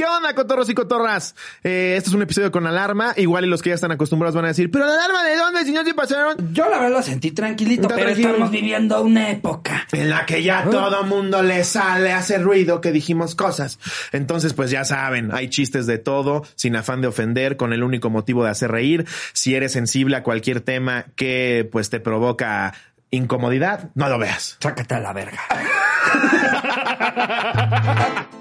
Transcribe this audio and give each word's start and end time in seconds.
¿Qué 0.00 0.06
onda, 0.06 0.34
cotorros 0.34 0.70
y 0.70 0.74
cotorras? 0.74 1.34
Eh, 1.62 1.92
este 1.98 2.08
es 2.08 2.14
un 2.14 2.22
episodio 2.22 2.50
con 2.50 2.66
alarma. 2.66 3.12
Igual 3.18 3.44
y 3.44 3.48
los 3.48 3.60
que 3.60 3.68
ya 3.68 3.74
están 3.74 3.92
acostumbrados 3.92 4.34
van 4.34 4.46
a 4.46 4.48
decir, 4.48 4.70
¿pero 4.70 4.86
la 4.86 4.94
alarma 4.94 5.22
de 5.24 5.36
dónde, 5.36 5.62
señor? 5.62 5.84
¿Sí 5.84 5.92
pasaron? 5.92 6.54
Yo 6.54 6.70
la 6.70 6.78
verdad 6.78 6.96
lo 6.96 7.02
sentí 7.02 7.32
tranquilito, 7.32 7.82
Está 7.82 7.96
pero 7.96 8.06
tranquilo. 8.06 8.30
estamos 8.30 8.50
viviendo 8.50 9.02
una 9.02 9.28
época. 9.28 9.86
En 9.92 10.08
la 10.08 10.24
que 10.24 10.42
ya 10.42 10.64
todo 10.64 11.02
mundo 11.04 11.42
le 11.42 11.64
sale, 11.64 12.14
hace 12.14 12.38
ruido 12.38 12.80
que 12.80 12.92
dijimos 12.92 13.34
cosas. 13.34 13.78
Entonces, 14.12 14.54
pues 14.54 14.70
ya 14.70 14.86
saben, 14.86 15.34
hay 15.34 15.50
chistes 15.50 15.86
de 15.86 15.98
todo, 15.98 16.44
sin 16.54 16.76
afán 16.76 17.02
de 17.02 17.08
ofender, 17.08 17.58
con 17.58 17.74
el 17.74 17.82
único 17.82 18.08
motivo 18.08 18.42
de 18.42 18.48
hacer 18.48 18.70
reír. 18.70 19.06
Si 19.34 19.54
eres 19.54 19.72
sensible 19.72 20.16
a 20.16 20.22
cualquier 20.22 20.62
tema 20.62 21.08
que 21.14 21.68
pues 21.70 21.90
te 21.90 22.00
provoca 22.00 22.72
incomodidad, 23.10 23.90
no 23.94 24.08
lo 24.08 24.18
veas. 24.18 24.56
Sácate 24.60 24.94
a 24.94 25.00
la 25.00 25.12
verga. 25.12 25.40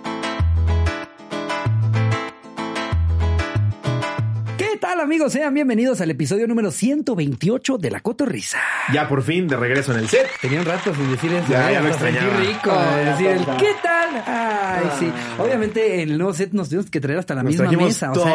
tal, 5.00 5.06
amigos? 5.06 5.32
Sean 5.32 5.54
bienvenidos 5.54 6.02
al 6.02 6.12
episodio 6.12 6.46
número 6.46 6.72
128 6.72 7.78
de 7.78 7.90
La 7.92 8.02
Cotorrisa. 8.02 8.60
Ya 8.92 9.08
por 9.08 9.24
fin, 9.24 9.48
de 9.48 9.56
regreso 9.56 9.94
en 9.94 10.00
el 10.00 10.10
set. 10.10 10.28
Tenía 10.42 10.60
un 10.60 10.66
rato 10.66 10.94
sin 10.94 11.10
decir 11.10 11.32
eso. 11.32 11.46
Ya, 11.50 11.70
¿eh? 11.70 11.74
ya 11.76 11.82
lo 11.82 11.88
extrañaba. 11.88 12.38
rico. 12.38 12.72
Decir 13.06 13.28
el, 13.28 13.40
toca. 13.40 13.58
¿qué 13.58 13.72
tal? 13.82 14.24
Ay, 14.26 14.86
sí. 15.00 15.12
Obviamente 15.38 16.02
en 16.02 16.10
el 16.10 16.18
nuevo 16.18 16.34
set 16.34 16.52
nos 16.52 16.68
tuvimos 16.68 16.90
que 16.90 17.00
traer 17.00 17.20
hasta 17.20 17.34
la 17.34 17.44
Nos 17.44 17.52
misma 17.52 17.72
mesa. 17.72 18.12
O 18.12 18.14
todo, 18.14 18.26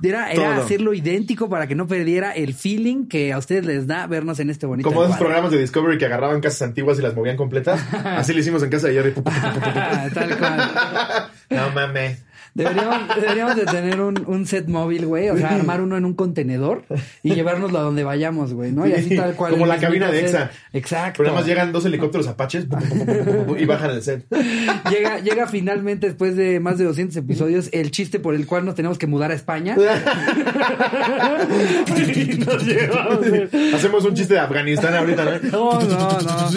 sea, 0.00 0.08
era, 0.08 0.32
era 0.32 0.54
todo. 0.54 0.64
hacerlo 0.64 0.94
idéntico 0.94 1.48
para 1.50 1.66
que 1.66 1.74
no 1.74 1.86
perdiera 1.86 2.32
el 2.32 2.54
feeling 2.54 3.06
que 3.06 3.32
a 3.32 3.38
ustedes 3.38 3.66
les 3.66 3.86
da 3.86 4.06
vernos 4.06 4.40
en 4.40 4.48
este 4.48 4.66
bonito 4.66 4.88
Como 4.88 5.04
esos 5.04 5.18
programas 5.18 5.50
de 5.50 5.58
Discovery 5.58 5.98
que 5.98 6.06
agarraban 6.06 6.40
casas 6.40 6.62
antiguas 6.62 6.98
y 6.98 7.02
las 7.02 7.14
movían 7.14 7.36
completas. 7.36 7.82
Así 8.04 8.32
lo 8.32 8.40
hicimos 8.40 8.62
en 8.62 8.70
casa 8.70 8.88
de 8.88 8.94
Jerry. 8.94 9.12
Tal 10.14 10.38
cual. 10.38 11.30
no 11.50 11.70
mames. 11.70 12.23
Deberíamos, 12.54 13.16
deberíamos 13.16 13.56
de 13.56 13.66
tener 13.66 14.00
un, 14.00 14.24
un 14.26 14.46
set 14.46 14.68
móvil, 14.68 15.06
güey. 15.06 15.28
O 15.30 15.36
sea, 15.36 15.56
armar 15.56 15.80
uno 15.80 15.96
en 15.96 16.04
un 16.04 16.14
contenedor 16.14 16.84
y 17.22 17.34
llevárnoslo 17.34 17.80
a 17.80 17.82
donde 17.82 18.04
vayamos, 18.04 18.54
güey, 18.54 18.70
¿no? 18.70 18.86
Y 18.86 18.92
así 18.92 19.16
tal 19.16 19.34
cual. 19.34 19.52
Como 19.52 19.66
la 19.66 19.78
cabina 19.78 20.10
de. 20.10 20.20
EXA. 20.20 20.50
Exacto. 20.72 21.18
Pero 21.18 21.30
nada 21.30 21.40
más 21.40 21.48
llegan 21.48 21.72
dos 21.72 21.84
helicópteros 21.84 22.28
apaches 22.28 22.66
y 23.58 23.64
bajan 23.64 23.90
el 23.90 24.02
set. 24.02 24.24
Llega, 24.90 25.18
llega 25.18 25.46
finalmente, 25.46 26.06
después 26.06 26.36
de 26.36 26.60
más 26.60 26.78
de 26.78 26.84
200 26.84 27.16
episodios, 27.16 27.68
el 27.72 27.90
chiste 27.90 28.20
por 28.20 28.34
el 28.34 28.46
cual 28.46 28.64
nos 28.64 28.74
tenemos 28.74 28.98
que 28.98 29.06
mudar 29.06 29.30
a 29.30 29.34
España. 29.34 29.76
Hacemos 33.74 34.04
un 34.04 34.14
chiste 34.14 34.34
de 34.34 34.40
Afganistán 34.40 34.94
ahorita, 34.94 35.24
¿no? 35.24 35.34
No, 35.54 35.80
no, 35.80 36.18
no. 36.20 36.50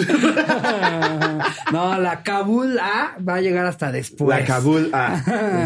No, 1.71 1.99
la 1.99 2.23
Kabul 2.23 2.79
A 2.79 3.15
va 3.27 3.35
a 3.35 3.41
llegar 3.41 3.65
hasta 3.65 3.91
después. 3.91 4.39
La 4.39 4.45
Kabul 4.45 4.89
A. 4.93 5.21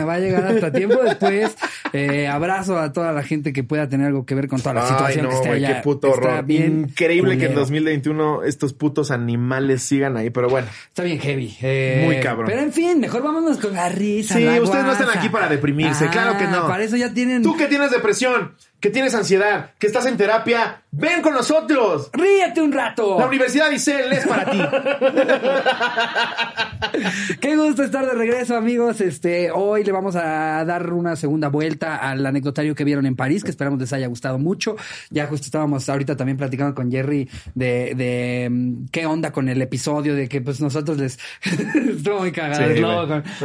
Va 0.08 0.14
a 0.14 0.20
llegar 0.22 0.46
hasta 0.46 0.72
tiempo 0.72 1.02
después. 1.04 1.56
Eh, 1.94 2.26
abrazo 2.30 2.80
a 2.80 2.94
toda 2.94 3.12
la 3.12 3.22
gente 3.22 3.52
que 3.52 3.66
pueda 3.66 3.90
tener 3.90 4.08
algo 4.08 4.26
que 4.26 4.34
ver 4.34 4.48
con 4.48 4.62
toda 4.62 4.76
la 4.76 4.84
Ay, 4.84 4.88
situación 4.88 5.24
no, 5.24 5.30
que 5.30 5.36
está 5.36 5.50
güey, 5.50 5.66
allá. 5.66 5.76
qué 5.76 5.84
puto 5.84 6.08
Está 6.08 6.20
horror. 6.30 6.46
bien 6.46 6.86
Increíble 6.90 7.32
que 7.38 7.44
en 7.48 7.52
culero. 7.52 7.60
2021 7.60 8.44
estos 8.44 8.72
putos 8.72 9.12
animales 9.12 9.82
sigan 9.84 10.16
ahí, 10.16 10.30
pero 10.30 10.48
bueno. 10.50 10.70
Está 10.88 11.04
bien 11.04 11.20
heavy. 11.20 11.54
eh, 11.62 12.04
Muy 12.06 12.22
cabrón. 12.22 12.46
Pero 12.48 12.62
en 12.62 12.72
fin, 12.72 12.98
mejor 13.02 13.24
vámonos 13.24 13.58
con 13.58 13.74
la 13.74 13.90
risa. 13.90 14.36
Sí, 14.36 14.46
la 14.46 14.62
ustedes 14.62 14.86
no 14.86 14.94
están 14.94 15.10
aquí 15.18 15.28
para 15.28 15.50
deprimirse, 15.50 16.08
claro 16.08 16.38
que 16.38 16.48
no. 16.48 16.66
Para 16.66 16.82
eso 16.86 16.96
ya 16.96 17.14
tienen. 17.14 17.44
Tú 17.44 17.58
que 17.58 17.68
tienes 17.68 17.92
depresión, 17.92 18.54
que 18.82 18.90
tienes 18.90 19.14
ansiedad, 19.14 19.70
que 19.78 19.86
estás 19.86 20.08
en 20.08 20.18
terapia, 20.18 20.82
ven 20.90 21.22
con 21.22 21.34
nosotros. 21.34 22.10
¡Ríete 22.14 22.62
un 22.62 22.72
rato! 22.72 23.20
La 23.20 23.28
Universidad 23.28 23.70
Isel 23.70 24.12
es 24.12 24.26
para 24.26 24.50
ti. 24.50 24.60
Qué 27.40 27.56
gusto 27.56 27.84
estar 27.84 28.08
de 28.08 28.14
regreso, 28.14 28.58
amigos. 28.58 29.00
Este, 29.00 29.52
hoy 29.52 29.84
le 29.84 29.92
vamos 29.92 30.16
a 30.16 30.66
dar 30.66 30.92
una 30.92 31.16
segunda 31.16 31.50
vuelta 31.50 31.98
al 31.98 32.26
anecdotario 32.26 32.74
que 32.74 32.84
vieron 32.84 33.06
en 33.06 33.16
París, 33.16 33.44
que 33.44 33.52
esperamos 33.52 33.80
les 33.80 33.94
haya 33.94 34.08
gustado 34.08 34.40
mucho. 34.40 34.76
Ya 35.12 35.28
justo 35.28 35.46
estábamos 35.46 35.88
ahorita 35.88 36.18
también 36.18 36.38
platicando 36.38 36.74
con 36.74 36.92
Jerry 36.92 37.30
de, 37.54 37.94
de 37.96 38.48
mm, 38.50 38.86
qué 38.92 39.06
onda 39.06 39.32
con 39.32 39.48
el 39.48 39.62
episodio, 39.62 40.16
de 40.16 40.28
que 40.28 40.42
pues 40.42 40.60
nosotros 40.60 40.98
les 40.98 41.20
estuvo 41.44 42.20
muy 42.20 42.32
cagado. 42.32 42.66
Sí, 42.66 42.82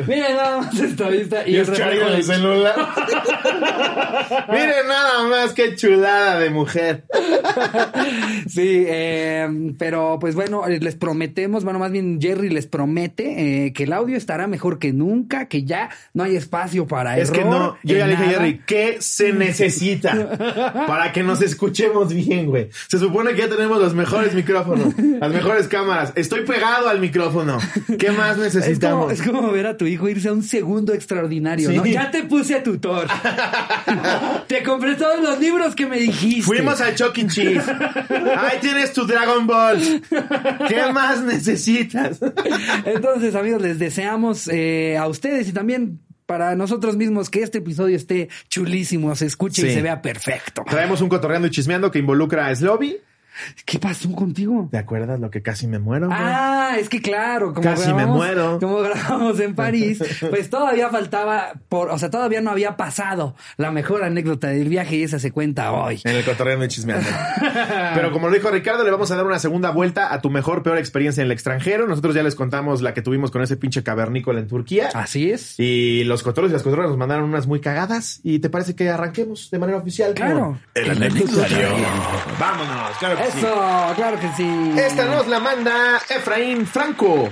Miren 0.06 0.34
nada 0.34 0.62
más 0.62 0.80
esta 0.80 1.08
vista 1.08 1.46
y, 1.46 1.52
Y 1.52 1.56
es 1.58 1.68
el 1.68 2.24
celular. 2.24 2.74
Miren 4.48 4.88
nada 4.88 5.25
más 5.26 5.52
qué 5.52 5.76
chulada 5.76 6.40
de 6.40 6.50
mujer. 6.50 7.04
Sí, 8.48 8.84
eh, 8.86 9.74
pero 9.78 10.18
pues 10.20 10.34
bueno, 10.34 10.66
eh, 10.66 10.78
les 10.80 10.94
prometemos, 10.94 11.64
bueno, 11.64 11.78
más 11.78 11.90
bien 11.90 12.18
Jerry 12.20 12.48
les 12.48 12.66
promete 12.66 13.66
eh, 13.66 13.72
que 13.72 13.84
el 13.84 13.92
audio 13.92 14.16
estará 14.16 14.46
mejor 14.46 14.78
que 14.78 14.92
nunca, 14.92 15.46
que 15.46 15.64
ya 15.64 15.90
no 16.14 16.24
hay 16.24 16.36
espacio 16.36 16.86
para 16.86 17.18
Es 17.18 17.30
que 17.30 17.40
error 17.40 17.50
no, 17.50 17.78
yo 17.82 17.96
ya 17.96 18.06
le 18.06 18.12
dije 18.16 18.24
a. 18.24 18.30
Jerry, 18.30 18.60
¿qué 18.66 18.96
se 19.00 19.32
necesita 19.32 20.84
para 20.86 21.12
que 21.12 21.22
nos 21.22 21.42
escuchemos 21.42 22.12
bien, 22.14 22.46
güey? 22.46 22.68
Se 22.88 22.98
supone 22.98 23.32
que 23.32 23.38
ya 23.42 23.48
tenemos 23.48 23.80
los 23.80 23.94
mejores 23.94 24.34
micrófonos, 24.34 24.94
las 24.98 25.32
mejores 25.32 25.68
cámaras. 25.68 26.12
Estoy 26.14 26.42
pegado 26.44 26.88
al 26.88 27.00
micrófono. 27.00 27.58
¿Qué 27.98 28.10
más 28.10 28.30
Es 28.30 28.34
como, 28.36 28.44
necesitamos? 28.44 29.12
es 29.12 29.22
como 29.22 29.50
ver 29.50 29.66
a 29.66 29.76
tu 29.76 29.86
hijo 29.86 30.08
irse 30.08 30.28
a 30.28 30.32
un 30.32 30.42
segundo 30.42 30.92
extraordinario, 30.94 31.70
Sí. 31.70 31.76
¿no? 31.76 31.86
Ya 31.86 32.10
te 32.10 32.22
puse 32.24 32.54
a 32.54 32.62
tutor. 32.62 33.06
te 34.46 34.62
compré 34.62 34.94
todos 34.94 35.20
los 35.20 35.38
libros 35.40 35.74
que 35.74 35.86
me 35.86 35.98
dijiste. 35.98 36.42
Fuimos 36.42 36.80
a 36.80 36.94
Chuck 37.16 37.24
E. 37.24 37.28
Cheese. 37.28 37.64
Ahí 38.36 38.58
tienes 38.60 38.92
tu 38.92 39.06
Dragon 39.06 39.46
Ball. 39.46 39.80
¿Qué 40.68 40.92
más 40.92 41.22
necesitas? 41.22 42.20
Entonces, 42.84 43.34
amigos, 43.34 43.62
les 43.62 43.78
deseamos 43.78 44.48
eh, 44.48 44.96
a 44.96 45.06
ustedes 45.08 45.48
y 45.48 45.52
también 45.52 46.00
para 46.26 46.56
nosotros 46.56 46.96
mismos 46.96 47.30
que 47.30 47.42
este 47.42 47.58
episodio 47.58 47.96
esté 47.96 48.28
chulísimo, 48.48 49.14
se 49.14 49.26
escuche 49.26 49.66
y 49.66 49.72
se 49.72 49.82
vea 49.82 50.02
perfecto. 50.02 50.64
Traemos 50.68 51.00
un 51.00 51.08
cotorreando 51.08 51.46
y 51.48 51.50
chismeando 51.50 51.90
que 51.90 52.00
involucra 52.00 52.48
a 52.48 52.54
Slobby. 52.54 52.98
¿Qué 53.64 53.78
pasó 53.78 54.10
contigo? 54.12 54.68
¿Te 54.70 54.78
acuerdas 54.78 55.20
lo 55.20 55.30
que 55.30 55.42
casi 55.42 55.66
me 55.66 55.78
muero? 55.78 56.06
güey? 56.06 56.18
Ah, 56.20 56.76
es 56.78 56.88
que 56.88 57.00
claro, 57.00 57.52
como 57.54 57.62
Casi 57.62 57.88
me 57.88 57.94
grabamos, 57.94 58.16
muero. 58.16 58.58
como 58.60 58.78
grabamos 58.80 59.40
en 59.40 59.54
París, 59.54 60.02
pues 60.30 60.50
todavía 60.50 60.88
faltaba 60.88 61.52
por, 61.68 61.90
o 61.90 61.98
sea, 61.98 62.10
todavía 62.10 62.40
no 62.40 62.50
había 62.50 62.76
pasado 62.76 63.34
la 63.56 63.70
mejor 63.70 64.04
anécdota 64.04 64.48
del 64.48 64.68
viaje 64.68 64.96
y 64.96 65.02
esa 65.02 65.18
se 65.18 65.32
cuenta 65.32 65.72
hoy. 65.72 66.00
En 66.04 66.16
el 66.16 66.24
cotorreando 66.24 66.64
y 66.64 66.68
chismeando. 66.68 67.08
Pero 67.94 68.12
como 68.12 68.28
lo 68.28 68.34
dijo 68.34 68.50
Ricardo, 68.50 68.84
le 68.84 68.90
vamos 68.90 69.10
a 69.10 69.16
dar 69.16 69.26
una 69.26 69.38
segunda 69.38 69.70
vuelta 69.70 70.12
a 70.12 70.20
tu 70.20 70.30
mejor, 70.30 70.62
peor 70.62 70.78
experiencia 70.78 71.20
en 71.20 71.26
el 71.26 71.32
extranjero. 71.32 71.86
Nosotros 71.86 72.14
ya 72.14 72.22
les 72.22 72.34
contamos 72.34 72.82
la 72.82 72.94
que 72.94 73.02
tuvimos 73.02 73.30
con 73.30 73.42
ese 73.42 73.56
pinche 73.56 73.82
cavernícola 73.82 74.40
en 74.40 74.48
Turquía. 74.48 74.90
Así 74.94 75.30
es. 75.30 75.58
Y 75.58 76.04
los 76.04 76.22
cotorros 76.22 76.50
y 76.50 76.52
las 76.54 76.62
cotorras 76.62 76.88
nos 76.88 76.96
mandaron 76.98 77.24
unas 77.24 77.46
muy 77.46 77.60
cagadas. 77.60 78.20
¿Y 78.22 78.38
te 78.38 78.50
parece 78.50 78.74
que 78.74 78.88
arranquemos 78.88 79.50
de 79.50 79.58
manera 79.58 79.78
oficial? 79.78 80.14
Claro. 80.14 80.40
con 80.40 80.60
El 80.74 80.90
anecdotario. 80.90 81.68
Vámonos, 82.38 82.96
claro 82.98 83.25
sí. 83.30 83.38
Eso, 83.38 83.92
claro 83.96 84.18
que 84.20 84.28
sí. 84.36 84.74
Esta 84.76 85.04
nos 85.06 85.26
la 85.26 85.40
manda 85.40 86.00
Efraín 86.08 86.66
Franco. 86.66 87.28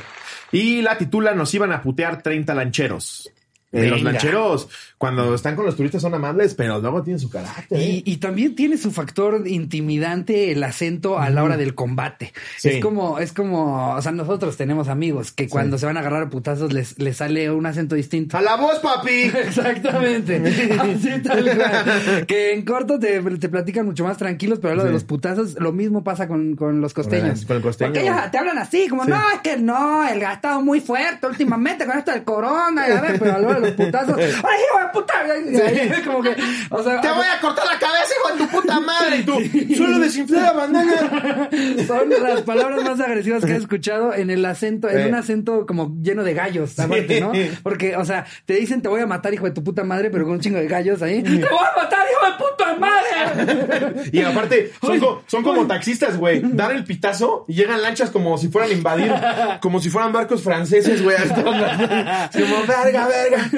Y 0.53 0.83
la 0.83 0.97
titula 0.97 1.35
Nos 1.35 1.53
iban 1.55 1.73
a 1.73 1.83
putear 1.83 2.23
30 2.23 2.55
lancheros. 2.55 3.34
Eh, 3.75 3.89
los 3.89 4.03
lancheros, 4.03 4.69
cuando 4.99 5.35
están 5.35 5.57
con 5.57 5.67
los 5.67 5.77
turistas, 5.77 6.01
son 6.01 6.15
amables, 6.15 6.55
pero 6.55 6.81
luego 6.81 7.03
tienen 7.03 7.19
su 7.19 7.29
carácter. 7.29 7.79
¿eh? 7.79 8.03
Y, 8.05 8.13
y 8.13 8.17
también 8.19 8.55
tiene 8.55 8.79
su 8.79 8.93
factor 8.93 9.47
intimidante 9.47 10.53
el 10.53 10.63
acento 10.63 11.19
a 11.19 11.29
la 11.31 11.43
hora 11.43 11.57
del 11.57 11.75
combate. 11.75 12.33
Sí. 12.57 12.71
Es 12.71 12.83
como, 12.83 13.19
es 13.19 13.33
como, 13.33 13.95
o 13.95 14.03
sea, 14.03 14.13
nosotros 14.13 14.57
tenemos 14.57 14.89
amigos 14.89 15.33
que 15.33 15.49
cuando 15.49 15.77
se 15.77 15.87
van 15.87 15.97
a 15.97 16.01
agarrar 16.01 16.23
a 16.23 16.31
putazos 16.31 16.73
les, 16.73 16.99
les 16.99 17.17
sale 17.17 17.51
un 17.51 17.67
acento 17.67 17.97
distinto. 17.97 18.39
¡A 18.39 18.43
la 18.43 18.57
voz, 18.57 18.79
papi! 18.79 19.11
Exactamente. 19.35 20.37
Así 20.79 21.23
tal 21.23 21.45
cual. 21.45 22.27
Que 22.27 22.53
en 22.53 22.65
corto 22.65 22.99
te, 22.99 23.21
te 23.21 23.49
platican 23.49 23.87
mucho 23.87 24.05
más 24.05 24.17
tranquilos, 24.17 24.59
pero 24.61 24.75
a 24.75 24.77
lo 24.77 24.85
de 24.85 24.93
los 24.93 25.05
putazos, 25.05 25.55
lo 25.59 25.73
mismo 25.73 26.05
pasa 26.05 26.29
con, 26.29 26.55
con 26.55 26.81
los 26.81 26.95
costeños. 26.95 27.45
Con 27.45 27.57
el 27.57 27.63
costeño. 27.63 27.93
Porque 27.93 28.07
ellos 28.07 28.17
te 28.31 28.39
hablan 28.39 28.59
así, 28.59 28.89
como, 28.89 29.05
no, 29.05 29.21
es 29.35 29.41
que 29.43 29.57
no, 29.57 30.07
el 30.07 30.21
gastado 30.21 30.63
muy 30.63 30.81
fuerte 30.81 31.27
últimamente 31.27 31.87
con 31.87 31.99
esto 31.99 32.13
del 32.13 32.25
corona, 32.25 32.89
y 32.89 32.93
a 32.93 33.01
ver, 33.01 33.19
pero 33.19 33.35
a 33.35 33.39
lo 33.39 33.64
los 33.65 33.73
putazos, 33.75 34.17
¡ay, 34.19 34.25
hijo 34.31 34.79
de 34.81 34.89
puta! 34.93 35.15
Y 35.51 35.61
ahí 35.61 35.91
es 35.93 36.01
como 36.01 36.23
que, 36.23 36.37
o 36.71 36.83
sea, 36.83 37.01
¡Te 37.01 37.09
voy 37.09 37.27
a 37.27 37.41
cortar 37.41 37.65
la 37.67 37.79
cabeza, 37.79 38.13
hijo 38.19 38.33
de 38.37 38.45
tu 38.45 38.49
puta 38.61 38.81
madre! 38.81 39.17
Y 39.19 39.23
tú, 39.25 39.75
¡Solo 39.77 39.99
desinflé 39.99 40.41
la 40.41 40.53
bandana! 40.53 41.49
son 41.87 42.11
las 42.11 42.43
palabras 42.43 42.83
más 42.85 43.01
agresivas 43.01 43.45
que 43.45 43.53
he 43.53 43.57
escuchado 43.57 44.15
en 44.15 44.31
el 44.31 44.45
acento, 44.45 44.89
en 44.89 45.09
un 45.09 45.15
acento 45.15 45.67
como 45.67 45.95
lleno 46.03 46.25
de 46.25 46.35
gallos, 46.35 46.79
aparte, 46.79 47.21
¿no? 47.21 47.33
Porque, 47.63 47.97
o 47.97 48.05
sea, 48.05 48.25
te 48.47 48.55
dicen 48.55 48.83
te 48.83 48.89
voy 48.89 49.01
a 49.01 49.07
matar, 49.07 49.33
hijo 49.35 49.45
de 49.47 49.53
tu 49.53 49.63
puta 49.65 49.85
madre, 49.85 50.11
pero 50.11 50.25
con 50.25 50.35
un 50.35 50.41
chingo 50.41 50.59
de 50.59 50.67
gallos 50.69 51.03
ahí. 51.03 51.23
¡Te 51.23 51.31
voy 51.31 51.41
a 51.43 51.83
matar, 51.83 52.01
hijo 52.11 52.27
de 52.27 52.39
puta 52.39 52.75
madre! 52.79 54.11
Y 54.13 54.23
aparte, 54.23 54.73
son, 54.81 55.01
co- 55.01 55.23
son 55.27 55.43
como 55.43 55.67
taxistas, 55.67 56.17
güey. 56.17 56.41
Dan 56.45 56.73
el 56.73 56.85
pitazo 56.85 57.45
y 57.49 57.55
llegan 57.55 57.81
lanchas 57.83 58.11
como 58.11 58.37
si 58.39 58.49
fueran 58.49 58.71
a 58.71 58.75
invadir, 58.75 59.13
como 59.61 59.81
si 59.81 59.91
fueran 59.91 60.13
barcos 60.13 60.43
franceses, 60.43 61.03
güey. 61.03 61.17
Como, 61.35 62.67
verga, 62.67 63.07
verga. 63.09 63.51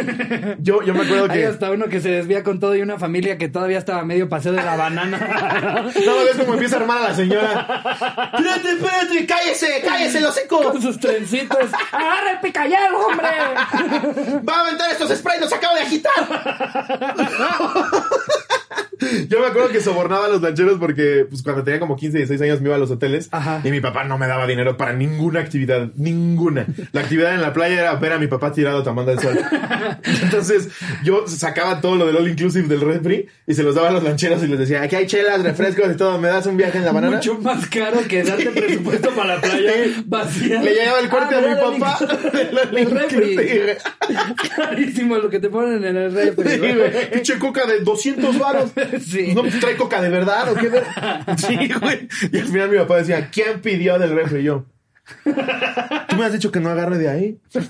Yo, 0.59 0.83
yo 0.83 0.95
me 0.95 1.05
acuerdo 1.05 1.25
Hay 1.31 1.41
que. 1.41 1.47
hasta 1.47 1.71
uno 1.71 1.87
que 1.87 2.01
se 2.01 2.11
desvía 2.11 2.43
con 2.43 2.61
todo 2.61 2.75
y 2.77 2.83
una 2.83 2.99
familia 2.99 3.39
que 3.39 3.49
todavía 3.49 3.79
estaba 3.79 4.05
medio 4.05 4.29
paseo 4.29 4.53
de 4.53 4.63
la 4.63 4.77
banana. 4.77 5.17
No, 6.07 6.17
ves 6.25 6.37
como 6.37 6.55
empieza 6.55 6.77
a 6.77 6.81
armar 6.81 6.99
a 6.99 7.09
la 7.09 7.15
señora. 7.15 8.31
Espérate, 8.35 8.71
espérate, 8.71 9.27
cállese, 9.27 9.83
cállese, 9.85 10.21
lo 10.21 10.31
seco. 10.33 10.63
con 10.63 10.81
sus 10.83 10.99
trencitos. 11.01 11.59
¡Agarra 11.93 12.33
el 12.33 12.41
picayero, 12.41 12.99
hombre! 13.07 13.29
Va 14.49 14.57
a 14.57 14.61
aventar 14.67 14.91
estos 14.91 15.11
sprays, 15.17 15.41
los 15.41 15.53
acabo 15.53 15.75
de 15.75 15.83
agitar. 15.83 16.13
Yo 19.29 19.41
me 19.41 19.47
acuerdo 19.47 19.69
que 19.71 19.81
sobornaba 19.81 20.27
a 20.27 20.29
los 20.29 20.43
lancheros 20.43 20.79
porque 20.79 21.27
pues, 21.29 21.43
cuando 21.43 21.63
tenía 21.65 21.81
como 21.81 21.97
15, 21.97 22.19
16 22.19 22.41
años 22.43 22.61
me 22.61 22.67
iba 22.69 22.77
a 22.77 22.79
los 22.79 22.91
hoteles 22.91 23.29
Ajá. 23.33 23.61
y 23.65 23.71
mi 23.71 23.81
papá 23.81 24.05
no 24.05 24.19
me 24.19 24.27
daba 24.27 24.47
dinero 24.47 24.77
para 24.77 24.93
ninguna 24.93 25.41
actividad, 25.41 25.89
ninguna. 25.97 26.67
La 26.93 27.03
actividad 27.03 27.35
en 27.35 27.43
la 27.43 27.53
playa 27.53 27.81
era 27.81 27.95
ver 27.97 28.13
a 28.13 28.19
mi 28.19 28.27
papá 28.27 28.53
tirado 28.53 28.83
tomando 28.83 29.13
el 29.13 29.19
sol. 29.21 29.39
Entonces 30.23 30.69
yo 31.05 31.27
sacaba 31.27 31.81
todo 31.81 31.97
lo 31.97 32.07
del 32.07 32.17
all 32.17 32.29
inclusive 32.29 32.69
del 32.69 32.81
refri 32.81 33.27
y 33.47 33.55
se 33.55 33.63
los 33.63 33.75
daba 33.75 33.89
a 33.89 33.93
los 33.93 34.03
lancheros 34.03 34.43
y 34.43 34.47
les 34.47 34.59
decía, 34.59 34.83
aquí 34.83 34.97
hay 34.97 35.07
chelas, 35.07 35.43
refrescos 35.43 35.93
y 35.93 35.97
todo, 35.97 36.19
¿me 36.19 36.29
das 36.29 36.47
un 36.47 36.57
viaje 36.57 36.79
en 36.79 36.85
la 36.85 36.93
banana? 36.93 37.17
Mucho 37.17 37.39
más 37.39 37.67
caro 37.69 37.99
que 38.09 38.23
darte 38.23 38.51
presupuesto 38.51 39.11
para 39.11 39.37
la 39.37 39.41
playa 39.41 39.73
vacía. 40.07 40.63
Le 40.63 40.75
llegaba 40.75 41.01
el 41.01 41.09
corte 41.09 41.35
Ah, 41.37 41.39
a 41.39 41.71
mi 41.73 41.79
papá 41.81 41.99
El 42.77 42.91
refri. 42.91 43.33
inclusive. 43.33 43.79
Carísimo 44.57 45.17
lo 45.17 45.29
que 45.29 45.39
te 45.41 45.49
ponen 45.49 45.85
en 45.85 45.97
el 45.97 46.13
refri. 46.13 46.49
Sí. 46.51 46.61
Pinche 47.13 47.39
coca 47.39 47.67
de 47.67 47.81
200 47.81 48.39
varos. 48.39 48.71
Sí. 49.01 49.33
No, 49.35 49.43
pues, 49.43 49.59
trae 49.61 49.77
coca 49.77 50.01
de 50.01 50.09
verdad 50.09 50.51
o 50.51 50.55
qué. 50.55 50.71
Sí, 51.39 51.57
güey. 51.81 52.09
Y 52.33 52.39
al 52.39 52.47
final 52.47 52.71
mi 52.71 52.79
papá 52.79 52.97
decía, 52.99 53.29
¿quién 53.31 53.61
pidió 53.61 53.99
del 53.99 54.15
refri? 54.15 54.41
Y 54.41 54.45
yo. 54.45 54.65
Tú 55.25 56.17
me 56.17 56.25
has 56.25 56.33
dicho 56.33 56.51
que 56.51 56.61
no 56.61 56.71
agarre 56.71 56.99
de 56.99 57.09
ahí. 57.09 57.39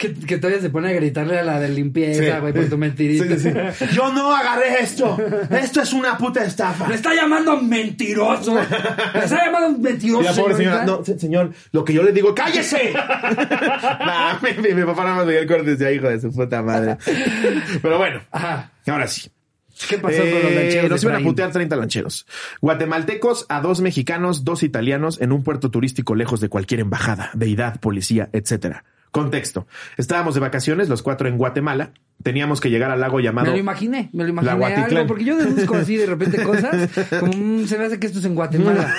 Que, 0.00 0.12
que 0.12 0.38
todavía 0.38 0.60
se 0.60 0.68
pone 0.68 0.88
a 0.90 0.92
gritarle 0.94 1.38
a 1.38 1.44
la 1.44 1.60
de 1.60 1.68
limpieza, 1.68 2.24
Sí. 2.24 2.40
güey, 2.40 2.52
por 2.52 2.68
tu 2.68 2.76
mentirita. 2.76 3.24
Sí, 3.24 3.38
sí, 3.38 3.52
sí. 3.72 3.86
Yo 3.94 4.12
no 4.12 4.34
agarré 4.34 4.80
esto. 4.82 5.16
Esto 5.48 5.80
es 5.80 5.92
una 5.92 6.18
puta 6.18 6.42
estafa. 6.44 6.88
Me 6.88 6.96
está 6.96 7.14
llamando 7.14 7.58
mentiroso. 7.62 8.54
Me 8.54 9.20
está 9.22 9.44
llamando 9.46 9.78
mentiroso. 9.78 10.42
pobre 10.42 10.56
señora, 10.56 10.84
no, 10.84 11.04
se- 11.04 11.20
señor, 11.20 11.52
lo 11.70 11.84
que 11.84 11.92
yo 11.92 12.02
le 12.02 12.10
digo, 12.10 12.34
¡cállese! 12.34 12.94
nah, 12.94 14.38
mi, 14.42 14.60
mi- 14.60 14.74
mi 14.74 14.82
papá 14.82 15.04
nada 15.04 15.16
más 15.18 15.26
veía 15.26 15.38
el 15.42 15.46
corte 15.46 15.62
y 15.68 15.76
decía, 15.76 15.92
hijo 15.92 16.08
de 16.08 16.20
su 16.20 16.32
puta 16.32 16.60
madre. 16.60 16.96
Pero 17.80 17.96
bueno, 17.98 18.22
Ajá. 18.32 18.72
ahora 18.88 19.06
sí. 19.06 19.30
¿Qué 19.88 19.98
pasó 19.98 20.18
con 20.18 20.30
los 20.30 20.52
Eh, 20.52 20.54
lancheros? 20.62 20.90
Nos 20.90 21.02
iban 21.04 21.16
a 21.16 21.24
putear 21.24 21.50
30 21.52 21.76
lancheros. 21.76 22.26
Guatemaltecos 22.60 23.46
a 23.48 23.60
dos 23.60 23.80
mexicanos, 23.80 24.44
dos 24.44 24.62
italianos 24.62 25.20
en 25.20 25.32
un 25.32 25.42
puerto 25.42 25.70
turístico 25.70 26.14
lejos 26.14 26.40
de 26.40 26.48
cualquier 26.48 26.80
embajada, 26.80 27.30
deidad, 27.34 27.80
policía, 27.80 28.28
etcétera. 28.32 28.84
Contexto. 29.14 29.66
Estábamos 29.96 30.34
de 30.34 30.40
vacaciones, 30.40 30.88
los 30.88 31.00
cuatro 31.02 31.28
en 31.28 31.38
Guatemala. 31.38 31.92
Teníamos 32.22 32.60
que 32.60 32.70
llegar 32.70 32.90
al 32.90 33.00
lago 33.00 33.20
llamado... 33.20 33.46
Me 33.48 33.52
lo 33.52 33.58
imaginé, 33.58 34.08
me 34.12 34.22
lo 34.24 34.30
imaginé 34.30 34.50
algo, 34.74 35.06
porque 35.06 35.24
yo 35.24 35.36
deduzco 35.36 35.74
así 35.76 35.96
de 35.96 36.06
repente 36.06 36.42
cosas, 36.42 36.88
como 37.20 37.32
mm, 37.32 37.66
se 37.66 37.76
me 37.76 37.84
hace 37.84 37.98
que 37.98 38.06
esto 38.06 38.20
es 38.20 38.24
en 38.24 38.34
Guatemala, 38.34 38.94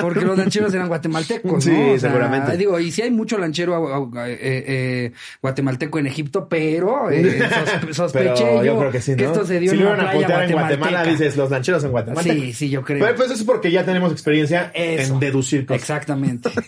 porque 0.00 0.20
los 0.22 0.36
lancheros 0.36 0.74
eran 0.74 0.88
guatemaltecos, 0.88 1.64
Sí, 1.64 1.70
¿no? 1.70 1.92
O 1.92 1.98
sea, 1.98 2.10
seguramente. 2.10 2.56
Digo, 2.56 2.78
y 2.78 2.90
sí 2.92 3.02
hay 3.02 3.10
mucho 3.10 3.38
lanchero 3.38 4.12
eh, 4.26 4.36
eh, 4.40 5.12
guatemalteco 5.40 5.98
en 5.98 6.08
Egipto, 6.08 6.48
pero 6.48 7.10
eh, 7.10 7.38
sos- 7.86 7.96
sospeché 7.96 8.34
Pero 8.34 8.56
yo, 8.58 8.64
yo 8.64 8.78
creo 8.80 8.90
que 8.92 9.00
sí, 9.00 9.14
¿no? 9.16 9.24
esto 9.24 9.46
se 9.46 9.60
dio 9.60 9.70
si 9.72 9.78
en 9.78 9.86
una 9.86 9.94
playa 9.96 10.12
putear 10.12 10.42
en 10.42 10.52
guatemalteca. 10.52 10.78
Guatemala, 10.78 11.10
dices, 11.10 11.36
los 11.36 11.50
lancheros 11.50 11.84
en 11.84 11.90
Guatemala. 11.92 12.22
Sí, 12.34 12.52
sí, 12.52 12.68
yo 12.70 12.82
creo. 12.82 13.00
Pero 13.04 13.14
pues 13.16 13.26
eso 13.30 13.38
es 13.40 13.44
porque 13.44 13.70
ya 13.70 13.84
tenemos 13.84 14.12
experiencia 14.12 14.70
Eso. 14.74 15.14
en 15.14 15.20
deducir 15.20 15.64
cosas. 15.64 15.80
Exactamente. 15.82 16.50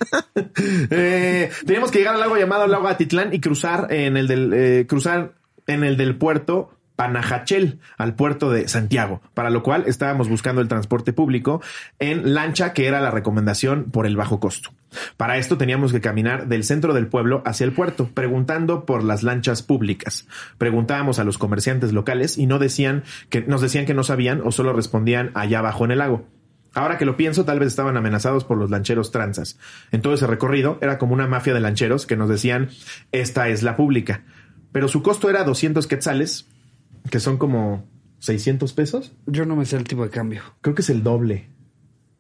Eh, 0.91 1.51
teníamos 1.67 1.91
que 1.91 1.99
llegar 1.99 2.15
al 2.15 2.21
lago 2.21 2.37
llamado 2.37 2.67
Lago 2.67 2.80
Atitlán 2.88 3.32
y 3.32 3.41
cruzar 3.41 3.87
en 3.91 4.17
el 4.17 4.27
del 4.27 4.53
eh, 4.53 4.87
cruzar 4.88 5.32
en 5.67 5.85
el 5.85 5.97
del 5.97 6.17
puerto 6.17 6.71
Panajachel 7.00 7.79
al 7.97 8.15
puerto 8.15 8.50
de 8.50 8.69
Santiago, 8.69 9.23
para 9.32 9.49
lo 9.49 9.62
cual 9.62 9.85
estábamos 9.87 10.29
buscando 10.29 10.61
el 10.61 10.69
transporte 10.69 11.15
público 11.15 11.62
en 11.99 12.35
lancha, 12.35 12.75
que 12.75 12.87
era 12.87 13.00
la 13.00 13.11
recomendación 13.11 13.85
por 13.85 14.05
el 14.05 14.19
bajo 14.19 14.38
costo. 14.38 14.75
Para 15.17 15.38
esto 15.38 15.56
teníamos 15.56 15.93
que 15.93 16.03
caminar 16.03 16.49
del 16.49 16.62
centro 16.62 16.93
del 16.93 17.06
pueblo 17.06 17.43
hacia 17.47 17.65
el 17.65 17.73
puerto, 17.73 18.11
preguntando 18.12 18.85
por 18.85 19.03
las 19.03 19.23
lanchas 19.23 19.62
públicas. 19.62 20.29
Preguntábamos 20.59 21.19
a 21.19 21.25
los 21.25 21.38
comerciantes 21.38 21.94
locales 21.94 22.37
y 22.37 22.44
no 22.44 22.59
decían 22.59 23.05
que 23.31 23.41
nos 23.41 23.62
decían 23.62 23.87
que 23.87 23.94
no 23.94 24.05
sabían 24.05 24.43
o 24.44 24.53
solo 24.53 24.75
respondían 24.75 25.31
allá 25.33 25.61
abajo 25.61 25.87
en 25.87 25.93
el 25.93 25.99
lago. 26.00 26.26
Ahora 26.75 26.99
que 26.99 27.05
lo 27.05 27.17
pienso, 27.17 27.45
tal 27.45 27.59
vez 27.59 27.69
estaban 27.69 27.97
amenazados 27.97 28.45
por 28.45 28.57
los 28.57 28.71
lancheros 28.71 29.11
tranzas. 29.11 29.59
En 29.91 30.03
todo 30.03 30.15
ese 30.15 30.27
recorrido 30.27 30.79
era 30.81 30.99
como 30.99 31.15
una 31.15 31.27
mafia 31.27 31.55
de 31.55 31.61
lancheros 31.61 32.07
que 32.07 32.17
nos 32.17 32.29
decían, 32.29 32.71
esta 33.13 33.49
es 33.49 33.63
la 33.63 33.77
pública. 33.77 34.23
Pero 34.73 34.89
su 34.89 35.03
costo 35.03 35.29
era 35.29 35.43
200 35.45 35.87
quetzales, 35.87 36.47
que 37.11 37.19
son 37.19 37.39
como 37.39 37.85
600 38.21 38.73
pesos. 38.73 39.13
Yo 39.27 39.47
no 39.47 39.57
me 39.57 39.65
sé 39.65 39.77
el 39.77 39.85
tipo 39.85 40.05
de 40.05 40.11
cambio. 40.11 40.43
Creo 40.61 40.75
que 40.75 40.83
es 40.83 40.91
el 40.91 41.03
doble. 41.03 41.49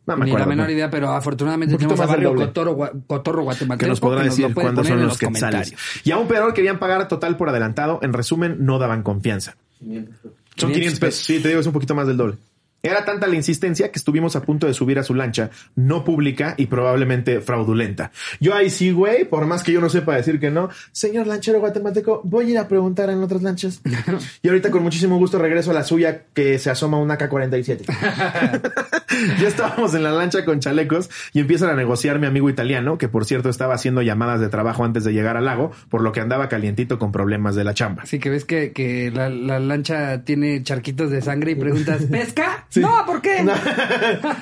No 0.06 0.16
me 0.16 0.24
Ni 0.24 0.32
la 0.32 0.46
menor 0.46 0.66
¿no? 0.66 0.72
idea, 0.72 0.90
pero 0.90 1.10
afortunadamente 1.10 1.76
tenemos 1.76 2.00
a 2.00 2.06
Barrio 2.06 2.30
doble. 2.30 2.46
Cotorro, 2.46 2.76
Cotorro 3.06 3.42
Guatemalteco 3.42 3.86
que 3.86 3.90
nos 3.90 4.00
podrá 4.00 4.24
decir 4.24 4.52
cuántos 4.52 4.88
poner 4.88 4.98
son 4.98 5.06
los 5.06 5.18
quetzales. 5.18 5.74
Y 6.02 6.10
aún 6.10 6.26
peor, 6.26 6.52
querían 6.54 6.80
pagar 6.80 7.06
total 7.06 7.36
por 7.36 7.50
adelantado. 7.50 8.00
En 8.02 8.12
resumen, 8.12 8.56
no 8.60 8.78
daban 8.80 9.04
confianza. 9.04 9.56
Son 9.78 10.72
500 10.72 10.72
500 10.72 11.00
pesos. 11.00 11.24
Sí, 11.24 11.38
te 11.40 11.48
digo, 11.48 11.60
es 11.60 11.66
un 11.66 11.72
poquito 11.72 11.94
más 11.94 12.08
del 12.08 12.16
doble. 12.16 12.36
Era 12.82 13.04
tanta 13.04 13.26
la 13.26 13.36
insistencia 13.36 13.90
que 13.90 13.98
estuvimos 13.98 14.36
a 14.36 14.42
punto 14.42 14.66
de 14.66 14.74
subir 14.74 14.98
a 14.98 15.02
su 15.02 15.14
lancha, 15.14 15.50
no 15.76 16.02
pública 16.02 16.54
y 16.56 16.66
probablemente 16.66 17.40
fraudulenta. 17.40 18.10
Yo 18.40 18.54
ahí 18.54 18.70
sí, 18.70 18.90
güey, 18.90 19.24
por 19.24 19.46
más 19.46 19.62
que 19.62 19.72
yo 19.72 19.80
no 19.80 19.90
sepa 19.90 20.16
decir 20.16 20.40
que 20.40 20.50
no, 20.50 20.70
señor 20.92 21.26
lanchero 21.26 21.60
guatemalteco, 21.60 22.22
voy 22.24 22.46
a 22.46 22.50
ir 22.50 22.58
a 22.58 22.68
preguntar 22.68 23.10
en 23.10 23.22
otras 23.22 23.42
lanchas. 23.42 23.82
y 24.42 24.48
ahorita 24.48 24.70
con 24.70 24.82
muchísimo 24.82 25.18
gusto 25.18 25.38
regreso 25.38 25.72
a 25.72 25.74
la 25.74 25.84
suya 25.84 26.22
que 26.32 26.58
se 26.58 26.70
asoma 26.70 26.98
una 26.98 27.18
K-47. 27.18 27.84
ya 29.40 29.48
estábamos 29.48 29.94
en 29.94 30.02
la 30.02 30.12
lancha 30.12 30.44
con 30.44 30.60
chalecos 30.60 31.10
y 31.32 31.40
empiezan 31.40 31.70
a 31.70 31.74
negociar 31.74 32.18
mi 32.18 32.26
amigo 32.26 32.48
italiano, 32.48 32.96
que 32.96 33.08
por 33.08 33.26
cierto 33.26 33.50
estaba 33.50 33.74
haciendo 33.74 34.00
llamadas 34.00 34.40
de 34.40 34.48
trabajo 34.48 34.84
antes 34.84 35.04
de 35.04 35.12
llegar 35.12 35.36
al 35.36 35.44
lago, 35.44 35.72
por 35.88 36.00
lo 36.00 36.12
que 36.12 36.20
andaba 36.20 36.48
calientito 36.48 36.98
con 36.98 37.12
problemas 37.12 37.54
de 37.56 37.64
la 37.64 37.74
chamba. 37.74 38.04
Así 38.04 38.18
que 38.18 38.30
ves 38.30 38.44
que, 38.44 38.72
que 38.72 39.10
la, 39.10 39.28
la 39.28 39.60
lancha 39.60 40.24
tiene 40.24 40.62
charquitos 40.62 41.10
de 41.10 41.20
sangre 41.20 41.52
y 41.52 41.54
preguntas, 41.56 42.04
¿pesca? 42.10 42.66
Sí. 42.70 42.80
No, 42.80 43.04
¿por 43.04 43.20
qué? 43.20 43.38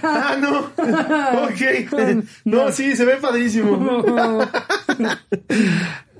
ah, 0.03 0.37
no. 0.41 0.71
Ok. 1.45 2.23
No, 2.45 2.71
sí, 2.71 2.95
se 2.95 3.05
ve 3.05 3.17
padrísimo. 3.17 4.05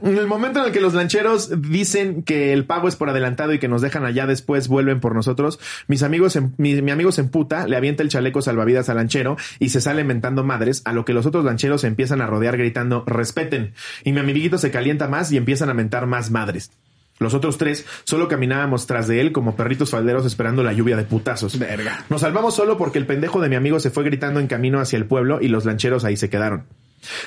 En 0.01 0.17
el 0.17 0.29
momento 0.29 0.61
en 0.61 0.67
el 0.67 0.73
que 0.73 0.81
los 0.81 0.95
lancheros 0.95 1.51
dicen 1.61 2.23
que 2.23 2.53
el 2.53 2.65
pago 2.65 2.87
es 2.87 2.95
por 2.95 3.11
adelantado 3.11 3.53
y 3.53 3.59
que 3.59 3.67
nos 3.67 3.83
dejan 3.83 4.05
allá 4.05 4.29
después 4.29 4.69
vuelven 4.69 5.01
por 5.01 5.13
nosotros, 5.13 5.59
mis 5.89 6.05
amigos, 6.05 6.37
en- 6.37 6.55
mi, 6.57 6.81
mi 6.83 6.93
amigo 6.93 7.11
se 7.11 7.21
emputa, 7.23 7.67
le 7.67 7.77
avienta 7.77 8.05
el 8.05 8.09
chaleco 8.09 8.41
salvavidas 8.41 8.89
al 8.89 8.97
lanchero 8.97 9.37
y 9.59 9.71
se 9.71 9.81
sale 9.81 10.05
mentando 10.05 10.45
madres, 10.45 10.83
a 10.85 10.93
lo 10.93 11.05
que 11.05 11.15
los 11.15 11.27
otros 11.27 11.45
lancheros 11.45 11.81
se 11.81 11.89
empiezan 11.89 12.21
a 12.21 12.29
rodear 12.29 12.57
gritando 12.57 13.03
respeten. 13.09 13.75
Y 14.05 14.13
mi 14.13 14.21
amiguito 14.21 14.57
se 14.59 14.71
calienta 14.71 15.09
más 15.09 15.33
y 15.33 15.37
empiezan 15.37 15.69
a 15.69 15.75
mentar 15.75 16.07
más 16.07 16.31
madres. 16.31 16.71
Los 17.19 17.35
otros 17.35 17.59
tres 17.59 17.85
solo 18.05 18.29
caminábamos 18.29 18.87
tras 18.87 19.09
de 19.09 19.21
él 19.21 19.33
como 19.33 19.57
perritos 19.57 19.91
falderos 19.91 20.27
esperando 20.27 20.63
la 20.63 20.73
lluvia 20.73 20.97
de 20.97 21.05
putazos. 21.05 21.59
Verga. 21.59 22.05
Nos 22.09 22.21
salvamos 22.21 22.55
solo 22.55 22.77
porque 22.77 22.99
el 22.99 23.07
pendejo 23.07 23.41
de 23.41 23.49
mi 23.49 23.57
amigo 23.57 23.81
se 23.81 23.91
fue 23.91 24.05
gritando 24.05 24.41
en 24.41 24.47
camino 24.47 24.81
hacia 24.81 24.97
el 24.97 25.07
pueblo 25.07 25.41
y 25.41 25.49
los 25.49 25.65
lancheros 25.65 26.05
ahí 26.05 26.17
se 26.17 26.31
quedaron. 26.31 26.65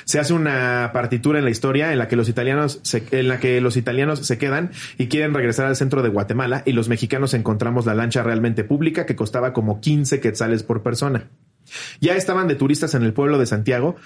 Se 0.04 0.18
hace 0.18 0.34
una 0.34 0.90
partitura 0.92 1.38
en 1.38 1.44
la 1.44 1.50
historia 1.50 1.92
en 1.92 1.98
la 1.98 2.08
que 2.08 2.16
los 2.16 2.28
italianos 2.28 2.80
se, 2.82 3.04
en 3.10 3.28
la 3.28 3.40
que 3.40 3.60
los 3.60 3.76
italianos 3.76 4.26
se 4.26 4.38
quedan 4.38 4.70
y 4.98 5.08
quieren 5.08 5.34
regresar 5.34 5.66
al 5.66 5.76
centro 5.76 6.02
de 6.02 6.08
Guatemala 6.08 6.62
y 6.66 6.72
los 6.72 6.88
mexicanos 6.88 7.34
encontramos 7.34 7.86
la 7.86 7.94
lancha 7.94 8.22
realmente 8.22 8.64
pública 8.64 9.06
que 9.06 9.16
costaba 9.16 9.52
como 9.52 9.80
15 9.80 10.20
quetzales 10.20 10.62
por 10.62 10.82
persona. 10.82 11.28
Ya 12.00 12.14
estaban 12.16 12.48
de 12.48 12.54
turistas 12.54 12.94
en 12.94 13.02
el 13.02 13.12
pueblo 13.12 13.38
de 13.38 13.46
Santiago. 13.46 13.96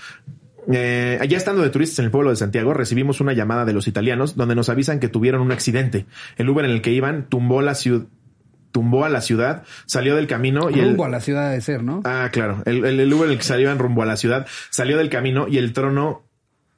Eh, 0.72 1.20
ya 1.28 1.36
estando 1.36 1.62
de 1.62 1.70
turistas 1.70 2.00
en 2.00 2.06
el 2.06 2.10
pueblo 2.10 2.30
de 2.30 2.36
Santiago, 2.36 2.74
recibimos 2.74 3.20
una 3.20 3.32
llamada 3.32 3.64
de 3.64 3.72
los 3.72 3.88
italianos 3.88 4.36
donde 4.36 4.54
nos 4.54 4.68
avisan 4.68 5.00
que 5.00 5.08
tuvieron 5.08 5.40
un 5.40 5.52
accidente. 5.52 6.06
El 6.36 6.48
Uber 6.48 6.64
en 6.64 6.70
el 6.70 6.82
que 6.82 6.92
iban 6.92 7.28
tumbó 7.28 7.62
la 7.62 7.74
ciudad, 7.74 8.06
tumbó 8.72 9.04
a 9.04 9.08
la 9.08 9.20
ciudad, 9.20 9.62
salió 9.86 10.16
del 10.16 10.26
camino 10.26 10.68
y 10.68 10.80
el, 10.80 10.88
Rumbo 10.88 11.06
a 11.06 11.08
la 11.08 11.20
ciudad 11.20 11.50
de 11.50 11.60
ser, 11.60 11.82
¿no? 11.82 12.02
Ah, 12.04 12.28
claro. 12.30 12.62
El, 12.66 12.84
el, 12.84 13.00
el 13.00 13.12
Uber 13.12 13.26
en 13.26 13.32
el 13.32 13.38
que 13.38 13.44
salió 13.44 13.70
en 13.70 13.78
rumbo 13.78 14.02
a 14.02 14.06
la 14.06 14.16
ciudad 14.16 14.46
salió 14.70 14.98
del 14.98 15.08
camino 15.08 15.48
y 15.48 15.58
el 15.58 15.72
trono. 15.72 16.25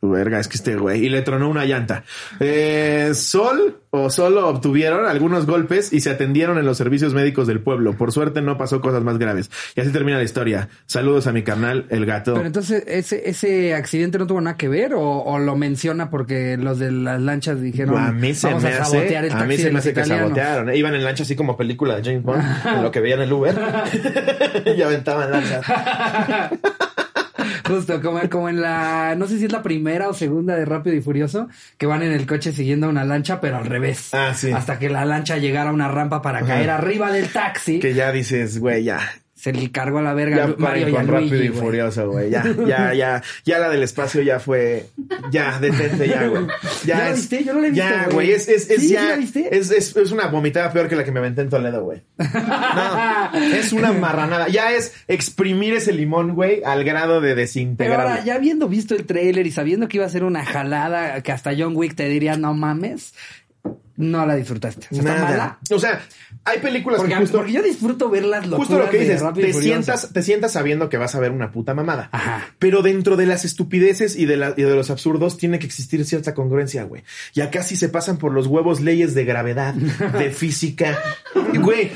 Verga, 0.01 0.39
es 0.39 0.49
que 0.49 0.57
este 0.57 0.77
güey. 0.77 1.05
Y 1.05 1.09
le 1.09 1.23
tronó 1.23 1.49
una 1.49 1.65
llanta. 1.65 2.05
Eh, 2.39 3.11
Sol 3.15 3.81
o 3.91 4.11
solo 4.11 4.47
obtuvieron 4.49 5.07
algunos 5.07 5.47
golpes 5.47 5.93
y 5.93 6.01
se 6.01 6.11
atendieron 6.11 6.59
en 6.59 6.67
los 6.67 6.77
servicios 6.77 7.15
médicos 7.15 7.47
del 7.47 7.61
pueblo. 7.61 7.95
Por 7.97 8.13
suerte 8.13 8.41
no 8.41 8.57
pasó 8.59 8.81
cosas 8.81 9.03
más 9.03 9.19
graves. 9.19 9.51
Y 9.75 9.81
así 9.81 9.91
termina 9.91 10.19
la 10.19 10.23
historia. 10.25 10.69
Saludos 10.87 11.27
a 11.27 11.33
mi 11.33 11.43
carnal, 11.43 11.87
el 11.89 12.07
gato. 12.07 12.35
Pero 12.35 12.47
entonces, 12.47 12.85
¿ese, 12.87 13.29
¿ese 13.29 13.75
accidente 13.75 14.19
no 14.19 14.27
tuvo 14.27 14.41
nada 14.41 14.57
que 14.57 14.69
ver 14.69 14.95
o, 14.95 15.03
o 15.03 15.39
lo 15.39 15.57
menciona 15.57 16.11
porque 16.11 16.57
los 16.57 16.79
de 16.79 16.93
las 16.93 17.21
lanchas 17.21 17.61
dijeron 17.61 17.97
a 17.99 18.13
mí 18.13 18.35
se 18.35 18.47
vamos 18.47 18.63
me 18.63 18.69
a 18.69 18.83
hace, 18.83 18.93
sabotear 18.93 19.25
el 19.25 19.33
a 19.33 19.39
taxi 19.39 19.49
mí 19.49 19.57
se 19.59 19.71
me 19.71 19.79
hace 19.81 19.93
que 19.95 20.01
italianos? 20.01 20.29
sabotearon. 20.29 20.71
¿eh? 20.71 20.77
Iban 20.77 20.95
en 20.95 21.05
lancha 21.05 21.23
así 21.25 21.35
como 21.35 21.57
película 21.57 21.97
de 21.97 22.05
James 22.05 22.23
Bond, 22.23 22.43
en 22.67 22.83
lo 22.83 22.91
que 22.93 23.01
veían 23.01 23.21
el 23.21 23.33
Uber 23.33 23.59
y 24.77 24.83
aventaban 24.83 25.31
lanchas. 25.33 25.65
Justo, 27.69 28.01
como, 28.03 28.21
como 28.29 28.49
en 28.49 28.61
la, 28.61 29.15
no 29.17 29.27
sé 29.27 29.39
si 29.39 29.45
es 29.45 29.53
la 29.53 29.63
primera 29.63 30.09
o 30.09 30.15
segunda 30.15 30.57
de 30.57 30.65
Rápido 30.65 30.97
y 30.97 31.01
Furioso, 31.01 31.49
que 31.77 31.87
van 31.87 32.03
en 32.03 32.13
el 32.13 32.27
coche 32.27 32.53
siguiendo 32.53 32.87
a 32.87 32.91
una 32.91 33.05
lancha, 33.05 33.41
pero 33.41 33.59
al 33.59 33.67
revés. 33.67 34.13
Ah, 34.13 34.35
sí. 34.35 34.51
Hasta 34.51 34.79
que 34.79 34.89
la 34.89 35.05
lancha 35.05 35.37
llegara 35.37 35.71
a 35.71 35.73
una 35.73 35.89
rampa 35.89 36.23
para 36.23 36.43
caer 36.43 36.71
arriba 36.71 37.13
del 37.13 37.29
taxi. 37.29 37.79
Que 37.79 37.95
ya 37.95 38.11
dices, 38.13 38.59
güey, 38.59 38.85
ya. 38.85 39.01
Se 39.41 39.53
le 39.53 39.71
cargó 39.71 39.99
a 39.99 40.03
la 40.03 40.15
verga 40.15 40.37
Ya 40.49 40.55
Mario 40.59 40.91
con 40.91 41.07
Luigi, 41.07 41.27
rápido 41.29 41.45
y 41.45 41.49
furioso, 41.51 42.11
güey. 42.11 42.29
Ya, 42.29 42.43
ya, 42.67 42.93
ya. 42.93 43.23
Ya 43.45 43.59
la 43.61 43.69
del 43.71 43.85
espacio 43.85 44.21
ya 44.23 44.41
fue. 44.41 44.87
Ya, 45.31 45.61
detente 45.61 46.09
ya, 46.09 46.27
güey. 46.27 46.45
¿Ya 46.85 46.99
la 46.99 47.11
es- 47.11 47.17
viste? 47.17 47.45
Yo 47.45 47.55
no 47.55 47.61
la 47.61 47.69
he 47.69 47.71
visto, 47.71 47.87
Ya, 47.89 48.09
güey. 48.11 48.33
Es, 48.33 48.49
es, 48.49 48.69
es 48.69 48.81
¿Sí? 48.81 48.89
¿Sí 48.89 48.95
ya. 48.95 49.05
la 49.11 49.17
viste? 49.17 49.57
Es, 49.57 49.71
es, 49.71 49.97
es 49.97 50.11
una 50.11 50.27
vomitada 50.27 50.73
peor 50.73 50.89
que 50.89 50.97
la 50.97 51.05
que 51.05 51.13
me 51.13 51.21
aventé 51.21 51.43
en 51.43 51.51
Toledo, 51.51 51.85
güey. 51.85 52.03
No, 52.19 53.31
es 53.55 53.73
una 53.73 53.93
marranada. 53.93 54.49
Ya 54.49 54.73
es 54.73 54.93
exprimir 55.07 55.75
ese 55.75 55.93
limón, 55.93 56.35
güey, 56.35 56.63
al 56.65 56.83
grado 56.85 57.21
de 57.21 57.29
Pero 57.29 57.41
desintegrarlo. 57.41 58.09
ahora, 58.11 58.25
ya 58.25 58.35
habiendo 58.35 58.69
visto 58.69 58.95
el 58.97 59.05
trailer 59.07 59.47
y 59.47 59.51
sabiendo 59.53 59.89
que 59.89 59.99
iba 59.99 60.07
a 60.07 60.11
ser 60.11 60.25
una 60.25 60.45
jalada 60.45 61.23
que 61.23 61.33
hasta 61.33 61.53
John 61.57 61.77
Wick 61.77 61.95
te 61.95 62.09
diría 62.09 62.37
no 62.37 62.55
mames, 62.55 63.15
no 63.97 64.25
la 64.27 64.37
disfrutaste. 64.37 64.87
O 64.93 64.95
sea, 64.95 64.99
¿Está 65.01 65.15
Nada. 65.15 65.29
mala? 65.31 65.59
O 65.73 65.79
sea, 65.81 66.01
hay 66.45 66.61
películas 66.61 66.99
Porque, 67.01 67.15
que 67.15 67.21
justo, 67.21 67.39
porque 67.39 67.53
yo 67.53 67.63
disfruto 67.63 68.09
ver 68.09 68.25
las 68.27 68.47
locuras 68.47 68.69
justo 68.69 68.79
lo 68.85 68.91
que 68.91 68.99
dices, 69.01 69.23
te 69.35 69.53
sientas, 69.53 70.13
te 70.13 70.23
sientas 70.23 70.53
sabiendo 70.53 70.89
que 70.89 70.97
vas 70.99 71.17
a 71.17 71.21
ver 71.21 71.33
una 71.33 71.51
puta 71.51 71.75
mamada. 71.75 72.09
Ajá. 72.13 72.47
Pero 72.61 72.83
dentro 72.83 73.17
de 73.17 73.27
las 73.27 73.45
estupideces 73.45 74.15
y 74.17 74.27
de, 74.27 74.37
la- 74.37 74.55
y 74.57 74.63
de 74.63 74.75
los 74.77 74.91
absurdos 74.91 75.37
tiene 75.37 75.59
que 75.59 75.67
existir 75.67 76.05
cierta 76.05 76.33
congruencia, 76.33 76.85
güey. 76.85 77.03
Y 77.35 77.41
acá 77.41 77.65
sí 77.65 77.75
se 77.75 77.89
pasan 77.89 78.19
por 78.19 78.33
los 78.33 78.47
huevos 78.47 78.81
leyes 78.81 79.15
de 79.15 79.25
gravedad, 79.25 79.75
de 79.75 80.31
física. 80.31 80.97
Güey, 81.55 81.91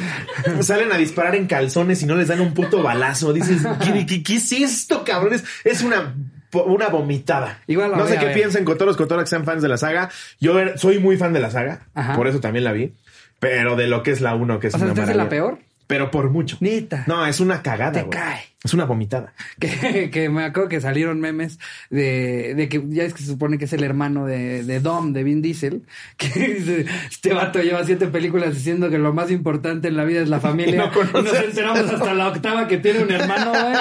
salen 0.61 0.91
a 0.91 0.97
disparar 0.99 1.37
en 1.37 1.47
calzones 1.47 2.03
y 2.03 2.07
no 2.07 2.17
les 2.17 2.27
dan 2.29 2.41
un 2.41 2.53
puto 2.53 2.83
balazo. 2.83 3.33
Dices, 3.33 3.63
¿qué, 3.85 4.07
qué- 4.07 4.23
qué 4.25 4.35
es 4.35 4.51
esto, 4.51 5.05
cabrón? 5.05 5.35
Es, 5.35 5.45
es 5.65 5.83
una, 5.83 6.15
una 6.53 6.89
vomitada. 6.89 7.61
Igual 7.67 7.93
la 7.93 7.97
no 7.97 8.07
sé 8.07 8.19
qué 8.19 8.27
piensen 8.29 8.65
cotoros, 8.65 8.97
cotoras 8.97 9.25
que 9.25 9.31
sean 9.31 9.45
fans 9.45 9.63
de 9.63 9.69
la 9.69 9.77
saga. 9.79 10.11
Yo 10.41 10.55
soy 10.77 10.99
muy 10.99 11.17
fan 11.17 11.33
de 11.33 11.41
la 11.41 11.51
saga. 11.51 11.87
Ajá. 11.95 12.15
Por 12.17 12.29
eso 12.29 12.41
también 12.41 12.65
la 12.65 12.73
vi. 12.73 12.93
Pero 13.41 13.75
de 13.77 13.87
lo 13.89 14.03
que 14.03 14.13
es 14.13 14.21
la 14.21 14.35
1, 14.35 14.61
que 14.61 14.69
es 14.69 14.75
O 14.75 14.79
sea, 14.79 14.87
una 14.87 14.95
¿te 14.95 15.01
hace 15.03 15.15
la 15.15 15.25
maravilla. 15.25 15.45
peor? 15.51 15.59
Pero 15.87 16.11
por 16.11 16.31
mucho. 16.31 16.57
Neta. 16.61 17.05
No, 17.07 17.27
es 17.27 17.41
una 17.41 17.61
cagada, 17.63 18.03
Te 18.05 18.09
cae. 18.09 18.41
Es 18.65 18.75
una 18.75 18.85
vomitada. 18.85 19.33
Que, 19.63 20.11
que 20.11 20.29
me 20.29 20.45
acuerdo 20.45 20.69
que 20.69 20.81
salieron 20.81 21.21
memes 21.21 21.59
de, 21.91 22.55
de 22.55 22.69
que 22.69 22.83
ya 22.89 23.05
es 23.05 23.15
que 23.15 23.21
se 23.21 23.29
supone 23.29 23.59
que 23.59 23.67
es 23.67 23.73
el 23.73 23.85
hermano 23.85 24.27
de, 24.27 24.65
de 24.65 24.81
Dom, 24.81 25.13
de 25.13 25.23
Vin 25.25 25.41
Diesel, 25.43 25.83
que 26.17 26.29
dice, 26.29 26.87
este 27.11 27.33
vato 27.33 27.61
lleva 27.61 27.85
siete 27.85 28.07
películas 28.07 28.55
diciendo 28.55 28.91
que 28.91 28.99
lo 28.99 29.13
más 29.13 29.31
importante 29.31 29.89
en 29.89 29.97
la 29.97 30.05
vida 30.05 30.21
es 30.21 30.29
la 30.29 30.41
familia. 30.41 30.75
Y 30.75 30.79
no 30.79 30.93
conoce. 30.93 31.21
y 31.21 31.23
nos 31.23 31.45
enteramos 31.45 31.91
hasta 31.93 32.15
la 32.15 32.29
octava 32.29 32.67
que 32.69 32.79
tiene 32.79 33.01
un 33.01 33.11
hermano, 33.11 33.51
güey. 33.51 33.75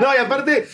No, 0.00 0.14
y 0.14 0.18
aparte, 0.20 0.66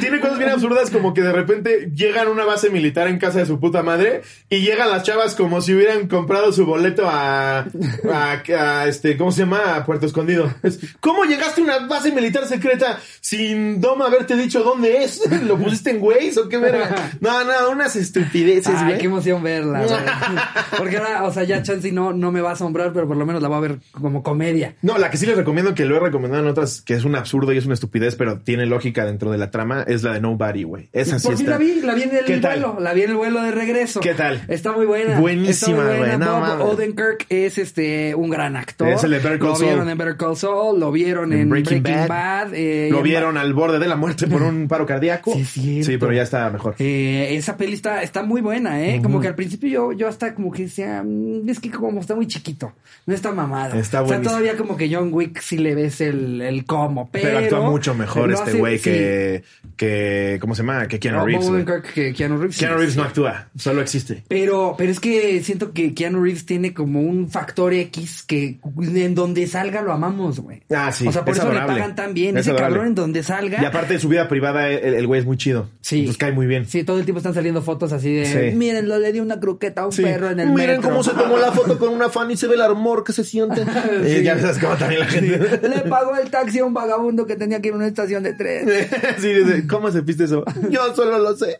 tiene 0.00 0.20
cosas 0.20 0.38
bien 0.38 0.50
absurdas 0.50 0.90
como 0.90 1.14
que 1.14 1.22
de 1.22 1.32
repente 1.32 1.90
llegan 1.94 2.28
a 2.28 2.30
una 2.30 2.44
base 2.44 2.70
militar 2.70 3.08
en 3.08 3.18
casa 3.18 3.38
de 3.40 3.46
su 3.46 3.58
puta 3.60 3.82
madre 3.82 4.22
y 4.48 4.60
llegan 4.60 4.90
las 4.90 5.02
chavas 5.02 5.34
como 5.34 5.60
si 5.60 5.74
hubieran 5.74 6.08
comprado 6.08 6.52
su 6.52 6.66
boleto 6.66 7.08
a, 7.08 7.66
a, 8.12 8.42
a, 8.48 8.86
este, 8.86 9.16
¿cómo 9.16 9.32
se 9.32 9.40
llama? 9.40 9.76
A 9.76 9.84
Puerto 9.84 10.06
Escondido. 10.06 10.52
¿Cómo 11.00 11.24
llegaste 11.24 11.60
a 11.60 11.64
una 11.64 11.78
base 11.86 12.12
militar 12.12 12.46
secreta 12.46 12.98
sin 13.20 13.80
Dom 13.80 14.02
haberte 14.02 14.36
dicho 14.36 14.62
dónde 14.62 15.04
es? 15.04 15.22
¿Lo 15.42 15.56
pusiste 15.58 15.90
en 15.90 16.02
Waze 16.02 16.40
o 16.40 16.48
qué 16.48 16.58
verga? 16.58 17.10
No, 17.20 17.44
no, 17.44 17.70
unas 17.70 17.96
estupideces, 17.96 18.74
Ay, 18.76 18.84
güey. 18.86 18.98
qué 18.98 19.06
emoción 19.06 19.42
verla, 19.42 19.84
güey. 19.84 19.98
Porque 20.78 20.96
ahora, 20.98 21.24
o 21.24 21.32
sea, 21.32 21.44
ya 21.44 21.62
Chansey 21.62 21.92
no, 21.92 22.12
no 22.12 22.32
me 22.32 22.40
va 22.40 22.50
a 22.50 22.52
asombrar, 22.54 22.92
pero 22.92 23.06
por 23.06 23.16
lo 23.16 23.26
menos 23.26 23.42
la 23.42 23.48
voy 23.48 23.58
a 23.58 23.60
ver 23.60 23.78
como 23.92 24.22
comedia. 24.22 24.74
No, 24.82 24.98
la 24.98 25.10
que 25.10 25.16
sí 25.16 25.26
les 25.26 25.36
recomiendo, 25.36 25.74
que 25.74 25.84
lo 25.84 25.96
he 25.96 26.00
recomendado 26.00 26.42
en 26.42 26.48
otras, 26.48 26.82
que 26.82 26.94
es 26.94 27.04
un 27.04 27.14
absurdo 27.16 27.52
y 27.52 27.58
es 27.58 27.64
una 27.66 27.74
estupidez, 27.74 28.16
pero 28.16 28.40
tiene 28.40 28.66
lógica 28.66 29.04
dentro 29.04 29.30
de 29.30 29.38
la 29.38 29.50
trama, 29.50 29.82
es 29.86 30.02
la 30.02 30.12
de 30.12 30.20
Nobody, 30.20 30.64
güey. 30.64 30.88
Esa 30.92 31.18
sí 31.18 31.26
Por 31.26 31.34
está. 31.34 31.50
la 31.52 31.58
vi, 31.58 31.80
la 31.80 31.94
vi 31.94 32.02
en 32.02 32.10
¿Qué 32.26 32.34
el 32.34 32.40
vuelo, 32.40 32.76
la 32.80 32.92
vi 32.92 33.02
en 33.02 33.10
el 33.10 33.16
vuelo 33.16 33.42
de 33.42 33.50
regreso. 33.52 34.00
¿Qué 34.00 34.14
tal? 34.14 34.42
Está 34.48 34.72
muy 34.72 34.86
buena. 34.86 35.20
Buenísima, 35.20 35.84
güey, 35.84 36.18
no 36.18 36.40
Bob. 36.40 36.72
Odenkirk 36.74 37.26
es 37.28 37.58
este 37.58 38.14
un 38.14 38.30
gran 38.30 38.56
actor. 38.56 38.88
Es 38.88 39.04
el 39.04 39.10
de 39.10 39.18
Better 39.18 39.38
Call 39.38 39.48
Lo 39.48 39.54
Saul. 39.56 39.66
vieron 39.68 39.88
en 39.88 39.98
Better 39.98 40.16
Call 40.16 40.36
Saul, 40.36 40.80
lo 40.86 40.92
vieron 40.92 41.32
en, 41.32 41.48
Breaking, 41.50 41.82
Bad. 41.82 42.54
eh, 42.54 42.88
lo 42.90 42.98
en- 42.98 43.02
vieron 43.04 43.36
al 43.36 43.52
borde 43.54 43.78
de 43.78 43.88
la 43.88 43.96
muerte 43.96 44.26
por 44.28 44.42
un 44.42 44.68
paro 44.68 44.86
cardíaco. 44.86 45.34
Sí. 45.34 45.82
Sí, 45.82 45.96
pero 45.98 46.12
ya 46.12 46.22
está 46.22 46.48
mejor. 46.50 46.76
Eh, 46.78 47.28
esa 47.36 47.56
peli 47.56 47.72
está, 47.74 48.02
está 48.02 48.22
muy 48.22 48.40
buena, 48.40 48.80
¿eh? 48.82 49.00
Como 49.02 49.20
que 49.20 49.28
al 49.28 49.34
principio 49.34 49.68
yo, 49.68 49.92
yo 49.92 50.08
hasta 50.08 50.34
como 50.34 50.52
que 50.52 50.62
decía, 50.64 51.02
"Mm, 51.04 51.48
es 51.48 51.58
que 51.60 51.70
como 51.70 52.00
está 52.00 52.14
muy 52.14 52.26
chiquito, 52.26 52.72
no 53.06 53.14
está 53.14 53.32
mamado. 53.32 53.74
Está 53.78 54.02
o 54.02 54.06
sea, 54.06 54.16
buenísimo. 54.18 54.30
todavía 54.30 54.56
como 54.56 54.76
que 54.76 54.94
John 54.94 55.10
Wick 55.12 55.40
sí 55.40 55.58
le 55.58 55.74
ves 55.74 56.00
el, 56.00 56.40
el 56.40 56.64
cómo, 56.64 57.08
pero... 57.10 57.26
Pero, 57.26 57.38
actúa 57.38 57.60
mucho 57.70 57.94
mejor 57.94 58.32
este 58.32 58.52
güey 58.54 58.78
sí. 58.78 58.84
que, 58.84 59.42
que, 59.76 60.38
¿cómo 60.40 60.54
se 60.54 60.62
llama? 60.62 60.86
Que 60.88 60.98
Keanu 60.98 61.18
No, 61.18 61.24
Reeves. 61.26 61.82
Que 61.94 62.12
Keanu 62.12 62.38
Reeves. 62.38 62.58
Keanu 62.58 62.76
Reeves 62.76 62.96
no 62.96 63.02
actúa, 63.02 63.48
solo 63.56 63.80
existe. 63.82 64.22
Pero, 64.28 64.74
pero 64.78 64.90
es 64.92 65.00
que 65.00 65.42
siento 65.42 65.72
que 65.72 65.94
Keanu 65.94 66.22
Reeves 66.22 66.46
tiene 66.46 66.72
como 66.72 67.00
un 67.00 67.28
factor 67.28 67.72
X 67.74 68.22
que 68.22 68.58
en 68.78 69.14
donde 69.14 69.46
salga 69.46 69.82
lo 69.82 69.92
amamos, 69.92 70.40
güey. 70.40 70.62
Ah, 70.78 70.92
sí, 70.92 71.06
O 71.08 71.12
sea, 71.12 71.24
por 71.24 71.32
es 71.32 71.38
eso 71.38 71.46
adorable. 71.48 71.72
le 71.74 71.80
pagan 71.80 71.96
tan 71.96 72.12
bien. 72.14 72.36
Es 72.36 72.42
Ese 72.42 72.50
adorable. 72.50 72.74
cabrón 72.74 72.88
en 72.88 72.94
donde 72.94 73.22
salga. 73.22 73.62
Y 73.62 73.64
aparte 73.64 73.94
de 73.94 74.00
su 74.00 74.08
vida 74.08 74.28
privada, 74.28 74.68
el, 74.68 74.94
el 74.94 75.06
güey 75.06 75.20
es 75.20 75.26
muy 75.26 75.36
chido. 75.36 75.68
Sí. 75.80 76.00
Entonces 76.00 76.18
cae 76.18 76.32
muy 76.32 76.46
bien. 76.46 76.66
Sí, 76.66 76.84
todo 76.84 76.98
el 76.98 77.04
tiempo 77.04 77.18
están 77.18 77.34
saliendo 77.34 77.62
fotos 77.62 77.92
así 77.92 78.12
de. 78.14 78.26
Sí. 78.50 78.56
Mírenlo, 78.56 78.98
le 78.98 79.12
di 79.12 79.20
una 79.20 79.40
croqueta 79.40 79.82
a 79.82 79.86
un 79.86 79.92
Sí. 79.92 80.02
perro 80.02 80.30
en 80.30 80.40
el 80.40 80.48
Miren 80.50 80.76
metro". 80.76 80.90
cómo 80.90 81.02
se 81.02 81.12
tomó 81.12 81.38
la 81.38 81.52
foto 81.52 81.78
con 81.78 81.88
una 81.90 82.08
fan 82.10 82.30
y 82.30 82.36
se 82.36 82.46
ve 82.46 82.54
el 82.56 82.62
amor 82.62 83.04
que 83.04 83.12
se 83.12 83.24
siente. 83.24 83.64
Sí. 84.06 84.22
ya 84.22 84.38
sabes 84.38 84.58
cómo 84.58 84.74
también 84.76 85.00
la 85.00 85.06
gente. 85.06 85.68
Le 85.68 85.80
pagó 85.88 86.14
el 86.16 86.30
taxi 86.30 86.58
a 86.58 86.64
un 86.64 86.74
vagabundo 86.74 87.26
que 87.26 87.36
tenía 87.36 87.60
que 87.60 87.68
ir 87.68 87.74
a 87.74 87.76
una 87.76 87.86
estación 87.86 88.22
de 88.22 88.34
tren. 88.34 88.68
sí, 89.18 89.32
dice, 89.32 89.66
¿cómo 89.66 89.90
se 89.90 90.02
piste 90.02 90.24
eso? 90.24 90.44
Yo 90.70 90.94
solo 90.94 91.18
lo 91.18 91.36
sé. 91.36 91.58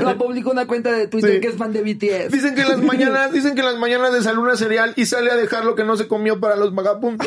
Lo 0.00 0.18
publicó 0.18 0.50
una 0.50 0.66
cuenta 0.66 0.92
de 0.92 1.06
Twitter 1.08 1.34
Sí. 1.34 1.40
que 1.40 1.48
es 1.48 1.54
fan 1.56 1.72
de 1.72 1.80
BTS. 1.82 2.32
Dicen 2.32 2.54
que 2.54 2.62
en 2.62 2.68
las 2.68 2.78
mañanas, 2.82 3.32
dicen 3.32 3.54
que 3.54 3.60
en 3.60 3.66
las 3.66 3.78
mañanas 3.78 4.12
desayuna 4.12 4.56
cereal 4.56 4.92
y 4.96 5.06
sale 5.06 5.30
a 5.30 5.36
dejar 5.36 5.64
lo 5.64 5.74
que 5.74 5.84
no 5.84 5.96
se 5.96 6.08
comió 6.08 6.40
para 6.40 6.56
los 6.56 6.74
vagabundos. 6.74 7.26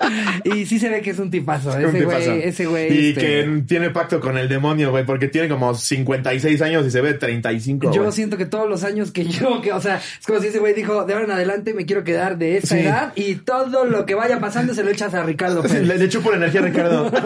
Y 0.44 0.66
sí 0.66 0.78
se 0.78 0.88
ve 0.88 1.00
que 1.02 1.10
es 1.10 1.18
un 1.18 1.30
tipazo. 1.30 1.70
Un 1.72 1.84
Ese 1.84 2.04
güey, 2.04 2.42
ese 2.42 2.66
güey. 2.66 2.92
Y 2.92 3.08
este, 3.10 3.20
que 3.20 3.62
tiene 3.66 3.90
pacto 3.90 4.20
con 4.20 4.36
el 4.38 4.48
demonio, 4.48 4.90
güey, 4.90 5.04
porque 5.04 5.28
tiene 5.28 5.48
como 5.48 5.74
56 5.74 6.60
años 6.62 6.86
y 6.86 6.90
se 6.90 7.00
ve 7.00 7.14
35. 7.14 7.92
Yo 7.92 8.10
siento 8.12 8.36
que 8.36 8.46
todos 8.46 8.68
los 8.68 8.82
años 8.84 9.12
que 9.12 9.24
yo, 9.24 9.60
que, 9.60 9.72
o 9.72 9.80
sea, 9.80 9.96
es 9.96 10.26
como 10.26 10.40
si 10.40 10.48
ese 10.48 10.58
güey 10.58 10.74
dijo, 10.74 11.04
de 11.04 11.12
ahora 11.12 11.24
en 11.26 11.30
adelante 11.32 11.74
me 11.74 11.84
quiero 11.86 12.02
quedar 12.04 12.38
de 12.38 12.56
esta 12.56 12.76
Sí. 12.76 12.82
edad 12.82 13.12
y 13.14 13.34
todo 13.36 13.84
lo 13.84 14.06
que 14.06 14.14
vaya 14.14 14.40
pasando 14.40 14.74
se 14.74 14.82
lo 14.82 14.90
echas 14.90 15.12
a 15.14 15.22
Ricardo 15.22 15.66
Sí, 15.68 15.78
le, 15.78 15.96
le 15.98 16.08
chupo 16.08 16.30
la 16.30 16.36
energía 16.38 16.60
a 16.60 16.64
Ricardo. 16.64 17.10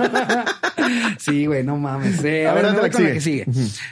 Sí, 1.18 1.46
güey, 1.46 1.64
no 1.64 1.76
mames. 1.78 2.22
Eh, 2.24 2.46
a, 2.46 2.50
A 2.50 2.54
ver, 2.54 2.64
ver, 2.66 2.74
la 2.74 2.90
que 2.90 3.02
la 3.02 3.12
que 3.12 3.20
sigue. 3.20 3.46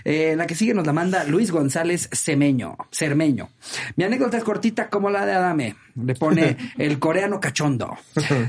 Eh, 0.05 0.35
la 0.37 0.47
que 0.47 0.55
sigue 0.55 0.75
nos 0.75 0.87
la 0.87 0.93
manda 0.93 1.25
Luis 1.25 1.51
González 1.51 2.09
Cemeño, 2.13 2.77
Cermeño. 2.91 3.49
Mi 3.97 4.05
anécdota 4.05 4.37
es 4.37 4.45
cortita 4.45 4.89
como 4.89 5.09
la 5.11 5.25
de 5.25 5.33
Adame. 5.33 5.77
Le 5.95 6.15
pone 6.15 6.57
el 6.79 6.99
coreano 6.99 7.41
cachondo. 7.41 7.97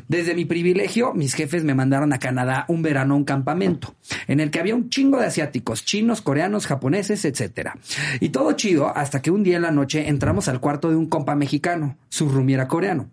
Desde 0.07 0.22
mi 0.35 0.45
privilegio, 0.45 1.13
mis 1.13 1.33
jefes 1.33 1.63
me 1.63 1.75
mandaron 1.75 2.13
a 2.13 2.19
Canadá 2.19 2.65
un 2.67 2.81
verano 2.81 3.13
a 3.13 3.17
un 3.17 3.25
campamento 3.25 3.95
en 4.27 4.39
el 4.39 4.51
que 4.51 4.59
había 4.59 4.75
un 4.75 4.89
chingo 4.89 5.19
de 5.19 5.25
asiáticos, 5.25 5.85
chinos, 5.85 6.21
coreanos, 6.21 6.67
japoneses, 6.67 7.25
etcétera. 7.25 7.77
Y 8.19 8.29
todo 8.29 8.53
chido 8.53 8.95
hasta 8.95 9.21
que 9.21 9.31
un 9.31 9.43
día 9.43 9.57
en 9.57 9.63
la 9.63 9.71
noche 9.71 10.07
entramos 10.07 10.47
al 10.47 10.59
cuarto 10.59 10.89
de 10.89 10.95
un 10.95 11.07
compa 11.07 11.35
mexicano, 11.35 11.97
su 12.09 12.29
rumiera 12.29 12.67
coreano. 12.67 13.09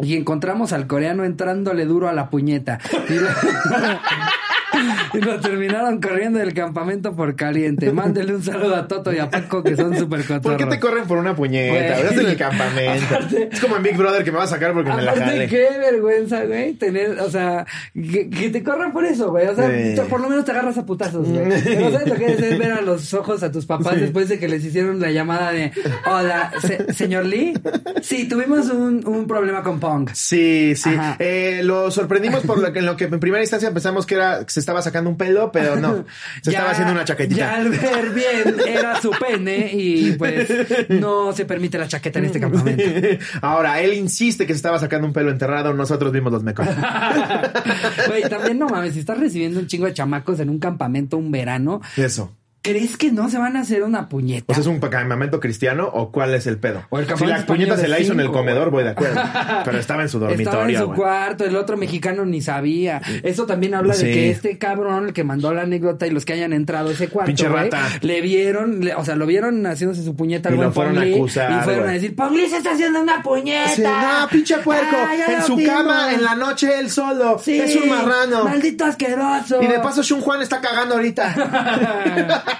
Y 0.00 0.14
encontramos 0.14 0.72
al 0.72 0.86
coreano 0.86 1.24
entrándole 1.24 1.84
duro 1.84 2.08
a 2.08 2.12
la 2.12 2.30
puñeta. 2.30 2.78
y 5.14 5.18
lo 5.18 5.40
terminaron 5.40 6.00
corriendo 6.00 6.38
del 6.38 6.54
campamento 6.54 7.14
por 7.14 7.34
caliente. 7.36 7.92
Mándele 7.92 8.34
un 8.34 8.42
saludo 8.42 8.74
a 8.76 8.86
Toto 8.88 9.12
y 9.12 9.18
a 9.18 9.30
Paco 9.30 9.62
que 9.62 9.76
son 9.76 9.96
súper 9.96 10.20
¿Por 10.24 10.36
cotorros. 10.36 10.58
qué 10.58 10.66
te 10.66 10.80
corren 10.80 11.04
por 11.06 11.18
una 11.18 11.34
puñeta? 11.34 11.98
Estás 11.98 12.12
en 12.18 12.26
el 12.26 12.36
campamento. 12.36 13.04
Aparte- 13.14 13.48
es 13.52 13.60
como 13.60 13.76
en 13.76 13.82
Big 13.82 13.96
Brother 13.96 14.24
que 14.24 14.32
me 14.32 14.38
va 14.38 14.44
a 14.44 14.48
sacar 14.48 14.72
porque 14.72 14.92
me 14.92 15.02
la 15.02 15.14
jale. 15.14 15.46
qué 15.48 15.68
vergüenza, 15.78 16.44
güey, 16.44 16.74
tener, 16.74 17.18
o 17.20 17.30
sea, 17.30 17.66
que, 17.94 18.28
que 18.30 18.50
te 18.50 18.62
corran 18.62 18.92
por 18.92 19.04
eso, 19.04 19.30
güey. 19.30 19.46
O 19.46 19.54
sea, 19.54 19.70
Sí. 19.70 20.00
por 20.08 20.20
lo 20.20 20.28
menos 20.28 20.44
te 20.44 20.52
agarras 20.52 20.78
a 20.78 20.86
putazos, 20.86 21.28
güey. 21.28 21.44
Pero 21.64 21.90
sabes 21.90 22.08
lo 22.08 22.14
que 22.16 22.26
es, 22.26 22.40
es 22.40 22.58
ver 22.58 22.72
a 22.72 22.80
los 22.80 23.12
ojos 23.14 23.42
a 23.42 23.50
tus 23.52 23.66
papás 23.66 24.00
después 24.00 24.28
de 24.28 24.38
que 24.38 24.48
les 24.48 24.64
hicieron 24.64 25.00
la 25.00 25.10
llamada 25.10 25.52
de, 25.52 25.72
hola, 26.06 26.52
se- 26.60 26.92
señor 26.92 27.26
Lee. 27.26 27.54
Sí, 28.02 28.28
tuvimos 28.28 28.68
un, 28.70 29.06
un 29.06 29.26
problema 29.26 29.62
con 29.62 29.80
Pong. 29.80 30.10
Sí, 30.14 30.74
sí. 30.76 30.90
Eh, 31.18 31.60
lo 31.64 31.90
sorprendimos 31.90 32.42
por 32.44 32.58
lo 32.58 32.72
que, 32.72 32.78
en 32.80 32.86
lo 32.86 32.96
que 32.96 33.04
en 33.04 33.20
primera 33.20 33.42
instancia 33.42 33.72
pensamos 33.72 34.06
que 34.06 34.14
era 34.14 34.44
que 34.44 34.50
se 34.52 34.60
estaba 34.64 34.82
sacando 34.82 35.08
un 35.10 35.16
pelo, 35.16 35.52
pero 35.52 35.76
no. 35.76 36.04
Se 36.42 36.50
Ya- 36.50 36.58
estaba 36.58 36.70
haciendo 36.72 36.92
una 36.92 37.04
chaquetita. 37.04 37.38
Ya 37.40 37.54
al 37.56 37.68
ver 37.68 38.10
bien 38.10 38.56
era 38.66 39.00
su 39.00 39.10
pene 39.10 39.70
y 39.72 40.12
pues 40.12 40.48
no 40.88 41.32
se 41.32 41.44
permite 41.44 41.78
la 41.78 41.86
chaqueta 41.86 42.18
en 42.18 42.24
este 42.26 42.40
campamento. 42.40 42.82
Ahora, 43.42 43.80
él 43.80 43.94
insiste 43.94 44.46
que 44.46 44.52
se 44.54 44.56
estaba 44.58 44.78
sacando 44.78 45.06
un 45.06 45.12
pelo 45.12 45.30
enterrado, 45.30 45.72
nosotros 45.74 46.12
vimos 46.12 46.32
los 46.32 46.42
mecos. 46.42 46.66
Güey, 48.08 48.22
también 48.28 48.58
no 48.58 48.68
mames, 48.68 48.94
si 48.94 49.00
estás 49.00 49.18
recibiendo 49.18 49.60
un 49.60 49.66
chingo 49.66 49.86
de 49.86 49.94
chamacos 49.94 50.40
en 50.40 50.50
un 50.50 50.58
campamento 50.58 51.16
un 51.16 51.30
verano, 51.30 51.80
Eso. 51.96 52.34
¿Crees 52.66 52.96
que 52.96 53.12
no 53.12 53.28
se 53.28 53.36
van 53.36 53.58
a 53.58 53.60
hacer 53.60 53.82
una 53.82 54.08
puñeta? 54.08 54.46
O 54.50 54.54
sea, 54.54 54.62
¿es 54.62 54.66
un 54.66 54.80
campamento 54.80 55.38
cristiano 55.38 55.86
o 55.92 56.10
cuál 56.10 56.32
es 56.34 56.46
el 56.46 56.56
pedo? 56.56 56.82
O 56.88 56.98
el 56.98 57.06
si 57.14 57.26
la 57.26 57.44
puñeta 57.44 57.76
se 57.76 57.88
la 57.88 58.00
hizo 58.00 58.14
en 58.14 58.20
el 58.20 58.30
comedor, 58.30 58.70
voy 58.70 58.84
de 58.84 58.90
acuerdo. 58.90 59.20
Pero 59.66 59.78
estaba 59.78 60.00
en 60.00 60.08
su 60.08 60.18
dormitorio. 60.18 60.48
Estaba 60.50 60.70
en 60.70 60.78
su 60.78 60.92
cuarto, 60.94 61.44
el 61.44 61.56
otro 61.56 61.76
mexicano 61.76 62.24
ni 62.24 62.40
sabía. 62.40 63.02
Eso 63.22 63.44
también 63.44 63.74
habla 63.74 63.92
Sí. 63.92 64.06
de 64.06 64.12
que 64.14 64.30
este 64.30 64.56
cabrón, 64.56 65.08
el 65.08 65.12
que 65.12 65.24
mandó 65.24 65.52
la 65.52 65.60
anécdota 65.62 66.06
y 66.06 66.10
los 66.10 66.24
que 66.24 66.32
hayan 66.32 66.54
entrado 66.54 66.88
a 66.88 66.92
ese 66.92 67.08
cuarto, 67.08 67.26
Pinche 67.26 67.48
güey, 67.50 67.64
rata. 67.64 67.82
le 68.00 68.22
vieron, 68.22 68.80
le- 68.80 68.94
o 68.94 69.04
sea, 69.04 69.14
lo 69.14 69.26
vieron 69.26 69.66
haciéndose 69.66 70.02
su 70.02 70.16
puñeta 70.16 70.48
al 70.48 70.54
Y 70.54 70.58
lo 70.58 70.72
fueron 70.72 70.96
a 70.96 71.02
acusar, 71.02 71.50
y 71.52 71.64
fueron 71.64 71.86
a 71.90 71.92
decir, 71.92 72.16
Lee 72.32 72.48
se 72.48 72.56
está 72.56 72.72
haciendo 72.72 73.02
una 73.02 73.22
puñeta. 73.22 73.68
Sí, 73.74 73.82
no, 73.82 74.28
pinche 74.30 74.56
puerco. 74.58 74.96
Ah, 74.96 75.14
en 75.34 75.42
su 75.42 75.62
cama, 75.66 76.14
en 76.14 76.24
la 76.24 76.34
noche, 76.34 76.78
él 76.80 76.88
solo. 76.90 77.38
Sí, 77.38 77.60
Es 77.60 77.76
un 77.76 77.90
marrano. 77.90 78.44
Maldito 78.44 78.86
asqueroso. 78.86 79.62
Y 79.62 79.66
de 79.66 79.80
paso, 79.80 80.02
Shun 80.02 80.22
Juan 80.22 80.40
está 80.40 80.62
cagando 80.62 80.94
ahorita. 80.94 82.44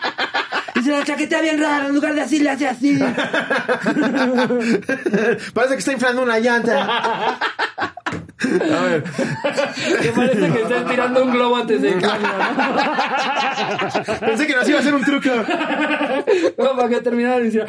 y 0.74 0.82
se 0.82 0.90
la 0.90 1.04
chaquetea 1.04 1.40
bien 1.40 1.60
raro, 1.60 1.86
en 1.88 1.94
lugar 1.94 2.14
de 2.14 2.22
así 2.22 2.40
le 2.40 2.50
hace 2.50 2.66
así. 2.66 2.98
Parece 5.54 5.74
que 5.74 5.78
está 5.78 5.92
inflando 5.92 6.22
una 6.22 6.40
llanta. 6.40 7.38
A 8.44 8.82
ver. 8.82 9.02
que 10.02 10.10
parece 10.10 10.52
que 10.52 10.62
está 10.62 10.84
tirando 10.84 11.24
un 11.24 11.32
globo 11.32 11.56
antes 11.56 11.80
de 11.80 11.94
¿no? 11.94 12.08
Pensé 14.20 14.46
que 14.46 14.54
nos 14.54 14.68
iba 14.68 14.78
a 14.78 14.80
hacer 14.80 14.94
un 14.94 15.02
truco. 15.02 15.30
Como 16.56 16.76
para 16.76 16.88
que 16.88 17.00
terminara 17.00 17.40
y 17.40 17.44
decía, 17.44 17.64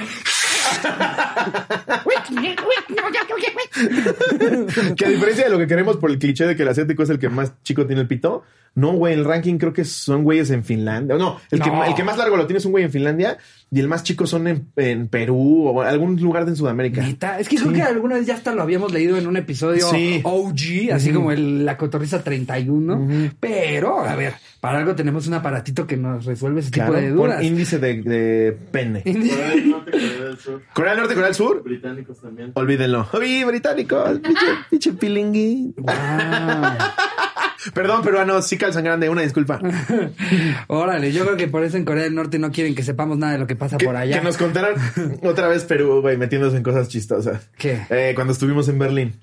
Que 4.96 5.06
a 5.06 5.10
diferencia 5.10 5.46
de 5.46 5.50
lo 5.50 5.58
que 5.58 5.68
queremos 5.68 5.98
por 5.98 6.10
el 6.12 6.20
cliché 6.20 6.46
de 6.46 6.56
que 6.56 6.64
el 6.64 6.70
asiático 6.70 7.04
es 7.04 7.10
el 7.10 7.20
que 7.20 7.30
más 7.30 7.54
chico 7.64 7.86
tiene 7.86 8.02
el 8.02 8.08
pito, 8.08 8.44
no, 8.76 8.92
güey, 8.94 9.14
el 9.14 9.24
ranking 9.26 9.58
creo 9.58 9.74
que 9.74 9.86
son 9.86 10.24
güeyes 10.24 10.52
en 10.52 10.64
Finlandia. 10.64 11.16
No, 11.18 11.40
el, 11.52 11.62
Que, 11.62 11.70
No. 11.70 11.84
el 11.86 11.96
que 11.96 12.04
más 12.04 12.18
largo 12.18 12.36
lo 12.38 12.46
tiene 12.46 12.58
es 12.60 12.66
un 12.66 12.72
güey 12.72 12.84
en 12.84 12.92
Finlandia 12.92 13.38
y 13.72 13.80
el 13.80 13.88
más 13.88 14.04
chico 14.04 14.26
son 14.28 14.48
en, 14.48 14.68
en 14.78 15.08
Perú 15.10 15.68
o 15.68 15.82
algún 15.82 16.16
lugar 16.22 16.46
de 16.46 16.56
Sudamérica. 16.56 17.02
Neta, 17.02 17.40
es 17.40 17.50
que 17.50 17.58
creo 17.58 17.74
que 17.74 17.82
alguna 17.82 18.16
vez 18.16 18.26
ya 18.26 18.36
hasta 18.36 18.54
lo 18.54 18.62
habíamos 18.62 18.94
leído 18.94 19.18
en 19.18 19.28
un 19.28 19.36
episodio 19.38 19.90
Sí. 19.90 20.22
OG, 20.24 20.94
así 20.94 21.12
como 21.12 21.32
el, 21.32 21.66
la 21.66 21.76
cotorriza 21.78 22.24
31. 22.24 23.32
Pero, 23.40 24.00
a 24.00 24.16
ver, 24.16 24.34
para 24.62 24.78
algo 24.80 24.96
tenemos 24.96 25.28
un 25.28 25.34
aparatito 25.34 25.86
que 25.88 25.98
nos 25.98 26.26
resuelve 26.26 26.62
ese 26.62 26.72
Claro, 26.72 26.94
tipo 26.94 27.02
de 27.06 27.14
por 27.14 27.30
dudas. 27.30 27.44
índice 27.44 27.80
de, 27.80 28.02
de 28.02 28.58
pene. 28.72 29.02
Corea 29.04 29.50
del 29.50 29.70
Norte, 29.70 29.92
Corea 29.92 30.24
del 30.26 30.38
Sur. 30.38 30.62
Corea 30.74 30.92
del 30.92 31.00
Norte, 31.00 31.14
Corea 31.16 31.28
del 31.28 31.36
Sur. 31.36 31.64
Británicos 31.64 32.22
también. 32.22 32.52
Olvídenlo. 32.54 33.08
Oye, 33.14 33.44
británicos, 33.46 34.20
pinche, 34.20 34.46
pinche 34.70 34.94
pilingui. 34.94 35.74
Wow. 35.78 35.96
Perdón, 37.74 38.04
peruanos, 38.04 38.48
sí 38.48 38.58
calzan 38.58 38.84
grande, 38.84 39.10
una 39.10 39.22
disculpa. 39.22 39.60
Órale, 40.68 41.12
yo 41.12 41.24
creo 41.26 41.38
que 41.38 41.48
por 41.48 41.64
eso 41.64 41.78
en 41.78 41.86
Corea 41.86 42.04
del 42.04 42.16
Norte 42.16 42.40
no 42.40 42.52
quieren 42.52 42.76
que 42.76 42.84
sepamos 42.84 43.18
nada 43.18 43.34
de 43.34 43.40
lo 43.40 43.48
que 43.48 43.56
pasa 43.56 43.78
Que, 43.78 43.86
por 43.86 43.96
allá. 43.96 44.18
que 44.20 44.24
nos 44.24 44.38
contaran 44.38 44.76
otra 45.24 45.48
vez 45.48 45.64
Perú, 45.66 46.02
güey, 46.02 46.18
metiéndose 46.18 46.58
en 46.58 46.64
cosas 46.64 46.88
chistosas. 46.90 47.50
¿Qué? 47.58 47.82
Eh, 47.90 48.12
cuando 48.16 48.34
estuvimos 48.34 48.68
en 48.70 48.80
Berlín. 48.80 49.20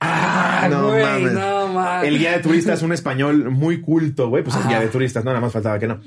Ah, 0.00 0.68
güey, 0.68 1.24
no 1.24 1.51
mames. 1.72 2.08
El 2.08 2.18
guía 2.18 2.32
de 2.32 2.38
turistas 2.40 2.78
es 2.78 2.82
un 2.82 2.92
español 2.92 3.50
muy 3.50 3.80
culto, 3.80 4.28
güey. 4.28 4.42
Pues 4.42 4.56
el 4.56 4.66
guía 4.68 4.80
de 4.80 4.88
turistas, 4.88 5.24
no, 5.24 5.30
nada 5.30 5.40
más 5.40 5.52
faltaba 5.52 5.78
que 5.78 5.86
no. 5.86 6.00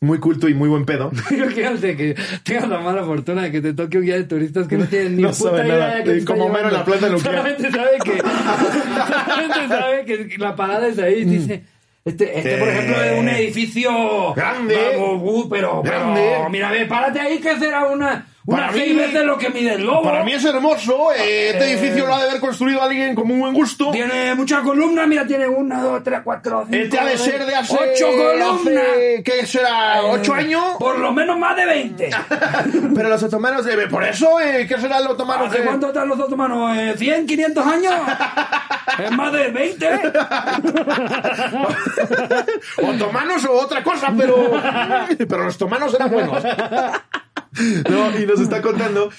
Muy 0.00 0.18
culto 0.18 0.48
y 0.48 0.54
muy 0.54 0.68
buen 0.68 0.84
pedo. 0.86 1.10
Fíjate 1.28 1.96
que 1.96 2.16
tengas 2.42 2.68
la 2.68 2.80
mala 2.80 3.04
fortuna 3.04 3.42
de 3.42 3.52
que 3.52 3.60
te 3.60 3.74
toque 3.74 3.98
un 3.98 4.04
guía 4.04 4.14
de 4.16 4.24
turistas 4.24 4.66
que 4.66 4.78
no 4.78 4.86
tienen 4.86 5.16
ni 5.16 5.22
No 5.22 5.30
puta 5.30 5.50
sabe 5.50 5.68
idea 5.68 5.78
nada. 5.78 5.94
de 5.96 6.04
qué 6.04 6.12
te 6.20 6.24
Como 6.24 6.46
Homero 6.46 6.68
en 6.68 6.74
la 6.74 6.84
planta 6.84 7.08
nuclear. 7.08 7.36
Solamente 7.36 7.70
sabe 7.70 7.98
que, 8.04 8.18
solamente 9.26 9.68
sabe 9.68 10.04
que 10.04 10.38
la 10.38 10.56
parada 10.56 10.88
es 10.88 10.98
ahí 10.98 11.14
y 11.20 11.24
dice. 11.24 11.64
Este, 12.02 12.38
este, 12.38 12.56
por 12.56 12.68
ejemplo, 12.68 13.02
es 13.02 13.20
un 13.20 13.28
edificio 13.28 14.32
Grande. 14.34 14.96
Vamos, 14.96 15.20
uh, 15.22 15.48
pero, 15.50 15.82
pero, 15.82 15.96
Grande. 15.98 16.30
mira, 16.50 16.70
ve, 16.70 16.86
párate 16.86 17.20
ahí 17.20 17.38
que 17.40 17.58
será 17.58 17.86
una, 17.88 18.26
una 18.46 18.56
Para 18.68 18.72
seis 18.72 18.94
mí- 18.94 19.00
veces 19.00 19.24
lo 19.24 19.36
que 19.36 19.50
mide 19.50 19.74
el 19.74 19.84
lobo. 19.84 20.02
Para 20.02 20.24
mí 20.24 20.32
es 20.32 20.44
hermoso. 20.44 21.12
eh, 21.12 21.50
este 21.50 21.64
Eh. 21.64 21.72
edificio 21.72 22.06
lo 22.06 22.14
ha 22.14 22.22
de 22.22 22.30
haber 22.30 22.40
construido 22.40 22.82
alguien 22.82 23.14
con 23.14 23.26
muy 23.28 23.36
buen 23.38 23.52
gusto. 23.52 23.90
Tiene 23.90 24.34
muchas 24.34 24.60
columnas, 24.62 25.06
mira, 25.06 25.26
tiene 25.26 25.46
una, 25.46 25.82
dos, 25.82 26.02
tres, 26.02 26.20
cuatro, 26.24 26.64
cinco. 26.64 26.82
Este 26.84 26.98
ha 26.98 27.04
de 27.04 27.18
ser 27.18 27.44
de 27.44 27.54
hace... 27.54 27.74
Ocho 27.74 28.06
columnas. 28.16 28.60
hace- 28.62 29.22
¿Qué 29.22 29.46
será? 29.46 30.02
¿Ocho 30.04 30.34
Eh, 30.36 30.40
años? 30.40 30.64
Por 30.78 30.98
lo 30.98 31.12
menos 31.12 31.38
más 31.38 31.54
de 31.54 31.66
20. 31.66 32.10
Pero 32.94 33.08
los 33.10 33.22
otomanos... 33.22 33.66
eh, 33.66 33.86
por 33.90 34.04
eso, 34.04 34.40
eh, 34.40 34.66
¿qué 34.66 34.78
será 34.80 34.98
el 34.98 35.06
otomano? 35.08 35.44
¿Hace 35.44 35.58
que- 35.58 35.64
cuánto 35.64 35.88
están 35.88 36.08
los 36.08 36.18
otomanos? 36.18 36.76
¿Eh, 36.78 36.94
¿100, 36.96 37.26
500 37.26 37.66
años? 37.66 37.94
¿Es 39.04 39.10
más 39.12 39.32
de 39.32 39.48
20? 39.50 39.88
otomanos 42.82 43.44
o 43.44 43.52
otra 43.52 43.82
cosa, 43.82 44.12
pero... 44.16 44.50
pero 45.28 45.44
los 45.44 45.54
otomanos 45.56 45.94
eran 45.94 46.10
buenos. 46.10 46.42
No, 47.90 48.18
y 48.18 48.26
nos 48.26 48.40
está 48.40 48.62
contando... 48.62 49.10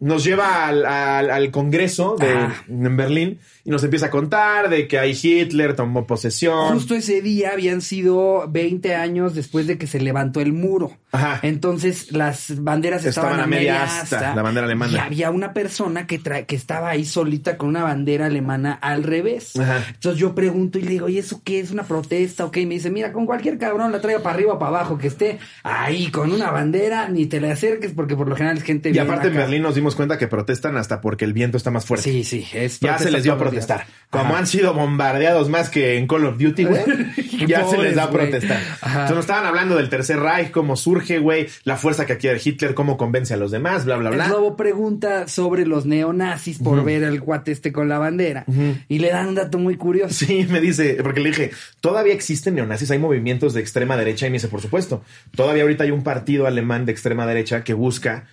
Nos 0.00 0.22
lleva 0.22 0.68
al, 0.68 0.86
al- 0.86 1.28
al 1.30 1.50
congreso 1.50 2.14
de, 2.20 2.28
Ah. 2.32 2.54
en 2.68 2.96
Berlín 2.96 3.40
y 3.68 3.70
nos 3.70 3.84
empieza 3.84 4.06
a 4.06 4.10
contar 4.10 4.70
de 4.70 4.88
que 4.88 4.98
ahí 4.98 5.12
Hitler 5.22 5.76
tomó 5.76 6.06
posesión. 6.06 6.72
Justo 6.72 6.94
ese 6.94 7.20
día 7.20 7.50
habían 7.52 7.82
sido 7.82 8.48
20 8.48 8.94
años 8.94 9.34
después 9.34 9.66
de 9.66 9.76
que 9.76 9.86
se 9.86 10.00
levantó 10.00 10.40
el 10.40 10.54
muro. 10.54 10.96
Ajá. 11.12 11.40
Entonces 11.42 12.12
las 12.12 12.62
banderas 12.62 13.04
estaban, 13.04 13.32
Estaban 13.32 13.44
a 13.44 13.46
media 13.46 13.84
asta, 13.84 14.16
asta, 14.16 14.34
la 14.34 14.40
bandera 14.42 14.66
alemana. 14.66 14.92
Y 14.94 14.96
había 14.98 15.30
una 15.30 15.52
persona 15.52 16.06
que, 16.06 16.18
tra- 16.18 16.46
que 16.46 16.56
estaba 16.56 16.88
ahí 16.88 17.04
solita 17.04 17.58
con 17.58 17.68
una 17.68 17.82
bandera 17.82 18.26
alemana 18.26 18.72
al 18.72 19.02
revés. 19.02 19.54
Ajá. 19.56 19.84
Entonces 19.88 20.18
yo 20.20 20.34
pregunto 20.34 20.78
y 20.78 20.82
le 20.82 20.90
digo, 20.90 21.08
¿y 21.10 21.18
eso 21.18 21.42
qué 21.44 21.60
es? 21.60 21.70
¿Una 21.70 21.82
protesta? 21.82 22.46
¿O 22.46 22.50
qué? 22.50 22.60
Y 22.62 22.66
me 22.66 22.74
dice, 22.74 22.90
mira, 22.90 23.12
con 23.12 23.26
cualquier 23.26 23.58
cabrón 23.58 23.92
la 23.92 24.00
traigo 24.00 24.22
para 24.22 24.34
arriba 24.34 24.54
o 24.54 24.58
para 24.58 24.70
abajo, 24.70 24.96
que 24.96 25.08
esté 25.08 25.38
ahí 25.62 26.10
con 26.10 26.32
una 26.32 26.50
bandera, 26.50 27.08
ni 27.08 27.26
te 27.26 27.38
le 27.40 27.50
acerques 27.52 27.92
porque 27.92 28.16
por 28.16 28.28
lo 28.28 28.34
general 28.36 28.56
es 28.56 28.62
gente 28.64 28.90
Y 28.90 28.98
aparte 28.98 29.28
en. 29.28 29.34
Berlín 29.34 29.62
nos 29.62 29.74
dimos 29.74 29.94
cuenta 29.94 30.16
que 30.16 30.26
protestan 30.28 30.76
hasta 30.78 31.00
porque 31.02 31.24
el 31.26 31.32
viento 31.34 31.56
está 31.58 31.70
más 31.70 31.84
fuerte. 31.84 32.10
Sí, 32.10 32.24
sí, 32.24 32.46
es 32.54 32.80
Ya 32.80 32.98
se 32.98 33.04
protesta 33.04 33.10
les 33.10 33.22
dio 33.22 33.32
a 33.32 33.36
todos 33.36 33.46
los 33.46 33.52
días. 33.52 33.57
Protestar. 33.66 33.98
Como 34.10 34.24
Ajá. 34.24 34.38
han 34.38 34.46
sido 34.46 34.72
bombardeados 34.72 35.50
más 35.50 35.68
que 35.68 35.98
en 35.98 36.06
Call 36.06 36.24
of 36.24 36.38
Duty, 36.38 36.64
güey, 36.64 36.82
ya 37.46 37.66
se 37.66 37.76
les 37.76 37.94
da 37.94 38.04
a 38.04 38.10
protestar. 38.10 38.58
Entonces 38.82 39.10
nos 39.10 39.20
estaban 39.20 39.44
hablando 39.44 39.76
del 39.76 39.90
Tercer 39.90 40.18
Reich, 40.18 40.50
cómo 40.50 40.76
surge, 40.76 41.18
güey, 41.18 41.46
la 41.64 41.76
fuerza 41.76 42.06
que 42.06 42.14
adquiere 42.14 42.40
Hitler, 42.42 42.72
cómo 42.72 42.96
convence 42.96 43.34
a 43.34 43.36
los 43.36 43.50
demás, 43.50 43.84
bla, 43.84 43.96
bla, 43.98 44.08
El 44.08 44.14
bla. 44.14 44.28
lobo 44.28 44.56
pregunta 44.56 45.28
sobre 45.28 45.66
los 45.66 45.84
neonazis 45.84 46.58
por 46.58 46.82
ver 46.84 47.02
el 47.02 47.20
cuate 47.20 47.52
este 47.52 47.70
con 47.70 47.90
la 47.90 47.98
bandera. 47.98 48.46
Y 48.88 48.98
le 48.98 49.10
dan 49.10 49.28
un 49.28 49.34
dato 49.34 49.58
muy 49.58 49.76
curioso. 49.76 50.14
Sí, 50.14 50.46
me 50.48 50.60
dice, 50.62 50.98
porque 51.02 51.20
le 51.20 51.28
dije, 51.28 51.50
todavía 51.80 52.14
existen 52.14 52.54
neonazis, 52.54 52.90
hay 52.90 52.98
movimientos 52.98 53.52
de 53.52 53.60
extrema 53.60 53.98
derecha 53.98 54.26
y 54.26 54.30
me 54.30 54.36
dice, 54.36 54.48
por 54.48 54.62
supuesto, 54.62 55.02
todavía 55.36 55.64
ahorita 55.64 55.84
hay 55.84 55.90
un 55.90 56.02
partido 56.02 56.46
alemán 56.46 56.86
de 56.86 56.92
extrema 56.92 57.26
derecha 57.26 57.62
que 57.62 57.74
busca 57.74 58.24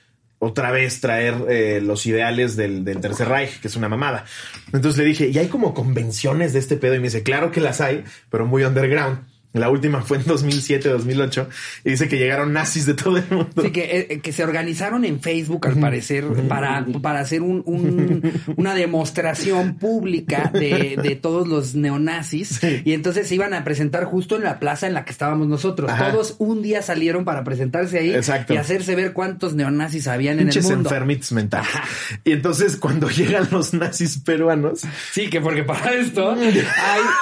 otra 0.46 0.72
vez 0.72 1.02
traer 1.02 1.34
eh, 1.50 1.82
los 1.82 2.06
ideales 2.06 2.56
del, 2.56 2.86
del 2.86 3.02
Tercer 3.02 3.28
Reich, 3.28 3.60
que 3.60 3.68
es 3.68 3.76
una 3.76 3.90
mamada. 3.90 4.26
Entonces 4.72 5.00
le 5.00 5.06
dije, 5.06 5.30
¿y 5.30 5.38
hay 5.40 5.48
como 5.48 5.74
convenciones 5.74 6.54
de 6.54 6.60
este 6.60 6.78
pedo? 6.78 6.94
Y 6.94 7.00
me 7.00 7.06
dice, 7.06 7.24
claro 7.24 7.52
que 7.52 7.62
las 7.62 7.82
hay, 7.82 8.04
pero 8.30 8.46
muy 8.46 8.64
underground. 8.64 9.20
La 9.56 9.70
última 9.70 10.02
fue 10.02 10.18
en 10.18 10.26
2007, 10.26 10.90
2008, 10.90 11.50
y 11.84 11.90
dice 11.92 12.08
que 12.08 12.18
llegaron 12.18 12.54
nazis 12.54 12.86
de 12.86 12.94
todo 12.94 13.18
el 13.18 13.24
mundo. 13.30 13.62
Sí, 13.64 13.72
que, 13.72 14.08
eh, 14.10 14.20
que 14.22 14.32
se 14.32 14.44
organizaron 14.44 15.06
en 15.06 15.20
Facebook, 15.22 15.66
al 15.68 15.76
parecer, 15.78 16.26
para, 16.48 16.86
para 17.02 17.20
hacer 17.22 17.42
un, 17.42 17.64
un- 17.66 18.32
una 18.58 18.76
demostración 18.76 19.76
pública 19.76 20.50
de, 20.54 20.98
de 21.02 21.16
todos 21.16 21.48
los 21.48 21.76
neonazis. 21.76 22.48
Sí. 22.62 22.82
Y 22.86 22.94
entonces 22.94 23.28
se 23.28 23.36
iban 23.36 23.54
a 23.54 23.64
presentar 23.64 24.06
justo 24.06 24.36
en 24.36 24.44
la 24.44 24.60
plaza 24.60 24.88
en 24.88 24.94
la 24.94 25.06
que 25.06 25.12
estábamos 25.12 25.48
nosotros. 25.48 25.90
Ajá. 25.92 26.12
Todos 26.12 26.36
un 26.40 26.62
día 26.62 26.82
salieron 26.82 27.24
para 27.26 27.44
presentarse 27.44 27.98
ahí 28.00 28.14
Exacto. 28.14 28.54
y 28.54 28.58
hacerse 28.58 28.96
ver 28.96 29.14
cuántos 29.14 29.54
neonazis 29.56 30.08
habían 30.08 30.40
en 30.40 30.50
el 30.50 30.62
mundo. 30.62 30.90
enfermitos 30.90 31.32
mentales. 31.32 31.70
Y 32.24 32.32
entonces 32.32 32.78
cuando 32.78 33.10
llegan 33.10 33.48
los 33.52 33.74
nazis 33.74 34.18
peruanos, 34.20 34.82
Sí, 35.12 35.30
que 35.30 35.40
porque 35.42 35.64
para 35.64 35.94
esto 35.94 36.36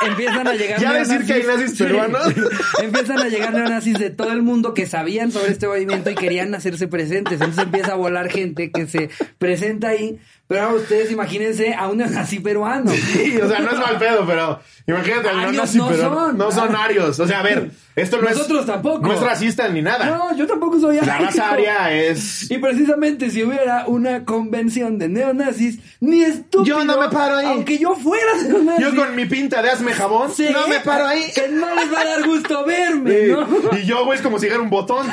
empiezan 0.08 0.48
a 0.48 0.54
llegar 0.54 0.80
Ya 0.82 0.94
decir 0.94 1.26
que 1.26 1.34
hay 1.34 1.44
nazis 1.44 1.78
peruanos. 1.78 2.23
empiezan 2.82 3.20
a 3.20 3.30
llegar 3.30 3.54
neonazis 3.54 4.00
de 4.00 4.10
todo 4.10 4.32
el 4.32 4.42
mundo 4.42 4.74
que 4.74 4.86
sabían 4.86 5.32
sobre 5.32 5.52
este 5.52 5.68
movimiento 5.68 6.10
y 6.10 6.16
querían 6.16 6.54
hacerse 6.56 6.88
presentes. 6.88 7.34
Entonces 7.34 7.64
empieza 7.64 7.94
a 7.94 7.96
volar 7.96 8.30
gente 8.30 8.72
que 8.72 8.88
se 8.88 9.10
presenta 9.38 9.90
ahí. 9.90 10.20
Pero 10.54 10.76
ustedes 10.76 11.12
imagínense 11.12 11.74
a 11.74 11.88
un 11.88 11.98
neonazi 11.98 12.40
peruano. 12.40 12.92
Sí, 13.14 13.38
o 13.42 13.48
sea, 13.50 13.60
no 13.60 13.72
es 13.72 13.78
mal 13.80 13.98
pedo, 13.98 14.26
pero 14.28 14.60
imagínate 14.88 15.30
al 15.30 15.40
Arios 15.40 15.52
neonazi, 15.54 15.78
no 15.80 15.88
pero 15.90 16.04
son. 16.14 16.38
no 16.38 16.52
son 16.52 16.76
arios. 16.76 17.20
O 17.20 17.28
sea, 17.28 17.40
a 17.40 17.44
ver, 17.44 17.72
esto 17.96 18.22
no 18.22 18.30
Nosotros 18.30 18.62
es. 18.62 18.66
tampoco. 18.68 19.00
No 19.08 19.14
es 19.14 19.20
racista 19.20 19.68
ni 19.70 19.82
nada. 19.82 20.06
No, 20.06 20.36
yo 20.36 20.46
tampoco 20.48 20.80
soy 20.80 20.98
La 21.02 21.16
ario. 21.16 21.26
raza 21.28 21.50
aria 21.52 21.92
es. 21.94 22.52
Y 22.52 22.58
precisamente 22.60 23.30
si 23.32 23.44
hubiera 23.44 23.86
una 23.88 24.26
convención 24.26 24.98
de 25.00 25.10
neonazis, 25.10 25.80
ni 26.00 26.22
estúpido. 26.24 26.64
Yo 26.80 26.86
no 26.86 27.00
me 27.00 27.10
paro 27.10 27.38
ahí. 27.38 27.48
Aunque 27.48 27.78
yo 27.80 27.96
fuera 27.96 28.34
neonazi. 28.48 28.82
Yo 28.84 28.96
con 28.96 29.16
mi 29.16 29.26
pinta 29.26 29.62
de 29.64 29.72
hazme 29.72 29.94
jabón, 29.94 30.32
Sí, 30.32 30.48
no 30.52 30.68
me 30.68 30.80
paro 30.82 31.08
ahí. 31.08 31.24
Que 31.34 31.48
no 31.50 31.74
les 31.76 31.92
va 31.94 32.02
a 32.02 32.06
dar 32.06 32.24
gusto 32.28 32.64
verme, 32.66 33.18
Sí. 33.18 33.32
¿no? 33.32 33.78
Y 33.78 33.86
yo, 33.86 34.06
güey, 34.06 34.18
es 34.18 34.24
como 34.24 34.38
si 34.40 34.48
fuera 34.48 34.62
un 34.62 34.70
botón. 34.70 35.08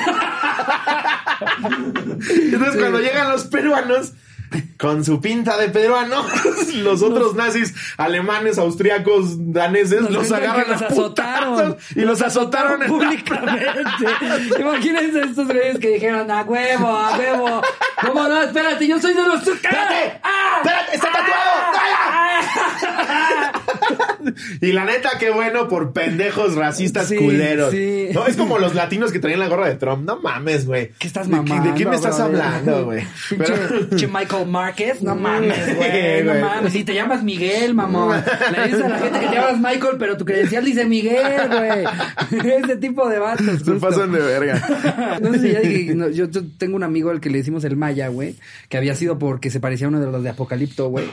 Entonces, 2.29 2.77
cuando 2.79 3.01
llegan 3.01 3.31
los 3.31 3.45
peruanos, 3.45 4.13
con 4.79 5.05
su 5.05 5.21
pinta 5.21 5.57
de 5.59 5.69
peruano, 5.69 6.25
los 6.77 7.03
otros 7.03 7.35
nazis 7.35 7.75
alemanes, 7.97 8.59
austriacos, 8.59 9.53
daneses 9.53 10.11
los 10.11 10.31
agarran 10.33 10.71
los 10.71 10.83
a 10.83 10.87
azotaron. 10.87 11.77
y 11.95 12.01
los 12.01 12.21
azotaron 12.23 12.81
públicamente. 12.87 13.67
Imagínense 14.61 15.21
estos 15.21 15.47
güeyes 15.49 15.79
que 15.79 15.91
dijeron, 15.91 16.31
a 16.31 16.43
huevo, 16.43 16.89
a 16.89 17.17
huevo. 17.19 17.63
¿Cómo 18.07 18.29
no? 18.29 18.43
Espérate, 18.43 18.87
yo 18.87 18.99
soy 18.99 19.13
de 19.15 19.23
los... 19.23 19.47
¡Espérate! 19.47 20.21
¡Ah! 20.23 20.63
¡Espérate! 20.63 20.95
¡Está 20.97 21.09
tatuado! 21.13 21.61
Y 24.61 24.73
la 24.73 24.85
neta, 24.85 25.11
qué 25.19 25.31
bueno 25.31 25.69
por 25.69 25.93
pendejos 25.93 26.55
racistas 26.55 27.09
Sí, 27.09 27.17
culeros. 27.17 27.71
sí. 27.71 28.09
No, 28.13 28.27
es 28.27 28.37
como 28.37 28.59
los 28.59 28.75
latinos 28.75 29.13
que 29.13 29.19
traían 29.19 29.41
la 29.41 29.49
gorra 29.49 29.67
de 29.69 29.77
Trump. 29.77 30.07
No 30.07 30.21
mames, 30.21 30.67
güey. 30.67 30.91
¿Qué 30.99 31.07
estás 31.07 31.27
¿De 31.29 31.33
qué- 31.37 31.43
mamando? 31.43 31.71
¿De 31.73 31.75
qué 31.79 31.87
me 31.87 31.97
estás 31.97 32.21
hablando, 32.21 32.85
güey? 32.85 33.07
Pero- 33.39 33.89
pinche 33.89 34.07
Márquez, 34.47 35.03
no 35.03 35.15
mames, 35.15 35.57
Sí, 35.67 35.73
güey, 35.75 36.25
no 36.25 36.35
mames. 36.35 36.73
Si 36.73 36.85
te 36.85 36.95
llamas 36.95 37.23
Miguel, 37.23 37.75
mamón. 37.75 38.23
Le 38.53 38.65
dices 38.65 38.83
a 38.83 38.89
la 38.89 38.99
gente 38.99 39.21
que 39.21 39.27
te 39.27 39.35
llamas 39.35 39.59
Michael, 39.59 39.97
pero 39.99 40.17
tu 40.17 40.25
credencial 40.25 40.65
dice 40.65 40.85
Miguel, 40.87 41.49
güey. 41.49 42.51
Ese 42.63 42.77
tipo 42.77 43.09
de 43.09 43.19
vatos. 43.19 43.47
Se 43.65 43.73
pasan 43.75 44.13
de 44.13 44.21
verga. 44.21 44.61
No 45.21 45.33
sé 45.33 45.39
si 45.41 45.53
ya 45.53 45.61
dije, 45.61 45.95
no, 45.95 46.09
yo, 46.09 46.29
yo 46.31 46.43
tengo 46.59 46.77
un 46.77 46.83
amigo 46.83 47.11
al 47.11 47.21
que 47.21 47.31
le 47.31 47.39
decimos 47.39 47.65
el 47.65 47.77
Maya, 47.77 48.09
güey, 48.09 48.37
que 48.69 48.77
había 48.77 48.95
sido 48.95 49.19
porque 49.19 49.51
se 49.51 49.61
parecía 49.61 49.87
a 49.87 49.91
uno 49.91 50.01
de 50.01 50.11
los 50.11 50.23
de 50.23 50.31
Apocalipto, 50.31 50.89
güey. 50.89 51.07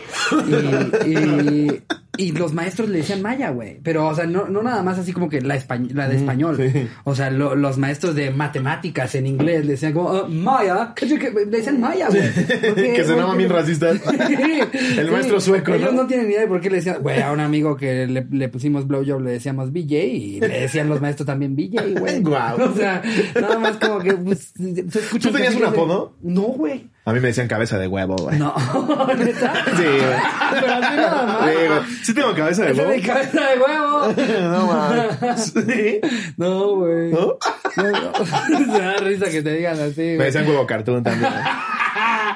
Y, 1.06 1.12
y, 1.12 1.82
y 2.18 2.32
los 2.32 2.54
maestros 2.54 2.90
le 2.90 3.00
decían 3.00 3.22
Maya, 3.22 3.50
güey. 3.52 3.80
Pero, 3.84 4.08
o 4.08 4.16
sea, 4.16 4.26
no, 4.26 4.48
no 4.48 4.62
nada 4.64 4.84
más 4.84 4.98
así 5.00 5.14
como 5.14 5.30
que 5.30 5.42
la, 5.42 5.56
españ- 5.56 5.92
la 5.94 6.08
de 6.10 6.18
español. 6.18 6.58
sí. 6.58 6.88
O 7.04 7.16
sea, 7.16 7.30
lo- 7.30 7.56
los 7.56 7.78
maestros 7.78 8.16
de 8.16 8.32
matemáticas 8.32 9.16
en 9.16 9.28
inglés 9.28 9.66
le 9.66 9.72
decían 9.74 9.94
como, 9.94 10.10
"Ah, 10.12 10.28
Maya, 10.30 10.94
le 11.02 11.46
decían 11.46 11.80
Maya, 11.80 12.08
güey. 12.10 12.22
Que 12.96 13.04
sonaban 13.04 13.26
porque- 13.28 13.38
bien 13.38 13.50
racistas. 13.50 14.02
El 14.98 15.12
maestro 15.12 15.40
sueco, 15.40 15.74
Ellos 15.74 15.94
¿no? 15.94 16.04
no 16.04 16.08
tienen 16.08 16.28
ni 16.28 16.32
idea 16.34 16.42
de 16.42 16.48
por 16.48 16.62
qué 16.62 16.70
le 16.70 16.78
decían, 16.78 16.98
güey, 17.02 17.22
a 17.22 17.32
un 17.32 17.40
amigo 17.40 17.76
que 17.78 18.08
le, 18.08 18.26
le 18.30 18.50
pusimos 18.50 18.88
blowjob 18.88 19.22
le 19.22 19.32
decíamos 19.32 19.72
BJ 19.72 20.06
y 20.06 20.40
le 20.40 20.48
decían 20.62 20.90
los 20.90 21.02
maestros 21.02 21.26
también 21.26 21.56
BJ, 21.56 22.00
güey. 22.00 22.20
Guau. 22.22 22.62
O 22.62 22.74
sea, 22.76 23.02
nada 23.40 23.60
más 23.60 23.78
como 23.78 24.00
que 24.00 24.14
pues, 24.14 24.54
se. 24.56 24.84
¿Tú 25.20 25.32
tenías 25.32 25.56
un 25.56 25.66
apodo? 25.66 26.16
No, 26.22 26.42
güey. 26.42 26.88
A 27.08 27.14
mí 27.14 27.22
me 27.22 27.30
decían 27.30 27.48
cabeza 27.48 27.80
de 27.80 27.88
huevo, 27.88 28.18
güey. 28.18 28.38
No, 28.38 28.54
neta. 29.18 29.54
Sí, 29.78 29.84
güey. 29.84 30.20
Pero 30.60 30.74
así 30.74 30.96
nada 30.98 31.24
más. 31.26 31.50
Sí, 31.50 31.56
güey. 31.68 31.80
Sí 32.04 32.14
tengo 32.14 32.34
cabeza 32.36 32.66
de 32.66 32.74
huevo. 32.74 33.06
cabeza 33.08 33.42
de 33.50 33.60
huevo. 33.60 34.14
No 34.52 34.68
mames. 34.68 35.54
Sí. 35.54 36.02
No, 36.36 36.76
güey. 36.76 37.12
¿No? 37.14 37.38
No, 37.78 37.92
no. 37.92 38.26
Se 38.74 38.80
da 38.82 38.98
risa 38.98 39.30
que 39.30 39.42
te 39.42 39.54
digan 39.54 39.80
así, 39.80 40.02
Me 40.02 40.16
güey. 40.16 40.26
decían 40.28 40.48
huevo 40.50 40.68
cartoon 40.68 41.02
también. 41.02 41.32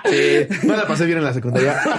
Sí. 0.06 0.68
No 0.68 0.76
la 0.76 0.88
pasé 0.88 1.06
bien 1.06 1.18
en 1.20 1.24
la 1.24 1.34
secundaria. 1.34 1.80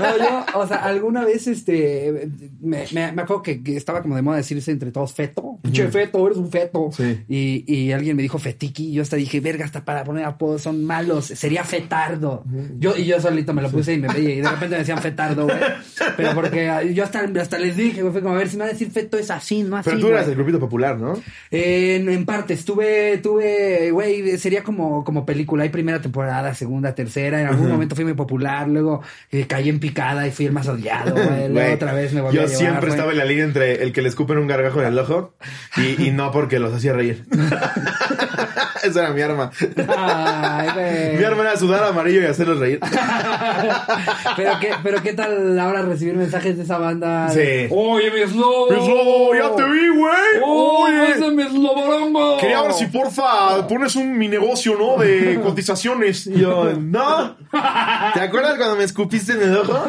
No, 0.00 0.16
yo, 0.16 0.46
o 0.54 0.66
sea, 0.66 0.78
alguna 0.78 1.24
vez, 1.24 1.46
este, 1.46 2.30
me, 2.60 2.84
me, 2.92 3.12
me 3.12 3.22
acuerdo 3.22 3.42
que, 3.42 3.62
que 3.62 3.76
estaba 3.76 4.00
como 4.02 4.16
de 4.16 4.22
moda 4.22 4.38
decirse 4.38 4.70
entre 4.70 4.90
todos 4.90 5.12
feto. 5.12 5.58
Pinche 5.62 5.88
feto, 5.88 6.26
eres 6.26 6.38
un 6.38 6.50
feto. 6.50 6.90
Sí. 6.92 7.20
Y, 7.28 7.64
y 7.72 7.92
alguien 7.92 8.16
me 8.16 8.22
dijo 8.22 8.38
fetiqui. 8.38 8.88
Y 8.88 8.92
yo 8.94 9.02
hasta 9.02 9.16
dije, 9.16 9.40
verga, 9.40 9.64
hasta 9.64 9.84
para 9.84 10.04
poner 10.04 10.24
apodos 10.24 10.62
son 10.62 10.84
malos. 10.84 11.26
Sería 11.26 11.64
fetardo. 11.64 12.44
Yo, 12.78 12.96
y 12.96 13.04
yo 13.04 13.20
solito 13.20 13.52
me 13.52 13.62
lo 13.62 13.70
puse 13.70 13.94
y, 13.94 13.98
me, 13.98 14.08
y 14.18 14.40
de 14.40 14.48
repente 14.48 14.70
me 14.70 14.78
decían 14.78 14.98
fetardo, 14.98 15.44
güey. 15.44 15.58
Pero 16.16 16.34
porque 16.34 16.68
ah, 16.68 16.82
yo 16.82 17.04
hasta, 17.04 17.20
hasta 17.40 17.58
les 17.58 17.76
dije, 17.76 18.00
güey, 18.00 18.12
fue 18.12 18.22
como, 18.22 18.34
a 18.34 18.38
ver, 18.38 18.48
si 18.48 18.56
me 18.56 18.62
van 18.62 18.70
a 18.70 18.72
decir 18.72 18.90
feto 18.90 19.18
es 19.18 19.30
así, 19.30 19.62
no 19.62 19.76
así. 19.76 19.90
Pero 19.90 20.00
tú 20.00 20.06
güey". 20.06 20.16
eras 20.16 20.28
el 20.28 20.34
grupito 20.34 20.58
popular, 20.58 20.98
¿no? 20.98 21.14
En, 21.50 22.08
en 22.08 22.24
parte, 22.24 22.54
estuve, 22.54 23.18
tuve, 23.18 23.90
güey, 23.90 24.38
sería 24.38 24.62
como, 24.62 25.04
como 25.04 25.26
película. 25.26 25.64
Hay 25.64 25.68
primera 25.70 26.00
temporada, 26.00 26.54
segunda, 26.54 26.94
tercera. 26.94 27.09
En 27.16 27.46
algún 27.46 27.70
momento 27.70 27.94
fui 27.94 28.04
muy 28.04 28.14
popular, 28.14 28.68
luego 28.68 29.02
eh, 29.30 29.46
caí 29.46 29.68
en 29.68 29.80
picada 29.80 30.26
y 30.26 30.30
fui 30.30 30.46
el 30.46 30.52
más 30.52 30.68
odiado, 30.68 31.12
güey. 31.12 31.48
Luego 31.52 31.74
otra 31.74 31.92
vez 31.92 32.12
me 32.12 32.20
volví 32.20 32.36
Yo 32.36 32.42
a 32.42 32.46
llevar, 32.46 32.58
siempre 32.58 32.80
güey. 32.80 32.92
estaba 32.92 33.12
en 33.12 33.18
la 33.18 33.24
línea 33.24 33.44
entre 33.44 33.82
el 33.82 33.92
que 33.92 34.02
le 34.02 34.08
escupen 34.08 34.38
un 34.38 34.46
gargajo 34.46 34.80
en 34.80 34.86
el 34.86 34.98
ojo 34.98 35.34
y, 35.76 36.06
y 36.06 36.10
no 36.10 36.30
porque 36.30 36.58
los 36.58 36.72
hacía 36.72 36.92
reír. 36.92 37.24
Esa 38.82 39.00
era 39.00 39.10
mi 39.10 39.20
arma. 39.20 39.50
Ay, 39.96 40.68
güey. 40.74 41.16
Mi 41.18 41.24
arma 41.24 41.42
era 41.42 41.56
sudar 41.56 41.84
amarillo 41.84 42.22
y 42.22 42.24
hacerlos 42.24 42.58
reír. 42.58 42.80
pero 44.36 44.52
qué, 44.60 44.70
pero 44.82 45.02
qué 45.02 45.12
tal 45.12 45.58
ahora 45.58 45.82
recibir 45.82 46.14
mensajes 46.14 46.56
de 46.56 46.62
esa 46.62 46.78
banda. 46.78 47.28
Sí. 47.30 47.66
Oye, 47.70 48.10
mi 48.10 48.30
slobo. 48.30 48.70
¡Mi 48.70 48.76
slobo, 48.76 49.34
ya 49.34 49.54
te 49.54 49.64
vi, 49.64 49.88
güey! 49.88 50.42
Oye, 50.44 51.12
ese 51.12 51.26
es 51.26 51.32
mi 51.32 51.42
sloborongo. 51.44 52.38
Quería 52.38 52.62
ver 52.62 52.72
si 52.72 52.86
porfa 52.86 53.66
pones 53.68 53.96
un 53.96 54.16
mi 54.16 54.28
negocio, 54.28 54.76
¿no? 54.78 54.96
De 54.96 55.40
cotizaciones. 55.42 56.26
Y 56.26 56.40
yo, 56.40 56.72
no. 56.78 56.99
¿Te 58.14 58.20
acuerdas 58.20 58.56
cuando 58.56 58.76
me 58.76 58.84
escupiste 58.84 59.32
en 59.32 59.42
el 59.42 59.56
ojo? 59.56 59.84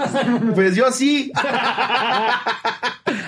Pues 0.56 0.76
yo 0.76 0.92
sí. 0.92 1.32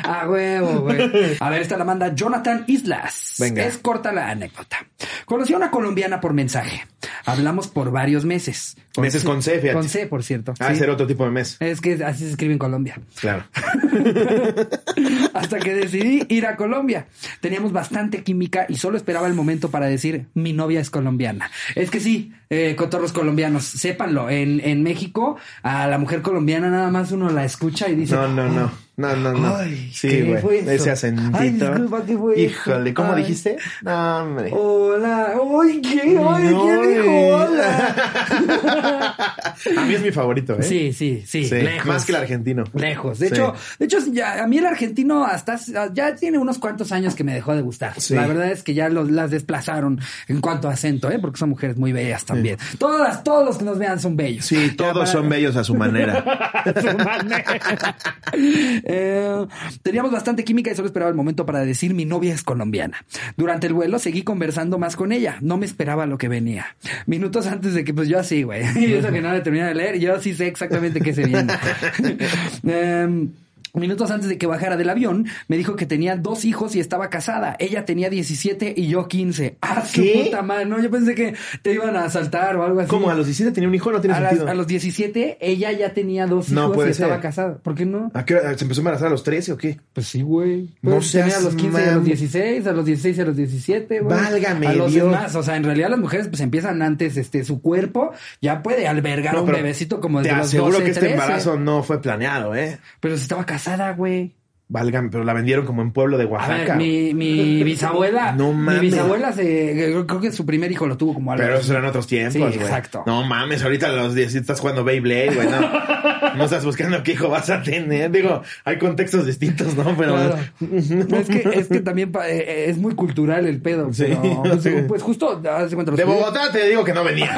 A 0.04 0.28
huevo, 0.28 0.82
güey. 0.82 1.38
A 1.40 1.50
ver, 1.50 1.62
esta 1.62 1.78
la 1.78 1.86
manda 1.86 2.14
Jonathan 2.14 2.66
Islas. 2.68 3.36
Venga. 3.40 3.64
Es 3.66 3.78
corta 3.78 4.12
la 4.12 4.30
anécdota. 4.30 4.86
Conocí 5.26 5.54
a 5.54 5.58
una 5.58 5.72
colombiana 5.72 6.20
por 6.20 6.34
mensaje. 6.34 6.86
Hablamos 7.26 7.68
por 7.68 7.92
varios 7.92 8.26
meses. 8.26 8.76
Meses 8.98 9.24
con 9.24 9.42
C, 9.42 9.54
fíjate. 9.60 9.74
Con 9.74 9.90
C, 9.90 10.06
por 10.08 10.24
cierto. 10.24 10.54
Ah, 10.60 10.68
Sí. 10.68 10.74
ese 10.74 10.84
era 10.84 10.94
otro 10.94 11.08
tipo 11.08 11.26
de 11.26 11.32
mes. 11.32 11.58
Es 11.60 11.82
que 11.82 11.94
así 12.04 12.26
se 12.26 12.30
escribe 12.32 12.54
en 12.54 12.60
Colombia. 12.60 13.00
Claro. 13.20 13.44
Hasta 15.34 15.60
que 15.60 15.74
decidí 15.74 16.24
ir 16.30 16.46
a 16.46 16.56
Colombia. 16.56 17.08
Teníamos 17.42 17.72
bastante 17.72 18.24
química 18.24 18.66
y 18.70 18.76
solo 18.76 18.98
esperaba 18.98 19.28
el 19.28 19.34
momento 19.34 19.70
para 19.72 19.88
decir 19.88 20.28
mi 20.34 20.54
novia 20.54 20.80
es 20.80 20.90
colombiana. 20.90 21.50
Es 21.76 21.90
que 21.90 22.00
sí, 22.00 22.34
eh, 22.50 22.76
cotorros 22.76 23.12
colombianos, 23.14 23.64
sépanlo. 23.66 24.30
En, 24.30 24.60
en 24.64 24.84
México, 24.84 25.38
a 25.64 25.88
la 25.88 25.98
mujer 25.98 26.22
colombiana 26.22 26.70
nada 26.70 26.90
más 26.92 27.12
uno 27.12 27.30
la 27.32 27.46
escucha 27.46 27.90
y 27.90 27.96
dice. 27.96 28.16
No, 28.16 28.28
no, 28.28 28.48
no. 28.50 28.72
No, 28.96 29.16
no, 29.16 29.34
no. 29.34 29.56
Ay, 29.56 29.90
sí, 29.92 30.08
¿qué 30.08 30.38
fue 30.40 30.42
güey. 30.42 30.60
eso? 30.60 30.72
Ese 30.72 30.92
acentito. 30.92 31.36
Ay, 31.38 31.50
disculpa, 31.50 32.04
¿qué 32.06 32.16
fue 32.16 32.40
Híjole, 32.40 32.94
¿cómo 32.94 33.14
Ay. 33.14 33.24
dijiste? 33.24 33.58
No, 33.82 34.18
hombre. 34.22 34.52
Hola, 34.54 35.34
¡Ay, 35.64 35.82
qué! 35.82 36.02
¡Ay, 36.02 36.14
No, 36.14 36.38
quién 36.64 36.82
dijo 36.94 37.12
hola! 37.36 37.96
A 39.78 39.86
mí 39.86 39.94
es 39.96 40.02
mi 40.02 40.12
favorito, 40.12 40.54
¿eh? 40.60 40.64
Sí, 40.64 40.94
sí, 40.94 41.24
sí, 41.26 41.46
Sí, 41.46 41.56
lejos. 41.56 41.86
Más 41.88 42.06
que 42.06 42.12
el 42.12 42.18
argentino. 42.18 42.66
Lejos. 42.74 43.18
De 43.18 43.30
Sí. 43.30 43.34
hecho, 43.34 43.56
de 43.80 43.86
hecho, 43.86 43.98
ya, 44.12 44.44
a 44.44 44.48
mí 44.48 44.58
el 44.60 44.66
argentino 44.68 45.26
hasta 45.26 45.58
ya 45.94 46.14
tiene 46.16 46.38
unos 46.38 46.60
cuantos 46.60 46.92
años 46.92 47.16
que 47.16 47.24
me 47.24 47.34
dejó 47.34 47.56
de 47.56 47.62
gustar. 47.62 48.00
Sí. 48.00 48.14
La 48.14 48.28
verdad 48.28 48.52
es 48.52 48.62
que 48.62 48.74
ya 48.76 48.90
los, 48.90 49.10
las 49.10 49.32
desplazaron 49.32 50.00
en 50.28 50.40
cuanto 50.40 50.70
a 50.70 50.74
acento, 50.74 51.10
¿eh? 51.10 51.18
Porque 51.20 51.38
son 51.40 51.50
mujeres 51.50 51.78
muy 51.78 51.94
bellas 51.94 52.26
también. 52.26 52.58
Todas, 52.78 53.24
todos 53.24 53.44
los 53.46 53.58
que 53.58 53.64
nos 53.66 53.80
vean 53.80 54.00
son 54.00 54.16
bellos. 54.16 54.46
Sí, 54.46 54.72
todos 54.78 54.94
para- 54.94 55.06
son 55.08 55.30
bellos 55.30 55.56
a 55.56 55.64
su 55.64 55.74
manera. 55.74 56.24
Eh, 58.84 59.46
teníamos 59.82 60.12
bastante 60.12 60.44
química 60.44 60.72
y 60.72 60.76
solo 60.76 60.88
esperaba 60.88 61.10
el 61.10 61.16
momento 61.16 61.46
para 61.46 61.66
decir 61.66 61.94
mi 61.94 62.06
novia 62.06 62.34
es 62.34 62.44
colombiana. 62.44 63.06
Durante 63.38 63.68
el 63.68 63.74
vuelo 63.74 64.00
seguí 64.00 64.24
conversando 64.24 64.78
más 64.78 64.96
con 64.96 65.12
ella. 65.12 65.38
No 65.42 65.58
me 65.58 65.66
esperaba 65.66 66.06
lo 66.06 66.18
que 66.18 66.28
venía. 66.28 66.76
Minutos 67.06 67.48
antes 67.48 67.74
de 67.74 67.84
que, 67.84 67.94
pues 67.94 68.08
yo 68.10 68.20
así, 68.20 68.44
güey. 68.44 68.64
Y 68.84 68.94
eso 68.94 69.12
que 69.12 69.22
no 69.22 69.32
le 69.32 69.42
terminé 69.42 69.66
de 69.66 69.76
leer, 69.76 70.00
yo 70.00 70.20
sí 70.20 70.34
sé 70.34 70.48
exactamente 70.48 71.00
qué 71.00 71.14
se 71.14 71.26
viene. 71.26 71.54
Em, 72.64 73.30
Minutos 73.76 74.12
antes 74.12 74.30
de 74.30 74.38
que 74.38 74.46
bajara 74.46 74.78
del 74.78 74.88
avión, 74.88 75.26
me 75.48 75.58
dijo 75.58 75.76
que 75.76 75.88
tenía 75.88 76.16
dos 76.16 76.46
hijos 76.46 76.76
y 76.76 76.80
estaba 76.80 77.10
casada. 77.10 77.56
Ella 77.58 77.86
tenía 77.86 78.08
17 78.08 78.72
y 78.78 78.88
yo 78.88 79.08
15. 79.08 79.58
¡Ah, 79.62 79.84
su 79.84 80.00
¿Qué? 80.04 80.22
puta 80.26 80.44
madre! 80.44 80.66
No, 80.66 80.80
yo 80.80 80.92
pensé 80.92 81.16
que 81.16 81.34
te 81.64 81.74
iban 81.74 81.96
a 81.96 82.06
asaltar 82.06 82.56
o 82.56 82.64
algo 82.64 82.82
así. 82.82 82.90
¿Cómo? 82.90 83.10
¿A 83.10 83.16
los 83.16 83.26
17 83.26 83.52
tenía 83.52 83.68
un 83.68 83.74
hijo? 83.74 83.92
No 83.92 84.00
tiene 84.00 84.16
a, 84.16 84.20
las- 84.20 84.30
sentido. 84.30 84.52
a 84.52 84.54
los 84.54 84.68
17, 84.68 85.38
ella 85.42 85.72
ya 85.72 85.92
tenía 85.92 86.28
dos 86.28 86.52
No 86.52 86.66
hijos 86.66 86.76
puede 86.76 86.90
y 86.90 86.92
estaba 86.92 87.14
ser. 87.16 87.22
casada. 87.24 87.58
¿Por 87.58 87.74
qué 87.74 87.88
no? 87.88 88.12
¿A 88.14 88.24
qué 88.26 88.36
hora? 88.36 88.56
¿Se 88.56 88.64
empezó 88.64 88.82
a 88.82 88.84
embarazar 88.84 89.08
a 89.08 89.12
los 89.12 89.24
13 89.24 89.54
o 89.54 89.58
qué? 89.58 89.80
Pues 89.92 90.06
sí, 90.08 90.22
güey. 90.22 90.70
No 90.84 90.92
Pues 90.98 91.12
tenía 91.12 91.38
a 91.38 91.42
los 91.42 91.56
15 91.56 91.82
y 91.84 91.88
a 91.90 91.92
los 91.96 92.04
mam- 92.04 92.06
16, 92.06 92.68
a 92.68 92.72
los 92.74 92.86
16 92.86 93.18
y 93.18 93.22
a 93.22 93.26
los 93.26 93.36
17, 93.36 94.00
güey. 94.02 94.20
Válgame 94.20 94.68
A 94.68 94.74
los 94.74 94.92
Dios. 94.94 95.06
demás, 95.10 95.36
o 95.36 95.42
sea, 95.42 95.56
en 95.58 95.64
realidad 95.64 95.90
las 95.90 96.00
mujeres 96.00 96.28
pues 96.28 96.42
empiezan 96.42 96.80
antes, 96.84 97.18
este, 97.18 97.44
su 97.44 97.60
cuerpo 97.60 98.12
ya 98.40 98.62
puede 98.62 98.88
albergar 98.88 99.36
a 99.36 99.42
un 99.42 99.52
bebecito 99.52 100.00
como 100.00 100.20
Te 100.22 100.28
desde 100.28 100.38
los 100.38 100.48
aseguro 100.48 100.72
12, 100.74 100.84
que 100.84 100.90
este 100.92 101.00
13. 101.02 101.14
embarazo 101.16 101.58
no 101.60 101.82
fue 101.82 102.00
planeado, 102.04 102.54
¿eh? 102.54 102.78
Pero 103.00 103.18
si 103.18 103.24
estaba 103.24 103.44
casada, 103.48 103.63
güey. 103.94 104.36
Válgame, 104.74 105.10
pero 105.12 105.24
la 105.24 105.34
vendieron 105.34 105.68
como 105.68 105.84
en 105.84 105.92
pueblo 105.92 106.18
de 106.18 106.24
A 106.24 106.28
Oaxaca. 106.28 106.76
ver, 106.76 106.78
mi, 106.78 107.14
mi 107.14 107.64
bisabuela. 107.64 108.32
No 108.32 108.54
mames. 108.54 108.82
Mi 108.82 108.88
bisabuela 108.90 109.32
se, 109.32 110.04
creo 110.08 110.20
que 110.20 110.32
su 110.32 110.48
primer 110.48 110.72
hijo 110.72 110.88
lo 110.88 110.98
tuvo 110.98 111.14
como 111.14 111.32
a 111.32 111.36
los- 111.36 111.46
Pero 111.46 111.58
esos 111.60 111.70
eran 111.70 111.86
otros 111.86 112.08
tiempos, 112.08 112.34
Sí, 112.34 112.40
güey. 112.40 112.56
exacto. 112.56 113.04
No 113.06 113.24
mames, 113.24 113.62
ahorita 113.64 113.86
a 113.86 113.92
los 113.92 114.16
10 114.16 114.34
estás 114.34 114.60
jugando 114.60 114.84
Beyblade, 114.84 115.36
güey. 115.36 115.48
No, 115.48 115.62
no 116.36 116.44
estás 116.46 116.66
buscando 116.66 117.04
qué 117.04 117.12
hijo 117.12 117.30
vas 117.30 117.52
a 117.52 117.62
tener. 117.62 118.10
Digo, 118.10 118.42
hay 118.66 118.80
contextos 118.80 119.28
distintos, 119.28 119.76
¿no? 119.78 119.96
Pero. 119.96 120.16
Claro. 120.16 120.38
es 120.76 121.28
que 121.30 121.50
es 121.54 121.68
que 121.68 121.80
también 121.82 122.12
pa- 122.12 122.28
eh, 122.28 122.72
es 122.72 122.78
muy 122.80 122.96
cultural 122.96 123.46
el 123.46 123.62
pedo. 123.62 123.94
Sí. 123.94 124.06
pero, 124.08 124.42
pues, 124.64 124.84
pues 124.88 125.02
justo, 125.04 125.36
de 125.40 125.76
cuenta, 125.76 125.94
Bogotá 126.04 126.52
te 126.52 126.68
digo 126.68 126.84
que 126.84 126.94
no 126.94 127.04
venía. 127.04 127.30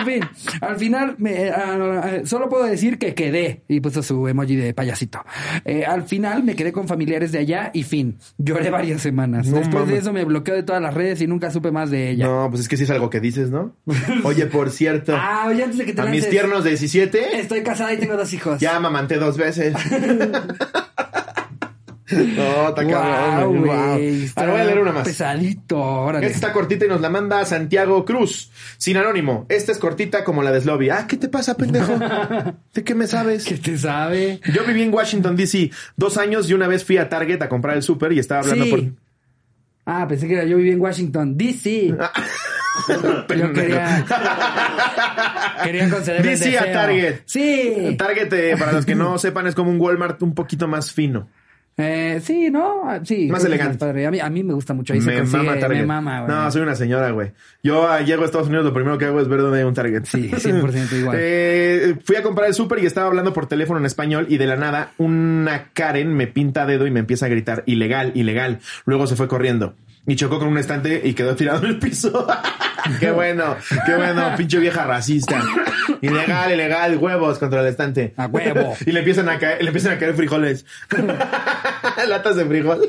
en 0.00 0.04
fin, 0.06 0.20
al 0.60 0.76
final 0.76 1.14
me, 1.18 1.52
solo 2.26 2.48
puedo 2.48 2.64
decir 2.64 2.98
que 2.98 3.14
quedé 3.14 3.62
y 3.68 3.80
puso 3.80 4.02
su 4.02 4.26
emoji 4.26 4.56
de 4.56 4.74
payasito. 4.74 5.24
Eh, 5.64 5.84
al 5.84 6.02
final 6.04 6.42
me 6.42 6.54
quedé 6.56 6.72
con 6.72 6.88
familiares 6.88 7.32
de 7.32 7.38
allá 7.38 7.70
y 7.74 7.82
fin. 7.82 8.18
Lloré 8.38 8.70
varias 8.70 9.02
semanas. 9.02 9.46
No 9.46 9.58
Después 9.58 9.86
de 9.88 9.98
eso 9.98 10.12
me 10.12 10.24
bloqueó 10.24 10.54
de 10.54 10.62
todas 10.62 10.80
las 10.82 10.94
redes 10.94 11.20
y 11.20 11.26
nunca 11.26 11.50
supe 11.50 11.70
más 11.70 11.90
de 11.90 12.10
ella. 12.10 12.26
No, 12.26 12.48
pues 12.50 12.62
es 12.62 12.68
que 12.68 12.76
sí 12.76 12.84
es 12.84 12.90
algo 12.90 13.10
que 13.10 13.20
dices, 13.20 13.50
¿no? 13.50 13.74
Oye, 14.24 14.46
por 14.46 14.70
cierto, 14.70 15.14
Ah, 15.16 15.46
oye, 15.48 15.62
antes 15.64 15.78
de 15.78 15.84
que 15.86 15.92
te 15.92 16.00
a 16.02 16.06
mis 16.06 16.28
tiernos 16.28 16.64
17, 16.64 17.38
Estoy 17.40 17.62
casada 17.62 17.92
y 17.92 17.98
tengo 17.98 18.16
dos 18.16 18.32
hijos. 18.32 18.60
ya 18.60 18.78
mamanté 18.80 19.16
dos 19.16 19.36
veces. 19.36 19.74
no, 22.10 22.68
está 22.68 22.86
cabrón. 22.86 23.64
Guau. 23.64 23.96
güey, 23.98 24.30
Ahora 24.36 24.52
voy 24.52 24.60
a 24.60 24.64
leer 24.64 24.78
una 24.78 24.92
más. 24.92 25.04
Pesadito, 25.08 25.78
órale. 25.80 26.26
Esta 26.26 26.36
está 26.36 26.52
cortita 26.52 26.84
y 26.84 26.88
nos 26.88 27.00
la 27.00 27.08
manda 27.08 27.44
Santiago 27.46 28.04
Cruz, 28.04 28.50
sin 28.76 28.96
anónimo. 28.98 29.46
Esta 29.48 29.72
es 29.72 29.78
cortita 29.78 30.22
como 30.24 30.42
la 30.42 30.52
de 30.52 30.60
Slobby. 30.60 30.90
Ah, 30.90 31.06
¿qué 31.08 31.16
te 31.16 31.28
pasa, 31.28 31.56
pendejo? 31.56 31.98
¿De 32.74 32.84
qué 32.84 32.94
me 32.94 33.06
sabes? 33.06 33.44
¿Qué 33.44 33.56
te 33.56 33.78
sabe? 33.78 34.40
Yo 34.52 34.64
viví 34.64 34.82
en 34.82 34.92
Washington, 34.92 35.34
D.C. 35.36 35.70
dos 35.96 36.18
años 36.18 36.50
y 36.50 36.54
una 36.54 36.66
vez 36.68 36.84
fui 36.84 36.98
a 36.98 37.08
Target 37.08 37.40
a 37.42 37.48
comprar 37.48 37.76
el 37.76 37.82
súper 37.82 38.12
y 38.12 38.18
estaba 38.18 38.40
hablando 38.42 38.64
Sí. 38.64 38.70
por... 38.70 38.80
Ah, 39.86 40.06
pensé 40.08 40.26
que 40.28 40.34
era 40.34 40.44
yo 40.44 40.56
viví 40.56 40.70
en 40.72 40.80
Washington, 40.80 41.36
D.C. 41.38 41.94
Yo 42.88 43.52
quería, 43.52 44.04
quería 45.62 45.88
concederme 45.88 46.32
el 46.32 46.38
DC 46.40 46.58
a. 46.58 46.72
Target. 46.72 47.20
Sí. 47.24 47.94
Target, 47.96 48.32
eh, 48.32 48.56
para 48.58 48.72
los 48.72 48.84
que 48.84 48.94
no 48.96 49.16
sepan, 49.16 49.46
es 49.46 49.54
como 49.54 49.70
un 49.70 49.80
Walmart 49.80 50.20
un 50.22 50.34
poquito 50.34 50.66
más 50.66 50.92
fino. 50.92 51.28
Eh, 51.76 52.20
sí, 52.22 52.50
¿no? 52.50 52.82
Ah, 52.84 53.00
Sí. 53.02 53.28
Más 53.28 53.44
elegante. 53.44 53.78
padre. 53.78 54.06
A 54.06 54.10
mí, 54.10 54.20
a 54.20 54.30
mí 54.30 54.44
me 54.44 54.54
gusta 54.54 54.74
mucho. 54.74 54.92
Ahí 54.92 55.00
se 55.00 55.10
Me 55.10 55.18
consigue, 55.18 55.42
mama 55.42 55.58
Target. 55.58 55.80
Me 55.80 55.86
mama, 55.86 56.20
güey. 56.22 56.32
no, 56.34 56.50
soy 56.50 56.62
una 56.62 56.76
señora, 56.76 57.10
güey. 57.10 57.32
Yo 57.62 57.88
ah, 57.88 58.00
llego 58.00 58.22
a 58.22 58.26
Estados 58.26 58.46
Unidos, 58.46 58.64
lo 58.64 58.72
primero 58.72 58.96
que 58.96 59.06
hago 59.06 59.20
es 59.20 59.28
ver 59.28 59.40
dónde 59.40 59.58
hay 59.58 59.64
un 59.64 59.74
Target. 59.74 60.04
Sí, 60.04 60.30
100% 60.30 60.92
igual. 61.00 61.16
Eh, 61.20 61.96
fui 62.04 62.16
a 62.16 62.22
comprar 62.22 62.48
el 62.48 62.54
súper 62.54 62.78
y 62.82 62.86
estaba 62.86 63.08
hablando 63.08 63.32
por 63.32 63.46
teléfono 63.46 63.80
en 63.80 63.86
español 63.86 64.26
y 64.28 64.38
de 64.38 64.46
la 64.46 64.56
nada 64.56 64.92
una 64.98 65.70
Karen 65.72 66.14
me 66.14 66.26
pinta 66.28 66.64
dedo 66.66 66.86
y 66.86 66.90
me 66.90 67.00
empieza 67.00 67.26
a 67.26 67.28
gritar 67.28 67.64
ilegal, 67.66 68.12
ilegal. 68.14 68.60
Luego 68.84 69.06
se 69.06 69.16
fue 69.16 69.26
corriendo 69.26 69.74
y 70.06 70.16
chocó 70.16 70.38
con 70.38 70.48
un 70.48 70.58
estante 70.58 71.00
y 71.04 71.14
quedó 71.14 71.34
tirado 71.34 71.64
en 71.64 71.70
el 71.70 71.78
piso. 71.78 72.26
qué 73.00 73.10
bueno, 73.10 73.56
qué 73.86 73.96
bueno, 73.96 74.34
pinche 74.36 74.58
vieja 74.58 74.84
racista. 74.84 75.42
Ilegal, 76.04 76.52
ilegal, 76.52 76.98
huevos 76.98 77.38
contra 77.38 77.60
el 77.60 77.66
estante. 77.68 78.14
A 78.16 78.26
huevo. 78.26 78.74
y 78.86 78.92
le 78.92 79.00
empiezan 79.00 79.28
a 79.28 79.38
caer, 79.38 79.62
le 79.62 79.68
empiezan 79.68 79.92
a 79.92 79.98
caer 79.98 80.14
frijoles. 80.14 80.64
Latas 82.08 82.36
de 82.36 82.44
frijol. 82.44 82.82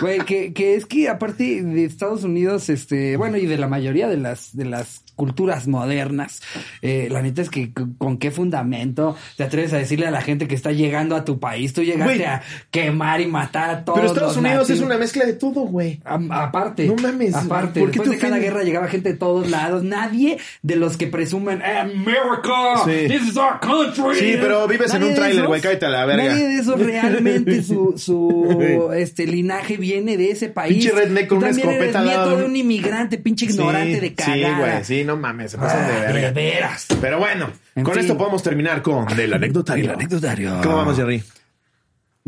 Güey, 0.00 0.20
que, 0.20 0.52
que 0.52 0.74
es 0.74 0.86
que 0.86 1.08
aparte 1.08 1.62
de 1.62 1.84
Estados 1.84 2.24
Unidos, 2.24 2.68
este, 2.68 3.16
bueno, 3.16 3.36
y 3.36 3.46
de 3.46 3.56
la 3.58 3.68
mayoría 3.68 4.08
de 4.08 4.16
las, 4.16 4.56
de 4.56 4.64
las 4.64 5.02
culturas 5.18 5.66
modernas, 5.66 6.40
eh, 6.80 7.08
la 7.10 7.22
neta 7.22 7.42
es 7.42 7.50
que 7.50 7.72
con 7.98 8.18
qué 8.18 8.30
fundamento 8.30 9.16
te 9.36 9.42
atreves 9.42 9.72
a 9.72 9.78
decirle 9.78 10.06
a 10.06 10.12
la 10.12 10.20
gente 10.20 10.46
que 10.46 10.54
está 10.54 10.70
llegando 10.70 11.16
a 11.16 11.24
tu 11.24 11.40
país, 11.40 11.72
tú 11.72 11.82
llegaste 11.82 12.14
Güey. 12.14 12.24
a 12.24 12.42
quemar 12.70 13.20
y 13.20 13.26
matar 13.26 13.70
a 13.70 13.84
todos 13.84 13.98
Pero 13.98 14.12
Estados 14.12 14.36
los 14.36 14.44
Unidos 14.44 14.70
es 14.70 14.80
una 14.80 14.96
mezcla 14.96 15.24
de 15.24 15.32
todo, 15.32 15.62
güey. 15.62 16.00
Aparte, 16.04 16.86
No 16.86 16.94
mames, 16.96 17.34
aparte, 17.34 17.80
¿por 17.80 17.90
qué 17.90 17.98
después 17.98 18.20
de 18.20 18.26
cada 18.28 18.38
guerra 18.38 18.62
llegaba 18.62 18.86
gente 18.86 19.12
de 19.12 19.18
todos 19.18 19.50
lados, 19.50 19.82
nadie 19.82 20.38
de 20.62 20.76
los 20.76 20.96
que 20.96 21.08
presumen 21.08 21.62
America, 21.62 22.57
Sí. 22.84 23.08
this 23.08 23.28
is 23.28 23.36
our 23.36 23.58
country. 23.60 24.14
Sí, 24.18 24.36
pero 24.40 24.66
vives 24.68 24.92
en 24.94 25.02
un 25.02 25.08
de 25.10 25.14
tráiler, 25.14 25.46
güey, 25.46 25.60
cállate 25.60 25.86
a 25.86 25.88
la 25.88 26.06
verga. 26.06 26.24
Nadie 26.24 26.48
de 26.48 26.54
esos 26.56 26.78
realmente 26.80 27.62
su, 27.62 27.94
su 27.96 28.90
este 28.96 29.26
linaje 29.26 29.76
viene 29.76 30.16
de 30.16 30.30
ese 30.30 30.48
país. 30.48 30.78
Pinche 30.78 30.92
redneck 30.92 31.28
con 31.28 31.38
una 31.38 31.48
también 31.48 31.68
escopeta 31.70 31.98
al 32.00 32.04
eres 32.06 32.16
lado 32.16 32.26
nieto 32.30 32.36
de 32.36 32.42
de 32.44 32.50
un- 32.50 32.56
inmigrante, 32.56 33.18
pinche 33.18 33.44
ignorante 33.46 33.94
Sí, 33.94 34.00
de 34.00 34.08
Sí, 34.08 34.14
cagada. 34.14 34.58
güey, 34.58 34.84
sí, 34.84 35.04
no 35.04 35.16
mames, 35.16 35.50
se 35.52 35.58
pasan 35.58 35.86
de 35.86 35.92
Ah, 35.92 36.00
verga. 36.12 36.20
de 36.28 36.32
veras. 36.32 36.86
Pero 37.00 37.18
bueno, 37.18 37.50
En 37.74 37.84
con 37.84 37.94
fin. 37.94 38.00
esto 38.02 38.16
podemos 38.18 38.42
terminar 38.42 38.82
con 38.82 39.06
del 39.16 39.32
anecdotario. 39.32 39.84
El 39.84 39.90
anecdotario. 39.90 40.60
¿Cómo 40.62 40.76
vamos, 40.76 40.96
Jerry? 40.96 41.22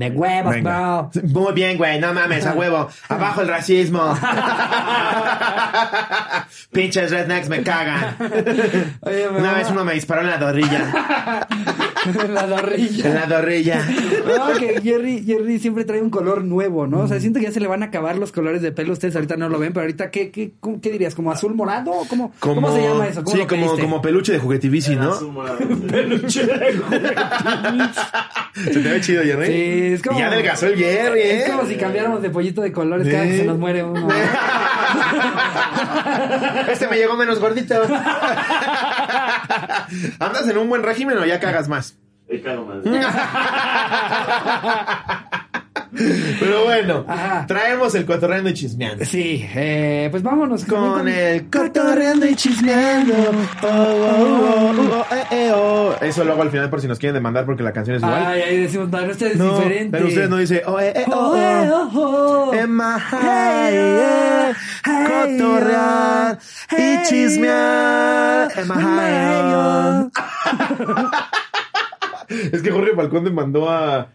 De 0.00 0.08
huevos, 0.08 0.54
Venga. 0.54 1.10
bro. 1.12 1.22
Muy 1.24 1.52
bien, 1.52 1.76
güey, 1.76 2.00
no 2.00 2.14
mames, 2.14 2.46
a 2.46 2.54
huevo. 2.54 2.88
Abajo 3.10 3.42
el 3.42 3.48
racismo. 3.48 4.16
Pinches 6.72 7.10
rednecks 7.10 7.50
me 7.50 7.62
cagan. 7.62 8.16
Oye, 9.02 9.28
Una 9.28 9.52
vez 9.52 9.68
uno 9.70 9.84
me 9.84 9.92
disparó 9.92 10.22
en 10.22 10.28
la 10.30 10.38
dorrilla. 10.38 11.46
la 12.32 12.46
dorrilla. 12.46 13.06
En 13.08 13.14
la 13.14 13.26
dorrilla. 13.26 13.84
No, 14.26 14.52
que 14.58 14.80
Jerry, 14.82 15.22
Jerry 15.24 15.58
siempre 15.58 15.84
trae 15.84 16.00
un 16.00 16.10
color 16.10 16.44
nuevo, 16.44 16.86
¿no? 16.86 17.00
O 17.00 17.08
sea, 17.08 17.20
siento 17.20 17.38
que 17.40 17.46
ya 17.46 17.52
se 17.52 17.60
le 17.60 17.66
van 17.66 17.82
a 17.82 17.86
acabar 17.86 18.16
los 18.16 18.32
colores 18.32 18.62
de 18.62 18.72
pelo. 18.72 18.92
Ustedes 18.92 19.14
ahorita 19.16 19.36
no 19.36 19.48
lo 19.48 19.58
ven, 19.58 19.72
pero 19.72 19.82
ahorita, 19.82 20.10
¿qué, 20.10 20.30
qué, 20.30 20.52
cómo- 20.60 20.80
qué 20.80 20.90
dirías? 20.90 21.14
¿Como 21.14 21.30
azul 21.30 21.54
morado? 21.54 21.90
¿O 21.92 22.06
¿Cómo, 22.08 22.32
¿Cómo 22.40 22.74
se 22.74 22.82
llama 22.82 23.06
eso? 23.08 23.22
¿Cómo 23.24 23.36
sí, 23.36 23.42
como, 23.80 24.00
peluche 24.02 24.32
de 24.32 24.38
juguetivici, 24.38 24.96
¿no? 24.96 25.14
Suma- 25.14 25.56
Se 28.54 28.70
te 28.70 28.78
ve 28.80 29.00
chido, 29.00 29.22
Jerry. 29.22 29.46
Sí, 29.46 29.94
es 29.94 30.02
como. 30.02 30.18
Y 30.18 30.22
ya 30.22 30.28
adelgazó 30.28 30.66
el 30.66 30.76
Jerry, 30.76 31.20
¿eh? 31.20 31.44
Es 31.44 31.50
como 31.50 31.66
si 31.66 31.76
cambiáramos 31.76 32.20
de 32.22 32.30
pollito 32.30 32.62
de 32.62 32.72
colores 32.72 33.06
cada 33.10 33.24
que 33.24 33.38
se 33.38 33.44
nos 33.44 33.58
muere 33.58 33.84
uno. 33.84 34.00
¿no? 34.00 34.08
Este 36.70 36.86
me 36.88 36.96
llegó 36.96 37.16
menos 37.16 37.38
gordito. 37.40 37.74
¿Andas 40.18 40.48
en 40.48 40.58
un 40.58 40.68
buen 40.68 40.82
régimen 40.82 41.16
o 41.18 41.24
ya 41.24 41.40
cagas 41.40 41.68
más? 41.68 41.89
Cagado 42.38 42.64
más. 42.64 42.78
Pero 46.38 46.64
bueno, 46.64 47.04
Ajá. 47.08 47.46
traemos 47.46 47.94
el 47.96 48.06
cotorreando 48.06 48.48
y 48.50 48.54
chismeando. 48.54 49.04
Sí, 49.04 49.44
eh, 49.54 50.06
pues 50.10 50.22
vámonos 50.22 50.64
Con 50.64 51.06
el 51.08 51.50
cotorreando 51.50 52.26
y 52.26 52.34
chismeando. 52.36 53.12
Oh, 53.62 53.66
oh, 53.66 54.72
oh, 54.78 55.04
oh, 55.10 55.14
eh, 55.14 55.24
eh, 55.32 55.50
oh. 55.52 55.94
Eso 56.00 56.22
luego 56.24 56.42
al 56.42 56.50
final 56.50 56.70
por 56.70 56.80
si 56.80 56.86
nos 56.86 56.98
quieren 56.98 57.14
demandar 57.14 57.44
porque 57.44 57.62
la 57.64 57.72
canción 57.72 57.96
es 57.96 58.02
igual. 58.02 58.24
Ay, 58.24 58.42
ahí 58.42 58.56
decimos, 58.58 58.88
no, 58.88 59.00
no, 59.00 59.10
este 59.10 59.32
es 59.32 59.36
no, 59.36 59.56
diferente. 59.56 59.88
pero 59.90 60.06
ustedes 60.08 60.30
no 60.30 60.36
dicen, 60.36 60.60
oh, 60.66 60.78
eh, 60.80 60.92
eh, 60.94 61.04
oh, 61.08 61.12
Oh, 61.12 61.36
eh, 62.54 62.64
oh. 62.64 62.68
my 62.68 63.00
Hey, 63.10 64.52
cotorrear 64.84 66.38
hey, 66.68 67.00
y 67.02 67.06
chismear. 67.08 68.50
High, 68.52 70.10
Es 72.52 72.62
que 72.62 72.70
Jorge 72.70 72.94
Falcón 72.94 73.24
demandó 73.24 73.68
a, 73.68 74.12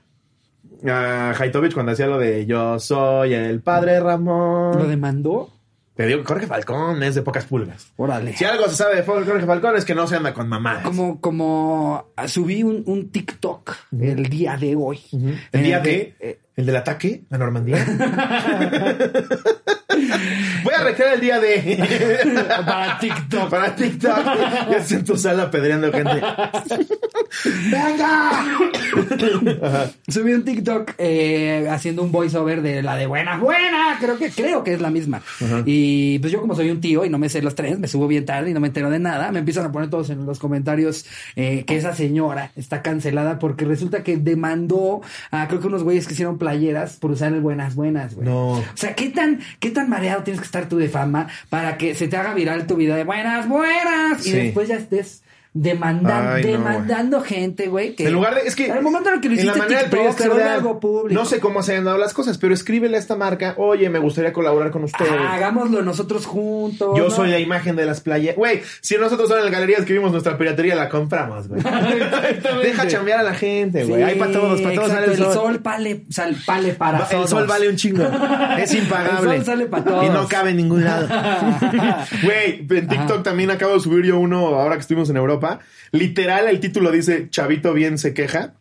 a 0.87 1.31
Haitovich 1.37 1.73
cuando 1.73 1.91
hacía 1.91 2.07
lo 2.07 2.17
de 2.17 2.45
Yo 2.45 2.79
soy 2.79 3.33
el 3.33 3.61
padre 3.61 3.99
Ramón. 3.99 4.77
¿Lo 4.77 4.87
demandó? 4.87 5.51
Te 5.95 6.05
digo 6.05 6.19
que 6.19 6.25
Jorge 6.25 6.47
Falcón 6.47 7.01
es 7.03 7.15
de 7.15 7.21
pocas 7.21 7.45
pulgas. 7.45 7.93
Órale. 7.95 8.35
Si 8.35 8.43
algo 8.43 8.67
se 8.67 8.75
sabe 8.75 8.97
de 8.97 9.03
Jorge 9.03 9.45
Falcón 9.45 9.77
es 9.77 9.85
que 9.85 9.95
no 9.95 10.07
se 10.07 10.17
anda 10.17 10.33
con 10.33 10.49
mamadas. 10.49 10.83
Como, 10.83 11.21
como 11.21 12.11
subí 12.27 12.63
un, 12.63 12.83
un 12.85 13.09
TikTok 13.11 13.73
el 13.97 14.27
día 14.27 14.57
de 14.57 14.75
hoy. 14.75 14.99
¿El 15.53 15.63
día 15.63 15.77
el 15.77 15.83
de? 15.83 15.89
que, 15.89 16.15
eh, 16.19 16.39
¿El 16.57 16.65
del 16.65 16.75
ataque 16.75 17.23
a 17.29 17.37
Normandía? 17.37 17.77
Voy 20.63 20.73
a 20.73 20.83
recrear 20.83 21.15
el 21.15 21.21
día 21.21 21.39
de... 21.39 22.35
para 22.65 22.99
TikTok. 22.99 23.49
Para 23.49 23.75
TikTok. 23.75 24.19
Estoy 24.77 24.97
en 24.97 25.05
tu 25.05 25.17
sala 25.17 25.43
apedreando 25.43 25.91
gente. 25.91 26.21
¡Venga! 27.69 28.45
Subí 30.07 30.33
un 30.33 30.43
TikTok 30.43 30.93
eh, 30.97 31.67
haciendo 31.69 32.03
un 32.03 32.11
voiceover 32.11 32.61
de 32.61 32.81
la 32.81 32.95
de 32.95 33.07
buena, 33.07 33.37
buena. 33.37 33.97
Creo 33.99 34.17
que, 34.17 34.29
creo 34.29 34.63
que 34.63 34.73
es 34.73 34.81
la 34.81 34.89
misma. 34.89 35.21
Y 35.65 36.19
pues 36.19 36.31
yo 36.31 36.41
como 36.41 36.55
soy 36.55 36.69
un 36.69 36.81
tío 36.81 37.05
y 37.05 37.09
no 37.09 37.17
me 37.17 37.29
sé 37.29 37.41
los 37.41 37.55
tres, 37.55 37.79
me 37.79 37.87
subo 37.87 38.07
bien 38.07 38.25
tarde 38.25 38.51
y 38.51 38.53
no 38.53 38.59
me 38.59 38.67
entero 38.67 38.89
de 38.89 38.99
nada, 38.99 39.31
me 39.31 39.39
empiezan 39.39 39.65
a 39.65 39.71
poner 39.71 39.89
todos 39.89 40.09
en 40.09 40.25
los 40.25 40.39
comentarios 40.39 41.05
eh, 41.35 41.63
que 41.65 41.75
esa 41.75 41.93
señora 41.93 42.51
está 42.55 42.81
cancelada 42.81 43.39
porque 43.39 43.65
resulta 43.65 44.03
que 44.03 44.17
demandó 44.17 45.01
a 45.31 45.47
creo 45.47 45.59
que 45.59 45.67
unos 45.67 45.83
güeyes 45.83 46.07
que 46.07 46.13
hicieron 46.13 46.37
playeras 46.37 46.97
por 46.97 47.11
usar 47.11 47.33
el 47.33 47.41
buenas, 47.41 47.75
buenas, 47.75 48.15
güey. 48.15 48.27
No. 48.27 48.53
O 48.53 48.63
sea, 48.75 48.95
¿qué 48.95 49.09
tan, 49.09 49.39
¿qué 49.59 49.71
tan 49.71 49.84
mareado 49.89 50.23
tienes 50.23 50.39
que 50.41 50.45
estar 50.45 50.67
tú 50.69 50.77
de 50.77 50.89
fama 50.89 51.27
para 51.49 51.77
que 51.77 51.95
se 51.95 52.07
te 52.07 52.17
haga 52.17 52.33
viral 52.33 52.67
tu 52.67 52.75
video 52.75 52.95
de 52.95 53.03
buenas, 53.03 53.47
buenas? 53.47 54.25
Y 54.25 54.31
Sí. 54.31 54.37
después 54.37 54.67
ya 54.67 54.75
estés 54.77 55.23
Ay, 55.63 56.43
no, 56.43 56.49
demandando 56.51 57.21
gente, 57.21 57.67
güey. 57.67 57.95
que- 57.95 58.05
En 58.07 58.13
lugar 58.13 58.35
de, 58.35 58.41
es 58.41 58.55
que 58.55 58.69
Al 58.71 58.81
momento 58.83 59.09
en 59.09 59.15
el 59.15 59.21
que 59.21 59.29
lo 59.29 59.39
en 59.39 59.47
la 59.47 59.55
manera 59.55 59.81
del 59.81 59.89
periodista 59.89 60.53
algo 60.53 60.79
público. 60.79 61.19
no 61.19 61.25
sé 61.25 61.39
cómo 61.39 61.63
se 61.63 61.75
han 61.77 61.85
dado 61.85 61.97
las 61.97 62.13
cosas, 62.13 62.37
pero 62.37 62.53
escríbele 62.53 62.97
a 62.97 62.99
esta 62.99 63.15
marca, 63.15 63.53
oye, 63.57 63.89
me 63.89 63.99
gustaría 63.99 64.33
colaborar 64.33 64.71
con 64.71 64.83
ustedes. 64.83 65.11
Ah, 65.17 65.33
hagámoslo 65.35 65.81
nosotros 65.81 66.25
juntos. 66.25 66.97
Yo 66.97 67.05
¿no? 67.05 67.09
soy 67.09 67.29
la 67.29 67.39
imagen 67.39 67.75
de 67.77 67.85
las 67.85 68.01
playas. 68.01 68.35
Güey, 68.35 68.61
si 68.81 68.97
nosotros 68.97 69.31
en 69.31 69.45
la 69.45 69.49
galería 69.51 69.77
escribimos 69.77 70.11
nuestra 70.11 70.37
piratería, 70.37 70.75
la 70.75 70.89
compramos, 70.89 71.47
güey. 71.47 71.61
Deja 72.63 72.87
chambear 72.87 73.19
a 73.19 73.23
la 73.23 73.33
gente, 73.33 73.85
güey. 73.85 74.01
Sí, 74.03 74.09
Hay 74.09 74.15
para 74.19 74.31
todos, 74.31 74.61
para 74.61 74.75
todos 74.75 74.89
sale 74.89 75.05
el 75.05 75.11
el 75.11 75.17
sol. 75.17 75.33
sol 75.33 75.59
vale, 75.63 76.05
sal- 76.09 76.35
vale 76.45 76.73
para 76.73 76.99
El 76.99 77.07
todos. 77.09 77.29
sol 77.29 77.47
vale 77.47 77.69
un 77.69 77.75
chingo. 77.77 78.03
Es 78.57 78.73
impagable. 78.75 79.31
El 79.31 79.37
sol 79.37 79.45
sale 79.45 79.65
pa' 79.67 79.83
todos. 79.83 80.05
Y 80.05 80.09
no 80.09 80.27
cabe 80.27 80.49
en 80.51 80.57
ningún 80.57 80.83
lado. 80.83 81.07
Güey, 82.23 82.65
en 82.69 82.87
TikTok 82.87 83.23
también 83.23 83.51
acabo 83.51 83.73
de 83.73 83.79
subir 83.79 84.05
yo 84.05 84.17
uno 84.19 84.47
ahora 84.47 84.75
que 84.75 84.81
estuvimos 84.81 85.09
en 85.09 85.17
Europa. 85.17 85.44
Literal, 85.91 86.47
el 86.47 86.59
título 86.59 86.91
dice 86.91 87.29
Chavito 87.29 87.73
bien 87.73 87.97
se 87.97 88.13
queja. 88.13 88.55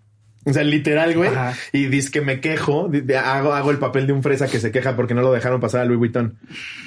O 0.47 0.53
sea, 0.53 0.62
literal, 0.62 1.14
güey. 1.14 1.31
Ajá. 1.31 1.55
Y 1.73 1.87
dice 1.87 2.11
que 2.11 2.20
me 2.20 2.40
quejo. 2.40 2.90
hago, 3.23 3.55
hago 3.55 3.70
el 3.70 3.79
papel 3.79 4.07
de 4.07 4.12
un 4.12 4.23
fresa 4.23 4.47
que 4.49 4.61
se 4.61 4.70
queja 4.70 4.94
porque 4.94 5.14
no 5.14 5.23
lo 5.23 5.33
dejaron 5.33 5.61
pasar 5.61 5.81
a 5.81 5.85
Louis 5.87 5.99
Vuitton. 5.99 6.38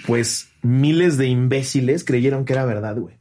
Pues 0.05 0.49
miles 0.62 1.17
de 1.17 1.27
imbéciles 1.27 2.03
creyeron 2.03 2.45
que 2.45 2.53
era 2.53 2.65
verdad, 2.65 2.95
güey. 2.97 3.15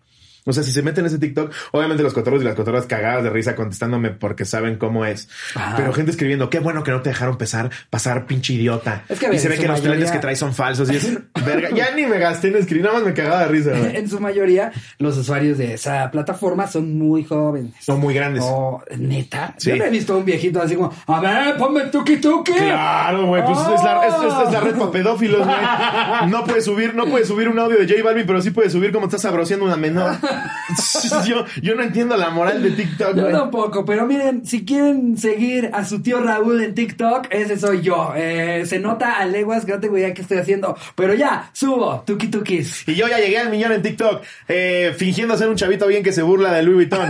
O 0.47 0.53
sea, 0.53 0.63
si 0.63 0.73
se 0.73 0.83
meten 0.83 1.05
en 1.05 1.09
ese 1.09 1.19
TikTok, 1.19 1.53
obviamente 1.73 2.03
los 2.03 2.15
cotorros 2.15 2.41
y 2.41 2.45
las 2.45 2.55
cotorras 2.55 2.87
cagadas 2.87 3.23
de 3.25 3.31
risa 3.31 3.55
contestándome 3.55 4.11
porque 4.11 4.45
saben 4.45 4.77
cómo 4.79 5.05
es. 5.05 5.29
Ajá. 5.55 5.75
Pero 5.77 5.93
gente 5.93 6.11
escribiendo, 6.13 6.49
qué 6.51 6.61
bueno 6.61 6.83
que 6.85 6.91
no 6.93 7.03
te 7.03 7.11
dejaron 7.11 7.37
pasar, 7.37 7.71
pasar 7.91 8.27
pinche 8.27 8.55
idiota. 8.55 9.03
Es 9.09 9.19
que, 9.19 9.27
a 9.27 9.35
y 9.35 9.39
se 9.39 9.49
ve 9.49 9.59
que 9.59 9.69
los 9.69 9.83
lentes 9.83 10.11
que 10.11 10.19
traes 10.19 10.39
son 10.39 10.55
falsos. 10.55 10.91
Y 10.91 10.97
es 10.97 11.11
verga. 11.45 11.71
Ya 11.75 11.95
ni 11.95 12.07
me 12.07 12.19
gasté 12.19 12.49
en 12.49 12.57
escribir, 12.57 12.85
nada 12.85 12.97
más 12.99 13.05
me 13.07 13.13
cagaba 13.15 13.43
de 13.43 13.49
risa. 13.49 13.71
En 13.97 14.09
su 14.09 14.21
mayoría, 14.21 14.73
los 14.99 15.17
usuarios 15.17 15.59
de 15.59 15.75
esa 15.75 16.11
plataforma 16.11 16.67
son 16.67 16.97
muy 16.99 17.25
jóvenes. 17.25 17.73
Son 17.81 17.99
muy 18.01 18.15
grandes. 18.15 18.43
Oh, 18.47 18.83
neta. 18.97 19.55
Sí. 19.59 19.71
Yo 19.71 19.77
no 19.77 19.85
he 19.85 19.91
visto 19.91 20.15
a 20.15 20.17
un 20.19 20.25
viejito 20.25 20.61
así 20.63 20.77
como, 20.77 20.93
a 21.07 21.21
ver, 21.21 21.57
ponme 21.57 21.83
tuki 21.87 22.17
tuki. 22.19 22.53
Claro, 22.53 23.27
güey, 23.27 23.43
pues 23.45 23.59
es, 23.59 23.83
la, 23.83 24.07
es, 24.07 24.15
es- 24.15 24.47
es 24.47 24.53
la 24.53 24.61
red 24.61 24.77
para 24.77 24.91
pedófilos, 24.91 25.45
güey. 25.47 25.57
No 26.31 26.45
puedes 26.45 26.65
subir, 26.65 26.95
no 26.95 27.07
puedes 27.07 27.29
subir 27.29 27.49
un 27.49 27.59
audio 27.59 27.79
de 27.79 27.87
J 27.89 28.03
Balvin, 28.03 28.27
pero 28.27 28.41
sí 28.43 28.51
puedes 28.51 28.73
subir 28.73 28.93
como 28.93 29.07
estás 29.07 29.23
sabroseando 29.23 29.65
una 29.67 29.77
menor. 29.77 30.17
Yo, 31.27 31.45
yo 31.63 31.75
no 31.75 31.83
entiendo 31.83 32.17
la 32.17 32.31
moral 32.31 32.63
de 32.63 32.71
TikTok, 32.71 33.17
Yo 33.17 33.29
tampoco, 33.29 33.85
pero 33.85 34.07
miren, 34.07 34.45
si 34.45 34.65
quieren 34.65 35.17
seguir 35.17 35.71
a 35.73 35.85
su 35.85 36.03
tío 36.03 36.21
Raúl 36.21 36.63
en 36.63 36.75
TikTok, 36.75 37.29
ese 37.31 37.59
soy 37.59 37.83
yo. 37.83 38.13
Eh, 38.17 38.65
se 38.67 38.79
nota 38.79 39.19
a 39.19 39.25
leguas 39.27 39.65
que 39.65 39.73
no 39.73 39.81
tengo 39.81 39.97
idea 39.97 40.15
qué 40.15 40.23
estoy 40.23 40.39
haciendo, 40.39 40.77
pero 40.95 41.15
ya, 41.15 41.51
subo, 41.53 42.03
tuki 42.07 42.29
tukis. 42.29 42.87
Y 42.89 42.95
yo 42.95 43.09
ya 43.09 43.19
llegué 43.19 43.39
al 43.39 43.51
millón 43.51 43.73
en 43.73 43.83
TikTok, 43.83 44.23
eh, 44.49 44.95
fingiendo 44.97 45.37
ser 45.37 45.49
un 45.49 45.57
chavito 45.57 45.87
bien 45.87 46.03
que 46.03 46.13
se 46.13 46.23
burla 46.23 46.53
de 46.53 46.63
Louis 46.63 46.89
Vuitton. 46.89 47.09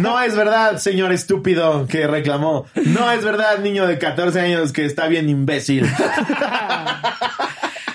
No 0.00 0.20
es 0.20 0.34
verdad, 0.36 0.78
señor 0.78 1.12
estúpido 1.12 1.86
que 1.86 2.06
reclamó. 2.06 2.66
No 2.86 3.10
es 3.10 3.24
verdad, 3.24 3.58
niño 3.58 3.86
de 3.86 3.98
14 3.98 4.40
años 4.40 4.72
que 4.72 4.84
está 4.84 5.08
bien 5.08 5.28
imbécil. 5.28 5.86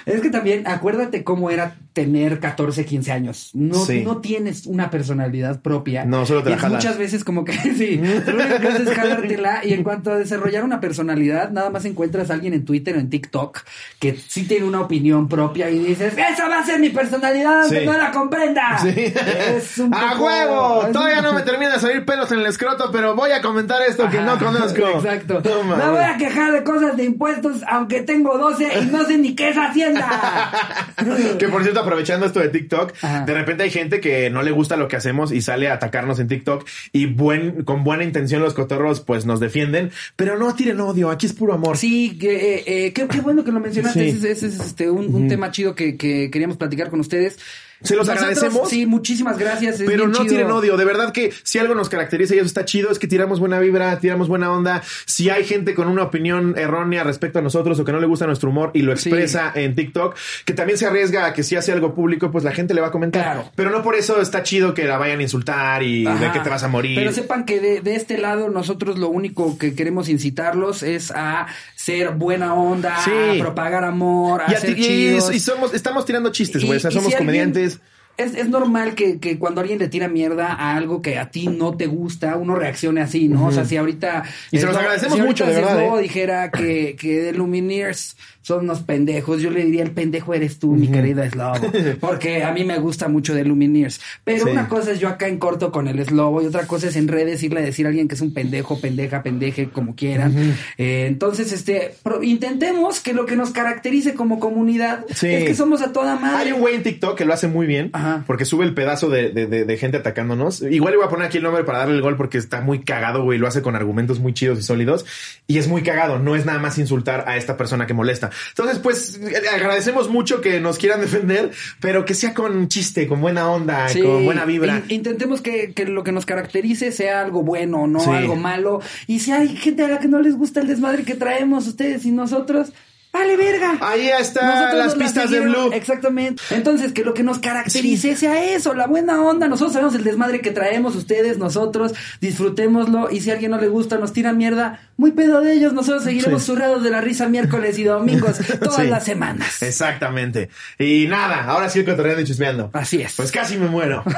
Es 0.06 0.22
que 0.22 0.30
también, 0.30 0.68
acuérdate 0.68 1.24
cómo 1.24 1.50
era 1.50 1.76
tener 1.94 2.40
14, 2.40 2.86
15 2.86 3.12
años. 3.12 3.52
No, 3.54 3.86
Sí. 3.86 4.02
no 4.04 4.18
tienes 4.18 4.66
una 4.66 4.90
personalidad 4.90 5.62
propia. 5.62 6.06
No, 6.06 6.26
solo 6.26 6.42
te 6.44 6.50
la 6.50 6.56
Y 6.56 6.60
jalas. 6.60 6.84
Muchas 6.84 6.98
veces 6.98 7.24
como 7.24 7.46
que 7.46 7.54
sí, 7.78 7.98
lo 7.98 8.04
único 8.36 8.60
que 8.60 8.68
haces 8.68 8.88
es 8.88 8.94
jalártela 8.96 9.64
y 9.64 9.74
en 9.74 9.84
cuanto 9.84 10.12
a 10.12 10.16
desarrollar 10.18 10.64
una 10.64 10.80
personalidad, 10.80 11.52
nada 11.52 11.70
más 11.70 11.86
encuentras 11.86 12.30
a 12.32 12.34
alguien 12.34 12.54
en 12.54 12.66
Twitter 12.66 12.96
o 12.96 13.00
en 13.00 13.10
TikTok 13.10 13.60
que 14.00 14.18
sí 14.28 14.46
tiene 14.48 14.66
una 14.66 14.82
opinión 14.82 15.28
propia 15.30 15.70
y 15.70 15.80
dices, 15.80 16.14
esa 16.18 16.48
va 16.48 16.60
a 16.60 16.66
ser 16.66 16.80
mi 16.80 16.90
personalidad 16.90 17.62
aunque 17.62 17.80
Sí. 17.82 17.86
no 17.86 17.94
la 17.98 18.12
comprenda. 18.12 18.78
Sí. 18.80 19.14
Es 19.56 19.78
un 19.78 19.94
¡A 19.94 20.20
huevo! 20.20 20.82
es 20.82 20.88
un 20.88 20.94
Todavía 20.94 21.22
no 21.22 21.34
me 21.34 21.42
termina 21.44 21.74
de 21.74 21.80
salir 21.80 22.04
pelos 22.06 22.32
en 22.32 22.40
el 22.40 22.46
escroto, 22.48 22.90
pero 22.92 23.16
voy 23.16 23.32
a 23.32 23.42
comentar 23.42 23.82
esto 23.88 24.10
que 24.10 24.20
no 24.22 24.38
conozco. 24.40 24.82
Exacto. 24.96 25.42
No, 25.44 25.64
me 25.76 25.90
voy 25.92 26.04
a 26.04 26.18
quejar 26.18 26.52
de 26.52 26.64
cosas 26.64 26.98
de 26.98 27.04
impuestos 27.06 27.62
aunque 27.70 28.02
tengo 28.02 28.38
12 28.38 28.68
y 28.82 28.86
no 28.88 29.06
sé 29.06 29.18
ni 29.18 29.36
qué 29.36 29.50
es 29.50 29.58
Que 31.40 31.48
por 31.48 31.64
cierto, 31.64 31.80
aprovechando 31.82 32.26
esto 32.26 32.40
de 32.40 32.50
TikTok, 32.50 32.94
Ajá. 33.02 33.26
de 33.26 33.34
repente 33.34 33.64
hay 33.64 33.70
gente 33.70 34.00
que 34.00 34.30
no 34.30 34.42
le 34.44 34.52
gusta 34.52 34.78
lo 34.78 34.88
que 34.88 34.96
hacemos 34.96 35.32
y 35.32 35.42
sale 35.42 35.68
a 35.70 35.74
atacarnos 35.74 36.20
en 36.20 36.28
TikTok 36.28 36.66
y 36.92 37.08
buen, 37.08 37.64
con 37.64 37.84
buena 37.84 38.04
intención 38.04 38.42
los 38.42 38.54
cotorros 38.54 39.02
pues 39.02 39.26
nos 39.26 39.40
defienden, 39.40 39.92
pero 40.16 40.38
no 40.38 40.54
tiren 40.56 40.80
odio, 40.80 41.10
aquí 41.10 41.26
es 41.26 41.34
puro 41.34 41.54
amor. 41.54 41.78
Sí, 41.78 42.18
que, 42.18 42.56
eh, 42.56 42.64
eh, 42.66 42.94
qué, 42.94 43.08
qué 43.08 43.22
bueno 43.22 43.44
que 43.44 43.52
lo 43.52 43.60
mencionaste. 43.60 44.12
Sí. 44.12 44.18
Ese, 44.18 44.32
ese 44.32 44.48
es 44.48 44.60
este, 44.60 44.90
un, 44.90 45.14
un 45.14 45.28
tema 45.28 45.52
chido 45.52 45.76
que, 45.76 45.98
que 45.98 46.30
queríamos 46.32 46.58
platicar 46.58 46.90
con 46.90 47.00
ustedes. 47.00 47.38
Se 47.84 47.96
los 47.96 48.08
Nosotros, 48.08 48.24
agradecemos. 48.38 48.70
Sí, 48.70 48.86
muchísimas 48.86 49.38
gracias. 49.38 49.80
es 49.80 49.88
Pero 49.88 50.08
no 50.08 50.14
chido. 50.20 50.28
tiren 50.28 50.52
odio, 50.52 50.78
de 50.78 50.86
verdad 50.86 51.12
que 51.12 51.34
si 51.44 51.60
algo 51.60 51.76
nos 51.76 51.90
caracteriza 51.90 52.34
y 52.36 52.38
eso 52.38 52.48
está 52.48 52.66
chido 52.66 52.90
es 52.92 53.00
que 53.00 53.08
tiramos 53.08 53.40
buena 53.40 53.60
vibra, 53.60 54.00
tiramos 54.00 54.28
buena 54.28 54.52
onda. 54.52 54.82
Si 55.06 55.30
hay 55.30 55.44
gente 55.44 55.74
con 55.76 55.88
una 55.88 56.04
opinión 56.04 56.56
errónea 56.58 57.04
respecto 57.04 57.40
a 57.40 57.42
nosotros 57.42 57.80
o 57.80 57.86
que 57.86 57.92
no 57.92 58.00
le 58.00 58.08
gusta 58.08 58.26
nuestro 58.26 58.50
humor 58.50 58.72
y 58.74 58.82
lo 58.82 58.96
Sí. 58.98 59.10
expresa 59.10 59.52
en 59.56 59.76
TikTok, 59.76 60.16
que 60.46 60.54
también 60.54 60.78
se 60.78 60.86
arriesga 60.86 61.26
a 61.26 61.34
que 61.34 61.44
si 61.44 61.56
hace 61.56 61.72
algo 61.72 61.94
público, 61.94 62.32
pues 62.32 62.44
la 62.44 62.52
gente 62.52 62.74
le 62.74 62.82
va 62.82 62.88
a 62.88 62.92
comentar. 62.92 63.22
Claro. 63.24 63.52
Pero 63.56 63.70
no 63.70 63.84
por 63.84 63.96
eso 63.96 64.22
está 64.22 64.44
chido 64.44 64.74
que 64.74 64.86
la 64.86 64.98
vayan 64.98 65.20
a 65.20 65.24
insultar 65.24 65.84
y 65.84 66.04
de 66.06 66.32
que 66.32 66.40
te 66.40 66.50
vas 66.50 66.64
a 66.64 66.68
morir. 66.68 66.96
Pero 66.98 67.12
sepan 67.12 67.46
que 67.46 67.60
de, 67.60 67.82
de 67.82 67.96
este 67.96 68.18
lado 68.18 68.50
nosotros 68.50 68.98
lo 68.98 69.10
único 69.10 69.58
que 69.58 69.76
queremos 69.76 70.10
incitarlos 70.10 70.84
es 70.84 71.12
a 71.12 71.48
ser 71.84 72.12
buena 72.12 72.54
onda, 72.54 72.98
Sí. 73.04 73.12
a 73.12 73.40
propagar 73.44 73.84
amor, 73.84 74.42
a 74.46 74.52
y, 74.54 74.56
ser 74.56 74.78
y- 74.78 74.82
chidos. 74.84 75.34
y 75.36 75.40
somos, 75.40 75.74
estamos 75.74 76.06
tirando 76.06 76.32
chistes, 76.32 76.64
güey. 76.64 76.78
O 76.78 76.80
sea, 76.80 76.92
somos 76.92 77.08
si 77.10 77.16
alguien- 77.16 77.28
comediantes. 77.52 77.80
Es, 78.16 78.36
es 78.36 78.48
normal 78.48 78.94
que, 78.94 79.20
que 79.20 79.40
cuando 79.40 79.60
alguien 79.60 79.80
le 79.80 79.88
tira 79.88 80.08
mierda 80.08 80.54
a 80.54 80.76
algo 80.78 81.02
que 81.02 81.18
a 81.18 81.32
ti 81.32 81.48
no 81.48 81.76
te 81.76 81.88
gusta, 81.88 82.36
uno 82.38 82.54
reaccione 82.56 83.02
así, 83.02 83.28
¿no? 83.28 83.48
O 83.48 83.52
sea, 83.52 83.66
si 83.66 83.76
ahorita... 83.76 84.24
Y 84.52 84.60
se 84.60 84.68
los 84.68 84.78
agradecemos 84.78 85.18
si 85.18 85.24
mucho, 85.24 85.48
de 85.48 85.56
verdad, 85.56 85.78
Slobo 85.80 85.98
¿eh? 85.98 86.04
dijera 86.04 86.52
que, 86.52 86.96
que 86.96 87.22
The 87.24 87.34
Lumineers 87.34 88.16
son 88.44 88.66
unos 88.66 88.82
pendejos, 88.82 89.42
yo 89.42 89.50
le 89.50 89.66
diría 89.66 89.82
el 89.82 89.92
pendejo 89.92 90.36
eres 90.36 90.60
tú, 90.60 90.74
mi 90.74 90.88
querida 90.90 91.28
Slobo. 91.30 91.56
Porque 92.00 92.44
a 92.44 92.52
mí 92.52 92.64
me 92.64 92.78
gusta 92.78 93.08
mucho 93.08 93.34
The 93.34 93.44
Lumineers. 93.44 94.00
Pero 94.24 94.46
Sí. 94.46 94.52
una 94.52 94.68
cosa 94.70 94.92
es 94.92 95.00
yo 95.00 95.08
acá 95.10 95.28
en 95.28 95.40
corto 95.40 95.72
con 95.72 95.88
el 95.88 96.06
Slobo 96.06 96.42
y 96.44 96.46
otra 96.46 96.68
cosa 96.68 96.90
es 96.90 96.96
en 96.96 97.08
redes 97.08 97.42
irle 97.42 97.62
a 97.62 97.64
decir 97.64 97.88
a 97.88 97.90
alguien 97.90 98.08
que 98.08 98.14
es 98.14 98.22
un 98.22 98.34
pendejo, 98.34 98.80
pendeja, 98.80 99.24
pendeje, 99.24 99.70
como 99.70 99.96
quieran. 99.96 100.56
Eh, 100.78 101.06
entonces, 101.08 101.52
este, 101.52 101.96
intentemos 102.22 103.00
que 103.00 103.14
lo 103.14 103.26
que 103.26 103.36
nos 103.36 103.52
caracterice 103.52 104.14
como 104.14 104.40
comunidad 104.40 105.06
Sí. 105.14 105.28
es 105.28 105.44
que 105.46 105.56
somos 105.56 105.82
a 105.82 105.94
toda 105.94 106.16
madre. 106.18 106.48
Hay 106.50 106.52
un 106.52 106.60
güey 106.62 106.76
en 106.76 106.84
TikTok 106.84 107.18
que 107.18 107.26
lo 107.26 107.34
hace 107.34 107.48
muy 107.48 107.66
bien 107.66 107.90
Ajá. 107.94 108.24
porque 108.28 108.46
sube 108.46 108.66
el 108.66 108.74
pedazo 108.74 109.10
de, 109.10 109.30
de- 109.32 109.48
de- 109.48 109.66
de 109.66 109.78
gente 109.78 109.98
atacándonos. 109.98 110.62
Igual 110.62 110.92
le 110.94 110.98
voy 110.98 111.06
a 111.06 111.10
poner 111.10 111.28
aquí 111.28 111.38
el 111.38 111.44
nombre 111.44 111.64
para 111.64 111.80
darle 111.80 111.96
el 111.96 112.02
gol 112.02 112.18
porque 112.18 112.38
está 112.38 112.62
muy 112.62 112.80
cagado, 112.84 113.24
güey. 113.24 113.40
Lo 113.40 113.48
hace 113.48 113.62
con 113.62 113.76
argumentos 113.76 114.20
muy 114.20 114.34
chidos 114.34 114.60
y 114.60 114.64
sólidos. 114.64 115.06
Y 115.48 115.58
es 115.58 115.68
muy 115.68 115.84
cagado. 115.84 116.20
No 116.20 116.36
es 116.36 116.46
nada 116.46 116.60
más 116.60 116.78
insultar 116.78 117.26
a 117.28 117.38
esta 117.38 117.56
persona 117.58 117.88
que 117.88 117.94
molesta. 117.94 118.32
Entonces, 118.50 118.80
pues 118.80 119.20
agradecemos 119.54 120.10
mucho 120.10 120.42
que 120.42 120.60
nos 120.60 120.78
quieran 120.78 121.02
defender, 121.02 121.52
pero 121.80 122.06
que 122.06 122.14
sea 122.14 122.34
con 122.34 122.68
chiste, 122.68 123.08
con 123.08 123.22
buena 123.22 123.50
onda, 123.50 123.88
Sí, 123.90 124.02
con 124.02 124.26
buena 124.26 124.46
vibra. 124.46 124.78
in- 124.88 124.96
intentemos 124.96 125.42
que, 125.42 125.74
que 125.74 125.86
lo 125.86 126.04
que 126.04 126.12
nos 126.12 126.26
caracterice 126.26 126.92
sea 126.92 127.22
algo 127.22 127.44
bueno, 127.44 127.88
no 127.88 128.00
Sí. 128.00 128.10
algo 128.10 128.36
malo. 128.36 128.82
Y 129.08 129.20
si 129.20 129.32
hay 129.32 129.56
gente 129.56 129.84
a 129.84 129.88
la 129.88 130.00
que 130.00 130.08
no 130.08 130.20
les 130.20 130.36
gusta 130.36 130.62
el 130.62 130.68
desmadre 130.68 131.04
que 131.04 131.16
traemos 131.16 131.68
ustedes 131.68 132.06
y 132.06 132.12
nosotros, 132.12 132.74
vale 133.14 133.38
verga. 133.38 133.78
Ahí 133.80 134.10
están 134.10 134.78
las 134.78 134.96
pistas 134.96 135.30
de. 135.30 135.40
Blue. 135.42 135.72
Exactamente. 135.72 136.42
Entonces, 136.50 136.92
que 136.92 137.04
lo 137.06 137.14
que 137.14 137.24
nos 137.24 137.40
caracterice 137.40 138.16
sea 138.16 138.44
eso, 138.44 138.74
la 138.74 138.88
buena 138.88 139.22
onda. 139.22 139.48
Nosotros 139.48 139.74
sabemos 139.74 139.96
el 139.96 140.04
desmadre 140.04 140.42
que 140.42 140.52
traemos 140.52 140.96
ustedes, 140.96 141.38
nosotros, 141.38 141.94
disfrutémoslo. 142.20 143.10
Y 143.12 143.22
si 143.22 143.30
a 143.30 143.34
alguien 143.34 143.52
no 143.52 143.60
le 143.60 143.68
gusta, 143.68 143.98
nos 143.98 144.12
tiran 144.14 144.38
mierda, 144.38 144.80
muy 144.98 145.12
pedo 145.12 145.40
de 145.42 145.54
ellos. 145.54 145.74
Nosotros 145.74 146.04
seguiremos 146.04 146.42
Sí. 146.42 146.48
zurrados 146.48 146.84
de 146.84 146.90
la 146.90 147.02
risa 147.02 147.30
miércoles 147.30 147.78
y 147.80 147.84
domingos, 147.84 148.38
todas 148.60 148.82
Sí. 148.82 148.88
las 148.88 149.04
semanas. 149.06 149.62
Exactamente. 149.62 150.50
Y 150.80 151.06
nada, 151.08 151.44
ahora 151.46 151.70
sí 151.70 151.80
el 151.80 151.86
cotorreando 151.86 152.22
y 152.22 152.26
chismeando. 152.26 152.70
Así 152.74 153.02
es. 153.02 153.14
Pues 153.16 153.32
casi 153.32 153.58
me 153.58 153.68
muero. 153.68 154.04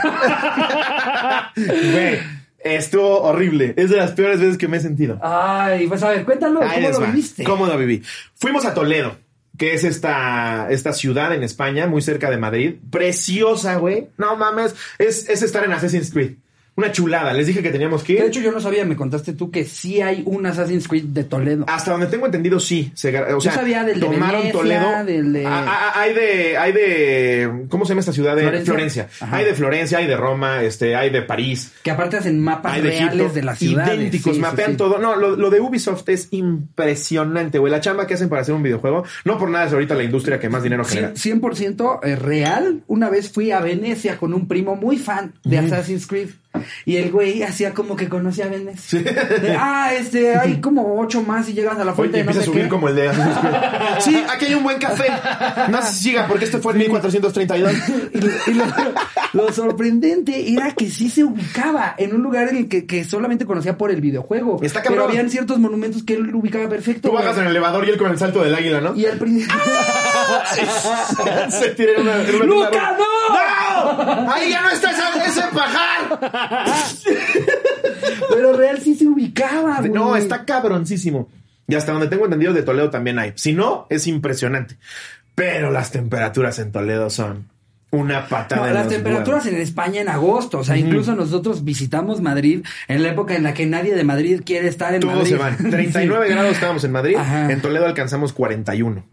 Güey, 1.55 2.19
estuvo 2.65 3.21
horrible. 3.21 3.73
Es 3.77 3.89
de 3.89 3.97
las 3.97 4.11
peores 4.11 4.39
veces 4.39 4.57
que 4.57 4.67
me 4.67 4.77
he 4.77 4.79
sentido. 4.79 5.19
Ay, 5.21 5.87
pues 5.87 6.03
a 6.03 6.09
ver, 6.09 6.25
cuéntalo, 6.25 6.61
Ahí 6.61 6.81
¿cómo 6.83 6.89
lo 6.89 6.99
va. 7.01 7.05
viviste? 7.07 7.43
¿Cómo 7.43 7.65
lo 7.67 7.77
viví? 7.77 8.01
Fuimos 8.35 8.65
a 8.65 8.73
Toledo, 8.73 9.15
que 9.57 9.73
es 9.73 9.83
esta, 9.83 10.67
esta 10.69 10.91
ciudad 10.93 11.33
en 11.33 11.43
España, 11.43 11.87
muy 11.87 12.01
cerca 12.01 12.29
de 12.29 12.37
Madrid. 12.37 12.75
Preciosa, 12.91 13.75
güey. 13.75 14.07
No 14.17 14.35
mames. 14.35 14.75
Es, 14.97 15.29
es 15.29 15.41
estar 15.43 15.63
en 15.63 15.71
Assassin's 15.73 16.11
Creed. 16.11 16.33
Una 16.77 16.91
chulada. 16.91 17.31
Les 17.33 17.47
dije 17.47 17.63
que 17.63 17.69
teníamos 17.71 18.03
que 18.03 18.13
ir. 18.13 18.19
De 18.21 18.27
hecho, 18.27 18.41
yo 18.41 18.51
no 18.51 18.59
sabía, 18.59 18.83
me 18.83 18.95
contaste 18.97 19.31
tú 19.33 19.49
que 19.49 19.63
sí 19.63 20.01
hay 20.01 20.23
un 20.25 20.45
Assassin's 20.45 20.87
Creed 20.89 21.05
de 21.05 21.23
Toledo. 21.23 21.63
Hasta 21.69 21.91
donde 21.91 22.07
tengo 22.07 22.25
entendido, 22.25 22.59
sí. 22.59 22.91
Se 22.95 23.17
o 23.33 23.39
sea, 23.39 23.53
sabía 23.53 23.83
del 23.85 23.99
de 23.99 24.05
tomaron 24.05 24.41
Venecia, 24.41 24.51
Toledo. 24.51 25.05
del 25.05 25.33
de- 25.33 25.45
Ah, 25.45 25.63
ah, 25.65 25.91
ah, 25.95 26.01
hay 26.01 26.13
de, 26.13 26.57
hay 26.57 26.71
de, 26.73 27.65
¿cómo 27.69 27.85
se 27.85 27.89
llama 27.89 28.01
esta 28.01 28.11
ciudad? 28.11 28.35
De 28.35 28.61
Florencia. 28.65 29.07
Hay 29.21 29.45
de 29.45 29.53
Florencia, 29.53 29.99
hay 29.99 30.07
de 30.07 30.17
Roma, 30.17 30.63
este, 30.63 30.95
hay 30.97 31.09
de 31.11 31.21
París. 31.21 31.71
Que 31.81 31.91
aparte 31.91 32.17
hacen 32.17 32.41
mapas 32.41 32.73
Hay 32.73 32.81
de 32.81 32.89
reales 32.89 33.13
Egipto, 33.15 33.33
de 33.33 33.43
las 33.43 33.57
ciudades. 33.59 33.95
idénticos, 33.95 34.35
Sí, 34.35 34.41
mapean 34.41 34.71
sí. 34.71 34.77
todo. 34.77 34.97
No, 34.99 35.15
lo, 35.15 35.35
lo 35.37 35.49
de 35.49 35.61
Ubisoft 35.61 36.09
es 36.09 36.27
impresionante, 36.31 37.57
güey. 37.57 37.71
La 37.71 37.79
chamba 37.79 38.05
que 38.07 38.15
hacen 38.15 38.29
para 38.29 38.41
hacer 38.41 38.53
un 38.53 38.63
videojuego, 38.63 39.03
no 39.23 39.37
por 39.37 39.49
nada 39.49 39.65
es 39.67 39.73
ahorita 39.73 39.95
la 39.95 40.03
industria 40.03 40.39
que 40.39 40.49
más 40.49 40.63
dinero 40.63 40.83
genera. 40.83 41.13
Cien- 41.13 41.39
100% 41.41 41.99
eh, 42.03 42.15
real. 42.15 42.83
Una 42.87 43.09
vez 43.09 43.31
fui 43.31 43.51
a 43.51 43.59
Venecia 43.59 44.17
con 44.17 44.33
un 44.33 44.47
primo 44.47 44.75
muy 44.75 44.97
fan 44.97 45.33
de 45.43 45.59
Assassin's 45.59 46.05
Creed. 46.07 46.29
Y 46.85 46.97
el 46.97 47.11
güey 47.11 47.43
hacía 47.43 47.73
como 47.73 47.95
que 47.95 48.07
conocía 48.09 48.45
a. 48.45 48.49
De, 48.49 49.55
ah, 49.59 49.91
este, 49.93 50.35
hay 50.37 50.59
como 50.61 50.99
ocho 50.99 51.21
más 51.23 51.47
y 51.49 51.53
llegas 51.53 51.75
a 51.79 51.83
la 51.85 51.91
Oye, 51.91 51.95
fuente 51.95 52.17
y 52.17 52.21
de 52.21 52.25
no 52.25 52.31
empieza 52.31 52.49
a 52.49 52.53
subir 52.53 52.63
qué. 52.63 52.69
como 52.69 52.89
el 52.89 52.95
de. 52.95 53.11
Sí, 53.99 54.23
aquí 54.29 54.45
hay 54.45 54.53
un 54.55 54.63
buen 54.63 54.77
café. 54.79 55.05
No 55.69 55.81
se 55.81 55.93
siga 55.93 56.27
porque 56.27 56.45
este 56.45 56.57
fue 56.59 56.73
en 56.73 56.79
1432. 56.79 57.71
Y, 58.13 58.19
lo, 58.21 58.27
y 58.47 58.53
lo- 58.53 58.65
lo 59.33 59.51
sorprendente 59.51 60.49
era 60.53 60.71
que 60.71 60.89
sí 60.89 61.09
se 61.09 61.23
ubicaba 61.23 61.93
en 61.97 62.13
un 62.15 62.21
lugar 62.23 62.47
en 62.49 62.55
el 62.57 62.69
que, 62.69 62.85
que 62.85 63.03
solamente 63.03 63.45
conocía 63.45 63.77
por 63.77 63.91
el 63.91 63.99
videojuego. 63.99 64.59
Está 64.63 64.81
Pero 64.81 64.95
cabrón. 64.95 65.09
habían 65.11 65.29
ciertos 65.29 65.59
monumentos 65.59 66.03
que 66.03 66.13
él 66.13 66.33
ubicaba 66.33 66.69
perfecto. 66.69 67.09
Tú 67.09 67.13
bajas 67.15 67.31
güey. 67.33 67.41
en 67.41 67.45
el 67.47 67.51
elevador 67.51 67.85
y 67.85 67.89
él 67.91 67.97
con 67.97 68.11
el 68.11 68.17
salto 68.17 68.41
del 68.43 68.55
águila, 68.55 68.79
¿no? 68.81 68.95
Y 68.95 69.05
al 69.05 69.17
principio. 69.17 69.53
Se 71.49 71.69
tira 71.71 71.91
en 71.97 72.01
una, 72.01 72.21
en 72.21 72.35
una 72.35 72.45
¡Luca, 72.45 72.97
no! 72.97 74.25
¡No! 74.25 74.31
¡Ahí 74.33 74.49
ya 74.49 74.61
no 74.61 74.69
está 74.69 74.91
esa- 74.91 75.25
ese 75.25 75.41
pajar! 75.53 76.44
Pero 78.29 78.53
real 78.53 78.79
sí 78.81 78.95
se 78.95 79.07
ubicaba, 79.07 79.79
güey. 79.79 79.91
No, 79.91 80.15
está 80.15 80.45
cabroncísimo. 80.45 81.29
Y 81.67 81.75
hasta 81.75 81.91
donde 81.91 82.07
tengo 82.07 82.25
entendido 82.25 82.53
de 82.53 82.63
Toledo 82.63 82.89
también 82.89 83.17
hay. 83.19 83.33
Si 83.35 83.53
no, 83.53 83.87
es 83.89 84.07
impresionante. 84.07 84.77
Pero 85.33 85.71
las 85.71 85.91
temperaturas 85.91 86.59
en 86.59 86.71
Toledo 86.71 87.09
son 87.09 87.47
una 87.91 88.27
patada 88.27 88.61
No, 88.61 88.67
en 88.67 88.73
las 88.73 88.85
los 88.85 88.93
temperaturas 88.93 89.45
huevos. 89.45 89.57
en 89.57 89.61
España 89.63 90.01
en 90.01 90.09
agosto, 90.09 90.59
o 90.59 90.63
sea, 90.63 90.75
incluso 90.77 91.15
nosotros 91.15 91.63
visitamos 91.63 92.19
Madrid 92.21 92.63
en 92.87 93.03
la 93.03 93.09
época 93.09 93.35
en 93.35 93.43
la 93.43 93.53
que 93.53 93.65
nadie 93.65 93.95
de 93.95 94.03
Madrid 94.03 94.41
quiere 94.45 94.67
estar 94.67 94.93
en 94.93 95.01
Todos 95.01 95.15
Madrid. 95.15 95.29
se 95.31 95.37
van. 95.37 95.57
39 95.71 96.25
Sí. 96.27 96.33
grados 96.33 96.51
estábamos 96.53 96.83
en 96.83 96.91
Madrid. 96.91 97.15
Ajá. 97.17 97.51
En 97.51 97.61
Toledo 97.61 97.85
alcanzamos 97.85 98.33
41. 98.33 99.03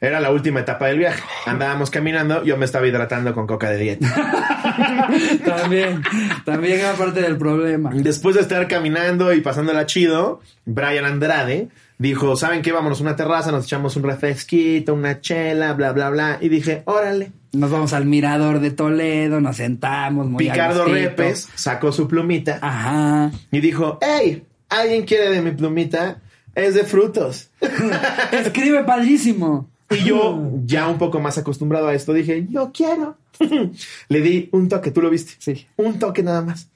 Era 0.00 0.20
la 0.20 0.30
última 0.30 0.60
etapa 0.60 0.86
del 0.86 0.98
viaje. 0.98 1.22
Andábamos 1.46 1.90
caminando, 1.90 2.44
yo 2.44 2.56
me 2.56 2.64
estaba 2.64 2.86
hidratando 2.86 3.34
con 3.34 3.46
coca 3.46 3.70
de 3.70 3.78
dieta. 3.78 4.06
también, 5.44 6.02
también 6.44 6.80
era 6.80 6.92
parte 6.92 7.22
del 7.22 7.36
problema. 7.38 7.90
Después 7.94 8.34
de 8.34 8.42
estar 8.42 8.68
caminando 8.68 9.32
y 9.32 9.40
pasándola 9.40 9.86
chido, 9.86 10.40
Brian 10.66 11.04
Andrade 11.04 11.68
dijo, 11.98 12.36
¿saben 12.36 12.62
qué? 12.62 12.72
Vámonos 12.72 13.00
a 13.00 13.02
una 13.04 13.16
terraza, 13.16 13.50
nos 13.52 13.64
echamos 13.64 13.96
un 13.96 14.02
refresquito, 14.02 14.94
una 14.94 15.20
chela, 15.20 15.72
bla, 15.72 15.92
bla, 15.92 16.10
bla. 16.10 16.38
Y 16.40 16.48
dije, 16.48 16.82
órale. 16.84 17.32
Nos 17.52 17.70
vamos 17.70 17.94
al 17.94 18.04
mirador 18.04 18.60
de 18.60 18.70
Toledo, 18.70 19.40
nos 19.40 19.56
sentamos 19.56 20.28
muy 20.28 20.44
Picardo 20.44 20.84
gustito. 20.84 21.08
Repes 21.08 21.48
sacó 21.54 21.90
su 21.90 22.06
plumita 22.06 22.58
Ajá. 22.60 23.30
y 23.50 23.60
dijo, 23.60 23.98
hey, 24.02 24.44
¿alguien 24.68 25.06
quiere 25.06 25.30
de 25.30 25.40
mi 25.40 25.52
plumita? 25.52 26.20
Es 26.54 26.74
de 26.74 26.84
frutos. 26.84 27.50
Escribe 28.32 28.84
padrísimo. 28.84 29.70
Y 29.90 30.04
yo, 30.04 30.60
ya 30.64 30.88
un 30.88 30.98
poco 30.98 31.20
más 31.20 31.38
acostumbrado 31.38 31.88
a 31.88 31.94
esto, 31.94 32.12
dije, 32.12 32.46
yo 32.50 32.72
quiero. 32.72 33.18
Le 34.08 34.20
di 34.20 34.48
un 34.52 34.68
toque, 34.68 34.90
tú 34.90 35.02
lo 35.02 35.10
viste. 35.10 35.34
Sí. 35.38 35.66
Un 35.76 35.98
toque 35.98 36.22
nada 36.22 36.42
más. 36.42 36.68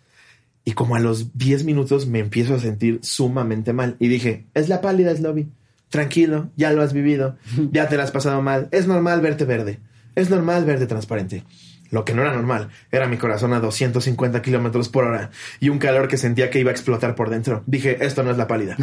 Y 0.64 0.72
como 0.72 0.94
a 0.94 1.00
los 1.00 1.36
10 1.36 1.64
minutos 1.64 2.06
me 2.06 2.18
empiezo 2.18 2.54
a 2.54 2.60
sentir 2.60 3.00
sumamente 3.02 3.72
mal. 3.72 3.96
Y 3.98 4.08
dije, 4.08 4.46
es 4.54 4.68
la 4.68 4.80
pálida, 4.80 5.14
Slobby. 5.16 5.48
Tranquilo, 5.88 6.50
ya 6.56 6.72
lo 6.72 6.82
has 6.82 6.92
vivido. 6.92 7.36
Ya 7.72 7.88
te 7.88 7.96
la 7.96 8.04
has 8.04 8.10
pasado 8.10 8.40
mal. 8.42 8.68
Es 8.70 8.86
normal 8.86 9.20
verte 9.20 9.44
verde. 9.44 9.80
Es 10.14 10.30
normal 10.30 10.64
verte 10.64 10.86
transparente. 10.86 11.44
Lo 11.90 12.04
que 12.04 12.14
no 12.14 12.22
era 12.22 12.32
normal 12.32 12.68
era 12.92 13.08
mi 13.08 13.16
corazón 13.16 13.52
a 13.52 13.60
250 13.60 14.42
kilómetros 14.42 14.88
por 14.88 15.04
hora 15.04 15.30
y 15.58 15.70
un 15.70 15.78
calor 15.78 16.06
que 16.06 16.16
sentía 16.16 16.48
que 16.48 16.60
iba 16.60 16.70
a 16.70 16.72
explotar 16.72 17.16
por 17.16 17.30
dentro. 17.30 17.64
Dije, 17.66 18.04
esto 18.04 18.22
no 18.22 18.30
es 18.30 18.36
la 18.36 18.46
pálida. 18.46 18.76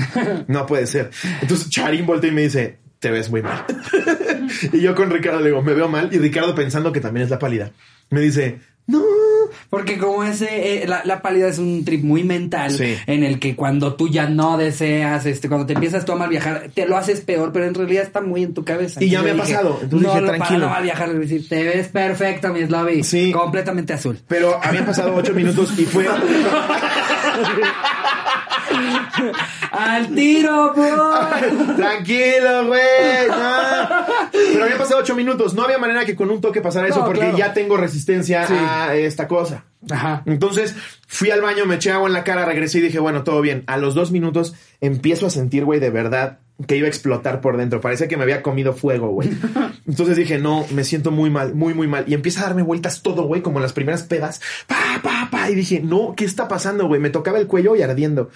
No 0.47 0.65
puede 0.65 0.88
ser. 0.88 1.11
Entonces 1.41 1.69
Charín 1.69 2.05
voltea 2.05 2.32
y 2.32 2.34
me 2.34 2.41
dice, 2.41 2.80
te 2.99 3.11
ves 3.11 3.29
muy 3.29 3.41
mal. 3.41 3.65
y 4.73 4.79
yo 4.81 4.95
con 4.95 5.09
Ricardo 5.11 5.39
le 5.39 5.47
digo, 5.49 5.61
me 5.61 5.73
veo 5.73 5.87
mal. 5.87 6.09
Y 6.11 6.17
Ricardo 6.17 6.55
pensando 6.55 6.91
que 6.91 6.99
también 7.01 7.23
es 7.25 7.29
la 7.29 7.39
pálida. 7.39 7.71
Me 8.09 8.21
dice, 8.21 8.59
no, 8.87 9.03
Porque 9.69 9.97
como 9.97 10.23
ese, 10.23 10.81
eh, 10.83 10.87
la, 10.87 11.01
la 11.03 11.21
pálida 11.21 11.49
es 11.49 11.59
un 11.59 11.83
trip 11.83 12.03
muy 12.03 12.23
mental 12.23 12.71
Sí. 12.71 12.95
en 13.05 13.23
el 13.25 13.37
que 13.37 13.53
cuando 13.55 13.95
tú 13.95 14.07
ya 14.07 14.29
no 14.29 14.57
deseas, 14.57 15.25
este, 15.25 15.49
cuando 15.49 15.65
te 15.67 15.73
empiezas 15.73 16.05
tú 16.05 16.13
a 16.13 16.15
mal 16.15 16.29
viajar, 16.29 16.69
te 16.73 16.87
lo 16.87 16.95
haces 16.95 17.19
peor, 17.21 17.51
pero 17.51 17.65
en 17.65 17.73
realidad 17.73 18.03
está 18.03 18.21
muy 18.21 18.43
en 18.43 18.53
tu 18.53 18.63
cabeza. 18.63 19.03
Y 19.03 19.09
ya 19.09 19.21
me 19.21 19.31
ha 19.31 19.33
dije, 19.33 19.53
pasado. 19.55 19.79
Entonces 19.81 20.07
no 20.07 20.15
dije, 20.15 20.25
tranquilo. 20.37 20.69
no 20.69 20.81
viajar, 20.81 21.09
es 21.09 21.19
decir, 21.19 21.49
te 21.49 21.63
ves 21.65 21.87
perfecto, 21.89 22.53
mi 22.53 22.65
Slavi. 22.65 23.03
Sí. 23.03 23.31
Completamente 23.33 23.91
azul. 23.93 24.17
Pero 24.27 24.57
habían 24.63 24.85
pasado 24.85 25.13
ocho 25.13 25.33
minutos 25.33 25.77
y 25.77 25.85
fue. 25.85 26.07
¡Al 29.71 30.13
tiro, 30.13 30.73
bro! 30.73 31.75
Tranquilo, 31.75 32.67
güey. 32.67 33.28
no. 33.28 34.05
Pero 34.32 34.63
habían 34.63 34.78
pasado 34.78 34.99
ocho 35.01 35.15
minutos. 35.15 35.53
No 35.53 35.63
había 35.63 35.78
manera 35.78 36.05
que 36.05 36.15
con 36.15 36.30
un 36.32 36.41
toque 36.41 36.61
pasara 36.61 36.88
eso 36.88 36.99
No, 36.99 37.05
porque 37.05 37.21
claro. 37.21 37.38
ya 37.38 37.53
tengo 37.53 37.78
resistencia 37.78 38.45
Sí. 38.47 38.53
a 38.57 38.95
esta 38.95 39.28
cosa. 39.28 39.65
Ajá. 39.89 40.23
Entonces 40.25 40.75
fui 41.07 41.30
al 41.32 41.41
baño, 41.41 41.65
me 41.65 41.75
eché 41.75 41.91
agua 41.91 42.07
en 42.07 42.13
la 42.13 42.23
cara, 42.23 42.45
regresé 42.45 42.80
y 42.80 42.82
dije, 42.82 42.99
bueno, 42.99 43.23
todo 43.23 43.41
bien. 43.41 43.63
A 43.67 43.78
los 43.78 43.95
dos 43.95 44.11
minutos 44.11 44.55
empiezo 44.82 45.28
a 45.28 45.30
sentir, 45.30 45.65
güey, 45.65 45.80
de 45.80 45.89
verdad 45.89 46.39
que 46.67 46.75
iba 46.75 46.88
a 46.88 46.89
explotar 46.89 47.39
por 47.39 47.55
dentro. 47.55 47.82
Parecía 47.82 48.07
que 48.07 48.17
me 48.17 48.23
había 48.23 48.41
comido 48.41 48.73
fuego, 48.73 49.09
güey. 49.09 49.30
Entonces 49.88 50.17
dije, 50.17 50.39
no, 50.39 50.65
me 50.71 50.84
siento 50.84 51.11
muy 51.11 51.30
mal, 51.30 51.53
muy, 51.53 51.73
muy 51.75 51.88
mal. 51.88 52.05
Y 52.07 52.15
empieza 52.15 52.41
a 52.41 52.43
darme 52.45 52.63
vueltas 52.63 53.03
todo, 53.03 53.23
güey, 53.23 53.41
como 53.43 53.59
en 53.59 53.63
las 53.63 53.73
primeras 53.73 54.03
pedas. 54.03 54.41
Pa, 54.65 54.75
pa, 55.03 55.28
pa. 55.32 55.49
Y 55.51 55.55
dije, 55.55 55.80
no, 55.82 56.13
¿qué 56.17 56.25
está 56.25 56.47
pasando, 56.47 56.88
güey? 56.88 56.99
Me 56.99 57.11
tocaba 57.11 57.38
el 57.38 57.45
cuello 57.47 57.75
y 57.75 57.84
ardiendo. 57.84 58.32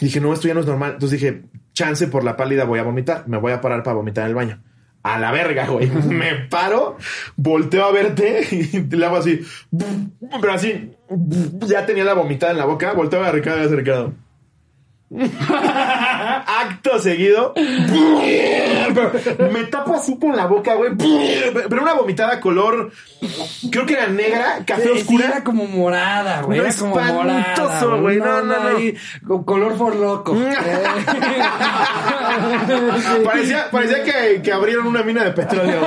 Dije, 0.00 0.20
no, 0.20 0.32
esto 0.32 0.48
ya 0.48 0.54
no 0.54 0.60
es 0.60 0.66
normal. 0.66 0.92
Entonces 0.94 1.20
dije, 1.20 1.42
chance 1.72 2.06
por 2.08 2.24
la 2.24 2.36
pálida 2.36 2.64
voy 2.64 2.78
a 2.78 2.84
vomitar. 2.84 3.26
Me 3.28 3.38
voy 3.38 3.52
a 3.52 3.60
parar 3.60 3.82
para 3.82 3.96
vomitar 3.96 4.24
en 4.24 4.28
el 4.30 4.34
baño. 4.34 4.62
A 5.02 5.18
la 5.18 5.30
verga, 5.30 5.66
güey. 5.66 5.88
Me 6.08 6.34
paro, 6.50 6.96
volteo 7.36 7.84
a 7.84 7.92
verte 7.92 8.46
y 8.50 8.96
le 8.96 9.06
hago 9.06 9.16
así. 9.16 9.40
Pero 10.40 10.52
así, 10.52 10.92
ya 11.66 11.86
tenía 11.86 12.04
la 12.04 12.14
vomitada 12.14 12.52
en 12.52 12.58
la 12.58 12.64
boca. 12.64 12.92
Volteo 12.92 13.24
a 13.24 13.28
y 13.28 13.32
Ricardo. 13.32 14.12
Acto 16.60 16.98
seguido. 16.98 17.54
Me 19.52 19.64
tapo 19.64 19.94
así 19.94 20.18
con 20.18 20.36
la 20.36 20.46
boca, 20.46 20.74
güey. 20.74 20.92
Pero 20.96 21.82
una 21.82 21.94
vomitada 21.94 22.40
color. 22.40 22.92
Creo 23.72 23.86
que 23.86 23.94
era 23.94 24.06
negra, 24.08 24.58
café 24.66 24.82
Sí, 24.82 24.88
sí, 24.94 24.98
oscura. 25.00 25.26
era 25.26 25.44
como 25.44 25.64
morada, 25.66 26.42
güey. 26.42 26.58
No, 26.58 26.64
era 26.66 26.74
como 26.76 26.94
morada. 26.94 27.40
espantoso, 27.40 28.00
güey. 28.00 28.18
No, 28.18 28.42
no, 28.42 28.54
no. 29.22 29.44
color 29.44 29.76
por 29.76 29.96
loco. 29.96 30.36
Parecía, 33.24 33.70
parecía 33.70 34.02
que, 34.04 34.42
que 34.42 34.52
abrieron 34.52 34.86
una 34.86 35.02
mina 35.02 35.24
de 35.24 35.32
petróleo. 35.32 35.80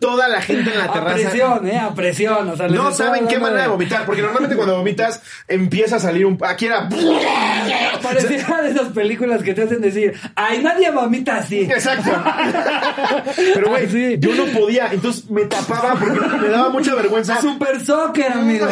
Toda 0.00 0.28
la 0.28 0.40
gente 0.42 0.70
en 0.72 0.78
la 0.78 0.84
A 0.84 0.92
terraza. 0.92 1.14
presión, 1.14 1.66
eh, 1.68 1.78
a 1.78 1.94
presión. 1.94 2.48
O 2.50 2.56
sea, 2.56 2.68
les 2.68 2.76
No 2.78 2.92
saben 2.92 3.26
qué 3.26 3.38
manera 3.38 3.62
de 3.62 3.68
vomitar, 3.68 4.04
porque 4.04 4.22
normalmente 4.22 4.56
cuando 4.56 4.76
vomitas 4.76 5.22
empieza 5.46 5.96
a 5.96 6.00
salir 6.00 6.26
un. 6.26 6.38
Aquí 6.44 6.66
era. 6.66 6.88
Parecía 8.02 8.62
de 8.62 8.70
esas 8.70 8.88
películas 8.92 9.42
que 9.42 9.54
te 9.54 9.62
hacen 9.62 9.80
decir, 9.80 10.14
ay, 10.34 10.62
nadie 10.62 10.90
vomita 10.90 11.36
así. 11.36 11.60
Exacto. 11.60 12.10
Pero, 13.54 13.70
güey, 13.70 13.88
sí. 13.88 14.16
yo 14.18 14.34
no 14.34 14.44
podía, 14.46 14.88
entonces 14.92 15.28
me 15.30 15.44
tapaba 15.44 15.94
porque 15.98 16.20
me 16.38 16.48
daba 16.48 16.70
mucha 16.70 16.94
vergüenza. 16.94 17.40
Super 17.40 17.84
soccer, 17.84 18.32
amigo. 18.32 18.66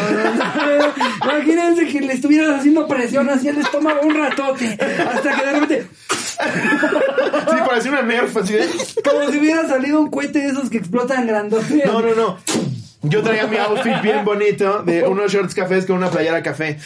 Imagínense 1.22 1.86
que 1.86 2.01
le 2.01 2.12
estuvieran 2.14 2.55
haciendo 2.55 2.86
presión 2.86 3.28
hacia 3.28 3.51
el 3.51 3.59
estómago 3.59 4.01
un 4.03 4.14
ratote. 4.14 4.78
Hasta 4.80 5.34
que 5.34 5.47
de 5.47 5.53
repente, 5.53 5.86
Sí, 6.38 7.57
parecía 7.66 7.90
una 7.92 8.03
nerf 8.03 8.36
así 8.36 8.53
de. 8.53 8.68
como 9.03 9.30
si 9.30 9.38
hubiera 9.38 9.66
salido 9.66 10.01
un 10.01 10.11
cohete 10.11 10.40
de 10.40 10.49
esos 10.49 10.68
que 10.70 10.78
explotan 10.78 11.26
grandote. 11.26 11.82
No, 11.86 12.03
no, 12.03 12.14
no. 12.14 12.38
Yo 13.03 13.22
traía 13.22 13.47
mi 13.47 13.57
outfit 13.57 14.03
bien 14.03 14.24
bonito 14.24 14.82
de 14.82 15.05
unos 15.05 15.32
shorts 15.32 15.55
cafés 15.55 15.86
con 15.86 15.97
una 15.97 16.11
playera 16.11 16.42
café. 16.42 16.78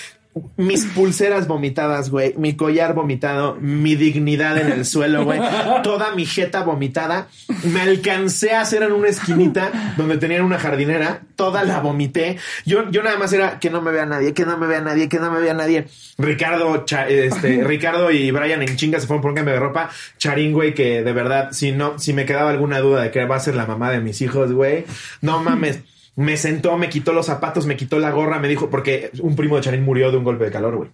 Mis 0.56 0.84
pulseras 0.86 1.48
vomitadas, 1.48 2.08
güey. 2.08 2.34
Mi 2.38 2.54
collar 2.54 2.94
vomitado. 2.94 3.56
Mi 3.60 3.96
dignidad 3.96 4.58
en 4.58 4.70
el 4.70 4.84
suelo, 4.86 5.24
güey. 5.24 5.40
Toda 5.82 6.14
mi 6.14 6.24
jeta 6.24 6.62
vomitada. 6.62 7.26
Me 7.64 7.80
alcancé 7.80 8.52
a 8.52 8.60
hacer 8.60 8.84
en 8.84 8.92
una 8.92 9.08
esquinita 9.08 9.94
donde 9.96 10.18
tenían 10.18 10.42
una 10.44 10.58
jardinera. 10.58 11.22
Toda 11.34 11.64
la 11.64 11.80
vomité. 11.80 12.36
Yo, 12.64 12.88
yo 12.90 13.02
nada 13.02 13.18
más 13.18 13.32
era 13.32 13.58
que 13.58 13.70
no 13.70 13.82
me 13.82 13.90
vea 13.90 14.06
nadie, 14.06 14.32
que 14.32 14.44
no 14.46 14.56
me 14.56 14.68
vea 14.68 14.80
nadie, 14.80 15.08
que 15.08 15.18
no 15.18 15.32
me 15.32 15.40
vea 15.40 15.54
nadie. 15.54 15.86
Ricardo, 16.16 16.84
Cha- 16.84 17.08
este, 17.08 17.64
Ricardo 17.66 18.10
y 18.12 18.30
Brian 18.30 18.62
en 18.62 18.76
chinga 18.76 19.00
se 19.00 19.08
fueron 19.08 19.22
por 19.22 19.30
un 19.32 19.36
cambio 19.36 19.54
de 19.54 19.60
ropa. 19.60 19.90
Charín, 20.16 20.52
güey, 20.52 20.74
que 20.74 21.02
de 21.02 21.12
verdad, 21.12 21.48
si 21.50 21.72
no, 21.72 21.98
si 21.98 22.12
me 22.12 22.24
quedaba 22.24 22.50
alguna 22.50 22.78
duda 22.78 23.02
de 23.02 23.10
que 23.10 23.24
va 23.24 23.34
a 23.36 23.40
ser 23.40 23.56
la 23.56 23.66
mamá 23.66 23.90
de 23.90 24.00
mis 24.00 24.20
hijos, 24.22 24.52
güey. 24.52 24.84
No 25.22 25.42
mames. 25.42 25.80
Me 26.16 26.36
sentó, 26.36 26.76
me 26.76 26.88
quitó 26.88 27.12
los 27.12 27.26
zapatos, 27.26 27.66
me 27.66 27.76
quitó 27.76 27.98
la 27.98 28.10
gorra, 28.10 28.38
me 28.38 28.48
dijo, 28.48 28.68
porque 28.70 29.10
un 29.20 29.36
primo 29.36 29.56
de 29.56 29.62
Charín 29.62 29.84
murió 29.84 30.10
de 30.10 30.18
un 30.18 30.24
golpe 30.24 30.44
de 30.44 30.50
calor, 30.50 30.76
güey. 30.76 30.90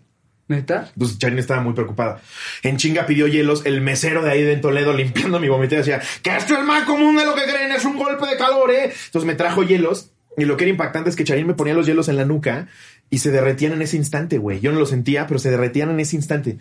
¿Neta? 0.48 0.90
Entonces 0.92 1.18
Charín 1.18 1.38
estaba 1.38 1.60
muy 1.60 1.72
preocupada. 1.72 2.20
En 2.62 2.76
chinga 2.76 3.06
pidió 3.06 3.26
hielos, 3.26 3.66
el 3.66 3.80
mesero 3.80 4.22
de 4.22 4.30
ahí 4.30 4.42
de 4.42 4.52
en 4.52 4.60
Toledo 4.60 4.92
limpiando 4.96 5.40
mi 5.40 5.48
vomité 5.48 5.76
decía, 5.76 6.00
que 6.22 6.36
esto 6.36 6.56
es 6.56 6.64
más 6.64 6.84
común 6.84 7.16
de 7.16 7.24
lo 7.24 7.34
que 7.34 7.42
creen, 7.42 7.72
es 7.72 7.84
un 7.84 7.96
golpe 7.96 8.26
de 8.26 8.36
calor, 8.36 8.70
eh. 8.70 8.92
Entonces 9.06 9.24
me 9.24 9.34
trajo 9.34 9.62
hielos 9.62 10.12
y 10.36 10.44
lo 10.44 10.56
que 10.56 10.64
era 10.64 10.70
impactante 10.70 11.10
es 11.10 11.16
que 11.16 11.24
Charín 11.24 11.46
me 11.46 11.54
ponía 11.54 11.74
los 11.74 11.86
hielos 11.86 12.08
en 12.08 12.16
la 12.16 12.24
nuca 12.24 12.68
y 13.09 13.18
se 13.18 13.30
derretían 13.30 13.72
en 13.72 13.82
ese 13.82 13.96
instante, 13.96 14.38
güey. 14.38 14.61
Yo 14.61 14.72
no 14.72 14.80
lo 14.80 14.86
sentía, 14.86 15.26
pero 15.26 15.38
se 15.38 15.50
derretían 15.50 15.90
en 15.90 16.00
ese 16.00 16.16
instante. 16.16 16.59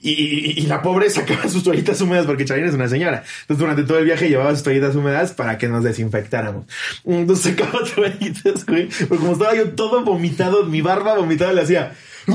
Y, 0.00 0.66
la 0.66 0.82
pobre 0.82 1.10
sacaba 1.18 1.48
sus 1.48 1.64
toallitas 1.64 2.00
húmedas 2.00 2.26
porque 2.26 2.44
Charín 2.44 2.66
es 2.66 2.74
una 2.74 2.88
señora. 2.88 3.24
Entonces 3.42 3.58
durante 3.58 3.82
todo 3.82 3.98
el 3.98 4.04
viaje 4.04 4.28
llevaba 4.28 4.54
sus 4.54 4.62
toallitas 4.62 4.94
húmedas 4.94 5.32
para 5.32 5.58
que 5.58 5.68
nos 5.68 5.82
desinfectáramos. 5.82 6.66
Entonces 7.04 7.52
sacaba 7.56 7.80
toallitas, 7.94 8.64
güey. 8.66 8.88
Pero 9.08 9.20
como 9.20 9.32
estaba 9.32 9.54
yo 9.54 9.70
todo 9.70 10.04
vomitado, 10.04 10.64
mi 10.64 10.80
barba 10.82 11.14
vomitada 11.14 11.52
le 11.52 11.62
hacía... 11.62 11.94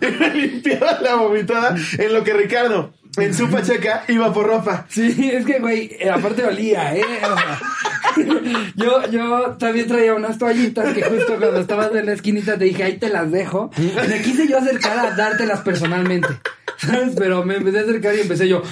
me 0.00 0.34
limpiaba 0.34 0.98
la 1.02 1.16
vomitada 1.16 1.76
en 1.98 2.14
lo 2.14 2.24
que 2.24 2.32
Ricardo, 2.32 2.94
en 3.18 3.34
su 3.34 3.48
pacheca, 3.50 4.04
iba 4.08 4.32
por 4.32 4.46
ropa. 4.46 4.86
Sí, 4.88 5.30
es 5.32 5.44
que, 5.44 5.58
güey, 5.58 5.96
eh, 6.00 6.10
aparte 6.10 6.44
olía, 6.44 6.94
¿eh? 6.94 7.04
yo, 8.76 9.10
yo 9.10 9.56
también 9.58 9.86
traía 9.86 10.14
unas 10.14 10.38
toallitas 10.38 10.92
que 10.94 11.02
justo 11.02 11.36
cuando 11.38 11.60
estabas 11.60 11.94
en 11.94 12.06
la 12.06 12.12
esquinita 12.12 12.56
te 12.58 12.64
dije, 12.64 12.82
ahí 12.84 12.98
te 12.98 13.08
las 13.08 13.30
dejo. 13.30 13.70
Me 14.08 14.22
quise 14.22 14.46
yo 14.48 14.58
acercar 14.58 14.98
a 14.98 15.10
dártelas 15.16 15.60
personalmente, 15.60 16.28
¿sabes? 16.78 17.14
Pero 17.16 17.44
me 17.44 17.56
empecé 17.56 17.78
a 17.78 17.82
acercar 17.82 18.14
y 18.16 18.20
empecé 18.20 18.48
yo... 18.48 18.62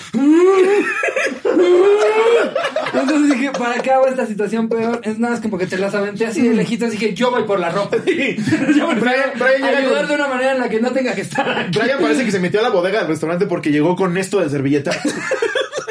Entonces 2.94 3.32
dije, 3.32 3.50
¿para 3.58 3.80
qué 3.82 3.90
hago 3.90 4.06
esta 4.06 4.26
situación 4.26 4.68
peor? 4.68 5.00
Es 5.02 5.18
nada, 5.18 5.34
es 5.34 5.40
como 5.40 5.58
que 5.58 5.66
te 5.66 5.78
las 5.78 5.94
aventé 5.94 6.26
así 6.26 6.46
de 6.46 6.54
lejitos. 6.54 6.90
Dije, 6.92 7.12
yo 7.14 7.30
voy 7.30 7.42
por 7.42 7.58
la 7.58 7.70
ropa. 7.70 7.96
Yo 8.04 8.04
prefiero 8.04 8.86
Brian- 9.00 9.32
Brian 9.36 9.62
llega 9.62 9.78
ayudar 9.78 10.00
con- 10.00 10.08
de 10.08 10.14
una 10.14 10.28
manera 10.28 10.52
en 10.52 10.58
la 10.60 10.68
que 10.68 10.80
no 10.80 10.92
tenga 10.92 11.14
que 11.14 11.22
estar 11.22 11.48
aquí. 11.58 11.78
Brian 11.78 11.98
parece 12.00 12.24
que 12.24 12.30
se 12.30 12.38
metió 12.40 12.60
a 12.60 12.62
la 12.62 12.68
bodega 12.70 13.00
del 13.00 13.08
restaurante 13.08 13.46
porque 13.46 13.70
llegó 13.72 13.96
con 13.96 14.16
esto 14.16 14.40
de 14.40 14.48
servilleta. 14.48 14.92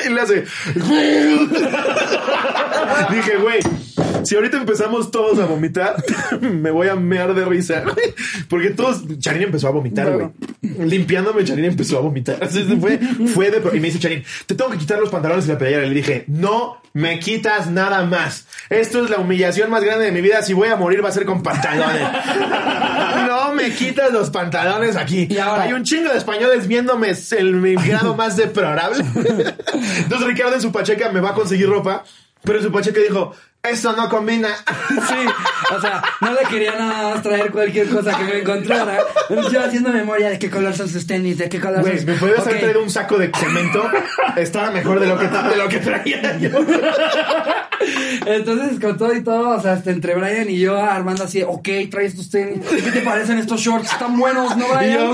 y 0.05 0.09
le 0.09 0.21
hace. 0.21 0.45
Dije, 3.11 3.37
güey, 3.37 3.59
si 4.23 4.35
ahorita 4.35 4.57
empezamos 4.57 5.11
todos 5.11 5.39
a 5.39 5.45
vomitar, 5.45 5.95
me 6.41 6.71
voy 6.71 6.87
a 6.87 6.95
mear 6.95 7.33
de 7.33 7.45
risa. 7.45 7.83
Porque 8.49 8.71
todos. 8.71 9.03
Charín 9.19 9.43
empezó 9.43 9.67
a 9.67 9.71
vomitar, 9.71 10.11
güey. 10.11 10.29
Limpiándome, 10.87 11.43
Charín 11.43 11.65
empezó 11.65 11.97
a 11.97 12.01
vomitar. 12.01 12.43
Así 12.43 12.63
se 12.67 12.77
fue, 12.77 12.97
fue 13.33 13.51
de. 13.51 13.57
Y 13.75 13.79
me 13.79 13.87
dice 13.87 13.99
Charín, 13.99 14.23
te 14.45 14.55
tengo 14.55 14.71
que 14.71 14.77
quitar 14.77 14.99
los 14.99 15.09
pantalones 15.09 15.45
y 15.45 15.49
la 15.49 15.57
playera. 15.57 15.81
Le 15.83 15.93
dije, 15.93 16.25
no 16.27 16.81
me 16.93 17.19
quitas 17.19 17.69
nada 17.69 18.05
más. 18.05 18.47
Esto 18.69 19.03
es 19.03 19.09
la 19.09 19.17
humillación 19.17 19.69
más 19.69 19.83
grande 19.83 20.05
de 20.05 20.11
mi 20.11 20.21
vida. 20.21 20.41
Si 20.41 20.53
voy 20.53 20.69
a 20.69 20.75
morir, 20.75 21.03
va 21.03 21.09
a 21.09 21.11
ser 21.11 21.25
con 21.25 21.41
pantalones. 21.43 22.01
no 23.27 23.53
me 23.53 23.71
quitas 23.71 24.11
los 24.11 24.29
pantalones 24.29 24.95
aquí. 24.95 25.27
Y 25.29 25.37
ahora- 25.37 25.63
Hay 25.63 25.73
un 25.73 25.83
chingo 25.83 26.11
de 26.11 26.17
españoles 26.17 26.67
viéndome 26.67 27.11
el 27.37 27.53
mi 27.55 27.75
grado 27.75 28.15
más 28.15 28.35
deplorable. 28.37 29.03
Entonces 29.99 30.27
Ricardo 30.27 30.55
en 30.55 30.61
su 30.61 30.71
pacheca 30.71 31.09
me 31.11 31.19
va 31.19 31.31
a 31.31 31.33
conseguir 31.33 31.67
ropa, 31.67 32.03
pero 32.43 32.59
en 32.59 32.63
su 32.65 32.71
pacheca 32.71 32.99
dijo, 33.01 33.33
esto 33.63 33.93
no 33.95 34.09
combina. 34.09 34.49
Sí, 34.93 35.25
o 35.75 35.81
sea, 35.81 36.03
no 36.21 36.33
le 36.33 36.41
quería 36.49 36.75
nada 36.77 37.09
más 37.15 37.23
traer 37.23 37.51
cualquier 37.51 37.89
cosa 37.89 38.15
que 38.17 38.23
me 38.25 38.39
encontrara. 38.39 38.99
Yo 39.51 39.63
haciendo 39.63 39.89
memoria 39.91 40.29
de 40.29 40.37
qué 40.39 40.49
color 40.49 40.73
son 40.75 40.87
sus 40.87 41.07
tenis, 41.07 41.37
de 41.39 41.49
qué 41.49 41.59
color 41.59 41.81
Güey, 41.81 41.97
son 41.97 42.05
me 42.07 42.13
puedes 42.13 42.39
haber 42.39 42.53
Ok. 42.55 42.59
traído 42.61 42.83
un 42.83 42.89
saco 42.89 43.17
de 43.17 43.31
cemento. 43.35 43.89
Estaba 44.35 44.71
mejor 44.71 44.99
de 44.99 45.07
lo 45.07 45.17
que, 45.17 45.27
de 45.27 45.55
lo 45.57 45.67
que 45.69 45.79
traía 45.79 46.37
yo. 46.37 46.49
Entonces, 48.25 48.79
con 48.79 48.97
todo 48.97 49.13
y 49.13 49.21
todo, 49.23 49.57
o 49.57 49.61
sea, 49.61 49.73
hasta 49.73 49.91
entre 49.91 50.15
Brian 50.15 50.49
y 50.49 50.59
yo 50.59 50.77
armando 50.77 51.23
así, 51.23 51.41
ok, 51.43 51.67
traes 51.91 52.15
tus 52.15 52.29
tenis, 52.29 52.59
¿qué 52.69 52.91
te 52.91 53.01
parecen 53.01 53.37
estos 53.37 53.59
shorts? 53.61 53.91
Están 53.91 54.17
buenos, 54.17 54.55
¿no, 54.55 54.65
Brian? 54.77 55.13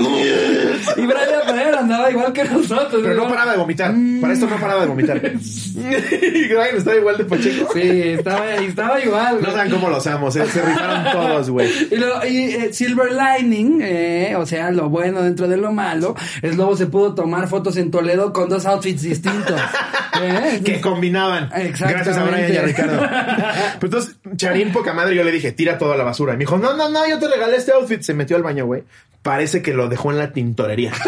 Y 0.96 1.06
Brian, 1.06 1.28
Brian 1.50 1.74
andaba 1.74 2.10
igual 2.10 2.32
que 2.32 2.44
nosotros. 2.44 3.00
pero 3.02 3.14
no 3.14 3.28
paraba 3.28 3.52
de 3.52 3.58
vomitar. 3.58 3.94
Para 4.20 4.32
esto 4.32 4.46
no 4.46 4.56
paraba 4.56 4.82
de 4.82 4.86
vomitar. 4.88 5.20
Y 5.80 6.48
Ryan 6.48 6.76
estaba 6.76 6.96
igual 6.96 7.16
de 7.18 7.24
pacheco. 7.24 7.68
Sí, 7.72 7.80
estaba, 7.80 8.54
estaba 8.54 9.00
igual. 9.00 9.38
No 9.40 9.50
saben 9.50 9.70
cómo 9.72 9.88
los 9.88 10.06
amo. 10.06 10.30
Se, 10.30 10.44
se 10.46 10.60
rifaron 10.62 11.04
todos, 11.12 11.50
güey. 11.50 11.68
Y, 11.90 11.96
lo- 11.96 12.26
y, 12.26 12.36
eh, 12.54 12.70
Silver 12.72 13.10
Lining, 13.12 13.80
eh, 13.82 14.34
o 14.36 14.44
sea, 14.46 14.70
lo 14.70 14.88
bueno 14.88 15.22
dentro 15.22 15.48
de 15.48 15.56
lo 15.56 15.72
malo, 15.72 16.14
es 16.42 16.56
Lobo 16.56 16.76
se 16.76 16.86
pudo 16.86 17.14
tomar 17.14 17.48
fotos 17.48 17.76
en 17.76 17.90
Toledo 17.90 18.32
con 18.32 18.48
dos 18.48 18.66
outfits 18.66 19.02
distintos. 19.02 19.60
¿eh? 20.22 20.60
que 20.64 20.80
combinaban. 20.80 21.44
Exactamente. 21.54 21.92
Gracias 21.94 22.16
a 22.18 22.24
Brian 22.24 22.49
Ricardo. 22.58 23.00
Pues 23.80 23.92
entonces, 23.92 24.16
Charín, 24.36 24.72
poca 24.72 24.92
madre, 24.92 25.14
yo 25.14 25.24
le 25.24 25.32
dije, 25.32 25.52
tira 25.52 25.78
todo 25.78 25.92
a 25.92 25.96
la 25.96 26.04
basura. 26.04 26.34
Y 26.34 26.36
me 26.36 26.40
dijo, 26.40 26.58
no, 26.58 26.76
no, 26.76 26.90
no, 26.90 27.08
yo 27.08 27.18
te 27.18 27.28
regalé 27.28 27.56
este 27.56 27.72
outfit. 27.72 28.02
Se 28.02 28.14
metió 28.14 28.36
al 28.36 28.42
baño, 28.42 28.66
güey. 28.66 28.84
Parece 29.22 29.62
que 29.62 29.74
lo 29.74 29.88
dejó 29.88 30.10
en 30.10 30.18
la 30.18 30.32
tintorería. 30.32 30.92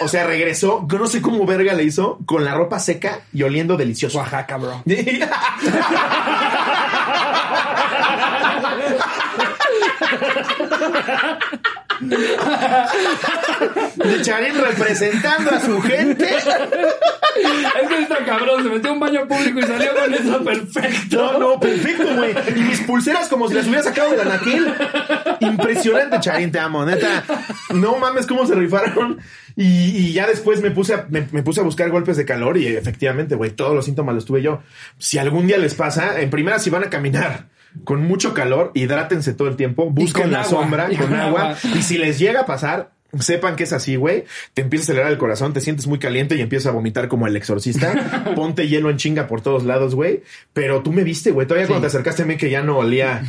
O 0.00 0.06
sea, 0.06 0.26
regresó, 0.26 0.86
no 0.88 1.06
sé 1.08 1.20
cómo 1.20 1.44
verga 1.44 1.74
le 1.74 1.82
hizo, 1.82 2.20
con 2.24 2.44
la 2.44 2.54
ropa 2.54 2.78
seca 2.78 3.22
y 3.32 3.42
oliendo 3.42 3.76
delicioso. 3.76 4.18
Oaxaca, 4.18 4.56
bro. 4.56 4.84
De 13.96 14.22
Charín 14.22 14.54
representando 14.54 15.50
a 15.50 15.60
su 15.60 15.80
gente. 15.80 16.28
Es 16.36 16.44
que 17.88 17.98
está 18.02 18.24
cabrón, 18.24 18.62
se 18.62 18.68
metió 18.68 18.90
a 18.90 18.92
un 18.94 19.00
baño 19.00 19.26
público 19.28 19.60
y 19.60 19.62
salió 19.62 19.94
con 19.94 20.14
eso 20.14 20.44
perfecto. 20.44 21.32
No, 21.32 21.38
no, 21.38 21.60
perfecto, 21.60 22.14
güey. 22.16 22.34
Y 22.56 22.60
mis 22.60 22.80
pulseras 22.80 23.28
como 23.28 23.48
si 23.48 23.54
las 23.54 23.66
hubiera 23.66 23.82
sacado 23.82 24.10
del 24.10 24.20
anaquel. 24.20 24.74
Impresionante, 25.40 26.20
Charín, 26.20 26.52
te 26.52 26.58
amo, 26.58 26.84
neta. 26.84 27.24
No 27.74 27.96
mames 27.98 28.26
cómo 28.26 28.46
se 28.46 28.54
rifaron. 28.54 29.18
Y, 29.56 29.96
y 29.96 30.12
ya 30.12 30.26
después 30.26 30.60
me 30.62 30.70
puse, 30.70 30.94
a, 30.94 31.06
me, 31.10 31.26
me 31.32 31.42
puse 31.42 31.60
a 31.60 31.64
buscar 31.64 31.90
golpes 31.90 32.16
de 32.16 32.24
calor 32.24 32.56
y 32.58 32.68
efectivamente, 32.68 33.34
güey, 33.34 33.50
todos 33.50 33.74
los 33.74 33.84
síntomas 33.84 34.14
los 34.14 34.24
tuve 34.24 34.40
yo. 34.40 34.62
Si 34.98 35.18
algún 35.18 35.48
día 35.48 35.58
les 35.58 35.74
pasa, 35.74 36.20
en 36.20 36.30
primera, 36.30 36.60
si 36.60 36.70
van 36.70 36.84
a 36.84 36.90
caminar 36.90 37.46
con 37.84 38.06
mucho 38.06 38.34
calor, 38.34 38.70
hidrátense 38.74 39.34
todo 39.34 39.48
el 39.48 39.56
tiempo, 39.56 39.90
busquen 39.90 40.32
la 40.32 40.42
agua, 40.42 40.50
sombra 40.50 40.86
con, 40.88 40.96
con 40.96 41.14
agua. 41.14 41.40
agua. 41.40 41.58
Y 41.74 41.82
si 41.82 41.98
les 41.98 42.18
llega 42.18 42.40
a 42.40 42.46
pasar, 42.46 42.92
sepan 43.18 43.56
que 43.56 43.64
es 43.64 43.72
así, 43.72 43.96
güey. 43.96 44.24
Te 44.54 44.62
empieza 44.62 44.82
a 44.82 44.86
acelerar 44.86 45.12
el 45.12 45.18
corazón, 45.18 45.52
te 45.52 45.60
sientes 45.60 45.86
muy 45.86 45.98
caliente 45.98 46.36
y 46.36 46.40
empiezas 46.40 46.66
a 46.66 46.70
vomitar 46.72 47.08
como 47.08 47.26
el 47.26 47.36
exorcista. 47.36 48.32
Ponte 48.36 48.68
hielo 48.68 48.90
en 48.90 48.96
chinga 48.98 49.26
por 49.26 49.40
todos 49.40 49.64
lados, 49.64 49.94
güey. 49.94 50.22
Pero 50.52 50.82
tú 50.82 50.92
me 50.92 51.04
viste, 51.04 51.30
güey. 51.30 51.46
Todavía 51.46 51.66
cuando 51.66 51.82
te 51.82 51.86
acercaste 51.88 52.22
a 52.22 52.26
mí 52.26 52.36
que 52.36 52.50
ya 52.50 52.62
no 52.62 52.78
olía 52.78 53.22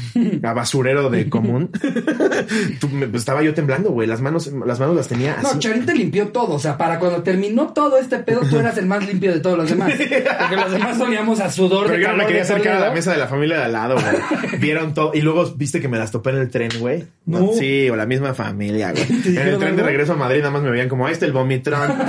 a 0.44 0.54
basurero 0.54 1.10
de 1.10 1.30
común. 1.30 1.70
tú 2.80 2.90
me- 2.90 3.08
pues, 3.08 3.22
estaba 3.22 3.42
yo 3.42 3.54
temblando, 3.54 3.92
güey. 3.92 4.08
Las 4.08 4.22
manos, 4.22 4.48
las 4.66 4.80
manos 4.80 4.96
las 4.96 5.08
tenía 5.08 5.34
así. 5.34 5.44
No, 5.44 5.60
Charín 5.60 5.86
te 5.86 5.94
limpió 5.96 6.28
todo. 6.30 6.56
O 6.56 6.60
sea, 6.60 6.78
para 6.78 7.00
cuando 7.00 7.24
terminó 7.24 7.74
todo 7.74 7.98
este 7.98 8.20
pedo, 8.20 8.42
tú 8.50 8.60
eras 8.60 8.78
el 8.78 8.86
más 8.86 9.06
limpio 9.08 9.32
de 9.34 9.40
todos 9.40 9.58
los 9.58 9.70
demás. 9.70 9.94
Porque 9.94 10.56
los 10.56 10.72
demás 10.72 11.00
olíamos 11.00 11.40
a 11.40 11.50
sudor 11.50 11.86
pero 11.88 11.98
de 11.98 12.04
yo 12.04 12.12
no 12.12 12.18
me 12.18 12.26
quería 12.26 12.42
acercar 12.42 12.76
a 12.76 12.80
la 12.80 12.92
mesa 12.92 13.12
de 13.12 13.18
la 13.18 13.28
familia 13.28 13.58
de 13.58 13.64
al 13.64 13.72
lado, 13.72 13.96
güey. 13.96 14.60
Vieron 14.60 14.94
todo. 14.94 15.12
Y 15.14 15.22
luego 15.22 15.46
viste 15.56 15.80
que 15.80 15.88
me 15.88 15.98
las 15.98 16.12
topé 16.12 16.32
en 16.32 16.38
el 16.38 16.50
tren, 16.50 16.72
güey. 16.80 17.06
No. 17.26 17.54
Sí, 17.54 17.90
o 17.90 17.96
la 17.96 18.06
misma 18.06 18.34
familia, 18.34 18.92
güey. 18.92 19.06
Tren 19.70 19.78
de 19.78 19.84
regreso 19.84 20.14
a 20.14 20.16
Madrid 20.16 20.40
nada 20.40 20.52
más 20.52 20.64
me 20.64 20.72
veían 20.72 20.90
como, 20.90 21.06
ahí 21.06 21.14
está 21.14 21.26
el 21.26 21.32
vomitrón. 21.32 21.92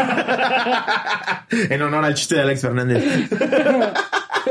en 1.51 1.83
honor 1.83 2.05
al 2.05 2.15
chiste 2.15 2.37
de 2.37 2.43
Alex 2.43 2.61
Fernández. 2.63 3.31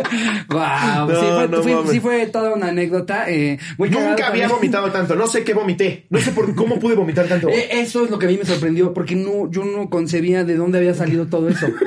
Wow, 0.49 1.07
No, 1.09 1.19
sí, 1.19 1.25
fue, 1.33 1.47
no 1.47 1.63
fue- 1.63 1.73
mames. 1.75 1.91
sí 1.91 1.99
fue 1.99 2.25
toda 2.27 2.53
una 2.53 2.67
anécdota. 2.69 3.29
eh, 3.29 3.57
muy 3.77 3.89
Nunca 3.89 4.09
había 4.11 4.25
también. 4.25 4.49
vomitado 4.49 4.91
tanto. 4.91 5.15
No 5.15 5.27
sé 5.27 5.43
qué 5.43 5.53
vomité. 5.53 6.05
No 6.09 6.19
sé 6.19 6.31
por 6.31 6.53
cómo 6.55 6.79
pude 6.79 6.95
vomitar 6.95 7.27
tanto. 7.27 7.47
Eh, 7.59 7.69
Eso 7.81 8.03
es 8.05 8.09
lo 8.11 8.17
que 8.19 8.25
a 8.25 8.29
mí 8.29 8.37
me 8.37 8.45
sorprendió, 8.45 8.93
porque 8.93 9.15
no, 9.15 9.49
yo 9.51 9.63
no 9.65 9.89
concebía 9.89 10.43
de 10.43 10.55
dónde 10.55 10.77
había 10.79 10.93
salido 10.93 11.27
todo 11.27 11.49
eso. 11.49 11.67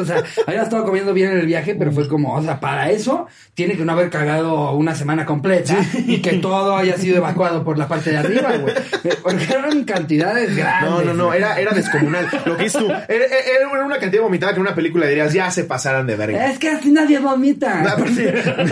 O 0.00 0.04
sea, 0.04 0.22
había 0.46 0.62
estado 0.62 0.84
comiendo 0.84 1.12
bien 1.12 1.32
en 1.32 1.38
el 1.40 1.46
viaje, 1.46 1.74
pero 1.74 1.92
fue 1.92 2.08
como, 2.08 2.34
o 2.34 2.42
sea, 2.42 2.58
para 2.58 2.90
eso 2.90 3.26
tiene 3.52 3.76
que 3.76 3.84
no 3.84 3.92
haber 3.92 4.08
cagado 4.08 4.72
una 4.72 4.94
semana 4.94 5.26
completa 5.26 5.76
y 6.06 6.22
que 6.22 6.34
todo 6.34 6.74
haya 6.76 6.96
sido 6.96 7.18
evacuado 7.18 7.64
por 7.64 7.76
la 7.76 7.86
parte 7.86 8.10
de 8.10 8.16
arriba, 8.16 8.56
güey. 8.56 8.72
Eh, 9.04 9.14
Porque 9.22 9.44
eran 9.44 9.84
cantidades 9.84 10.56
grandes. 10.56 10.88
No, 10.90 11.02
no, 11.02 11.12
no, 11.12 11.34
era, 11.34 11.60
era 11.60 11.72
descomunal. 11.72 12.28
Lo 12.46 12.56
que 12.56 12.62
dices 12.64 12.80
tú, 12.80 12.86
era, 12.88 13.08
era 13.08 13.84
una 13.84 13.98
cantidad 13.98 14.22
vomitada 14.22 14.52
que 14.52 14.56
en 14.60 14.62
una 14.62 14.74
película 14.74 15.06
dirías, 15.06 15.34
ya 15.34 15.50
se 15.50 15.64
pasaran 15.64 16.06
de 16.06 16.16
verga. 16.16 16.46
Es 16.50 16.58
que 16.58 16.70
así 16.70 16.90
nadie 16.90 17.18
vomita. 17.18 17.37
Ah, 17.86 17.96
pues 17.98 18.14
sí. 18.16 18.24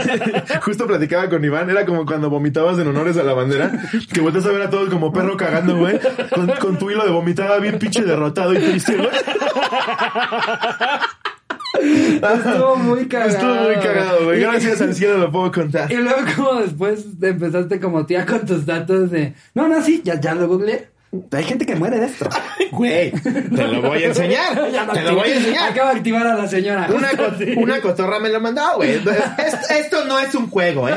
Justo 0.63 0.87
platicaba 0.87 1.29
con 1.29 1.45
Iván, 1.45 1.71
era 1.71 1.85
como 1.85 2.05
cuando 2.07 2.31
vomitabas 2.31 2.79
en 2.79 2.89
honores 2.89 3.17
a 3.17 3.23
la 3.23 3.33
bandera, 3.33 3.71
que 4.13 4.21
volteas 4.21 4.47
a 4.47 4.53
ver 4.53 4.63
a 4.63 4.71
todos 4.71 4.89
como 4.91 5.13
perro 5.13 5.37
cagando, 5.37 5.77
güey, 5.77 5.99
con, 6.35 6.47
con 6.61 6.79
tu 6.79 6.91
hilo 6.91 7.05
de 7.05 7.11
vomitada 7.11 7.59
bien 7.59 7.79
pinche 7.79 8.03
derrotado 8.03 8.55
y 8.55 8.59
triste, 8.59 8.97
güey. 8.97 9.09
Estuvo 11.81 12.77
muy 12.77 13.07
cagado. 13.07 13.31
Estuvo 13.31 13.55
muy 13.55 13.75
cagado, 13.77 14.25
güey. 14.25 14.41
Gracias 14.41 14.81
al 14.81 14.95
cielo 14.95 15.19
lo 15.19 15.31
puedo 15.31 15.53
contar. 15.53 15.91
Y 15.93 15.97
luego 15.97 16.21
como 16.35 16.61
después 16.61 17.05
te 17.19 17.29
empezaste 17.29 17.81
como 17.81 18.07
tía 18.07 18.27
con 18.27 18.47
tus 18.47 18.67
datos 18.67 19.11
de... 19.11 19.35
No, 19.55 19.69
no, 19.69 19.83
sí, 19.83 20.03
ya, 20.05 20.21
ya 20.21 20.35
lo 20.35 20.49
googleé. 20.49 20.96
Hay 21.33 21.45
gente 21.45 21.65
que 21.65 21.77
muere 21.77 21.99
de 22.01 22.07
esto. 22.07 22.29
Güey, 22.73 23.11
te 23.13 23.69
lo 23.69 23.81
voy 23.81 24.03
a 24.03 24.07
enseñar. 24.09 24.71
Ya 24.73 24.87
Te 24.93 25.03
lo 25.03 25.15
voy 25.15 25.31
a 25.31 25.37
enseñar. 25.37 25.71
Acaba 25.71 25.93
de 25.93 25.97
activar 25.99 26.27
a 26.27 26.35
la 26.37 26.47
señora. 26.49 26.89
Una, 26.93 27.11
co- 27.11 27.33
una 27.57 27.81
cotorra 27.81 28.19
me 28.19 28.29
lo 28.29 28.41
mandó, 28.41 28.63
güey. 28.77 28.97
Esto, 28.97 29.11
esto 29.71 30.05
no 30.05 30.19
es 30.19 30.35
un 30.35 30.51
juego, 30.51 30.89
¿eh? 30.89 30.95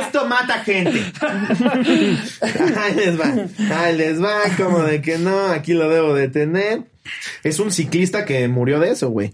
Esto 0.00 0.26
mata 0.26 0.60
gente. 0.60 1.02
Ahí 2.78 2.94
les 2.94 3.18
va. 3.20 3.78
Ahí 3.80 3.96
les 3.96 4.22
va, 4.22 4.40
como 4.56 4.80
de 4.82 5.00
que 5.02 5.18
no, 5.18 5.46
aquí 5.46 5.72
lo 5.72 5.88
debo 5.88 6.14
de 6.14 6.28
tener. 6.28 6.82
Es 7.42 7.58
un 7.58 7.72
ciclista 7.72 8.24
que 8.24 8.46
murió 8.48 8.78
de 8.78 8.90
eso, 8.90 9.10
güey. 9.10 9.32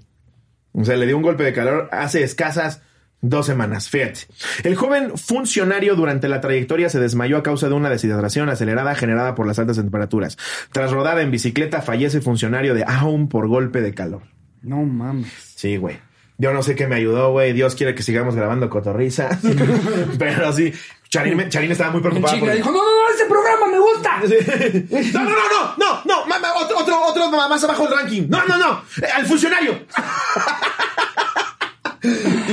O 0.73 0.85
sea, 0.85 0.97
le 0.97 1.07
dio 1.07 1.17
un 1.17 1.23
golpe 1.23 1.43
de 1.45 1.53
calor 1.53 1.89
hace 1.93 2.23
escasas 2.23 2.81
dos 3.21 3.47
semanas. 3.47 3.89
Fíjate. 3.89 4.21
El 4.65 4.77
joven 4.77 5.17
funcionario 5.17 5.95
durante 5.97 6.29
la 6.29 6.41
trayectoria 6.41 6.89
se 6.89 7.01
desmayó 7.01 7.39
a 7.39 7.43
causa 7.43 7.69
de 7.69 7.75
una 7.75 7.91
deshidratación 7.91 8.49
acelerada 8.49 8.95
generada 8.95 9.35
por 9.35 9.47
las 9.47 9.59
altas 9.59 9.77
temperaturas. 9.77 10.37
Tras 10.73 10.91
rodar 10.93 11.19
en 11.21 11.31
bicicleta, 11.31 11.83
fallece 11.83 12.21
funcionario 12.21 12.75
de 12.75 12.85
Aum 12.87 13.29
por 13.29 13.49
golpe 13.49 13.81
de 13.81 13.95
calor. 13.95 14.23
No 14.63 14.83
mames. 14.85 15.33
Sí, 15.57 15.77
güey. 15.77 15.99
Yo 16.39 16.53
no 16.53 16.63
sé 16.63 16.75
qué 16.75 16.87
me 16.87 16.97
ayudó, 16.97 17.31
güey. 17.33 17.53
Dios 17.55 17.75
quiere 17.75 17.95
que 17.95 18.03
sigamos 18.03 18.35
grabando 18.35 18.69
cotorriza. 18.69 19.31
Pero 20.19 20.53
sí, 20.53 20.73
Charín, 21.09 21.41
estaba 21.41 21.91
muy 21.93 22.03
chinga 22.03 22.21
porque- 22.39 22.57
dijo, 22.57 22.71
no, 22.71 22.77
no, 22.79 22.85
no, 22.85 23.15
ese 23.15 23.25
programa 23.27 23.67
me 23.69 23.79
gusta. 23.79 24.21
No, 25.15 25.25
no, 25.25 25.31
no, 25.31 25.77
no, 25.79 26.03
no, 26.05 26.05
no, 26.05 26.27
ma- 26.27 26.53
otro, 26.61 26.77
otro, 26.79 27.03
otro 27.07 27.31
más 27.31 27.65
abajo 27.65 27.85
del 27.89 27.99
ranking. 27.99 28.23
No, 28.29 28.45
no, 28.47 28.59
no, 28.59 28.83
eh, 29.03 29.07
al 29.15 29.25
funcionario. 29.27 29.73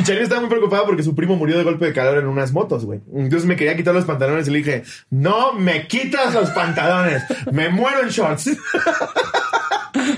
Y 0.07 0.11
estaba 0.23 0.41
muy 0.41 0.49
preocupado 0.49 0.85
porque 0.85 1.03
su 1.03 1.15
primo 1.15 1.35
murió 1.35 1.57
de 1.57 1.63
golpe 1.63 1.85
de 1.85 1.93
calor 1.93 2.17
en 2.17 2.27
unas 2.27 2.51
motos, 2.51 2.85
güey. 2.85 2.99
Entonces 3.15 3.47
me 3.47 3.55
quería 3.55 3.75
quitar 3.75 3.93
los 3.93 4.05
pantalones 4.05 4.47
y 4.47 4.51
le 4.51 4.57
dije, 4.59 4.83
no 5.09 5.53
me 5.53 5.87
quitas 5.87 6.33
los 6.33 6.49
pantalones, 6.51 7.23
me 7.51 7.69
muero 7.69 8.01
en 8.03 8.09
shorts. 8.09 8.47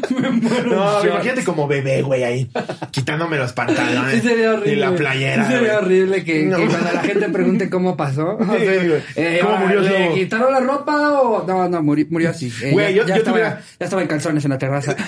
me 0.10 0.30
No, 0.30 1.02
short. 1.02 1.06
imagínate 1.06 1.44
como 1.44 1.68
bebé, 1.68 2.02
güey, 2.02 2.24
ahí, 2.24 2.50
quitándome 2.92 3.38
los 3.38 3.52
pantalones. 3.54 4.14
Sí 4.22 4.22
sería 4.28 4.52
horrible. 4.54 4.72
Y 4.74 4.76
la 4.78 4.96
playera. 4.96 5.46
Sí 5.46 5.52
sería 5.54 5.74
güey. 5.74 5.86
horrible 5.86 6.24
que, 6.24 6.44
No. 6.46 6.58
que 6.58 6.68
cuando 6.68 6.92
la 6.94 7.02
gente 7.02 7.30
pregunte 7.30 7.70
cómo 7.70 7.98
pasó. 7.98 8.38
o 8.40 8.46
sea, 8.46 8.56
güey. 8.58 9.02
eh, 9.16 9.40
¿Cómo 9.42 9.58
murió 9.58 9.82
¿Le 9.82 10.14
quitaron 10.14 10.52
la 10.54 10.60
ropa 10.62 11.20
o...? 11.22 11.46
No, 11.46 11.68
no, 11.70 11.84
murió, 11.84 12.06
murió 12.10 12.30
así. 12.30 12.52
Eh, 12.64 12.72
Güey, 12.72 12.94
ya, 12.96 13.02
yo- 13.02 13.08
ya 13.08 13.16
yo 13.16 13.20
estaba, 13.22 13.38
tuviera- 13.38 13.62
ya 13.80 13.84
estaba 13.86 14.02
en 14.02 14.08
calzones 14.08 14.46
en 14.46 14.52
la 14.52 14.58
terraza. 14.58 14.96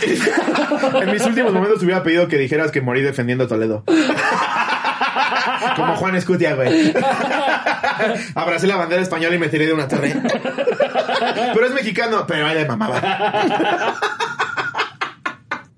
En 1.02 1.12
mis 1.12 1.26
últimos 1.26 1.54
momentos 1.54 1.82
hubiera 1.84 2.04
pedido 2.04 2.28
que 2.28 2.38
dijeras 2.38 2.72
que 2.72 2.82
morí 2.82 3.02
defendiendo 3.02 3.48
Toledo. 3.48 3.84
Como 5.76 5.96
Juan 5.96 6.16
Escutia, 6.16 6.56
güey. 6.56 6.94
Abracé 8.36 8.68
la 8.68 8.76
bandera 8.76 9.02
española 9.02 9.36
y 9.36 9.40
me 9.40 9.50
tiré 9.50 9.66
de 9.66 9.74
una 9.74 9.88
torre. 9.88 10.16
Pero 11.54 11.66
es 11.66 11.74
mexicano, 11.74 12.26
pero 12.28 12.48
ahí 12.48 12.56
le 12.56 12.66
mamaba. 12.66 13.96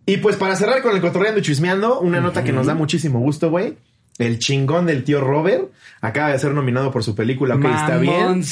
Y 0.06 0.18
pues 0.18 0.38
para 0.38 0.56
cerrar 0.56 0.82
con 0.82 0.96
el 0.96 1.02
cotorreando 1.02 1.40
y 1.40 1.44
chismeando, 1.44 2.00
una 2.00 2.20
nota 2.20 2.44
que 2.44 2.52
nos 2.52 2.66
da 2.66 2.74
muchísimo 2.74 3.20
gusto, 3.20 3.50
güey. 3.52 3.78
El 4.20 4.38
chingón 4.38 4.86
del 4.86 5.04
tío 5.04 5.20
Robert 5.22 5.72
acaba 6.02 6.32
de 6.32 6.40
ser 6.40 6.52
nominado 6.54 6.92
por 6.92 7.04
su 7.04 7.14
película, 7.14 7.56
ok, 7.56 7.66
está 7.66 7.98
bien. 7.98 8.44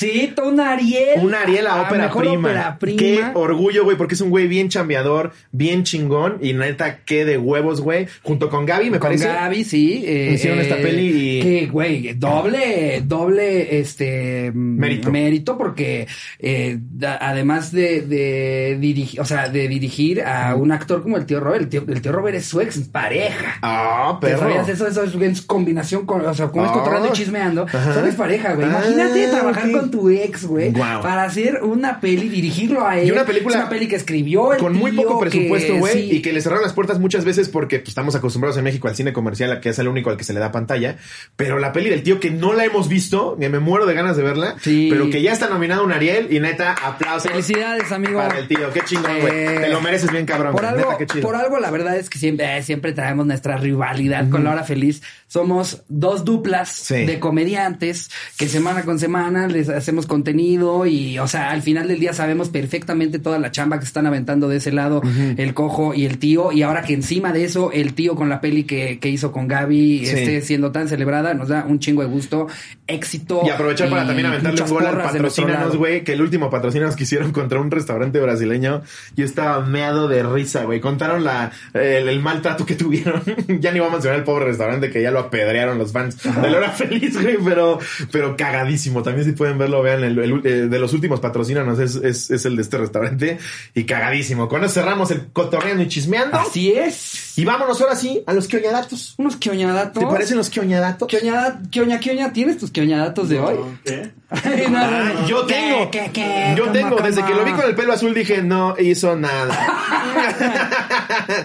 Un 0.43 0.59
Ariel. 0.59 1.19
Un 1.21 1.33
Ariel 1.33 1.65
a 1.67 1.81
ópera 1.83 2.05
mejor 2.05 2.23
prima. 2.23 2.37
ópera 2.49 2.79
prima. 2.79 2.97
Qué 2.97 3.25
orgullo, 3.35 3.83
güey, 3.85 3.95
porque 3.95 4.15
es 4.15 4.21
un 4.21 4.29
güey 4.29 4.47
bien 4.47 4.67
chambeador, 4.69 5.31
bien 5.51 5.83
chingón 5.83 6.39
y 6.41 6.51
neta, 6.53 6.99
qué 7.05 7.23
de 7.23 7.37
huevos, 7.37 7.79
güey. 7.81 8.07
Junto 8.23 8.49
con 8.49 8.65
Gaby, 8.65 8.89
me 8.89 8.99
Con 8.99 9.09
parece. 9.09 9.27
Gaby, 9.27 9.63
sí. 9.63 10.03
eh, 10.05 10.31
Hicieron 10.33 10.59
esta 10.59 10.75
peli 10.77 11.37
y- 11.37 11.41
Que, 11.41 11.67
güey, 11.67 12.13
doble, 12.15 13.01
doble, 13.05 13.79
este... 13.79 14.51
Mérito. 14.53 15.11
Mérito 15.11 15.57
porque 15.57 16.07
eh, 16.39 16.77
además 17.19 17.71
de, 17.71 18.01
de 18.01 18.77
dirigir, 18.79 19.21
o 19.21 19.25
sea, 19.25 19.47
de 19.49 19.67
dirigir 19.67 20.21
a 20.21 20.55
un 20.55 20.71
actor 20.71 21.01
como 21.01 21.15
el 21.17 21.25
tío 21.25 21.39
Robert, 21.39 21.61
el 21.63 21.69
tío, 21.69 21.85
el 21.87 22.01
tío 22.01 22.11
Robert 22.11 22.35
es 22.37 22.45
su 22.45 22.59
ex 22.61 22.77
pareja. 22.89 23.57
Ah, 23.61 24.17
¿Te 24.19 24.27
perro. 24.27 24.39
sabías 24.39 24.67
eso? 24.69 24.87
Eso 24.87 25.03
es 25.03 25.41
combinación 25.57 26.05
con, 26.05 26.25
o 26.25 26.33
sea, 26.33 26.47
como 26.47 26.65
es 26.65 26.71
Ah. 26.71 27.09
chismeando. 27.13 27.63
Ajá. 27.63 27.93
Son 27.93 28.15
pareja, 28.15 28.53
güey. 28.53 28.67
Ah, 28.67 28.81
Imagínate 28.85 29.27
trabajar 29.27 29.71
con 29.71 29.91
tu 29.91 30.09
ex, 30.09 30.45
güey. 30.45 30.71
Guau. 30.71 31.01
Para 31.01 31.23
hacer 31.23 31.61
una 31.63 31.99
peli, 31.99 32.29
dirigirlo 32.29 32.85
a 32.85 32.97
él. 32.97 33.07
Y 33.07 33.11
una 33.11 33.25
película 33.25 33.55
Es 33.55 33.61
una 33.61 33.69
peli 33.69 33.87
que 33.87 33.95
escribió 33.95 34.53
el 34.53 34.59
Con 34.59 34.73
muy 34.75 34.91
poco 34.91 35.19
presupuesto, 35.19 35.75
güey, 35.77 35.93
sí. 35.93 36.15
y 36.17 36.21
que 36.21 36.33
le 36.33 36.41
cerraron 36.41 36.63
las 36.63 36.73
puertas 36.73 36.99
muchas 36.99 37.25
veces 37.25 37.49
porque 37.49 37.79
pues, 37.79 37.89
estamos 37.89 38.15
acostumbrados 38.15 38.57
en 38.57 38.63
México 38.63 38.87
al 38.87 38.95
cine 38.95 39.13
comercial, 39.13 39.51
a 39.51 39.61
que 39.61 39.69
es 39.69 39.79
el 39.79 39.87
único 39.87 40.09
al 40.09 40.17
que 40.17 40.23
se 40.23 40.33
le 40.33 40.39
da 40.39 40.51
pantalla. 40.51 40.97
Pero 41.35 41.59
la 41.59 41.71
peli 41.73 41.89
del 41.89 42.03
tío 42.03 42.19
que 42.19 42.29
no 42.31 42.53
la 42.53 42.65
hemos 42.65 42.87
visto, 42.89 43.37
que 43.39 43.49
me 43.49 43.59
muero 43.59 43.85
de 43.85 43.93
ganas 43.93 44.17
de 44.17 44.23
verla, 44.23 44.55
Sí. 44.61 44.87
pero 44.91 45.09
que 45.09 45.21
ya 45.21 45.31
está 45.33 45.47
nominado 45.49 45.83
un 45.83 45.91
Ariel 45.91 46.27
y 46.31 46.39
neta, 46.39 46.73
aplausos. 46.83 47.31
Felicidades, 47.31 47.91
amigo. 47.91 48.19
Para 48.19 48.39
el 48.39 48.47
tío, 48.47 48.71
qué 48.73 48.81
chingón, 48.85 49.19
güey. 49.21 49.33
Eh, 49.33 49.57
Te 49.61 49.69
lo 49.69 49.81
mereces 49.81 50.11
bien, 50.11 50.25
cabrón. 50.25 50.53
Por 50.53 50.65
algo, 50.65 50.81
Neta, 50.81 50.97
qué 50.97 51.05
chido. 51.07 51.21
por 51.27 51.35
algo, 51.35 51.59
la 51.59 51.71
verdad 51.71 51.97
es 51.97 52.09
que 52.09 52.19
siempre, 52.19 52.57
eh, 52.57 52.63
siempre 52.63 52.93
traemos 52.93 53.25
nuestra 53.25 53.57
rivalidad 53.57 54.29
con 54.29 54.43
la 54.43 54.51
hora 54.51 54.63
feliz. 54.63 55.01
Somos 55.27 55.83
dos 55.89 56.23
duplas 56.23 56.69
Sí. 56.69 57.05
de 57.05 57.19
comediantes 57.19 58.09
que 58.37 58.47
semana 58.47 58.83
con 58.83 58.97
semana 58.97 59.47
les 59.47 59.67
hacemos 59.69 60.05
contenido 60.05 60.85
y, 60.85 61.19
o 61.19 61.27
sea, 61.27 61.51
al 61.51 61.61
final 61.61 61.87
del 61.89 61.99
día 61.99 62.13
sabemos 62.13 62.49
perfectamente 62.49 63.19
toda 63.19 63.37
la 63.37 63.51
chamba 63.51 63.77
que 63.77 63.83
se 63.85 63.89
están 63.89 64.07
aventando 64.07 64.47
de 64.47 64.57
ese 64.57 64.71
lado, 64.71 65.01
el 65.37 65.53
cojo 65.53 65.93
y 65.93 66.05
el 66.05 66.17
tío. 66.17 66.51
Y 66.53 66.61
ahora 66.61 66.81
que 66.83 66.93
encima 66.93 67.33
de 67.33 67.43
eso, 67.43 67.71
el 67.73 67.93
tío 67.93 68.15
con 68.15 68.29
la 68.29 68.39
peli 68.41 68.63
que, 68.63 68.99
que 68.99 69.09
hizo 69.09 69.31
con 69.31 69.47
Gaby 69.47 70.05
Sí. 70.05 70.15
esté 70.15 70.41
siendo 70.41 70.71
tan 70.71 70.87
celebrada, 70.87 71.33
nos 71.33 71.49
da 71.49 71.65
un 71.67 71.79
chingo 71.79 72.01
de 72.01 72.07
gusto, 72.07 72.47
éxito. 72.87 73.41
Y 73.45 73.49
aprovechar 73.49 73.89
para 73.89 74.05
también 74.07 74.27
aventarle 74.27 74.61
un 74.61 74.69
gol 74.69 74.85
al 74.85 74.97
patrocínanos, 74.97 75.75
güey, 75.75 76.03
que 76.03 76.13
el 76.13 76.21
último 76.21 76.49
patrocínanos 76.49 76.95
que 76.95 77.03
hicieron 77.03 77.31
contra 77.31 77.59
un 77.59 77.69
restaurante 77.69 78.19
brasileño, 78.19 78.81
yo 79.15 79.25
estaba 79.25 79.59
meado 79.65 80.07
de 80.07 80.23
risa, 80.23 80.63
güey. 80.63 80.79
Contaron 80.79 81.23
la, 81.23 81.51
el, 81.73 82.07
el 82.07 82.19
maltrato 82.21 82.65
que 82.65 82.75
tuvieron. 82.75 83.21
ya 83.59 83.71
ni 83.71 83.79
vamos 83.79 83.93
a 83.93 83.95
mencionar 83.97 84.19
el 84.19 84.25
pobre 84.25 84.45
restaurante 84.45 84.89
que 84.89 85.01
ya 85.01 85.11
lo 85.11 85.16
apedrearon 85.17 85.77
los 85.77 85.91
fans 85.91 86.17
de 86.23 86.49
la 86.49 86.57
hora 86.57 86.71
feliz, 86.71 87.21
güey, 87.21 87.37
pero, 87.43 87.79
pero 88.11 88.35
cagadísimo. 88.37 89.03
También 89.03 89.25
si 89.25 89.33
pueden 89.33 89.57
verlo, 89.57 89.81
vean, 89.81 90.03
el, 90.03 90.17
el- 90.19 90.41
eh, 90.45 90.49
de 90.67 90.79
los 90.79 90.93
últimos 90.93 91.19
patrocínanos 91.19 91.79
es, 91.79 91.95
es, 91.95 92.29
es 92.31 92.45
el 92.45 92.55
de 92.55 92.61
este 92.61 92.77
restaurante 92.77 93.37
y 93.73 93.83
cagadísimo. 93.85 94.47
Con 94.47 94.63
eso 94.63 94.73
cerramos 94.75 95.11
el 95.11 95.27
cotorreando 95.33 95.83
y 95.83 95.87
chismeando. 95.87 96.37
Así 96.37 96.71
es. 96.71 97.37
Y 97.37 97.45
vámonos 97.45 97.79
ahora 97.81 97.95
sí 97.95 98.23
a 98.25 98.33
los 98.33 98.47
quioñadatos. 98.47 99.15
Unos 99.17 99.35
quioñadatos. 99.37 99.99
¿Te 100.03 100.07
parecen 100.09 100.37
los 100.37 100.49
quioñadatos? 100.49 101.07
Quioñada, 101.07 101.59
quioña, 101.69 101.99
quioña, 101.99 102.33
¿tienes 102.33 102.57
tus 102.57 102.71
quioñadatos 102.71 103.29
de 103.29 103.39
hoy? 103.39 103.57
¿Qué? 103.85 104.11
Ay, 104.29 104.65
no, 104.69 104.79
no, 104.79 104.97
Ah, 104.97 105.11
no. 105.21 105.27
yo 105.27 105.45
¿Qué, 105.47 105.53
tengo. 105.53 105.91
qué, 105.91 106.09
qué? 106.13 106.53
Yo 106.57 106.63
¿Cómo, 106.65 106.73
tengo. 106.73 106.95
Desde 106.97 107.21
cómo? 107.21 107.27
que 107.33 107.39
lo 107.39 107.45
vi 107.45 107.51
con 107.51 107.65
el 107.65 107.75
pelo 107.75 107.93
azul 107.93 108.13
dije, 108.13 108.41
no 108.41 108.75
hizo 108.79 109.15
nada. 109.15 109.55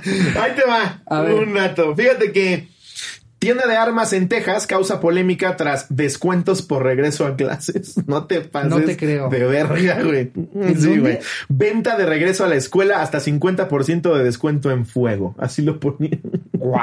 Ahí 0.42 0.52
te 0.56 0.64
va. 0.68 1.00
A 1.06 1.20
ver. 1.20 1.34
Un 1.34 1.54
dato. 1.54 1.94
Fíjate 1.94 2.32
que 2.32 2.68
tienda 3.42 3.66
de 3.66 3.76
armas 3.76 4.12
en 4.12 4.28
Texas 4.28 4.68
causa 4.68 5.00
polémica 5.00 5.56
tras 5.56 5.86
descuentos 5.88 6.62
por 6.62 6.84
regreso 6.84 7.26
a 7.26 7.34
clases. 7.34 7.94
No 8.06 8.26
te 8.26 8.42
pases. 8.42 8.70
No 8.70 8.80
te 8.80 8.96
creo. 8.96 9.28
De 9.30 9.44
verga, 9.44 10.02
güey. 10.02 10.30
¿En 10.54 10.80
Sí, 10.80 10.98
güey. 10.98 11.18
Venta 11.48 11.96
de 11.96 12.04
regreso 12.04 12.44
a 12.44 12.48
la 12.48 12.56
escuela 12.56 13.00
hasta 13.00 13.18
50% 13.18 14.14
de 14.14 14.22
descuento 14.22 14.70
en 14.70 14.84
fuego. 14.84 15.34
Así 15.38 15.62
lo 15.62 15.80
ponían. 15.80 16.20
Guau. 16.52 16.82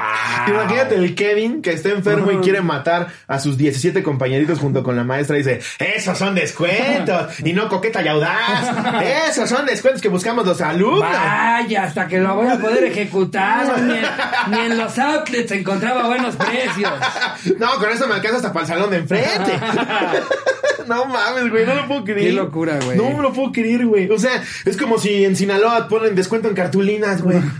Imagínate 0.49 0.95
el 0.95 1.13
Kevin 1.13 1.61
que 1.61 1.71
está 1.71 1.89
enfermo 1.89 2.31
y 2.31 2.37
quiere 2.37 2.61
matar 2.61 3.09
a 3.27 3.39
sus 3.39 3.57
17 3.57 4.01
compañeritos 4.01 4.59
junto 4.59 4.81
con 4.81 4.95
la 4.95 5.03
maestra 5.03 5.37
y 5.37 5.43
dice, 5.43 5.59
esos 5.77 6.17
son 6.17 6.35
descuentos 6.35 7.39
y 7.43 7.53
no 7.53 7.69
coqueta 7.69 8.01
y 8.01 8.07
audaz. 8.07 9.03
Esos 9.29 9.47
son 9.47 9.65
descuentos 9.65 10.01
que 10.01 10.09
buscamos 10.09 10.45
los 10.45 10.59
alumnos. 10.61 11.01
Vaya, 11.01 11.83
hasta 11.83 12.07
que 12.07 12.19
lo 12.19 12.35
voy 12.35 12.47
a 12.47 12.57
poder 12.57 12.85
ejecutar. 12.85 13.81
Ni 13.81 13.93
en, 13.93 14.05
ni 14.51 14.57
en 14.71 14.77
los 14.77 14.97
outlets 14.97 15.51
encontraba 15.51 16.07
buenos 16.07 16.35
precios. 16.35 16.48
No, 17.57 17.77
con 17.77 17.89
eso 17.89 18.07
me 18.07 18.15
alcanza 18.15 18.37
hasta 18.37 18.53
para 18.53 18.65
el 18.65 18.71
salón 18.71 18.89
de 18.89 18.97
enfrente. 18.97 19.59
no 20.87 21.05
mames, 21.05 21.49
güey, 21.51 21.65
no 21.65 21.75
lo 21.75 21.87
puedo 21.87 22.03
creer. 22.03 22.19
Qué 22.29 22.31
locura, 22.33 22.79
güey. 22.83 22.97
No 22.97 23.09
me 23.11 23.21
lo 23.21 23.33
puedo 23.33 23.51
creer, 23.51 23.85
güey. 23.85 24.09
O 24.09 24.17
sea, 24.19 24.41
es 24.65 24.77
como 24.77 24.97
si 24.97 25.25
en 25.25 25.35
Sinaloa 25.35 25.87
ponen 25.87 26.15
descuento 26.15 26.47
en 26.47 26.55
cartulinas, 26.55 27.21
güey. 27.21 27.37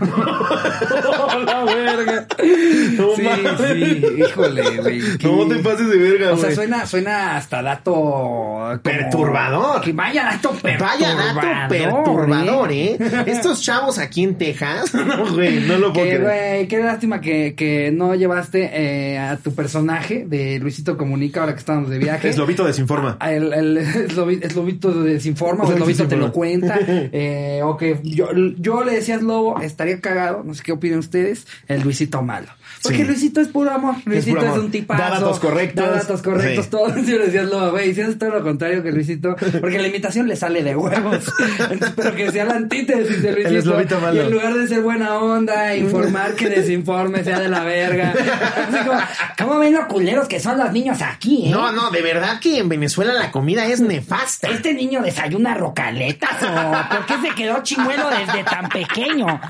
la 1.46 1.64
verga. 1.64 2.26
No 2.96 3.16
sí, 3.16 3.22
mames. 3.22 3.52
sí, 3.58 4.06
híjole, 4.18 4.76
güey. 4.80 5.00
No 5.22 5.46
te 5.48 5.56
pases 5.56 5.88
de 5.90 5.96
verga, 5.98 6.28
O 6.32 6.36
güey. 6.36 6.46
sea, 6.46 6.54
suena, 6.54 6.86
suena 6.86 7.36
hasta 7.36 7.62
dato 7.62 7.92
como- 7.92 8.78
Perturbador. 8.82 9.80
Que 9.80 9.92
vaya 9.92 10.24
dato 10.24 10.50
perturbador. 10.52 11.00
Vaya 11.00 11.14
dato 11.14 11.68
perturbador, 11.68 12.72
¿eh? 12.72 12.98
Estos 13.26 13.60
chavos 13.62 13.98
aquí 13.98 14.22
en 14.24 14.36
Texas. 14.36 14.94
No, 14.94 15.32
güey, 15.34 15.60
no 15.60 15.78
lo 15.78 15.92
puedo 15.92 16.04
Que, 16.06 16.16
creer. 16.16 16.22
güey, 16.22 16.68
qué 16.68 16.78
lástima 16.78 17.20
que, 17.20 17.54
que 17.54 17.90
no 17.92 18.14
llevaste 18.14 18.70
eh, 18.72 19.18
a 19.18 19.36
tu 19.36 19.54
personaje 19.54 20.24
de 20.26 20.58
Luisito 20.58 20.96
Comunica 20.96 21.40
ahora 21.40 21.52
que 21.54 21.58
estábamos 21.60 21.90
de 21.90 21.98
viaje. 21.98 22.28
Es 22.28 22.36
lobito 22.36 22.64
desinforma. 22.64 23.09
Ah, 23.18 23.32
El, 23.32 23.52
el, 23.52 23.76
el, 23.78 24.08
lobi- 24.16 24.40
el 24.42 24.54
lobito 24.54 24.92
desinforma 25.02 25.64
o 25.64 25.72
el 25.72 25.78
lobito 25.78 26.06
te 26.06 26.16
lo 26.16 26.32
cuenta. 26.32 26.78
Eh, 27.12 27.60
o 27.64 27.76
que 27.76 27.98
yo, 28.04 28.28
yo 28.58 28.84
le 28.84 28.92
decía 28.92 29.14
al 29.16 29.24
lobo, 29.24 29.60
estaría 29.60 30.00
cagado, 30.00 30.42
no 30.44 30.54
sé 30.54 30.62
qué 30.62 30.72
opinan 30.72 30.98
ustedes, 31.00 31.46
el 31.68 31.82
Luisito 31.82 32.22
malo. 32.22 32.48
Porque 32.82 32.98
Sí. 32.98 33.04
Luisito 33.04 33.40
es 33.40 33.48
puro 33.48 33.70
amor. 33.70 33.96
Luisito 34.04 34.38
es, 34.38 34.44
amor. 34.44 34.58
un 34.60 34.70
tipazo. 34.70 35.02
Da 35.02 35.10
datos 35.10 35.38
correctos. 35.38 35.86
Da 35.86 35.92
datos 35.92 36.22
correctos. 36.22 36.64
Sí. 36.64 36.70
Todo. 36.70 36.88
Yo 36.96 37.18
le 37.18 37.26
decía 37.26 37.40
al 37.42 37.50
lobo, 37.50 37.70
güey, 37.72 37.94
si 37.94 38.02
todo 38.14 38.30
lo 38.30 38.42
contrario 38.42 38.82
que 38.82 38.92
Luisito, 38.92 39.36
porque 39.60 39.78
la 39.78 39.88
imitación 39.88 40.28
le 40.28 40.36
sale 40.36 40.62
de 40.62 40.74
huevos. 40.74 41.24
Entonces, 41.70 41.92
pero 41.96 42.14
que 42.14 42.32
sea 42.32 42.44
la 42.46 42.54
antítesis 42.54 43.22
de 43.22 43.32
Luisito. 43.32 43.72
lobito 43.72 44.00
malo. 44.00 44.16
Y 44.16 44.26
en 44.26 44.30
lugar 44.30 44.54
de 44.54 44.66
ser 44.66 44.82
buena 44.82 45.18
onda, 45.18 45.76
informar 45.76 46.34
que 46.34 46.48
desinforme 46.48 47.22
sea 47.24 47.38
de 47.38 47.48
la 47.48 47.64
verga. 47.64 48.12
Así 48.12 48.86
como, 48.86 49.00
¿cómo 49.38 49.58
ven 49.60 49.74
los 49.74 49.86
culeros 49.86 50.28
que 50.28 50.40
son 50.40 50.58
los 50.58 50.72
niños 50.72 51.02
aquí, 51.02 51.48
eh? 51.48 51.50
No, 51.50 51.72
no, 51.72 51.90
de 51.90 52.02
verdad 52.02 52.40
que 52.40 52.58
en 52.58 52.68
Venezuela 52.68 53.12
la 53.12 53.30
comida 53.30 53.66
es 53.66 53.80
nefasta. 53.80 54.48
¿Este 54.48 54.74
niño 54.74 55.02
desayuna 55.02 55.54
rocaletas 55.54 56.42
o 56.42 56.94
por 56.94 57.06
qué 57.06 57.28
se 57.28 57.34
quedó 57.34 57.62
chimuelo 57.62 58.08
desde 58.10 58.44
tan 58.44 58.68
pequeño? 58.68 59.40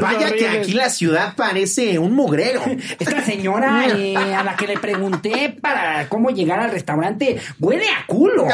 Vaya 0.00 0.32
que 0.32 0.48
aquí 0.48 0.72
la 0.72 0.90
ciudad 0.90 1.34
parece 1.36 1.87
un 1.96 2.12
mugrero. 2.14 2.62
Esta 2.98 3.22
señora 3.22 3.86
eh, 3.96 4.16
a 4.16 4.42
la 4.42 4.56
que 4.56 4.66
le 4.66 4.78
pregunté 4.78 5.56
para 5.60 6.08
cómo 6.08 6.30
llegar 6.30 6.58
al 6.58 6.72
restaurante 6.72 7.38
huele 7.60 7.86
a 7.88 8.04
culo. 8.06 8.46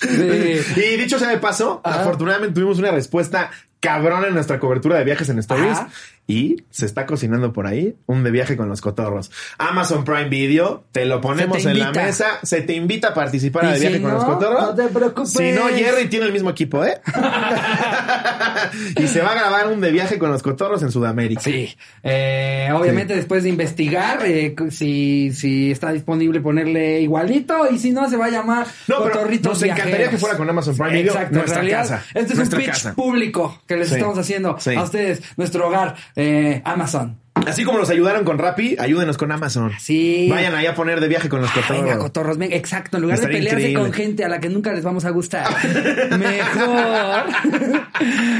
Sí. 0.00 0.60
Y 0.76 0.96
dicho 0.96 1.18
sea 1.18 1.28
de 1.28 1.38
paso, 1.38 1.80
afortunadamente 1.82 2.54
tuvimos 2.54 2.78
una 2.78 2.90
respuesta 2.90 3.50
cabrón 3.80 4.24
en 4.26 4.34
nuestra 4.34 4.60
cobertura 4.60 4.98
de 4.98 5.04
viajes 5.04 5.28
en 5.30 5.38
Stories. 5.38 5.78
Ajá. 5.78 5.88
Y 6.30 6.64
se 6.70 6.86
está 6.86 7.06
cocinando 7.06 7.52
por 7.52 7.66
ahí 7.66 7.96
un 8.06 8.22
de 8.24 8.30
viaje 8.30 8.56
con 8.56 8.68
los 8.68 8.80
cotorros. 8.80 9.30
Amazon 9.58 10.04
Prime 10.04 10.28
Video, 10.28 10.84
te 10.92 11.04
lo 11.04 11.20
ponemos 11.20 11.62
te 11.62 11.70
en 11.70 11.78
la 11.78 11.92
mesa, 11.92 12.38
se 12.42 12.62
te 12.62 12.74
invita 12.74 13.08
a 13.08 13.14
participar 13.14 13.64
a 13.64 13.68
de 13.72 13.74
si 13.76 13.80
viaje 13.80 14.00
con 14.02 14.10
no, 14.12 14.16
los 14.16 14.24
cotorros. 14.24 14.60
no 14.62 14.74
te 14.74 14.88
preocupes. 14.88 15.30
Si 15.32 15.52
no, 15.52 15.68
Jerry 15.68 16.08
tiene 16.08 16.26
el 16.26 16.32
mismo 16.32 16.50
equipo, 16.50 16.84
¿eh? 16.84 17.00
y 18.96 19.06
se 19.06 19.20
va 19.20 19.32
a 19.32 19.34
grabar 19.34 19.68
un 19.68 19.80
de 19.80 19.90
viaje 19.92 20.18
con 20.18 20.30
los 20.30 20.42
cotorros 20.42 20.82
en 20.82 20.90
Sudamérica. 20.90 21.40
Sí, 21.42 21.76
Eh, 22.02 22.68
obviamente 22.74 23.14
después 23.14 23.42
de 23.42 23.48
investigar 23.48 24.24
eh, 24.24 24.54
si, 24.70 25.32
si 25.32 25.70
está 25.70 25.92
disponible 25.92 26.40
ponerle 26.40 27.00
igualito 27.00 27.70
y 27.70 27.78
si 27.78 27.92
no 27.92 28.08
se 28.08 28.16
va 28.16 28.26
a 28.26 28.30
llamar 28.30 28.66
No, 28.88 28.98
Cotorritos 28.98 29.52
nos 29.52 29.62
encantaría 29.62 29.90
Viajeros. 29.90 30.10
que 30.12 30.18
fuera 30.18 30.36
con 30.36 30.48
Amazon 30.48 30.76
Prime 30.76 30.92
Video, 30.92 31.12
Exacto, 31.12 31.34
nuestra 31.36 31.60
en 31.60 31.66
realidad, 31.66 31.80
casa, 31.88 32.04
Este 32.14 32.32
es 32.32 32.36
nuestra 32.36 32.58
un 32.58 32.64
pitch 32.64 32.74
casa. 32.74 32.94
público 32.94 33.62
que 33.66 33.76
les 33.76 33.88
Sí, 33.88 33.94
estamos 33.94 34.18
haciendo 34.18 34.56
sí. 34.58 34.74
a 34.74 34.82
ustedes, 34.82 35.22
nuestro 35.36 35.66
hogar, 35.68 35.96
eh, 36.20 36.62
Amazon. 36.64 37.16
Así 37.46 37.64
como 37.64 37.78
nos 37.78 37.88
ayudaron 37.90 38.24
con 38.24 38.38
Rappi, 38.38 38.76
ayúdenos 38.78 39.16
con 39.16 39.32
Amazon. 39.32 39.72
Sí. 39.80 40.28
Vayan 40.30 40.54
ahí 40.54 40.66
a 40.66 40.74
poner 40.74 41.00
de 41.00 41.08
viaje 41.08 41.28
con 41.28 41.40
los 41.40 41.50
cotorros. 41.50 41.82
Venga, 41.82 41.98
cotorros, 41.98 42.36
venga, 42.38 42.54
exacto. 42.56 42.96
En 42.98 43.02
lugar 43.04 43.18
de 43.20 43.26
pelearse 43.28 43.56
increíble. 43.60 43.82
con 43.82 43.92
gente 43.92 44.24
a 44.24 44.28
la 44.28 44.40
que 44.40 44.48
nunca 44.50 44.72
les 44.72 44.84
vamos 44.84 45.04
a 45.04 45.10
gustar, 45.10 45.46
mejor 46.18 47.26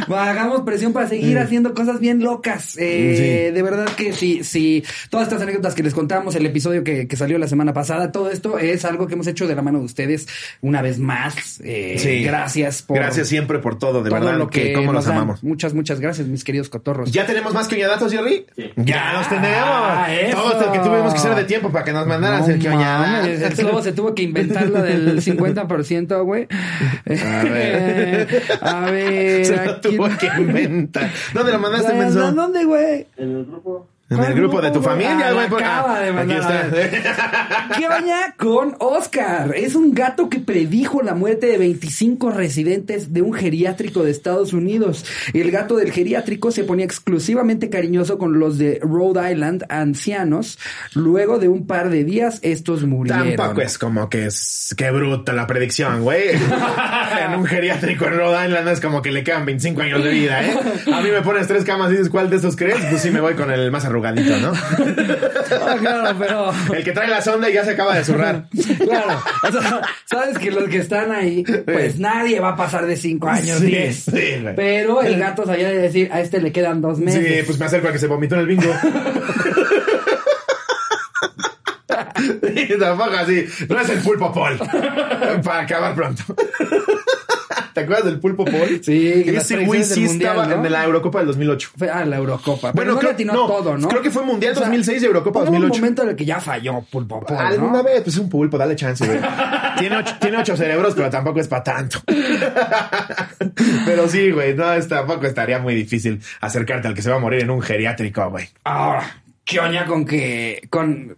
hagamos 0.19 0.63
presión 0.63 0.93
para 0.93 1.09
seguir 1.09 1.39
haciendo 1.39 1.75
cosas 1.75 2.01
bien 2.01 2.23
locas. 2.23 2.77
Eh, 2.79 2.99
Mm. 3.01 3.17
Sí. 3.17 3.55
De 3.55 3.63
verdad 3.63 3.89
que 3.97 4.13
sí, 4.13 4.45
sí. 4.45 4.85
Todas 5.09 5.29
estas 5.29 5.43
anécdotas 5.43 5.75
que 5.75 5.83
les 5.83 5.95
contamos, 5.95 6.35
el 6.35 6.45
episodio 6.47 6.85
que, 6.85 7.07
que 7.09 7.17
salió 7.17 7.39
la 7.39 7.49
semana 7.49 7.73
pasada, 7.73 8.13
todo 8.13 8.31
esto 8.31 8.59
es 8.59 8.85
algo 8.85 9.07
que 9.07 9.15
hemos 9.15 9.27
hecho 9.27 9.47
de 9.47 9.55
la 9.55 9.63
mano 9.63 9.79
de 9.79 9.85
ustedes 9.87 10.29
una 10.61 10.83
vez 10.83 10.99
más. 10.99 11.61
Eh, 11.65 11.97
Sí. 12.01 12.23
Gracias 12.23 12.83
por 12.83 12.97
Gracias 12.97 13.29
siempre 13.29 13.59
por 13.59 13.79
todo, 13.79 14.03
de 14.03 14.11
todo 14.11 14.21
verdad, 14.21 14.39
lo 14.39 14.49
que, 14.49 14.65
que, 14.65 14.73
cómo 14.73 14.93
nos 14.93 15.07
los 15.07 15.15
amamos. 15.15 15.43
Muchas, 15.43 15.75
muchas 15.75 16.01
gracias, 16.01 16.27
mis 16.29 16.45
queridos 16.45 16.69
cotorros. 16.69 17.11
¿Ya 17.13 17.27
tenemos 17.27 17.53
más 17.55 17.69
que 17.69 17.81
datos, 17.85 18.13
Jerry? 18.13 18.47
Sí. 18.57 18.71
Ya 18.85 19.13
los 19.15 19.29
tenemos. 19.29 19.69
Ah, 19.71 20.07
eso. 20.13 20.37
Todo 20.37 20.53
esto 20.61 20.73
que 20.73 20.79
tuvimos 20.81 21.13
que 21.13 21.19
hacer 21.19 21.35
de 21.35 21.45
tiempo 21.45 21.71
para 21.71 21.85
que 21.85 21.93
nos 21.93 22.07
mandaran 22.07 22.41
No 22.41 22.47
el 22.47 22.59
que 22.61 22.69
mames, 22.71 23.43
el 23.43 23.57
slobo 23.57 23.83
se 23.83 23.93
tuvo 23.93 24.15
que 24.15 24.23
inventar 24.23 24.69
lo 24.69 24.83
del 24.83 25.21
50%, 25.23 26.25
güey. 26.25 26.47
A 27.07 27.43
ver. 27.45 28.43
A 28.61 28.81
ver. 28.91 29.45
Se 29.47 29.65
lo 29.65 29.81
tuvo 29.81 30.09
que 30.19 30.27
inventar. 30.39 31.11
¿Dónde 31.35 31.53
lo 31.53 31.59
mandaste, 31.59 31.89
¿Dónde- 31.89 32.05
menso? 32.05 32.33
¿Dónde, 32.33 32.65
güey? 32.65 33.07
En 33.17 33.37
el 33.37 33.45
grupo. 33.47 33.87
En 34.11 34.25
el 34.25 34.35
grupo 34.35 34.61
de 34.61 34.73
tu 34.73 34.83
familia, 34.83 35.29
Ah, 35.29 35.33
güey. 35.33 35.45
lo 35.45 35.51
por- 35.51 35.63
acaba 35.63 35.97
ah, 35.97 36.01
de 36.01 36.09
Aquí 36.09 36.17
mandar, 36.17 36.53
a 36.53 36.61
está. 36.67 37.69
¿Qué 37.79 37.87
oña 37.87 38.35
con 38.37 38.75
Oscar? 38.81 39.55
Es 39.57 39.77
un 39.77 39.95
gato 39.95 40.29
que 40.29 40.41
predijo 40.41 41.01
la 41.03 41.15
muerte 41.15 41.47
de 41.47 41.59
25 41.59 42.33
residentes 42.33 43.13
de 43.13 43.23
un 43.23 43.33
geriátrico 43.33 44.03
de 44.03 44.11
Estados 44.11 44.53
Unidos. 44.53 45.05
El 45.33 45.53
gato 45.53 45.77
del 45.77 45.93
geriátrico 45.93 46.51
se 46.51 46.65
ponía 46.65 46.85
exclusivamente 46.85 47.71
cariñoso 47.71 48.19
con 48.19 48.41
los 48.41 48.59
de 48.59 48.81
Rhode 48.83 49.31
Island, 49.33 49.65
ancianos. 49.69 50.59
Luego 50.95 51.39
de 51.39 51.49
un 51.49 51.69
par 51.69 51.89
de 51.91 52.03
días, 52.03 52.41
estos 52.43 52.83
murieron. 52.85 53.37
Tampoco 53.37 53.61
es 53.61 53.79
como 53.79 54.09
que 54.11 54.27
es... 54.27 54.75
Qué 54.77 54.91
bruta 54.91 55.33
la 55.33 55.47
predicción, 55.47 56.03
güey. 56.03 56.31
en 56.31 57.35
un 57.39 57.45
geriátrico 57.45 58.07
en 58.07 58.17
Rhode 58.19 58.47
Island 58.47 58.69
es 58.71 58.81
como 58.81 59.03
que 59.03 59.13
le 59.13 59.23
quedan 59.23 59.45
25 59.47 59.83
años 59.83 60.03
de 60.03 60.11
vida, 60.11 60.43
¿eh? 60.45 60.55
A 60.93 61.01
mí 61.01 61.11
me 61.11 61.23
pones 61.23 61.47
tres 61.47 61.63
camas 61.65 61.91
y 61.91 61.93
dices, 61.93 62.09
¿cuál 62.09 62.29
de 62.29 62.37
esos 62.39 62.57
crees? 62.57 62.79
Pues 62.91 63.03
sí 63.03 63.11
me 63.11 63.21
voy 63.21 63.35
con 63.35 63.51
el 63.53 63.71
más 63.71 63.85
arrugadito, 64.09 64.37
¿no? 64.39 64.53
Ah, 65.53 65.77
claro, 65.81 66.17
pero... 66.19 66.53
El 66.75 66.85
que 66.85 66.93
trae 66.93 67.09
la 67.09 67.21
sonda 67.21 67.51
y 67.51 67.55
ya 67.55 67.65
se 67.65 67.73
acaba 67.73 67.97
de 67.97 68.05
zurrar. 68.05 68.47
Claro, 68.79 69.21
o 69.49 69.53
sea, 69.53 69.83
sabes 70.05 70.39
que 70.39 70.51
los 70.51 70.69
que 70.69 70.79
están 70.79 71.11
ahí, 71.13 71.45
pues 71.65 71.99
nadie 71.99 72.41
va 72.41 72.51
a 72.51 72.57
pasar 72.57 72.87
de 72.87 72.97
5 72.97 73.29
años, 73.29 73.59
Sí, 73.59 73.67
10. 73.67 73.97
sí. 73.97 74.45
Pero 74.57 75.03
el 75.03 75.19
gato 75.19 75.45
sabía 75.45 75.69
de 75.69 75.79
decir, 75.79 76.09
a 76.13 76.21
este 76.21 76.41
le 76.41 76.53
quedan 76.53 76.81
dos 76.81 76.99
meses. 76.99 77.25
Sí, 77.25 77.43
pues 77.47 77.59
me 77.59 77.67
acerco 77.67 77.89
a 77.89 77.93
que 77.93 77.99
se 77.99 78.07
vomitó 78.07 78.35
en 78.37 78.41
el 78.43 78.47
bingo. 78.47 78.73
Y 82.55 82.79
tampoco 82.79 83.17
así. 83.17 83.47
No 83.69 83.81
es 83.81 83.89
el 83.89 83.99
pulpo 84.01 84.33
Paul. 84.33 84.59
Para 85.43 85.61
acabar 85.61 85.95
pronto. 85.95 86.23
¿Te 87.75 87.81
acuerdas 87.81 88.05
del 88.07 88.19
pulpo 88.21 88.45
Paul? 88.45 88.81
Sí, 88.83 89.23
que 89.25 89.37
Ese 89.37 89.65
güey 89.65 89.83
sí 89.85 90.01
mundial, 90.05 90.31
estaba 90.39 90.47
¿no? 90.57 90.65
en 90.67 90.73
la 90.73 90.85
Eurocopa 90.85 91.19
del 91.19 91.29
2008. 91.29 91.71
Fue 91.77 91.91
a 91.91 92.05
la 92.05 92.17
Eurocopa. 92.17 92.73
Bueno, 92.73 92.75
Bueno, 92.75 92.93
no 92.95 92.99
creo- 93.01 93.11
atinó 93.13 93.33
no, 93.33 93.47
todo, 93.47 93.79
¿no? 93.79 93.89
creo 93.89 94.03
que 94.03 94.11
fue 94.11 94.25
Mundial 94.25 94.55
2006 94.55 95.03
y 95.03 95.07
Eurocopa 95.07 95.41
hubo 95.41 95.47
2008. 95.47 95.73
un 95.75 95.81
momento 95.81 96.03
en 96.03 96.09
el 96.11 96.17
que 96.17 96.25
ya 96.25 96.41
falló 96.41 96.81
Pulpo 96.91 97.21
Paul, 97.25 97.39
¿no? 97.39 97.47
Alguna 97.47 97.83
vez, 97.83 98.03
pues 98.03 98.15
es 98.17 98.21
un 98.21 98.29
pulpo, 98.29 98.57
dale 98.59 98.77
chance, 98.77 99.07
güey. 99.07 99.19
tiene, 99.79 99.97
ocho, 99.97 100.15
tiene 100.21 100.37
ocho 100.39 100.57
cerebros, 100.57 100.95
pero 100.95 101.11
tampoco 101.11 101.41
es 101.41 101.49
para 101.49 101.63
tanto. 101.65 102.01
pero 103.87 104.09
sí, 104.09 104.31
güey, 104.31 104.55
no, 104.55 104.73
es, 104.73 104.89
tampoco 104.89 105.27
estaría 105.27 105.59
muy 105.59 105.75
difícil 105.75 106.21
acercarte 106.41 106.89
al 106.89 106.95
que 106.95 107.03
se 107.03 107.11
va 107.11 107.17
a 107.17 107.21
morir 107.21 107.41
en 107.43 107.51
un 107.51 107.61
geriátrico, 107.63 108.29
güey. 108.31 108.49
Ahora, 108.65 109.23
¿qué 109.51 109.59
oña 109.59 109.85
con 109.85 110.05
que... 110.05 110.63
con... 110.71 111.17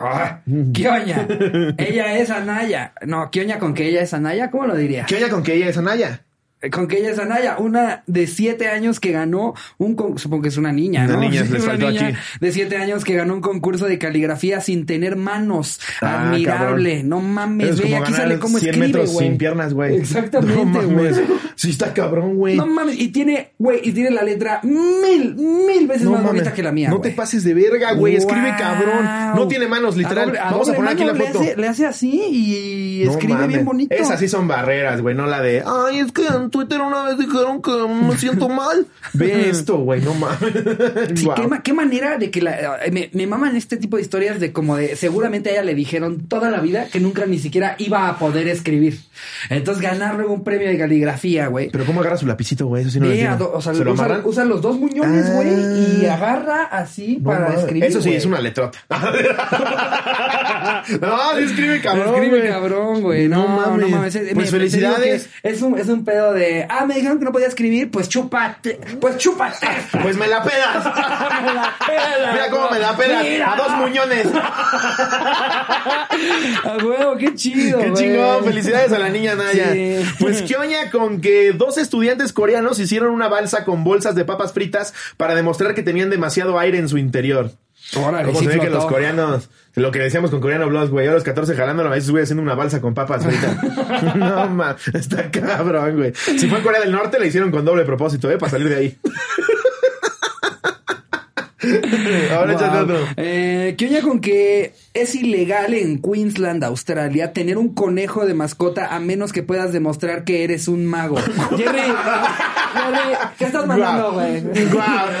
ah, 0.00 0.40
¿Qué 0.74 0.88
oña? 0.88 1.26
Ella 1.78 2.18
es 2.18 2.30
Anaya. 2.30 2.92
No, 3.06 3.30
¿qué 3.30 3.40
oña 3.40 3.58
con 3.58 3.72
que 3.72 3.88
ella 3.88 4.02
es 4.02 4.12
Anaya? 4.12 4.50
¿Cómo 4.50 4.66
lo 4.66 4.76
diría? 4.76 5.06
¿Qué 5.06 5.16
oña 5.16 5.30
con 5.30 5.42
que 5.42 5.54
ella 5.54 5.68
es 5.68 5.78
Anaya? 5.78 6.22
Con 6.70 6.88
que 6.88 6.98
ella 6.98 7.10
es 7.12 7.18
Anaya, 7.18 7.56
una 7.58 8.02
de 8.06 8.26
siete 8.26 8.68
años 8.68 9.00
que 9.00 9.12
ganó 9.12 9.54
un 9.78 9.94
con- 9.94 10.18
supongo 10.18 10.42
que 10.42 10.48
es 10.50 10.58
una 10.58 10.72
niña, 10.72 11.04
Una 11.06 11.14
¿no? 11.14 11.20
niña, 11.20 11.42
les 11.50 11.64
una 11.64 11.76
niña 11.76 12.08
aquí. 12.08 12.16
de 12.40 12.52
siete 12.52 12.76
años 12.76 13.02
que 13.04 13.14
ganó 13.14 13.32
un 13.34 13.40
concurso 13.40 13.86
de 13.86 13.98
caligrafía 13.98 14.60
sin 14.60 14.84
tener 14.84 15.16
manos. 15.16 15.80
Ah, 16.02 16.28
Admirable, 16.28 16.90
cabrón. 16.96 17.08
no 17.08 17.20
mames, 17.20 17.80
como 17.80 17.96
aquí 17.96 18.12
sale 18.12 18.38
cómo 18.38 18.58
100 18.58 18.68
escribe, 18.74 18.86
metros 18.88 19.12
güey. 19.12 19.26
sin 19.28 19.38
piernas, 19.38 19.72
güey. 19.72 19.96
Exactamente, 19.96 20.64
No 20.82 20.88
güey. 20.90 21.14
Sí 21.54 21.70
está 21.70 21.94
cabrón, 21.94 22.36
güey. 22.36 22.56
No 22.56 22.66
mames, 22.66 22.98
y 23.00 23.08
tiene, 23.08 23.52
güey, 23.58 23.80
y 23.82 23.92
tiene 23.92 24.10
la 24.10 24.22
letra 24.22 24.60
mil, 24.62 25.34
mil 25.36 25.86
veces 25.86 26.02
No 26.02 26.10
más 26.12 26.20
mames. 26.22 26.32
bonita 26.40 26.52
que 26.52 26.62
la 26.62 26.72
mía, 26.72 26.90
No 26.90 26.98
güey. 26.98 27.10
te 27.10 27.16
pases 27.16 27.42
de 27.42 27.54
verga, 27.54 27.92
güey. 27.94 28.16
Escribe 28.16 28.54
cabrón. 28.58 29.04
No 29.34 29.48
tiene 29.48 29.66
manos, 29.66 29.96
literal. 29.96 30.28
doble- 30.30 30.40
Vamos 30.40 30.68
a 30.68 30.74
poner 30.74 30.92
aquí 30.92 31.04
la 31.04 31.14
foto. 31.14 31.40
Le 31.40 31.46
hace, 31.48 31.56
le 31.56 31.68
hace 31.68 31.86
así 31.86 32.10
y 32.30 33.02
No 33.06 33.12
escribe 33.12 33.32
mames. 33.34 33.48
bien 33.48 33.64
bonito. 33.64 33.94
Esas 33.94 34.20
sí 34.20 34.28
son 34.28 34.46
barreras, 34.46 35.00
güey, 35.00 35.14
no 35.14 35.26
la 35.26 35.40
de, 35.40 35.62
ay, 35.66 36.00
es 36.00 36.12
que 36.12 36.22
en 36.50 36.60
Twitter 36.66 36.80
una 36.80 37.04
vez 37.04 37.18
dijeron 37.18 37.62
que 37.62 37.70
me 37.70 38.16
siento 38.18 38.48
mal. 38.48 38.86
Ve 39.12 39.48
esto, 39.50 39.78
güey, 39.78 40.00
no 40.00 40.14
mames. 40.14 40.38
Sí, 41.14 41.28
qué, 41.36 41.46
ma- 41.46 41.62
qué 41.62 41.72
manera 41.72 42.16
de 42.18 42.30
que 42.30 42.42
la, 42.42 42.84
eh, 42.84 42.90
me, 42.90 43.10
me 43.12 43.26
maman 43.26 43.56
este 43.56 43.76
tipo 43.76 43.96
de 43.96 44.02
historias 44.02 44.40
de 44.40 44.52
como 44.52 44.76
de 44.76 44.96
seguramente 44.96 45.50
a 45.50 45.52
ella 45.52 45.62
le 45.62 45.74
dijeron 45.74 46.26
toda 46.28 46.50
la 46.50 46.60
vida 46.60 46.86
que 46.92 47.00
nunca 47.00 47.26
ni 47.26 47.38
siquiera 47.38 47.76
iba 47.78 48.08
a 48.08 48.18
poder 48.18 48.48
escribir. 48.48 48.98
Entonces 49.48 49.82
ganar 49.82 50.16
luego 50.16 50.32
un 50.34 50.44
premio 50.44 50.68
de 50.68 50.78
caligrafía, 50.78 51.46
güey. 51.46 51.70
Pero 51.70 51.84
¿cómo 51.86 52.00
agarra 52.00 52.16
su 52.16 52.26
lapicito, 52.26 52.66
güey? 52.66 52.82
Eso 52.82 52.90
sí 52.90 53.00
no 53.00 53.06
lo 53.06 53.12
Ve 53.12 53.28
do- 53.38 53.52
o 53.54 53.60
sea, 53.62 53.74
¿Se 53.74 53.84
lo 53.84 53.92
usa, 54.24 54.44
los 54.44 54.60
dos 54.62 54.78
muñones, 54.78 55.26
Ah. 55.28 55.32
güey, 55.36 56.02
y 56.02 56.06
agarra 56.06 56.64
así 56.64 57.18
No 57.18 57.30
para 57.30 57.40
mames. 57.46 57.60
escribir. 57.60 57.84
Eso 57.84 58.00
sí, 58.02 58.12
es 58.14 58.24
una 58.26 58.40
letrota. 58.40 58.78
no, 61.00 61.38
escribe 61.38 61.80
cabrón. 61.80 62.14
Escribe 62.14 62.48
cabrón, 62.48 63.02
güey. 63.02 63.28
No, 63.28 63.48
No 63.48 63.76
no 63.76 63.88
mames. 63.88 63.90
mames. 63.90 64.18
Pues 64.34 64.52
me- 64.52 64.58
felicidades. 64.58 65.28
Es 65.42 65.62
un, 65.62 65.78
es 65.78 65.88
un 65.88 66.04
pedo 66.04 66.32
de, 66.32 66.39
ah, 66.68 66.86
me 66.86 66.94
dijeron 66.94 67.18
que 67.18 67.24
no 67.24 67.32
podía 67.32 67.46
escribir, 67.46 67.90
pues 67.90 68.08
chúpate, 68.08 68.80
pues 69.00 69.16
chúpate. 69.18 69.66
Pues 70.02 70.16
me 70.16 70.26
la 70.26 70.42
pedas. 70.42 70.84
Me 71.40 71.54
la 71.54 71.74
pela, 71.86 72.32
Mira 72.32 72.50
cómo 72.50 72.70
me 72.70 72.78
la 72.78 72.96
pedas. 72.96 73.22
Mira. 73.24 73.52
A 73.52 73.56
dos 73.56 73.70
muñones. 73.78 74.26
A 76.64 76.76
huevo, 76.84 77.16
qué 77.16 77.34
chido, 77.34 77.78
Qué 77.78 77.90
güey. 77.90 78.02
chingón, 78.02 78.44
felicidades 78.44 78.92
a 78.92 78.98
la 78.98 79.08
niña 79.08 79.34
Naya. 79.34 79.72
Sí. 79.72 79.96
Pues 80.18 80.42
qué 80.42 80.56
oña 80.56 80.90
con 80.90 81.20
que 81.20 81.52
dos 81.52 81.78
estudiantes 81.78 82.32
coreanos 82.32 82.78
hicieron 82.78 83.12
una 83.12 83.28
balsa 83.28 83.64
con 83.64 83.84
bolsas 83.84 84.14
de 84.14 84.24
papas 84.24 84.52
fritas 84.52 84.92
para 85.16 85.34
demostrar 85.34 85.74
que 85.74 85.82
tenían 85.82 86.10
demasiado 86.10 86.58
aire 86.58 86.78
en 86.78 86.88
su 86.88 86.98
interior. 86.98 87.52
Órale, 87.96 88.26
¿Cómo 88.26 88.38
sí 88.38 88.46
se 88.46 88.52
ve 88.52 88.60
que 88.60 88.70
los 88.70 88.86
coreanos, 88.86 89.50
lo 89.74 89.90
que 89.90 89.98
decíamos 89.98 90.30
con 90.30 90.40
coreano 90.40 90.68
blogs, 90.68 90.90
güey, 90.90 91.08
a 91.08 91.12
los 91.12 91.24
14 91.24 91.54
jalándolo, 91.54 91.88
a 91.88 91.92
veces 91.92 92.10
güey 92.10 92.22
haciendo 92.22 92.42
una 92.42 92.54
balsa 92.54 92.80
con 92.80 92.94
papas 92.94 93.24
fritas. 93.24 93.56
no, 94.14 94.48
ma, 94.48 94.76
está 94.94 95.30
cabrón, 95.30 95.96
güey. 95.96 96.12
Si 96.14 96.48
fue 96.48 96.58
en 96.58 96.64
Corea 96.64 96.80
del 96.80 96.92
Norte, 96.92 97.18
la 97.18 97.26
hicieron 97.26 97.50
con 97.50 97.64
doble 97.64 97.84
propósito, 97.84 98.30
¿eh? 98.30 98.38
Para 98.38 98.50
salir 98.50 98.68
de 98.68 98.76
ahí. 98.76 98.98
Ahora 102.32 102.84
Wow. 102.84 102.96
Eh, 103.16 103.74
¿Qué 103.76 103.86
oña 103.86 104.00
con 104.00 104.20
que 104.20 104.72
es 104.94 105.14
ilegal 105.14 105.74
en 105.74 106.00
Queensland, 106.00 106.64
Australia, 106.64 107.32
tener 107.32 107.58
un 107.58 107.74
conejo 107.74 108.24
de 108.26 108.34
mascota 108.34 108.94
a 108.94 109.00
menos 109.00 109.32
que 109.32 109.42
puedas 109.42 109.72
demostrar 109.72 110.24
que 110.24 110.44
eres 110.44 110.68
un 110.68 110.86
mago? 110.86 111.16
Jerry, 111.56 111.80
Jerry, 111.80 113.16
¿qué 113.38 113.44
estás 113.44 113.66
mandando, 113.66 114.12
güey? 114.12 114.36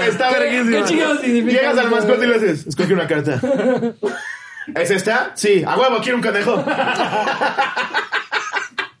Está 0.08 0.28
¿Qué- 0.30 0.38
verguísima. 0.38 0.78
qué 0.78 0.84
chingados 0.84 1.20
significa 1.20 1.52
Llegas 1.60 1.78
al 1.78 1.90
mascota 1.90 2.24
y 2.24 2.28
le 2.28 2.38
dices, 2.38 2.66
escoge 2.66 2.94
una 2.94 3.06
carta. 3.06 3.40
¿Es 4.74 4.90
esta? 4.90 5.32
Sí, 5.34 5.62
a 5.66 5.76
huevo, 5.76 5.98
quiero 6.02 6.16
un 6.18 6.22
conejo. 6.22 6.64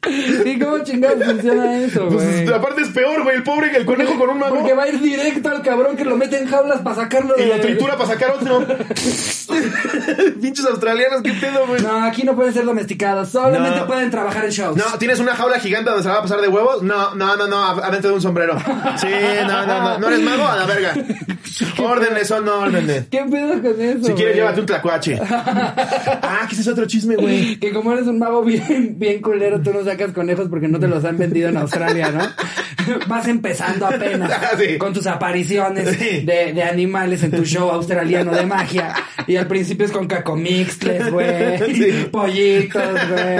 ¿Y 0.46 0.58
cómo 0.58 0.78
chingados 0.82 1.22
funciona 1.24 1.76
eso, 1.78 2.06
güey? 2.06 2.16
Pues, 2.44 2.50
aparte 2.50 2.82
es 2.82 2.88
peor, 2.88 3.22
güey. 3.22 3.36
El 3.36 3.42
pobre 3.42 3.76
el 3.76 3.84
conejo 3.84 4.18
con 4.18 4.30
un 4.30 4.38
mago. 4.38 4.56
Porque 4.56 4.72
va 4.72 4.84
a 4.84 4.88
ir 4.88 4.98
directo 5.00 5.50
al 5.50 5.60
cabrón 5.62 5.96
que 5.96 6.04
lo 6.06 6.16
mete 6.16 6.38
en 6.38 6.46
jaulas 6.48 6.80
para 6.80 6.96
sacarlo 6.96 7.34
Y 7.36 7.42
de... 7.42 7.46
lo 7.48 7.60
tritura 7.60 7.96
para 7.96 8.08
sacar 8.08 8.30
otro. 8.30 8.66
Pinches 10.40 10.64
australianos, 10.66 11.22
qué 11.22 11.32
pedo, 11.34 11.66
güey. 11.66 11.82
No, 11.82 12.04
aquí 12.04 12.22
no 12.22 12.34
pueden 12.34 12.52
ser 12.54 12.64
domesticados. 12.64 13.28
Solamente 13.28 13.80
No. 13.80 13.86
pueden 13.86 14.10
trabajar 14.10 14.44
en 14.46 14.50
shows. 14.50 14.76
No, 14.76 14.84
¿tienes 14.98 15.18
una 15.20 15.34
jaula 15.34 15.58
gigante 15.58 15.90
donde 15.90 16.02
se 16.02 16.08
la 16.08 16.14
va 16.14 16.20
a 16.20 16.22
pasar 16.22 16.40
de 16.40 16.48
huevos? 16.48 16.82
No, 16.82 17.14
no, 17.14 17.36
no, 17.36 17.46
no, 17.46 17.62
adentro 17.62 18.10
de 18.10 18.16
un 18.16 18.22
sombrero. 18.22 18.56
Sí, 18.96 19.06
no, 19.46 19.66
no, 19.66 19.80
no. 19.82 19.98
¿No 19.98 20.08
eres 20.08 20.20
mago? 20.20 20.46
A 20.46 20.56
la 20.56 20.64
verga. 20.66 20.94
Órdenes 21.78 22.30
o 22.30 22.40
no 22.40 22.60
órdenes. 22.60 23.04
¿Qué 23.10 23.22
pedo 23.30 23.60
con 23.60 23.80
eso, 23.80 24.04
Si 24.06 24.12
quieres, 24.12 24.16
güey? 24.16 24.34
llévate 24.34 24.60
un 24.60 24.66
tlacuache. 24.66 25.18
Ah, 25.20 26.46
que 26.48 26.52
ese 26.54 26.62
es 26.62 26.68
otro 26.68 26.86
chisme, 26.86 27.16
güey. 27.16 27.58
Que 27.58 27.72
como 27.72 27.92
eres 27.92 28.06
un 28.06 28.18
mago 28.18 28.42
bien, 28.42 28.94
bien 28.98 29.20
culero, 29.20 29.60
tú 29.60 29.72
no 29.72 29.82
sacas 29.90 30.12
conejos 30.12 30.48
porque 30.48 30.68
no 30.68 30.78
te 30.78 30.88
los 30.88 31.04
han 31.04 31.18
vendido 31.18 31.48
en 31.48 31.56
Australia, 31.56 32.10
¿no? 32.10 32.20
Vas 33.08 33.28
empezando 33.28 33.86
apenas 33.86 34.30
Sí. 34.58 34.78
con 34.78 34.92
tus 34.92 35.06
apariciones 35.06 35.96
Sí. 35.96 36.20
de, 36.24 36.52
de 36.52 36.62
animales 36.62 37.22
en 37.22 37.30
tu 37.30 37.44
show 37.44 37.68
australiano 37.70 38.32
de 38.32 38.46
magia. 38.46 38.94
Y 39.26 39.36
al 39.36 39.46
principio 39.46 39.86
es 39.86 39.92
con 39.92 40.06
cacomixtles, 40.06 41.10
güey. 41.10 41.58
Sí. 41.74 42.08
Pollitos, 42.10 42.82
güey. 43.10 43.36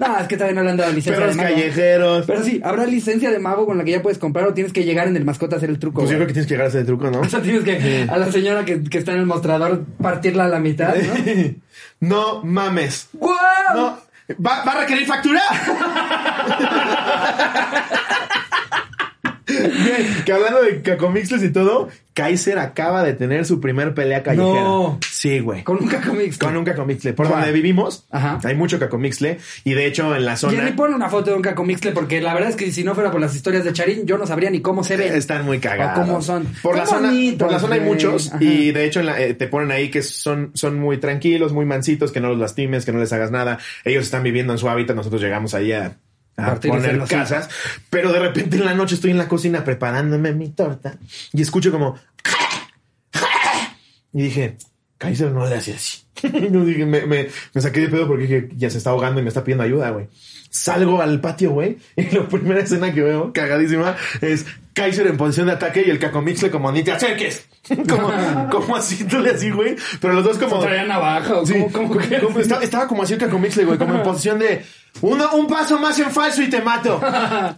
No, 0.00 0.18
es 0.18 0.26
que 0.28 0.36
todavía 0.36 0.54
no 0.56 0.62
le 0.64 0.70
han 0.70 0.76
dado 0.76 0.92
licencia 0.92 1.14
Perros 1.20 1.36
de 1.36 1.42
mago. 1.42 1.54
callejeros. 1.54 2.24
Pero 2.26 2.42
sí, 2.42 2.60
¿habrá 2.64 2.86
licencia 2.86 3.30
de 3.30 3.38
mago 3.38 3.66
con 3.66 3.78
la 3.78 3.84
que 3.84 3.90
ya 3.92 4.02
puedes 4.02 4.18
comprar 4.18 4.46
o 4.46 4.54
tienes 4.54 4.72
que 4.72 4.84
llegar 4.84 5.06
en 5.08 5.16
el 5.16 5.24
mascota 5.24 5.56
a 5.56 5.58
hacer 5.58 5.70
el 5.70 5.78
truco? 5.78 6.00
Pues 6.00 6.10
yo 6.10 6.16
creo 6.16 6.26
que 6.26 6.32
tienes 6.32 6.48
que 6.48 6.54
llegar 6.54 6.66
a 6.66 6.70
ese 6.70 6.84
truco, 6.84 7.10
¿no? 7.10 7.20
O 7.20 7.28
sea, 7.28 7.40
tienes 7.42 7.62
que 7.64 8.06
a 8.08 8.16
la 8.16 8.32
señora 8.32 8.64
que, 8.64 8.82
que 8.82 8.98
está 8.98 9.12
en 9.12 9.18
el 9.18 9.26
mostrador 9.26 9.84
partirla 10.02 10.46
a 10.46 10.48
la 10.48 10.58
mitad, 10.58 10.94
¿no? 10.96 11.54
No 12.00 12.42
mames. 12.44 13.08
No. 13.74 13.98
¿Va, 14.38 14.62
a 14.62 14.80
requerir 14.80 15.06
factura? 15.06 15.40
Güey, 19.46 20.24
que 20.24 20.32
hablando 20.32 20.62
de 20.62 20.82
cacomixles 20.82 21.42
y 21.42 21.52
todo, 21.52 21.88
Kaiser 22.20 22.58
acaba 22.58 23.02
de 23.02 23.14
tener 23.14 23.44
su 23.46 23.60
primer 23.60 23.94
pelea 23.94 24.22
callejera. 24.22 24.60
No. 24.62 24.98
Sí, 25.10 25.40
güey. 25.40 25.62
Con 25.64 25.82
un 25.82 25.88
cacomixtle. 25.88 26.46
Con 26.48 26.56
un 26.56 26.64
cacomixle. 26.64 27.12
Por 27.12 27.28
donde 27.28 27.52
vivimos, 27.52 28.06
Ajá. 28.10 28.38
hay 28.44 28.54
mucho 28.54 28.78
cacomixle. 28.78 29.38
Y 29.64 29.72
de 29.74 29.86
hecho, 29.86 30.14
en 30.14 30.24
la 30.24 30.36
zona. 30.36 30.58
Jenny, 30.58 30.72
pon 30.72 30.92
una 30.94 31.08
foto 31.08 31.30
de 31.30 31.36
un 31.36 31.42
cacomixle 31.42 31.92
porque 31.92 32.20
la 32.20 32.34
verdad 32.34 32.50
es 32.50 32.56
que 32.56 32.70
si 32.72 32.84
no 32.84 32.94
fuera 32.94 33.10
por 33.10 33.20
las 33.20 33.34
historias 33.34 33.64
de 33.64 33.72
Charín, 33.72 34.06
yo 34.06 34.18
no 34.18 34.26
sabría 34.26 34.50
ni 34.50 34.60
cómo 34.60 34.84
se 34.84 34.96
ven. 34.96 35.14
Están 35.14 35.44
muy 35.44 35.58
cagados. 35.58 35.98
O 35.98 36.06
cómo 36.06 36.22
son. 36.22 36.46
Por 36.62 36.76
la 36.76 36.86
zona, 36.86 37.12
por 37.38 37.50
la 37.52 37.58
zona 37.58 37.74
hay 37.76 37.80
muchos 37.80 38.28
Ajá. 38.32 38.42
y 38.42 38.72
de 38.72 38.84
hecho 38.84 39.00
en 39.00 39.06
la- 39.06 39.20
eh, 39.20 39.34
te 39.34 39.46
ponen 39.48 39.70
ahí 39.70 39.90
que 39.90 40.02
son, 40.02 40.50
son 40.54 40.78
muy 40.78 40.98
tranquilos, 40.98 41.52
muy 41.52 41.64
mansitos, 41.66 42.12
que 42.12 42.20
no 42.20 42.28
los 42.28 42.38
lastimes, 42.38 42.84
que 42.84 42.92
no 42.92 42.98
les 42.98 43.12
hagas 43.12 43.30
nada. 43.30 43.58
Ellos 43.84 44.04
están 44.04 44.22
viviendo 44.22 44.52
en 44.52 44.58
su 44.58 44.68
hábitat, 44.68 44.96
nosotros 44.96 45.20
llegamos 45.22 45.54
ahí 45.54 45.72
a, 45.72 45.96
a 46.40 46.60
poner 46.60 46.98
casas. 47.04 47.48
Pero 47.88 48.12
de 48.12 48.20
repente 48.20 48.56
en 48.56 48.64
la 48.64 48.74
noche 48.74 48.94
estoy 48.94 49.10
en 49.10 49.18
la 49.18 49.28
cocina 49.28 49.64
preparándome 49.64 50.32
mi 50.32 50.48
torta 50.50 50.96
y 51.32 51.42
escucho 51.42 51.70
como... 51.70 51.96
Y 54.12 54.22
dije, 54.22 54.56
Kaiser 54.98 55.30
no 55.30 55.46
le 55.46 55.54
hacía 55.54 55.76
así. 55.76 56.02
Yo 56.22 56.64
dije, 56.64 56.84
me, 56.84 57.06
me, 57.06 57.28
me 57.54 57.60
saqué 57.60 57.80
de 57.80 57.88
pedo 57.88 58.06
porque 58.06 58.24
dije, 58.24 58.48
ya 58.56 58.68
se 58.68 58.78
está 58.78 58.90
ahogando 58.90 59.20
y 59.20 59.22
me 59.22 59.28
está 59.28 59.44
pidiendo 59.44 59.64
ayuda, 59.64 59.90
güey. 59.90 60.08
Salgo 60.50 61.00
al 61.00 61.20
patio, 61.20 61.52
güey, 61.52 61.78
y 61.96 62.10
la 62.10 62.28
primera 62.28 62.60
escena 62.60 62.92
que 62.92 63.02
veo, 63.02 63.32
cagadísima, 63.32 63.96
es 64.20 64.46
Kaiser 64.74 65.06
en 65.06 65.16
posición 65.16 65.46
de 65.46 65.52
ataque 65.52 65.84
y 65.86 65.90
el 65.90 66.00
cacomixle 66.00 66.50
como 66.50 66.72
ni 66.72 66.82
te 66.82 66.92
acerques. 66.92 67.46
como, 67.88 68.48
como 68.50 68.76
haciéndole 68.76 69.30
así, 69.30 69.50
güey. 69.50 69.76
Pero 70.00 70.14
los 70.14 70.24
dos 70.24 70.38
como... 70.38 70.56
¿O 70.56 70.60
traía 70.60 70.84
navaja 70.84 71.34
Sí, 71.44 71.54
cómo, 71.72 71.88
cómo 71.88 71.98
que- 71.98 72.18
como- 72.20 72.38
estaba, 72.40 72.62
estaba 72.62 72.86
como 72.88 73.02
así 73.02 73.14
el 73.14 73.18
cacomixle, 73.20 73.64
güey, 73.64 73.78
como 73.78 73.94
en 73.94 74.02
posición 74.02 74.38
de 74.38 74.64
uno, 75.02 75.30
un 75.32 75.46
paso 75.46 75.78
más 75.78 75.98
en 75.98 76.10
falso 76.10 76.42
y 76.42 76.48
te 76.50 76.60
mato. 76.62 77.00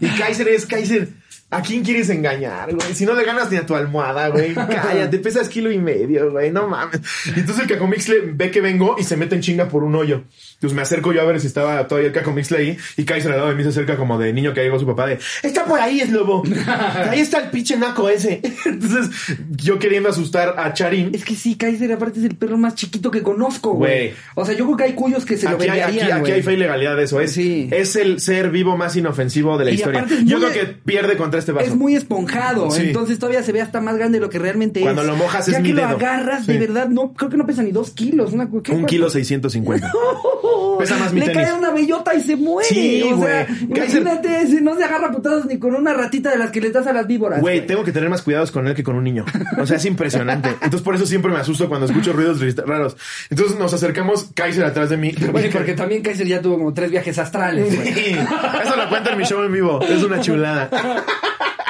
Y 0.01 0.07
Kaiser 0.09 0.49
es 0.49 0.67
Kaiser. 0.67 1.09
¿A 1.51 1.61
quién 1.61 1.85
quieres 1.85 2.09
engañar, 2.09 2.75
güey? 2.75 2.95
Si 2.95 3.05
no 3.05 3.13
le 3.15 3.25
ganas 3.25 3.51
ni 3.51 3.59
a 3.59 3.67
tu 3.67 3.75
almohada, 3.75 4.29
güey. 4.29 4.55
Cállate, 4.55 5.19
pesas 5.19 5.51
kilo 5.51 5.71
y 5.71 5.77
medio, 5.77 6.31
güey. 6.31 6.51
No 6.51 6.67
mames. 6.67 7.01
Y 7.27 7.41
entonces 7.41 7.65
el 7.65 7.69
cacomixle 7.69 8.21
ve 8.33 8.51
que 8.51 8.63
vengo 8.63 8.97
y 8.99 9.05
se 9.05 9.19
mete 9.19 9.35
en 9.35 9.43
chinga 9.43 9.69
por 9.69 9.85
un 9.85 9.95
hoyo. 9.95 10.23
Entonces 10.63 10.77
me 10.77 10.83
acerco 10.83 11.13
yo 11.13 11.21
a 11.23 11.25
ver 11.25 11.41
si 11.41 11.49
estaba 11.49 11.89
todavía 11.89 12.07
el 12.11 12.15
cacomixle 12.15 12.57
ahí. 12.59 12.79
Y 12.97 13.03
Kaiser 13.03 13.33
al 13.33 13.39
lado 13.39 13.49
de 13.51 13.57
mí 13.57 13.65
se 13.65 13.71
acerca 13.71 13.97
como 13.97 14.17
de 14.17 14.33
niño 14.33 14.55
que 14.55 14.63
llegó 14.63 14.79
su 14.79 14.87
papá 14.87 15.09
de, 15.09 15.19
está 15.43 15.65
por 15.65 15.81
ahí, 15.81 16.01
es 16.01 16.11
lobo. 16.11 16.45
Ahí 17.11 17.19
está 17.19 17.41
el 17.41 17.51
pinche 17.51 17.77
naco 17.77 18.09
ese. 18.09 18.41
Entonces 18.65 19.11
yo 19.57 19.81
queriendo 19.81 20.09
asustar 20.11 20.55
a 20.57 20.73
Charín. 20.73 21.11
Es 21.13 21.25
que 21.25 21.35
sí, 21.35 21.57
Kaiser 21.57 21.91
aparte 21.93 22.21
es 22.21 22.27
el 22.27 22.37
perro 22.37 22.59
más 22.59 22.77
chiquito 22.77 23.11
que 23.11 23.23
conozco, 23.25 23.73
güey. 23.73 24.13
O 24.37 24.45
sea, 24.45 24.55
yo 24.55 24.65
creo 24.67 24.77
que 24.77 24.85
hay 24.85 24.93
cuyos 24.93 25.25
que 25.25 25.37
se 25.37 25.49
lo 25.49 25.57
Aquí 25.57 25.69
hay, 25.69 25.81
aquí, 25.81 26.01
aquí 26.01 26.31
hay 26.31 26.43
fe 26.43 26.53
y 26.53 26.57
legalidad 26.59 26.97
de 26.97 27.03
eso. 27.03 27.21
Es, 27.21 27.33
Sí. 27.33 27.69
es 27.73 27.97
el 27.97 28.21
ser 28.21 28.51
vivo 28.51 28.77
más 28.77 28.95
inofensivo 28.95 29.59
de 29.59 29.65
la 29.65 29.71
Y 29.73 29.75
historia. 29.75 30.07
Yo 30.25 30.39
creo 30.39 30.53
que 30.53 30.67
pierde 30.67 31.17
contra 31.17 31.41
este 31.41 31.51
vaso. 31.51 31.67
Es 31.67 31.75
muy 31.75 31.97
esponjado, 31.97 32.71
Sí. 32.71 32.83
entonces 32.83 33.19
todavía 33.19 33.43
se 33.43 33.51
ve 33.51 33.63
hasta 33.63 33.81
más 33.81 33.97
grande 33.97 34.19
de 34.19 34.25
lo 34.25 34.31
que 34.31 34.39
realmente 34.39 34.79
es. 34.79 34.85
Cuando 34.85 35.03
lo 35.03 35.17
mojas 35.17 35.47
ya 35.47 35.55
es 35.55 35.57
que 35.57 35.63
mi 35.65 35.73
lo 35.73 35.83
dedo. 35.83 35.97
agarras, 35.97 36.47
de 36.47 36.59
verdad, 36.59 36.89
no, 36.89 37.15
creo 37.15 37.31
que 37.31 37.37
no 37.37 37.47
pesa 37.47 37.65
ni 37.65 37.73
dos 37.73 37.91
kilos. 37.91 38.33
Una, 38.33 38.49
¿qué 38.63 38.71
Un 38.73 38.87
kilo 38.87 39.11
650. 40.53 40.79
Pesa 40.79 40.97
más 40.97 41.13
mi 41.13 41.21
Le 41.21 41.27
tenis. 41.27 41.43
cae 41.45 41.53
una 41.59 41.71
bellota 41.71 42.15
y 42.15 42.21
se 42.21 42.37
muere. 42.37 42.69
Sí, 42.69 43.03
o 43.13 43.19
sea, 43.23 43.47
imagínate, 43.61 44.47
si 44.47 44.61
no 44.61 44.77
se 44.77 44.85
agarra 44.85 45.09
a 45.09 45.13
putados 45.13 45.47
ni 45.47 45.59
con 45.59 45.75
una 45.75 45.93
ratita 45.95 46.31
de 46.31 46.39
las 46.39 46.51
que 46.51 46.61
le 46.61 46.71
das 46.71 46.87
a 46.87 46.93
las 46.93 47.07
víboras. 47.07 47.41
Güey, 47.41 47.67
tengo 47.67 47.85
que 47.85 47.93
tener 47.93 48.09
más 48.11 48.23
cuidados 48.23 48.51
con 48.51 48.67
él 48.67 48.75
que 48.75 48.83
con 48.83 48.97
un 48.97 49.05
niño. 49.05 49.25
O 49.59 49.67
sea, 49.67 49.77
es 49.77 49.85
impresionante. 49.85 50.51
Entonces, 50.51 50.83
por 50.83 50.95
eso 50.95 51.07
siempre 51.07 51.31
me 51.33 51.39
asusto 51.39 51.69
cuando 51.69 51.87
escucho 51.87 52.13
ruidos 52.13 52.41
raros. 52.67 52.97
Entonces, 53.31 53.59
nos 53.59 53.73
acercamos, 53.73 54.31
Kaiser 54.35 54.65
atrás 54.65 54.91
de 54.91 54.97
mí. 54.97 55.15
Bueno, 55.31 55.49
porque 55.53 55.75
también 55.75 56.03
Kaiser 56.03 56.27
ya 56.27 56.41
tuvo 56.41 56.59
como 56.59 56.75
tres 56.75 56.91
viajes 56.91 57.19
astrales. 57.19 57.73
Sí, 57.73 58.17
Eso 58.65 58.77
lo 58.77 58.89
cuento 58.89 59.11
en 59.11 59.19
mi 59.19 59.25
show 59.25 59.43
en 59.43 59.53
vivo. 59.53 59.81
Es 59.83 60.03
una 60.03 60.21
chulada. 60.21 60.69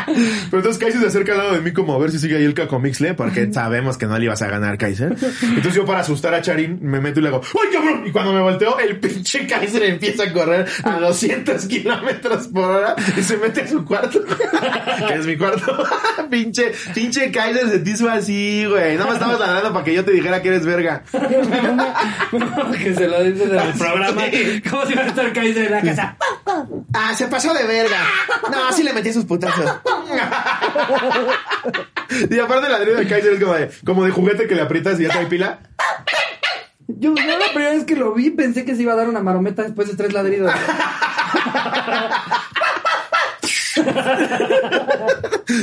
Pero 0.06 0.58
entonces 0.58 0.78
Kaiser 0.78 1.00
se 1.00 1.06
acerca 1.06 1.32
al 1.32 1.38
lado 1.38 1.52
de 1.52 1.60
mí 1.60 1.72
como 1.72 1.94
a 1.94 1.98
ver 1.98 2.10
si 2.10 2.18
sigue 2.18 2.36
ahí 2.36 2.44
el 2.44 2.54
cacomixle, 2.54 3.14
porque 3.14 3.52
sabemos 3.52 3.98
que 3.98 4.06
no 4.06 4.18
le 4.18 4.24
ibas 4.24 4.42
a 4.42 4.48
ganar, 4.48 4.78
Kaiser. 4.78 5.12
Entonces 5.12 5.74
yo 5.74 5.84
para 5.84 6.00
asustar 6.00 6.34
a 6.34 6.42
Charín 6.42 6.78
me 6.82 7.00
meto 7.00 7.20
y 7.20 7.22
le 7.22 7.28
hago, 7.28 7.42
¡ay, 7.44 7.72
cabrón! 7.72 8.02
Y 8.06 8.10
cuando 8.10 8.32
me 8.32 8.40
volteo, 8.40 8.78
el 8.78 8.98
pinche 8.98 9.46
Kaiser 9.46 9.82
empieza 9.84 10.24
a 10.24 10.32
correr 10.32 10.66
a 10.84 10.98
200 10.98 11.66
kilómetros 11.66 12.48
por 12.48 12.64
hora 12.64 12.96
y 13.16 13.22
se 13.22 13.36
mete 13.36 13.62
a 13.62 13.68
su 13.68 13.84
cuarto, 13.84 14.20
que 15.08 15.14
es 15.14 15.26
mi 15.26 15.36
cuarto. 15.36 15.84
pinche, 16.30 16.72
pinche 16.94 17.30
Kaiser 17.30 17.68
se 17.68 17.78
te 17.80 17.90
hizo 17.90 18.08
así, 18.08 18.66
güey. 18.68 18.96
No 18.96 19.06
me 19.06 19.14
estabas 19.14 19.38
ladrando 19.38 19.72
para 19.72 19.84
que 19.84 19.94
yo 19.94 20.04
te 20.04 20.12
dijera 20.12 20.42
que 20.42 20.48
eres 20.48 20.64
verga. 20.64 21.02
que 21.12 22.94
se 22.94 23.08
lo 23.08 23.22
dicen 23.22 23.50
en 23.50 23.58
el 23.58 23.72
programa. 23.74 24.22
¿Cómo 24.70 24.86
si 24.86 24.94
va 24.94 25.02
a 25.02 25.06
estar 25.06 25.32
Kaiser 25.32 25.66
en 25.66 25.72
la 25.72 25.82
casa? 25.82 26.16
Ah, 26.92 27.14
se 27.16 27.26
pasó 27.28 27.52
de 27.54 27.64
verga. 27.64 27.98
No, 28.50 28.68
así 28.68 28.82
le 28.82 28.92
metí 28.92 29.12
sus 29.12 29.24
putazos. 29.24 29.64
y 32.30 32.38
aparte 32.38 32.66
el 32.66 32.72
ladrido 32.72 32.98
de 32.98 33.06
Kaiser 33.06 33.34
es 33.34 33.40
como 33.40 33.54
de, 33.54 33.70
como 33.84 34.04
de 34.04 34.10
juguete 34.10 34.46
que 34.46 34.54
le 34.54 34.62
aprietas 34.62 34.98
y 35.00 35.04
ya 35.04 35.10
trae 35.10 35.26
pila. 35.26 35.60
Yo, 36.88 37.14
yo 37.14 37.38
la 37.38 37.48
primera 37.52 37.72
vez 37.72 37.84
que 37.84 37.96
lo 37.96 38.12
vi 38.12 38.30
pensé 38.30 38.64
que 38.64 38.74
se 38.76 38.82
iba 38.82 38.92
a 38.92 38.96
dar 38.96 39.08
una 39.08 39.20
marometa 39.20 39.62
después 39.62 39.88
de 39.88 39.96
tres 39.96 40.12
ladridos. 40.12 40.52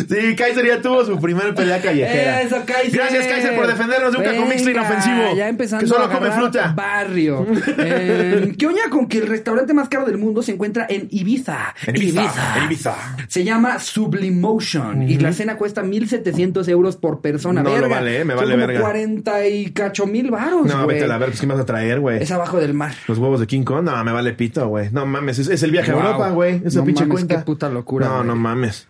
Sí, 0.08 0.36
Kaiser 0.36 0.66
ya 0.66 0.82
tuvo 0.82 1.04
su 1.06 1.20
primer 1.20 1.54
pelea 1.56 1.82
callejera. 1.82 2.42
Eso, 2.42 2.58
Kaiser. 2.66 2.92
Gracias, 3.00 3.28
Kaiser, 3.28 3.56
por 3.56 3.68
defendernos 3.68 4.12
de 4.12 4.18
un 4.18 4.24
Venga, 4.24 4.36
cacomixle 4.38 4.72
inofensivo. 4.72 5.36
Ya 5.36 5.48
empezando 5.50 5.84
Que 5.84 5.88
solo 5.90 6.06
a 6.06 6.12
come 6.12 6.32
fruta. 6.32 6.74
Barrio. 6.76 7.46
Eh, 7.78 8.54
¿Qué 8.58 8.68
oña 8.68 8.84
con 8.90 9.08
que 9.08 9.20
el 9.20 9.28
restaurante 9.28 9.74
más 9.74 9.90
caro 9.90 10.06
del 10.06 10.18
mundo 10.18 10.42
se 10.44 10.52
encuentra 10.52 10.86
en 10.90 11.08
Ibiza? 11.12 11.74
En 11.86 11.96
Ibiza, 11.96 12.58
en 12.58 12.64
Ibiza. 12.66 12.96
Se 13.28 13.44
llama 13.44 13.80
Sublimotion 13.80 15.04
y 15.10 15.18
la 15.18 15.34
cena 15.34 15.56
cuesta 15.58 15.84
1.700 15.84 16.68
euros 16.70 16.98
por 16.98 17.22
persona. 17.22 17.64
No, 17.64 17.70
lo 17.70 17.76
verga. 17.82 17.96
vale, 17.96 18.20
eh, 18.22 18.26
me 18.26 18.34
Son 18.34 18.44
vale 18.44 18.54
como 18.56 18.68
verga. 18.68 18.82
40 18.82 19.48
y 19.48 19.72
cacho 19.72 20.06
mil 20.08 20.30
varos, 20.32 20.66
No, 20.68 20.86
vete 20.88 21.06
a 21.06 21.08
la 21.08 21.18
ver, 21.18 21.30
pues 21.30 21.42
¿qué 21.42 21.48
vas 21.48 21.60
a 21.60 21.66
traer, 21.66 22.00
güey? 22.00 22.22
Es 22.22 22.32
abajo 22.32 22.58
del 22.60 22.74
mar. 22.74 22.94
Los 23.08 23.18
huevos 23.18 23.40
de 23.40 23.48
King 23.48 23.64
Kong, 23.64 23.84
no, 23.84 24.04
me 24.04 24.12
vale 24.12 24.34
pito, 24.34 24.68
güey. 24.68 24.90
No 24.92 25.06
mames, 25.06 25.40
es, 25.40 25.48
es 25.48 25.64
el 25.64 25.72
viaje 25.72 25.92
Wow. 25.92 26.02
a 26.02 26.06
Europa, 26.06 26.30
güey. 26.30 26.62
Esa 26.66 26.80
No 26.80 26.86
pinche 26.86 27.04
mames, 27.06 27.14
cuenta. 27.16 27.36
qué 27.38 27.42
puta 27.44 27.70
locura, 27.70 27.99
No, 28.06 28.16
güey. 28.18 28.28
no 28.28 28.36
mames. 28.36 28.88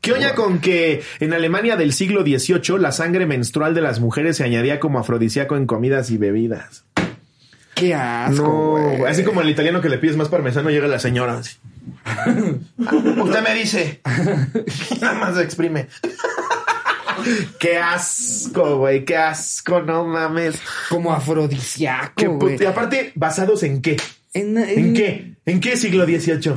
¿Qué 0.00 0.12
oña 0.12 0.34
con 0.34 0.58
que 0.60 1.02
en 1.20 1.32
Alemania 1.32 1.76
del 1.76 1.92
siglo 1.92 2.22
XVIII 2.22 2.78
la 2.78 2.92
sangre 2.92 3.26
menstrual 3.26 3.74
de 3.74 3.80
las 3.82 4.00
mujeres 4.00 4.36
se 4.36 4.44
añadía 4.44 4.80
como 4.80 4.98
afrodisíaco 4.98 5.56
en 5.56 5.66
comidas 5.66 6.10
y 6.10 6.18
bebidas? 6.18 6.84
Qué 7.74 7.94
asco, 7.94 8.42
No, 8.42 8.96
güey. 8.96 9.04
Así 9.10 9.24
como 9.24 9.40
el 9.40 9.48
italiano 9.50 9.80
que 9.80 9.88
le 9.88 9.98
pides 9.98 10.16
más 10.16 10.28
parmesano 10.28 10.70
llega 10.70 10.86
la 10.88 10.98
señora. 10.98 11.38
así. 11.38 11.56
Usted 12.78 13.42
me 13.42 13.54
dice. 13.54 14.00
Nada 15.00 15.14
más 15.14 15.34
se 15.36 15.42
exprime. 15.42 15.88
Qué 17.58 17.78
asco, 17.78 18.78
güey. 18.78 19.04
Qué 19.04 19.16
asco, 19.16 19.80
no 19.80 20.04
mames. 20.04 20.60
Como 20.88 21.12
afrodisíaco, 21.12 22.12
Qué 22.16 22.26
güey. 22.26 22.62
y 22.62 22.66
aparte, 22.66 23.12
¿basados 23.14 23.62
en 23.62 23.80
qué? 23.82 23.96
En, 24.34 24.56
¿En 24.56 24.94
qué? 24.94 25.32
¿En 25.44 25.58
qué 25.58 25.76
siglo 25.76 26.04
XVIII? 26.04 26.52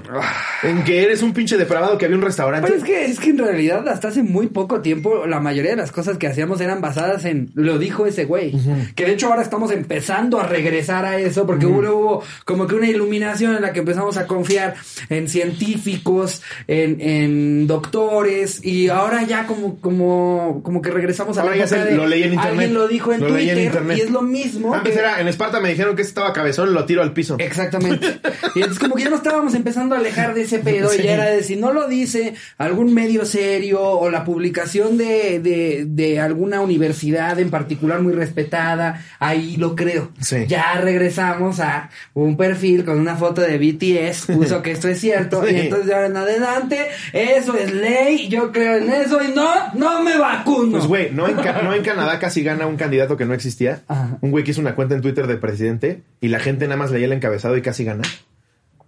¿En 0.62 0.84
que 0.84 1.02
eres 1.04 1.24
un 1.24 1.34
pinche 1.34 1.58
depravado 1.58 1.98
que 1.98 2.06
había 2.06 2.18
un 2.18 2.24
restaurante? 2.24 2.68
Pero 2.68 2.78
es 2.80 2.86
que, 2.86 3.06
es 3.06 3.20
que 3.20 3.32
en 3.32 3.40
realidad 3.40 3.86
hasta 3.90 4.10
hace 4.10 4.22
muy 4.22 4.46
poco 4.46 4.82
tiempo 4.82 5.26
la 5.26 5.40
mayoría 5.40 5.72
de 5.72 5.78
las 5.78 5.92
cosas 5.92 6.20
que 6.20 6.28
hacíamos 6.28 6.62
eran 6.62 6.82
basadas 6.82 7.26
en 7.26 7.50
lo 7.56 7.80
dijo 7.80 8.06
ese 8.06 8.26
güey. 8.26 8.54
Que 8.96 9.06
de 9.06 9.14
hecho 9.14 9.28
ahora 9.30 9.42
estamos 9.42 9.72
empezando 9.72 10.40
a 10.40 10.46
regresar 10.48 11.04
a 11.04 11.18
eso 11.18 11.48
porque 11.48 11.66
hubo, 11.66 11.80
hubo 11.80 12.24
como 12.46 12.68
que 12.68 12.76
una 12.76 12.88
iluminación 12.88 13.56
en 13.56 13.64
la 13.64 13.74
que 13.74 13.80
empezamos 13.80 14.18
a 14.18 14.28
confiar 14.28 14.76
en 15.10 15.28
científicos, 15.28 16.44
en, 16.68 17.02
en 17.02 17.66
doctores 17.66 18.64
y 18.64 18.90
ahora 18.90 19.24
ya 19.24 19.48
como, 19.48 19.80
como, 19.82 20.62
como 20.64 20.84
que 20.84 20.92
regresamos 20.92 21.40
a 21.40 21.42
Ahora 21.42 21.56
la 21.56 21.66
ya 21.66 21.68
se- 21.68 21.92
lo 21.96 22.06
leí 22.06 22.22
en 22.22 22.34
internet. 22.36 22.52
alguien 22.52 22.74
lo 22.76 22.88
dijo 22.88 23.12
en 23.14 23.22
Lo 23.22 23.30
leí 23.30 23.50
en 23.50 23.56
Twitter 23.56 23.66
internet. 23.66 23.98
y 23.98 24.02
es 24.02 24.12
lo 24.12 24.22
mismo. 24.22 24.76
Antes 24.76 24.94
que- 24.94 25.00
era, 25.00 25.20
en 25.20 25.28
Esparta 25.28 25.60
me 25.60 25.70
dijeron 25.70 25.96
que 25.96 26.04
ese 26.04 26.10
estaba 26.10 26.32
cabezón, 26.34 26.72
lo 26.76 26.86
tiro 26.86 27.02
al 27.02 27.12
piso. 27.14 27.38
Exactamente. 27.66 28.20
Y 28.55 28.59
entonces 28.59 28.80
como 28.80 28.95
que 28.95 29.03
ya 29.03 29.09
nos 29.09 29.20
estábamos 29.20 29.53
empezando 29.55 29.95
a 29.95 29.99
alejar 29.99 30.34
de 30.34 30.43
ese 30.43 30.59
pedo 30.59 30.89
Sí. 30.89 31.01
y 31.01 31.03
ya 31.05 31.13
era 31.13 31.26
de 31.26 31.43
si 31.43 31.55
no 31.55 31.74
lo 31.74 31.88
dice 31.88 32.36
algún 32.57 32.93
medio 32.93 33.26
serio 33.26 33.82
o 33.82 34.09
la 34.09 34.24
publicación 34.24 34.97
de, 34.97 35.39
de, 35.39 35.86
de 35.88 36.20
alguna 36.20 36.61
universidad 36.61 37.39
en 37.39 37.49
particular 37.49 38.01
muy 38.01 38.13
respetada, 38.13 39.03
ahí 39.20 39.57
lo 39.57 39.76
creo. 39.76 40.11
Sí. 40.22 40.45
Ya 40.47 40.74
regresamos 40.82 41.59
a 41.59 41.89
un 42.13 42.38
perfil 42.38 42.86
con 42.86 42.99
una 42.99 43.16
foto 43.16 43.41
de 43.41 43.57
BTS, 43.57 44.28
puso 44.28 44.61
que 44.61 44.72
esto 44.72 44.88
es 44.88 44.99
cierto 44.99 45.43
Sí. 45.45 45.53
y 45.55 45.59
entonces 45.61 45.88
de 45.88 45.93
ahora 45.93 46.07
en 46.07 46.18
adelante 46.18 46.80
eso 47.13 47.55
es 47.57 47.74
ley, 47.74 48.28
yo 48.30 48.51
creo 48.51 48.78
en 48.78 48.89
eso 48.91 49.20
y 49.24 49.34
no, 49.36 49.47
no 49.74 50.03
me 50.03 50.18
vacuno. 50.18 50.72
Pues, 50.72 50.86
güey, 50.88 51.11
¿no 51.11 51.28
en, 51.28 51.36
Ca- 51.36 51.61
no 51.63 51.74
en 51.74 51.84
Canadá 51.84 52.20
casi 52.20 52.43
gana 52.43 52.68
un 52.68 52.78
candidato 52.78 53.18
que 53.18 53.26
no 53.26 53.34
existía? 53.34 53.82
Ajá. 53.88 54.18
Un 54.22 54.32
güey 54.32 54.43
que 54.43 54.51
hizo 54.51 54.61
una 54.61 54.76
cuenta 54.76 54.95
en 54.95 55.01
Twitter 55.01 55.28
de 55.28 55.38
presidente 55.38 56.01
y 56.22 56.28
la 56.30 56.39
gente 56.39 56.66
nada 56.66 56.78
más 56.78 56.91
leía 56.91 57.05
el 57.05 57.13
encabezado 57.13 57.55
y 57.58 57.62
casi 57.62 57.84
gana. 57.84 58.03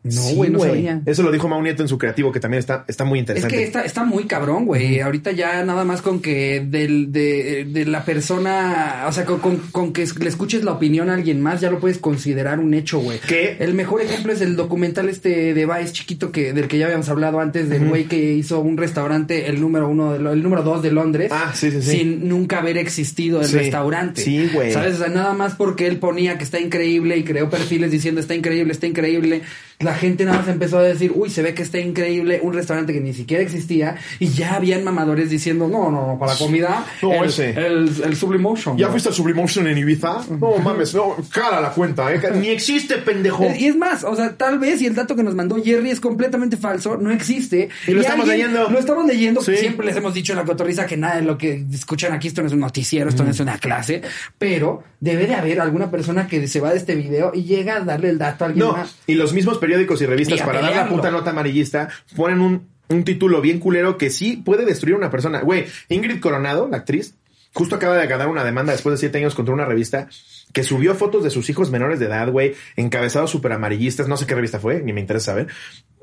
No, 0.07 0.21
Sí, 0.21 0.35
güey, 0.35 0.49
no 0.49 0.59
sabía. 0.59 1.01
Eso 1.05 1.23
lo 1.23 1.31
dijo 1.31 1.47
Mau 1.47 1.61
Nieto 1.61 1.81
en 1.83 1.87
su 1.89 1.97
creativo, 1.97 2.31
que 2.31 2.39
también 2.39 2.59
está, 2.59 2.83
está 2.87 3.03
muy 3.05 3.19
Es 3.19 3.23
interesante. 3.23 3.55
que 3.55 3.63
está, 3.63 3.81
está 3.83 4.03
muy 4.03 4.25
cabrón, 4.25 4.65
güey. 4.65 4.99
Ahorita 4.99 5.31
ya 5.31 5.63
nada 5.63 5.83
más 5.85 6.01
con 6.01 6.21
que 6.21 6.65
del, 6.67 7.11
de, 7.11 7.65
de 7.69 7.85
la 7.85 8.03
persona, 8.05 9.05
o 9.07 9.11
sea, 9.11 9.25
con, 9.25 9.39
con- 9.39 9.57
con 9.71 9.93
que 9.93 10.05
le 10.19 10.29
escuches 10.29 10.63
la 10.63 10.71
opinión 10.73 11.09
a 11.09 11.13
alguien 11.13 11.41
más, 11.41 11.61
ya 11.61 11.69
lo 11.71 11.79
puedes 11.79 11.97
considerar 11.97 12.59
un 12.59 12.73
hecho, 12.73 12.99
güey. 12.99 13.19
¿Qué? 13.27 13.57
El 13.59 13.73
mejor 13.73 14.01
ejemplo 14.01 14.31
es 14.33 14.41
el 14.41 14.55
documental 14.55 15.09
este 15.09 15.53
de 15.53 15.65
Vice 15.65 15.93
chiquito 15.93 16.31
que, 16.31 16.53
del 16.53 16.67
que 16.67 16.77
ya 16.77 16.85
habíamos 16.85 17.09
hablado 17.09 17.39
antes, 17.39 17.69
del 17.69 17.87
güey 17.87 18.05
que 18.05 18.33
hizo 18.33 18.59
un 18.59 18.77
restaurante, 18.77 19.47
el 19.49 19.61
número 19.61 19.87
uno, 19.89 20.13
de 20.13 20.19
Lo- 20.19 20.33
el 20.33 20.43
número 20.43 20.63
dos 20.63 20.81
de 20.81 20.91
Londres. 20.91 21.31
Ah, 21.33 21.51
sí, 21.55 21.71
sí, 21.71 21.81
sí. 21.81 21.91
Sin 21.97 22.27
nunca 22.27 22.59
haber 22.59 22.77
existido 22.77 23.41
el 23.41 23.51
restaurante. 23.51 24.21
Sí, 24.21 24.49
güey. 24.53 24.71
¿Sabes? 24.71 24.95
O 24.95 24.97
sea, 24.99 25.07
nada 25.09 25.33
más 25.33 25.55
porque 25.55 25.87
él 25.87 25.97
ponía 25.97 26.37
que 26.37 26.43
está 26.43 26.59
increíble 26.59 27.17
y 27.17 27.23
creó 27.23 27.49
perfiles 27.49 27.91
diciendo 27.91 28.21
está 28.21 28.35
increíble, 28.35 28.73
está 28.73 28.87
increíble. 28.87 29.41
La 29.79 29.93
gente 29.93 30.25
nada 30.25 30.39
más 30.39 30.47
empezó 30.47 30.79
a 30.79 30.81
decir, 30.81 31.11
uy, 31.13 31.29
se 31.29 31.43
ve 31.43 31.53
que 31.53 31.61
está 31.61 31.77
increíble 31.77 32.39
un 32.41 32.51
restaurante 32.53 32.93
que 32.93 32.99
ni 32.99 33.13
siquiera 33.13 33.43
existía. 33.43 33.95
Y 34.19 34.29
ya 34.29 34.55
habían 34.55 34.83
mamadores 34.83 35.29
diciendo, 35.29 35.67
no, 35.67 35.91
no, 35.91 36.07
no, 36.07 36.17
para 36.17 36.33
la 36.33 36.37
comida, 36.39 36.83
No, 37.03 37.13
el, 37.13 37.29
ese. 37.29 37.51
el, 37.51 37.91
el 38.03 38.15
Sublimotion. 38.15 38.75
¿Ya 38.75 38.87
¿no? 38.87 38.91
fuiste 38.93 39.09
al 39.09 39.15
Sublimotion 39.15 39.67
en 39.67 39.77
Ibiza? 39.77 40.23
No 40.39 40.57
mames, 40.57 40.95
no, 40.95 41.15
cara 41.31 41.61
la 41.61 41.69
cuenta, 41.73 42.11
¿eh? 42.11 42.19
Ni 42.35 42.47
existe, 42.47 42.95
pendejo. 42.97 43.45
Y 43.55 43.65
es 43.67 43.75
más, 43.75 44.03
o 44.03 44.15
sea, 44.15 44.35
tal 44.35 44.57
vez, 44.57 44.81
y 44.81 44.87
el 44.87 44.95
dato 44.95 45.15
que 45.15 45.21
nos 45.21 45.35
mandó 45.35 45.61
Jerry 45.63 45.91
es 45.91 45.99
completamente 45.99 46.57
falso, 46.57 46.97
no 46.97 47.11
existe. 47.11 47.69
Y 47.87 47.91
lo 47.91 48.01
estamos 48.01 48.27
leyendo. 48.27 48.69
Lo 48.71 48.79
estamos 48.79 49.05
leyendo. 49.05 49.41
Sí. 49.41 49.57
Siempre 49.57 49.85
les 49.85 49.95
hemos 49.95 50.11
dicho 50.15 50.33
en 50.33 50.39
la 50.39 50.45
cotorriza 50.45 50.87
que 50.87 50.97
nada 50.97 51.17
de 51.17 51.21
lo 51.21 51.37
que 51.37 51.63
escuchan 51.71 52.13
aquí, 52.13 52.27
esto 52.29 52.41
no 52.41 52.47
es 52.47 52.53
un 52.53 52.61
noticiero, 52.61 53.09
esto 53.09 53.23
no 53.23 53.29
es 53.29 53.39
una 53.39 53.59
clase. 53.59 54.01
Pero 54.39 54.81
debe 54.99 55.27
de 55.27 55.35
haber 55.35 55.61
alguna 55.61 55.91
persona 55.91 56.25
que 56.27 56.47
se 56.47 56.59
va 56.59 56.71
de 56.71 56.77
este 56.77 56.95
video 56.95 57.31
y 57.33 57.43
llega 57.43 57.75
a 57.75 57.79
darle 57.81 58.09
el 58.09 58.17
dato 58.17 58.43
a 58.43 58.47
alguien 58.47 58.65
No, 58.65 58.71
más. 58.73 58.95
y 59.05 59.13
los 59.13 59.33
mismos 59.33 59.59
periódicos 59.67 60.01
y 60.01 60.05
revistas 60.05 60.39
Y 60.39 60.43
para 60.43 60.61
dar 60.61 60.75
la 60.75 60.87
puta 60.87 61.11
nota 61.11 61.31
amarillista 61.31 61.89
ponen 62.15 62.39
un, 62.39 62.69
un 62.87 63.03
título 63.03 63.41
bien 63.41 63.59
culero 63.59 63.97
que 63.97 64.09
sí 64.09 64.37
puede 64.37 64.65
destruir 64.65 64.95
a 64.95 64.97
una 64.97 65.09
persona. 65.09 65.41
Güey, 65.41 65.65
Ingrid 65.89 66.21
Coronado, 66.21 66.69
la 66.69 66.77
actriz, 66.77 67.15
justo 67.53 67.75
acaba 67.75 67.97
de 67.97 68.07
ganar 68.07 68.29
una 68.29 68.45
demanda 68.45 68.71
después 68.71 68.93
de 68.93 68.97
siete 68.97 69.17
años 69.17 69.35
contra 69.35 69.53
una 69.53 69.65
revista 69.65 70.07
que 70.53 70.63
subió 70.63 70.95
fotos 70.95 71.23
de 71.23 71.29
sus 71.29 71.49
hijos 71.49 71.69
menores 71.69 71.99
de 71.99 72.05
edad, 72.05 72.31
güey, 72.31 72.55
encabezados 72.77 73.29
súper 73.29 73.51
amarillistas. 73.51 74.07
No 74.07 74.15
sé 74.15 74.25
qué 74.25 74.35
revista 74.35 74.59
fue, 74.59 74.81
ni 74.81 74.93
me 74.93 75.01
interesa 75.01 75.31
saber, 75.31 75.47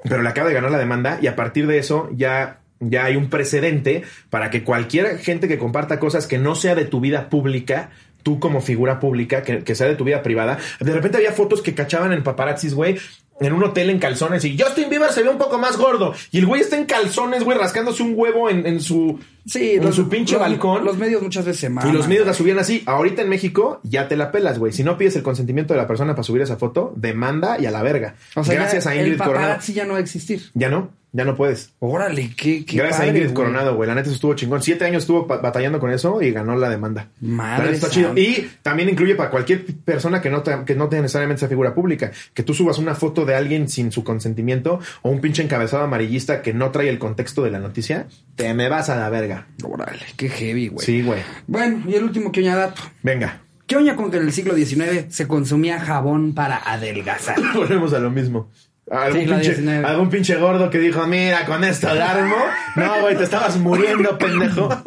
pero 0.02 0.22
le 0.22 0.28
acaba 0.28 0.48
de 0.48 0.54
ganar 0.54 0.70
la 0.70 0.78
demanda 0.78 1.18
y 1.22 1.26
a 1.26 1.36
partir 1.36 1.66
de 1.66 1.78
eso 1.78 2.10
ya 2.12 2.60
ya 2.80 3.04
hay 3.04 3.16
un 3.16 3.30
precedente 3.30 4.02
para 4.30 4.50
que 4.50 4.62
cualquier 4.62 5.18
gente 5.18 5.48
que 5.48 5.58
comparta 5.58 5.98
cosas 5.98 6.26
que 6.26 6.38
no 6.38 6.54
sea 6.54 6.74
de 6.74 6.84
tu 6.84 7.00
vida 7.00 7.30
pública, 7.30 7.90
tú 8.22 8.40
como 8.40 8.60
figura 8.60 9.00
pública, 9.00 9.42
que, 9.42 9.64
que 9.64 9.74
sea 9.74 9.86
de 9.86 9.96
tu 9.96 10.04
vida 10.04 10.22
privada, 10.22 10.58
de 10.80 10.92
repente 10.92 11.18
había 11.18 11.32
fotos 11.32 11.62
que 11.62 11.74
cachaban 11.74 12.12
en 12.12 12.22
paparazzis, 12.22 12.74
güey, 12.74 12.98
en 13.40 13.52
un 13.52 13.64
hotel 13.64 13.90
en 13.90 13.98
calzones 13.98 14.44
y 14.44 14.58
Justin 14.58 14.88
Bieber 14.88 15.12
se 15.12 15.22
ve 15.22 15.28
un 15.28 15.38
poco 15.38 15.58
más 15.58 15.76
gordo. 15.76 16.14
Y 16.30 16.38
el 16.38 16.46
güey 16.46 16.60
está 16.60 16.76
en 16.76 16.86
calzones, 16.86 17.44
güey, 17.44 17.58
rascándose 17.58 18.02
un 18.02 18.14
huevo 18.16 18.48
en, 18.48 18.66
en 18.66 18.80
su, 18.80 19.18
Sí, 19.46 19.72
en 19.74 19.92
su 19.92 20.08
pinche 20.08 20.34
los- 20.34 20.40
balcón. 20.40 20.84
Los 20.84 20.96
medios 20.96 21.22
muchas 21.22 21.44
veces 21.44 21.60
se 21.60 21.66
y 21.66 21.70
maman. 21.70 21.92
los 21.94 22.08
medios 22.08 22.26
la 22.26 22.32
subían 22.34 22.58
así. 22.58 22.82
Ahorita 22.86 23.22
en 23.22 23.28
México 23.28 23.80
ya 23.82 24.08
te 24.08 24.16
la 24.16 24.32
pelas, 24.32 24.58
güey. 24.58 24.72
Si 24.72 24.82
no 24.84 24.96
pides 24.96 25.16
el 25.16 25.22
consentimiento 25.22 25.74
de 25.74 25.80
la 25.80 25.86
persona 25.86 26.12
para 26.14 26.22
subir 26.22 26.42
esa 26.42 26.56
foto, 26.56 26.92
demanda 26.96 27.58
y 27.60 27.66
a 27.66 27.70
la 27.70 27.82
verga. 27.82 28.14
O 28.36 28.44
sea, 28.44 28.54
Gracias 28.54 28.84
ya 28.84 28.90
a 28.90 28.96
Ingrid 28.96 29.12
el 29.12 29.18
Coronado. 29.18 29.60
ya 29.66 29.84
no 29.84 29.92
va 29.92 29.98
a 29.98 30.02
existir. 30.02 30.42
Ya 30.54 30.70
no, 30.70 30.90
ya 31.12 31.24
no 31.24 31.36
puedes. 31.36 31.70
Órale, 31.78 32.30
qué, 32.36 32.64
qué 32.64 32.76
Gracias 32.78 33.00
a 33.00 33.06
Ingrid 33.06 33.22
güey. 33.24 33.34
Coronado, 33.34 33.74
güey. 33.76 33.86
La 33.86 33.94
neta 33.94 34.10
estuvo 34.10 34.34
chingón. 34.34 34.62
Siete 34.62 34.84
años 34.86 35.02
estuvo 35.02 35.26
batallando 35.26 35.78
con 35.78 35.90
eso 35.90 36.22
y 36.22 36.30
ganó 36.32 36.56
la 36.56 36.70
demanda. 36.70 37.08
Madre 37.20 37.72
está 37.72 37.90
chido. 37.90 38.12
Y 38.16 38.48
también 38.62 38.88
incluye 38.88 39.14
para 39.14 39.30
cualquier 39.30 39.64
persona 39.84 40.22
que 40.22 40.30
no, 40.30 40.42
te- 40.42 40.64
que 40.64 40.74
no 40.74 40.88
tenga 40.88 41.02
necesariamente 41.02 41.40
esa 41.40 41.48
figura 41.48 41.74
pública. 41.74 42.10
Que 42.32 42.42
tú 42.42 42.54
subas 42.54 42.78
una 42.78 42.94
foto 42.94 43.24
de 43.26 43.34
alguien 43.34 43.68
sin 43.68 43.92
su 43.92 44.04
consentimiento 44.04 44.80
o 45.02 45.10
un 45.10 45.20
pinche 45.20 45.42
encabezado 45.42 45.82
amarillista 45.84 46.40
que 46.40 46.54
no 46.54 46.70
trae 46.70 46.88
el 46.88 46.98
contexto 46.98 47.42
de 47.42 47.50
la 47.50 47.58
noticia, 47.58 48.06
te 48.36 48.54
me 48.54 48.68
vas 48.68 48.88
a 48.88 48.96
la 48.96 49.10
verga. 49.10 49.33
Órale, 49.62 50.02
qué 50.16 50.28
heavy, 50.28 50.68
güey. 50.68 50.84
Sí, 50.84 51.02
güey. 51.02 51.20
Bueno, 51.46 51.82
y 51.88 51.94
el 51.94 52.04
último 52.04 52.30
que 52.32 52.40
oña 52.40 52.56
dato. 52.56 52.82
Venga. 53.02 53.40
¿Qué 53.66 53.76
oña 53.76 53.96
con 53.96 54.10
que 54.10 54.18
en 54.18 54.24
el 54.24 54.32
siglo 54.32 54.54
XIX 54.54 55.06
se 55.08 55.26
consumía 55.26 55.80
jabón 55.80 56.34
para 56.34 56.56
adelgazar? 56.58 57.36
Volvemos 57.54 57.92
a 57.94 57.98
lo 57.98 58.10
mismo. 58.10 58.50
Algún, 58.90 59.20
Siglo 59.20 59.36
pinche, 59.36 59.54
XIX. 59.54 59.84
algún 59.86 60.10
pinche 60.10 60.36
gordo 60.36 60.68
que 60.68 60.78
dijo, 60.78 61.06
mira, 61.06 61.46
con 61.46 61.64
esto 61.64 61.88
alarmo. 61.88 62.36
No, 62.76 63.00
güey, 63.00 63.16
te 63.16 63.24
estabas 63.24 63.56
muriendo, 63.58 64.18
pendejo. 64.18 64.68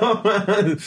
No. 0.00 0.22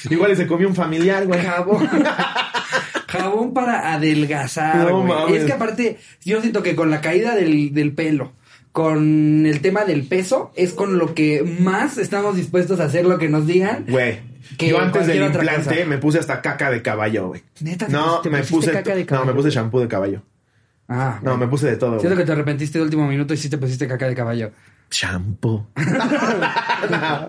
Igual 0.09 0.32
y 0.32 0.36
se 0.36 0.47
comió 0.47 0.68
un 0.68 0.76
familiar, 0.76 1.26
güey. 1.28 1.41
Jabón. 1.43 1.88
Jabón 3.07 3.53
para 3.53 3.93
adelgazar, 3.93 4.78
No 4.78 5.01
güey. 5.01 5.07
mames. 5.20 5.34
Y 5.34 5.38
es 5.38 5.43
que 5.45 5.53
aparte, 5.53 5.97
yo 6.24 6.41
siento 6.41 6.63
que 6.63 6.76
con 6.76 6.89
la 6.89 7.01
caída 7.01 7.36
del, 7.36 7.74
del 7.74 7.93
pelo, 7.93 8.34
con 8.76 9.45
el 9.45 9.61
tema 9.61 9.86
del 9.86 10.03
peso, 10.05 10.51
es 10.57 10.73
con 10.73 10.97
lo 10.97 11.15
que 11.15 11.43
más 11.61 11.97
estamos 11.97 12.36
dispuestos 12.36 12.82
a 12.82 12.84
hacer 12.84 13.05
lo 13.05 13.17
que 13.17 13.30
nos 13.30 13.47
digan. 13.47 13.86
Güey. 13.88 14.19
Que 14.57 14.67
Yo 14.67 14.82
antes 14.82 15.07
del 15.07 15.23
implante 15.23 15.86
me 15.86 15.97
puse 15.97 16.19
hasta 16.19 16.41
caca 16.41 16.69
de 16.69 16.82
caballo, 16.82 17.30
güey. 17.30 17.41
Neta, 17.61 17.86
¿te 17.88 17.93
No, 17.93 18.19
te 18.19 18.30
me 18.30 18.43
puse. 18.43 18.73
caca 18.73 18.93
de 18.93 19.01
No, 19.03 19.07
caballo? 19.07 19.26
me 19.28 19.34
puse 19.34 19.49
shampoo 19.49 19.80
de 19.80 19.88
caballo. 19.88 20.23
Ah, 20.89 21.19
No, 21.23 21.38
me 21.38 21.47
puse 21.47 21.67
de 21.67 21.78
todo. 21.78 21.91
Siento 22.01 22.09
güey. 22.09 22.17
que 22.17 22.26
te 22.26 22.32
arrepentiste 22.34 22.78
de 22.78 22.84
último 22.84 23.07
minuto 23.07 23.34
y 23.34 23.38
sí 23.38 23.49
te 23.49 23.57
pusiste 23.57 23.88
caca 23.88 24.09
de 24.09 24.13
caballo. 24.13 24.51
Shampoo. 24.91 25.67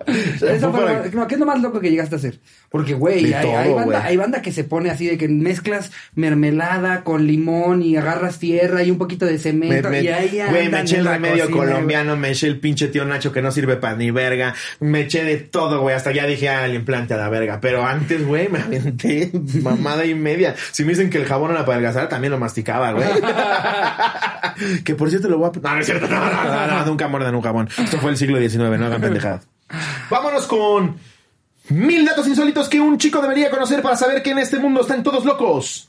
Eso 0.07 0.73
fue 0.73 1.11
no, 1.13 1.27
¿Qué 1.27 1.35
es 1.35 1.41
lo 1.41 1.47
más 1.47 1.61
loco 1.61 1.81
que 1.81 1.91
llegaste 1.91 2.15
a 2.15 2.19
hacer? 2.19 2.39
Porque, 2.71 2.95
güey, 2.95 3.33
hay, 3.33 3.47
hay 3.53 3.69
banda, 3.73 3.85
güey. 3.85 3.97
hay 4.03 4.17
banda 4.17 4.43
que 4.43 4.53
se 4.53 4.65
pone 4.65 4.91
así 4.91 5.07
de 5.07 5.17
que 5.17 5.29
mezclas 5.29 5.91
mermelada 6.15 7.03
con 7.05 7.27
limón 7.27 7.83
y 7.83 7.97
agarras 7.97 8.39
tierra 8.39 8.83
y 8.83 8.91
un 8.91 8.99
poquito 8.99 9.25
de 9.25 9.33
Me- 9.33 9.39
cemento 9.39 9.89
me- 9.91 10.03
y 10.03 10.09
ahí 10.09 10.41
Güey, 10.51 10.69
me 10.69 10.81
eché 10.81 10.99
el 10.99 11.07
remedio 11.07 11.45
cocina, 11.51 11.57
colombiano, 11.73 12.17
me 12.17 12.31
eché 12.31 12.47
el 12.49 12.61
pinche 12.61 12.89
tío 12.89 13.05
Nacho 13.05 13.33
que 13.33 13.43
no 13.43 13.51
sirve 13.51 13.77
para 13.77 13.97
ni 13.97 14.11
verga, 14.11 14.55
me 14.81 15.01
eché 15.03 15.25
de 15.25 15.37
todo, 15.39 15.81
güey, 15.81 15.95
hasta 15.97 16.13
ya 16.13 16.27
dije 16.27 16.49
al 16.49 16.75
implante 16.75 17.15
a 17.15 17.17
la 17.17 17.29
verga. 17.29 17.61
Pero 17.61 17.85
antes, 17.85 18.25
güey, 18.27 18.49
me 18.49 18.59
aventé 18.61 19.31
mamada 19.63 20.05
y 20.05 20.15
media. 20.15 20.55
Si 20.73 20.85
me 20.85 20.91
dicen 20.91 21.11
que 21.11 21.19
el 21.19 21.25
jabón 21.25 21.51
era 21.53 21.61
para 21.65 21.79
adelgazar, 21.79 22.09
también 22.09 22.31
lo 22.33 22.39
masticaba, 22.39 22.93
güey. 22.93 23.09
que 24.85 24.95
por 24.95 25.09
cierto 25.11 25.29
lo 25.29 25.39
voy 25.39 25.51
a... 25.55 25.59
No, 25.61 25.75
no 25.75 25.81
es 25.81 25.87
cierto, 25.87 26.09
no, 26.09 26.19
no, 26.19 26.45
no, 26.45 26.67
no, 26.67 26.87
nunca 26.87 27.09
muerdan 27.09 27.35
un 27.35 27.43
Esto 27.79 27.99
fue 27.99 28.11
el 28.11 28.17
siglo 28.17 28.39
XIX, 28.39 28.79
no 28.79 28.87
hagan 28.87 29.01
pendejadas. 29.01 29.47
Vámonos 30.11 30.47
con 30.47 30.97
mil 31.71 32.05
datos 32.05 32.27
insólitos 32.29 32.69
que 32.69 32.81
un 32.81 32.99
chico 32.99 33.21
debería 33.21 33.51
conocer 33.51 33.83
para 33.83 33.97
saber 33.97 34.23
que 34.23 34.31
en 34.31 34.39
este 34.39 34.59
mundo 34.59 34.81
están 34.83 35.03
todos 35.03 35.25
locos. 35.25 35.89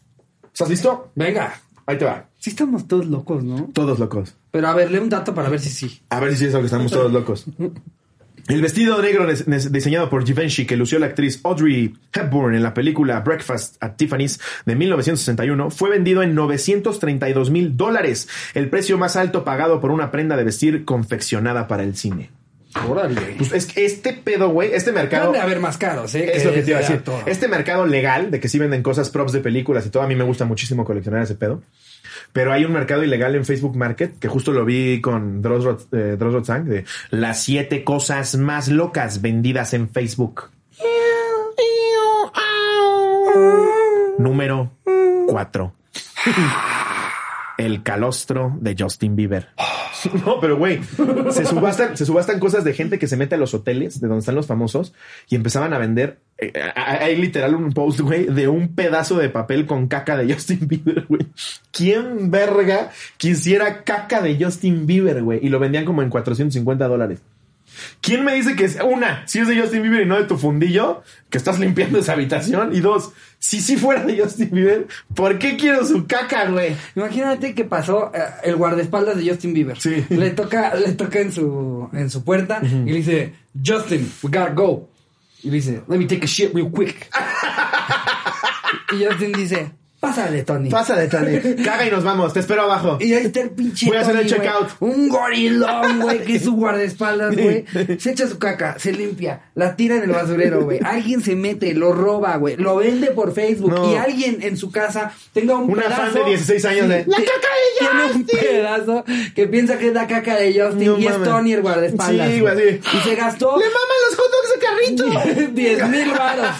¿Estás 0.52 0.70
listo? 0.70 1.12
Venga, 1.16 1.62
Ahí 1.86 1.98
te 1.98 2.04
va. 2.04 2.28
sí 2.38 2.50
estamos 2.50 2.86
todos 2.88 3.06
locos, 3.06 3.44
¿no? 3.46 3.70
Todos 3.74 3.98
locos. 3.98 4.36
Pero 4.52 4.68
a 4.68 4.74
ver, 4.74 4.92
lee 4.92 4.98
un 4.98 5.10
dato 5.10 5.34
para 5.34 5.50
ver 5.50 5.62
si 5.62 5.70
sí. 5.70 6.02
A 6.10 6.20
ver 6.20 6.36
si 6.36 6.44
es 6.44 6.50
eso 6.50 6.60
que 6.60 6.66
estamos 6.66 6.92
todos 6.92 7.12
locos. 7.12 7.46
El 8.48 8.62
vestido 8.62 9.02
negro 9.02 9.28
diseñado 9.70 10.10
por 10.10 10.26
Givenchy 10.26 10.66
que 10.66 10.78
lució 10.78 11.00
la 11.00 11.08
actriz 11.08 11.42
Audrey 11.44 11.94
Hepburn 12.14 12.56
en 12.56 12.64
la 12.64 12.74
película 12.74 13.20
Breakfast 13.20 13.76
at 13.82 13.98
Tiffany's 13.98 14.40
de 14.66 14.74
1961 14.74 15.70
fue 15.70 15.90
vendido 15.90 16.24
en 16.24 16.34
932 16.34 17.50
mil 17.50 17.76
dólares, 17.76 18.30
el 18.54 18.70
precio 18.70 18.98
más 18.98 19.18
alto 19.18 19.44
pagado 19.44 19.82
por 19.82 19.92
una 19.92 20.12
prenda 20.12 20.38
de 20.38 20.46
vestir 20.46 20.86
confeccionada 20.86 21.68
para 21.68 21.84
el 21.84 21.98
cine. 21.98 22.30
Órale. 22.88 23.36
Pues 23.38 23.52
es 23.52 23.66
que 23.66 23.86
este 23.86 24.14
pedo, 24.14 24.50
güey, 24.50 24.72
este 24.74 24.94
mercado. 24.94 25.32
Deben 25.32 25.42
de 25.42 25.42
haber 25.42 25.60
más 25.60 25.78
caros, 25.78 26.16
¿eh? 26.16 26.32
Es 26.34 26.44
que 26.44 26.48
lo 26.48 26.54
que 26.54 26.62
te 26.62 26.70
iba 26.72 26.80
a 26.80 26.82
de 26.84 26.88
decir. 26.88 27.14
Este 27.26 27.48
mercado 27.50 27.86
legal 27.86 28.32
de 28.32 28.40
que 28.40 28.48
sí 28.48 28.60
venden 28.60 28.82
cosas 28.84 29.10
props 29.10 29.34
de 29.34 29.40
películas 29.42 29.86
y 29.86 29.90
todo, 29.90 30.04
a 30.04 30.08
mí 30.08 30.16
me 30.16 30.24
gusta 30.24 30.46
muchísimo 30.46 30.86
coleccionar 30.86 31.24
ese 31.24 31.36
pedo. 31.36 31.64
Pero 32.38 32.54
hay 32.54 32.66
un 32.66 32.72
mercado 32.72 33.04
ilegal 33.04 33.34
en 33.34 33.46
Facebook 33.46 33.76
Market 33.76 34.20
que 34.20 34.28
justo 34.28 34.52
lo 34.52 34.64
vi 34.64 35.02
con 35.02 35.42
Dross 35.42 35.64
Rot- 35.66 35.88
eh, 35.92 36.16
Rotzang 36.20 36.66
de 36.66 36.86
las 37.10 37.42
siete 37.42 37.84
cosas 37.84 38.36
más 38.36 38.68
locas 38.68 39.24
vendidas 39.24 39.74
en 39.74 39.90
Facebook. 39.90 40.52
Número 44.20 44.72
4. 45.28 45.74
El 47.58 47.82
calostro 47.84 48.56
de 48.62 48.76
Justin 48.78 49.16
Bieber. 49.16 49.48
No, 50.28 50.40
pero 50.40 50.58
güey, 50.58 50.80
se 51.32 51.44
subastan, 51.44 51.98
se 51.98 52.06
subastan 52.06 52.40
cosas 52.40 52.64
de 52.64 52.74
gente 52.74 53.00
que 53.00 53.08
se 53.08 53.18
mete 53.18 53.34
a 53.34 53.38
los 53.40 53.56
hoteles 53.56 54.00
de 54.00 54.08
donde 54.08 54.20
están 54.20 54.36
los 54.36 54.46
famosos 54.46 54.94
y 55.28 55.36
empezaban 55.36 55.74
a 55.74 55.80
vender. 55.80 56.20
eh, 56.38 56.54
a- 56.76 57.04
Hay 57.04 57.16
literal 57.16 57.56
un 57.56 57.74
post, 57.74 58.02
güey, 58.02 58.26
de 58.26 58.48
un 58.48 58.76
pedazo 58.76 59.18
de 59.18 59.30
papel 59.30 59.66
con 59.66 59.88
caca 59.88 60.16
de 60.16 60.32
Justin 60.32 60.68
Bieber, 60.68 61.06
güey. 61.10 61.26
¿Quién 61.72 62.30
verga 62.30 62.92
quisiera 63.18 63.84
caca 63.84 64.22
de 64.22 64.38
Justin 64.40 64.86
Bieber, 64.86 65.24
güey? 65.24 65.40
Y 65.44 65.50
lo 65.50 65.58
vendían 65.58 65.84
como 65.86 66.04
en 66.04 66.10
450 66.12 66.88
dólares. 66.88 67.22
¿Quién 68.02 68.24
me 68.24 68.34
dice 68.34 68.56
que 68.56 68.66
es 68.66 68.78
una, 68.84 69.28
si 69.28 69.40
es 69.40 69.48
de 69.48 69.60
Justin 69.60 69.82
Bieber 69.82 70.02
y 70.02 70.06
no 70.06 70.18
de 70.18 70.26
tu 70.26 70.38
fundillo, 70.38 71.04
que 71.30 71.38
estás 71.38 71.60
limpiando 71.60 72.00
esa 72.00 72.14
habitación? 72.14 72.76
Y 72.76 72.80
dos, 72.80 73.12
si 73.40 73.62
sí 73.62 73.78
fuera 73.78 74.04
de 74.04 74.22
Justin 74.22 74.50
Bieber, 74.52 74.88
¿por 75.14 75.40
qué 75.40 75.58
quiero 75.58 75.86
su 75.86 76.08
caca, 76.08 76.50
güey? 76.50 76.76
Imagínate 76.96 77.54
que 77.54 77.64
pasó 77.64 78.12
eh, 78.14 78.20
el 78.44 78.56
guardaespaldas 78.56 79.18
de 79.18 79.30
Justin 79.30 79.54
Bieber. 79.54 79.80
Sí. 79.80 80.06
Le 80.10 80.32
toca, 80.32 80.76
le 80.76 80.94
toca 80.94 81.20
en 81.20 81.32
su, 81.32 81.90
en 81.94 82.10
su 82.10 82.24
puerta 82.24 82.62
y 82.64 82.90
le 82.90 82.98
dice, 82.98 83.34
Justin, 83.66 84.12
we 84.24 84.30
gotta 84.30 84.54
go. 84.54 84.90
Y 85.44 85.50
le 85.50 85.58
dice, 85.58 85.82
let 85.88 85.98
me 85.98 86.06
take 86.06 86.24
a 86.24 86.28
shit 86.28 86.54
real 86.54 86.72
quick. 86.72 87.10
y 88.94 89.06
Justin 89.06 89.32
dice, 89.34 89.72
pásale, 90.00 90.44
Tony. 90.44 90.70
Pásale, 90.70 91.08
Tony. 91.08 91.40
Caga 91.64 91.86
y 91.88 91.92
nos 91.92 92.04
vamos. 92.04 92.34
Te 92.34 92.40
espero 92.40 92.64
abajo. 92.64 92.98
y 93.02 93.14
ahí 93.14 93.26
está 93.26 93.42
el 93.42 93.50
pinche. 93.52 93.88
Voy 93.88 93.98
a 93.98 94.02
hacer 94.02 94.16
el 94.16 94.28
Tony, 94.28 94.38
güey. 94.40 94.50
checkout. 94.50 94.70
Un 94.80 95.10
gorilón, 95.10 96.00
güey, 96.02 96.24
que 96.24 96.36
es 96.36 96.44
su 96.44 96.54
guardaespaldas, 96.56 97.36
güey. 97.36 97.66
Se 98.00 98.12
echa 98.12 98.28
su 98.28 98.38
caca, 98.40 98.78
se 98.80 98.92
limpia, 98.94 99.42
la 99.56 99.76
tira 99.76 99.96
en 99.96 100.04
el 100.04 100.12
basurero, 100.12 100.64
güey. 100.64 100.80
Alguien 100.84 101.22
se 101.22 101.36
mete, 101.36 101.74
lo 101.74 101.92
roba, 101.94 102.36
güey. 102.38 102.56
Lo 102.58 102.76
vende 102.78 103.08
por 103.08 103.34
Facebook. 103.34 103.72
No. 103.72 103.92
Y 103.92 103.96
alguien 103.96 104.38
en 104.42 104.58
su 104.58 104.72
casa 104.72 105.12
tenga 105.34 105.56
un 105.56 105.70
Una 105.72 105.84
pedazo. 105.84 106.02
fan 106.04 106.14
de 106.14 106.24
16 106.26 106.66
años 106.66 106.90
de, 106.90 107.06
"La 107.08 107.18
caca 107.18 107.28
de 107.28 107.80
Tiene 107.80 108.06
un 108.06 108.24
Justin". 108.24 108.40
pedazo 108.40 109.06
que 109.36 109.48
piensa 109.48 109.78
que 109.78 109.88
es 109.88 109.94
la 109.94 110.08
caca 110.08 110.36
de 110.36 110.48
Justin 110.60 110.88
No 110.88 110.98
y 111.00 111.08
es. 111.08 111.24
Tony 111.24 111.54
el 111.54 111.62
guardaespaldas. 111.62 112.32
Sí, 112.32 112.40
güey, 112.40 112.56
sí. 112.58 112.80
Y 112.98 113.10
se 113.10 113.16
gastó 113.16 113.58
¡Le 113.58 113.66
maman 113.66 113.98
los 114.10 114.18
hot 114.18 114.26
dogs 114.32 114.54
de 114.78 114.96
carrito! 114.96 115.52
10 115.54 115.90
mil 115.90 116.12
varos. 116.12 116.56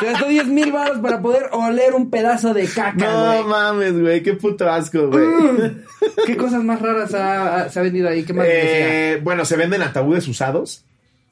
Se 0.00 0.06
gastó 0.06 0.28
10 0.28 0.46
mil 0.48 0.72
varos 0.72 0.98
para 1.00 1.20
poder 1.20 1.48
oler 1.52 1.94
un 1.94 2.10
pedazo 2.10 2.52
de 2.54 2.66
caca, 2.66 2.94
No 3.12 3.48
mames, 3.48 3.98
güey. 4.00 4.22
Qué 4.22 4.34
puto 4.34 4.68
asco, 4.70 5.08
güey. 5.08 5.24
Mm. 5.26 5.82
¿Qué 6.26 6.36
cosas 6.36 6.62
más 6.64 6.80
raras 6.80 7.14
ha- 7.14 7.56
ha- 7.64 7.68
se 7.68 7.78
ha 7.78 7.82
vendido 7.82 8.08
ahí? 8.08 8.24
¿Qué 8.24 8.32
más? 8.32 8.46
Eh, 8.48 9.20
bueno, 9.22 9.44
se 9.44 9.56
venden 9.56 9.82
ataúdes 9.82 10.26
usados. 10.28 10.84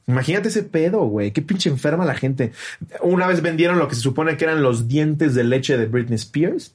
Imagínate 0.07 0.49
ese 0.49 0.63
pedo, 0.65 1.01
güey. 1.03 1.31
Qué 1.33 1.43
pinche 1.43 1.69
enferma 1.71 2.05
la 2.05 2.15
gente. 2.15 2.53
Una 3.03 3.27
vez 3.27 3.43
vendieron 3.43 3.79
lo 3.79 3.87
que 3.87 3.95
se 3.95 4.01
supone 4.01 4.37
que 4.37 4.45
eran 4.45 4.63
los 4.63 4.89
dientes 4.89 5.35
de 5.35 5.45
leche 5.45 5.77
de 5.77 5.87
Britney 5.87 6.17
Spears. 6.17 6.75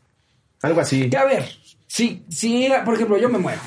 Algo 0.61 0.79
así. 0.81 1.09
Que 1.09 1.17
a 1.17 1.25
ver, 1.25 1.43
si, 1.87 2.23
si, 2.29 2.69
por 2.85 2.93
ejemplo, 2.95 3.17
yo 3.17 3.27
me 3.29 3.37
muero 3.37 3.59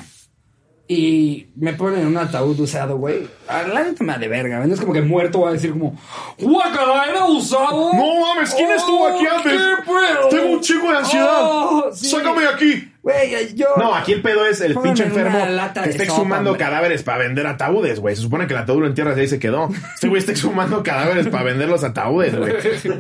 y 0.91 1.49
me 1.55 1.75
ponen 1.75 2.01
en 2.01 2.07
un 2.07 2.17
ataúd 2.17 2.59
usado, 2.61 2.97
güey, 2.97 3.29
a 3.47 3.63
la 3.63 3.85
neta 3.85 4.03
me 4.03 4.15
da 4.15 4.19
de 4.19 4.27
verga. 4.27 4.65
No 4.65 4.73
es 4.73 4.81
como 4.81 4.95
que 4.95 5.03
muerto 5.03 5.43
va 5.43 5.51
a 5.51 5.53
decir 5.53 5.73
como, 5.73 5.95
¡Guacala, 6.39 7.05
era 7.11 7.27
usado! 7.27 7.93
No 7.93 8.21
mames, 8.21 8.55
¿quién 8.55 8.71
estuvo 8.71 9.07
aquí 9.07 9.27
antes? 9.27 9.53
¿qué 9.53 9.83
pedo? 9.85 10.29
Tengo 10.31 10.55
un 10.55 10.61
chingo 10.63 10.91
de 10.91 10.97
ansiedad. 10.97 11.41
Oh, 11.43 11.91
sí. 11.93 12.09
Sácame 12.09 12.41
de 12.41 12.49
aquí. 12.49 12.93
Güey, 13.03 13.55
yo... 13.55 13.67
No, 13.79 13.95
aquí 13.95 14.13
el 14.13 14.23
pedo 14.23 14.45
es 14.47 14.61
el 14.61 14.75
pinche 14.77 15.05
enfermo 15.05 15.39
que 15.83 15.91
está 15.91 16.03
exhumando 16.03 16.57
cadáveres 16.59 17.03
para 17.03 17.19
vender 17.19 17.47
ataúdes, 17.47 18.01
güey. 18.01 18.17
Se 18.17 18.23
supone 18.23 18.47
que 18.47 18.53
el 18.55 18.59
ataúd 18.59 18.81
lo 18.81 18.87
entierras 18.87 19.17
y 19.17 19.21
ahí 19.21 19.29
se 19.29 19.39
quedó. 19.39 19.69
Este 19.95 20.09
güey 20.09 20.19
está 20.19 20.33
exhumando 20.33 20.83
cadáveres 20.83 21.29
para 21.29 21.45
vender 21.45 21.69
los 21.69 21.85
ataúdes, 21.85 22.37
güey. 22.37 22.53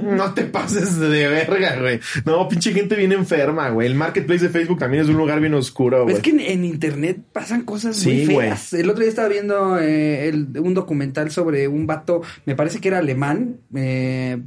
No 0.02 0.32
te 0.34 0.44
pases 0.44 0.98
de 0.98 1.28
verga, 1.28 1.76
güey. 1.80 2.00
No, 2.24 2.48
pinche 2.48 2.72
gente 2.72 2.94
bien 2.94 3.12
enferma, 3.12 3.68
güey. 3.70 3.88
El 3.88 3.94
marketplace 3.96 4.44
de 4.44 4.48
Facebook 4.50 4.78
también 4.78 5.02
es 5.02 5.08
un 5.08 5.16
lugar 5.16 5.40
bien 5.40 5.54
oscuro, 5.54 6.04
güey. 6.04 6.14
Es 6.16 6.22
que 6.22 6.30
en, 6.30 6.40
en 6.40 6.64
internet 6.64 7.18
pasan 7.32 7.62
cosas 7.64 7.96
Sí, 7.96 8.24
muy 8.26 8.36
feas. 8.36 8.72
El 8.72 8.88
otro 8.88 9.00
día 9.00 9.10
estaba 9.10 9.28
viendo 9.28 9.78
eh, 9.78 10.28
el- 10.28 10.48
un 10.58 10.74
documental 10.74 11.30
sobre 11.30 11.68
un 11.68 11.86
vato, 11.86 12.22
me 12.46 12.54
parece 12.54 12.80
que 12.80 12.88
era 12.88 12.98
alemán, 12.98 13.56
eh, 13.74 14.38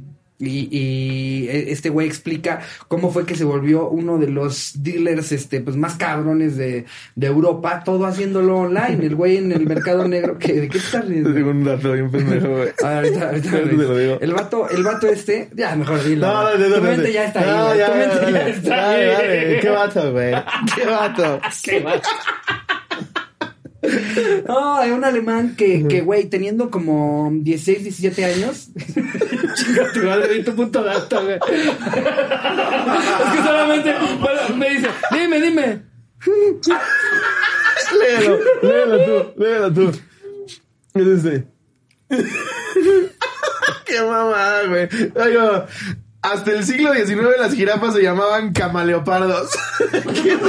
y, 0.42 0.68
y 0.70 1.48
este 1.48 1.88
güey 1.88 2.06
explica 2.06 2.60
cómo 2.88 3.10
fue 3.10 3.24
que 3.24 3.34
se 3.34 3.44
volvió 3.44 3.88
uno 3.88 4.18
de 4.18 4.28
los 4.28 4.82
dealers 4.82 5.32
este, 5.32 5.60
pues, 5.60 5.76
más 5.76 5.94
cabrones 5.94 6.56
de, 6.56 6.84
de 7.14 7.26
Europa, 7.26 7.82
todo 7.84 8.06
haciéndolo 8.06 8.58
online. 8.58 9.06
El 9.06 9.14
güey 9.14 9.36
en 9.36 9.52
el 9.52 9.66
mercado 9.66 10.06
negro, 10.08 10.38
que, 10.38 10.52
¿de 10.52 10.68
qué 10.68 10.78
estás 10.78 11.06
riendo? 11.06 11.32
Tengo 11.32 11.50
un 11.50 11.64
dato 11.64 11.92
bien 11.92 12.10
pendejo, 12.10 12.48
güey. 12.48 12.68
A 12.82 13.00
ver, 13.00 13.04
ahorita, 13.04 13.28
ahorita 13.28 13.50
te 13.50 13.66
lo 13.76 13.96
digo. 13.96 14.18
El 14.20 14.32
vato, 14.32 14.68
el 14.68 14.82
vato 14.82 15.06
este, 15.08 15.48
ya 15.54 15.76
mejor 15.76 16.02
dilo. 16.04 16.26
No, 16.26 16.58
no, 16.58 16.68
no, 16.68 16.74
tu 16.76 16.82
mente 16.82 17.12
ya 17.12 17.24
está 17.24 17.40
ahí. 17.40 17.46
No, 17.46 17.66
güey. 17.66 17.78
ya, 17.78 17.86
tu 17.86 17.98
mente 17.98 18.16
dale, 18.16 18.32
ya 18.32 18.48
está 18.48 18.90
ahí. 18.90 19.06
dale. 19.06 19.60
Qué 19.60 19.70
vato, 19.70 20.12
güey. 20.12 20.34
Qué 20.74 20.86
vato. 20.86 21.40
Qué 21.62 21.80
vato. 21.80 22.08
No, 24.46 24.76
hay 24.76 24.90
un 24.92 25.04
alemán 25.04 25.56
que, 25.56 25.86
que, 25.88 26.02
güey, 26.02 26.26
teniendo 26.26 26.70
como 26.70 27.30
16, 27.32 27.82
17 27.82 28.24
años. 28.24 28.68
Chinga 29.54 29.92
tu 29.92 30.00
madre, 30.04 30.34
di 30.34 30.44
tu 30.44 30.54
punto 30.54 30.82
dato, 30.84 31.22
güey. 31.24 31.34
es 31.36 31.40
que 33.32 33.38
solamente 33.42 33.94
bueno, 34.20 34.56
me 34.56 34.70
dice, 34.70 34.88
dime, 35.10 35.40
dime. 35.40 35.82
Léelo, 37.98 38.38
léelo 38.62 39.04
tú, 39.04 39.42
léelo 39.42 39.72
tú. 39.72 39.92
Es 40.94 41.06
este. 41.24 41.46
Qué 43.84 44.00
mamada, 44.00 44.66
güey. 44.68 44.88
Oigo, 45.16 45.66
hasta 46.22 46.50
el 46.52 46.64
siglo 46.64 46.94
XIX 46.94 47.36
las 47.38 47.52
jirafas 47.54 47.94
se 47.94 48.02
llamaban 48.02 48.52
camaleopardos. 48.52 49.50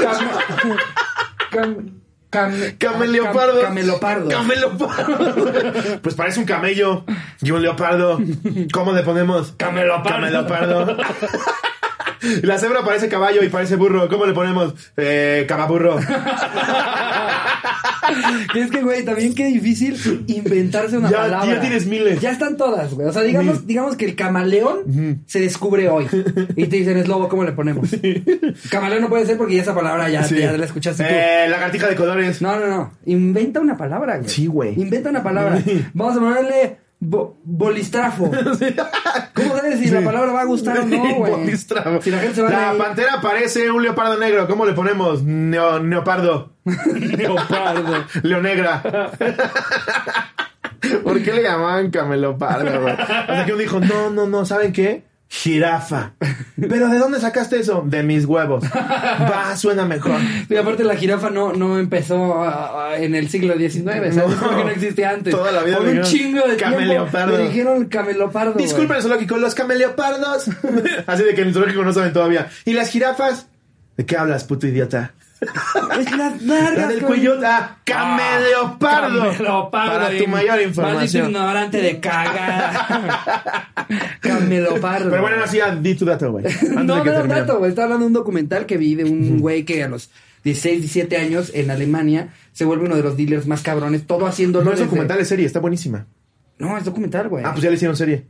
Cam, 0.02 0.30
cam- 1.52 2.03
Cameleopardo. 2.78 3.62
cam- 3.62 3.66
camelopardo. 3.66 4.30
Camelopardo. 4.30 6.00
Pues 6.02 6.16
parece 6.16 6.40
un 6.40 6.46
camello 6.46 7.06
y 7.42 7.52
un 7.52 7.62
leopardo. 7.62 8.20
¿Cómo 8.74 8.92
le 8.94 9.04
ponemos? 9.04 9.54
Camelopardo. 9.58 10.10
Camelopardo. 10.20 10.98
La 12.42 12.58
cebra 12.58 12.84
parece 12.86 13.10
caballo 13.10 13.44
y 13.44 13.50
parece 13.50 13.76
burro. 13.76 14.08
¿Cómo 14.08 14.26
le 14.26 14.34
ponemos? 14.34 14.74
Eh, 14.98 15.46
cababurro. 15.48 16.00
Que 18.53 18.61
es 18.64 18.72
que, 18.72 18.82
güey, 18.82 19.03
también 19.03 19.34
qué 19.34 19.45
difícil 19.47 19.97
inventarse 20.28 20.97
una 20.97 21.09
Ya- 21.09 21.18
palabra. 21.18 21.55
ya 21.55 21.61
tienes 21.61 21.86
miles. 21.86 22.20
Ya 22.22 22.32
están 22.32 22.57
todas, 22.57 22.93
güey. 22.93 23.07
O 23.07 23.14
sea, 23.14 23.22
digamos, 23.22 23.66
digamos 23.68 23.95
que 23.95 24.05
el 24.05 24.16
camaleón 24.16 25.24
se 25.26 25.39
descubre 25.39 25.89
hoy. 25.89 26.07
Y 26.55 26.68
te 26.68 26.76
dicen, 26.78 26.97
es 26.97 27.07
lobo, 27.07 27.28
¿cómo 27.30 27.43
le 27.43 27.51
ponemos? 27.53 27.89
Camaleón 28.70 29.01
no 29.03 29.09
puede 29.09 29.26
ser 29.26 29.38
porque 29.38 29.55
ya 29.55 29.61
esa 29.64 29.74
palabra 29.76 30.09
ya, 30.09 30.22
la 30.57 30.66
escuchaste 30.66 31.03
tú. 31.03 31.09
Eh, 31.14 31.47
lagartija 31.49 31.88
de 31.88 31.95
colores. 31.95 32.41
No, 32.41 32.59
no, 32.59 32.68
no. 32.68 32.91
Inventa 33.05 33.59
una 33.59 33.78
palabra, 33.78 34.18
güey. 34.18 34.30
Sí, 34.30 34.47
güey. 34.47 34.80
Inventa 34.80 35.09
una 35.09 35.24
palabra. 35.24 35.61
Vamos 35.93 36.18
a 36.18 36.20
ponerle 36.20 36.78
bo- 37.06 37.38
bolistrafo. 37.43 38.32
¿Cómo 39.34 39.56
sabes 39.58 39.80
si 39.80 39.89
la 39.89 40.01
palabra 40.04 40.32
va 40.32 40.41
a 40.41 40.45
gustar 40.45 40.80
o 40.80 40.86
no, 40.86 41.16
güey? 41.16 41.32
Bolistrafo. 41.32 42.01
Si 42.01 42.10
la 42.12 42.20
gente 42.20 42.36
se 42.36 42.41
va 42.41 42.49
La 42.49 42.70
a 42.70 42.72
reír. 42.74 42.84
pantera 42.84 43.22
parece 43.22 43.70
un 43.72 43.84
leopardo 43.84 44.18
negro. 44.18 44.47
¿Cómo 44.47 44.66
le 44.66 44.74
ponemos? 44.74 45.24
Neo, 45.24 45.80
neopardo. 45.80 46.54
Leopardo. 46.95 48.06
Leonegra. 48.24 48.82
¿Por 51.04 51.22
qué 51.24 51.32
le 51.34 51.43
llamaban 51.43 51.91
camelopardo, 51.91 52.82
güey? 52.82 52.93
Hasta 52.93 53.45
que 53.45 53.54
uno 53.54 53.62
dijo, 53.62 53.80
no, 53.80 54.10
no, 54.10 54.28
no, 54.28 54.45
¿saben 54.45 54.74
qué? 54.74 55.04
Jirafa. 55.34 56.12
¿Pero 56.70 56.90
de 56.90 57.00
dónde 57.00 57.20
sacaste 57.20 57.60
eso? 57.60 57.84
De 57.84 58.04
mis 58.04 58.26
huevos. 58.26 58.64
Va, 58.66 59.58
suena 59.58 59.84
mejor. 59.84 60.22
Y 60.48 60.56
aparte 60.56 60.84
la 60.84 60.96
jirafa 60.96 61.32
no, 61.32 61.54
no 61.54 61.80
empezó 61.80 62.46
en 62.96 63.16
el 63.16 63.30
siglo 63.30 63.58
XIX, 63.58 63.84
¿sabes? 63.84 64.16
No. 64.16 64.26
Porque 64.26 64.64
no 64.64 64.70
existía 64.70 65.10
antes. 65.10 65.34
Toda 65.34 65.52
la 65.52 65.64
vida 65.64 65.78
Por 65.78 65.88
un 65.88 66.04
chingo 66.04 66.48
de 66.48 66.56
cameleopardo. 66.56 67.36
le 67.36 67.46
dijeron 67.46 67.86
camelopardo. 67.86 68.54
Disculpen 68.54 69.02
zoológico, 69.02 69.38
los 69.38 69.56
cameleopardos. 69.56 70.50
Así 71.08 71.24
de 71.24 71.34
que 71.34 71.42
en 71.42 71.48
el 71.48 71.54
zoológico 71.56 71.84
no 71.84 71.94
saben 71.94 72.14
todavía. 72.14 72.52
¿Y 72.64 72.74
las 72.74 72.90
jirafas? 72.90 73.48
¿De 73.98 74.06
qué 74.06 74.16
hablas, 74.16 74.44
puto 74.44 74.68
idiota? 74.68 75.14
Es 76.00 76.18
las 76.18 76.41
largas, 76.44 76.78
La 76.78 76.88
del 76.88 77.00
güey. 77.02 77.20
cuello, 77.22 77.39
ah, 77.46 77.78
cameleopardo. 77.84 79.20
Camelopardo. 79.32 79.91
Para 79.91 80.18
tu 80.18 80.28
mayor 80.28 80.50
Maldito 80.50 80.70
información. 80.70 81.26
ignorante 81.28 81.82
de 81.82 82.00
caga. 82.00 83.70
camelopardo. 84.22 85.10
Pero 85.10 85.22
bueno, 85.22 85.44
así 85.44 85.58
ya 85.58 85.76
di 85.76 85.96
tu 85.96 86.06
dato, 86.06 86.32
güey. 86.32 86.46
No, 86.74 86.84
no, 86.84 87.04
no, 87.04 87.24
tanto, 87.28 87.58
güey. 87.60 87.70
Estaba 87.70 87.86
hablando 87.86 88.06
de 88.06 88.08
un 88.08 88.14
documental 88.14 88.66
que 88.66 88.78
vi 88.78 88.96
de 88.96 89.04
un 89.06 89.39
güey 89.39 89.64
que 89.64 89.84
a 89.84 89.88
los 89.88 90.10
16, 90.44 90.82
17 90.82 91.18
años 91.18 91.52
en 91.54 91.72
Alemania, 91.72 92.30
se 92.52 92.66
vuelve 92.66 92.86
uno 92.86 92.96
de 92.96 93.04
los 93.04 93.16
dealers 93.16 93.48
más 93.48 93.62
cabrones, 93.62 94.06
todo 94.06 94.26
haciéndolo. 94.26 94.66
No 94.66 94.74
es 94.74 94.80
documental, 94.80 95.20
es 95.20 95.28
serie, 95.30 95.46
está 95.46 95.60
buenísima. 95.60 96.06
No, 96.58 96.78
es 96.78 96.84
documental, 96.84 97.30
güey. 97.30 97.44
Ah, 97.46 97.52
pues 97.52 97.64
ya 97.64 97.70
le 97.70 97.76
hicieron 97.76 97.96
serie. 97.96 98.26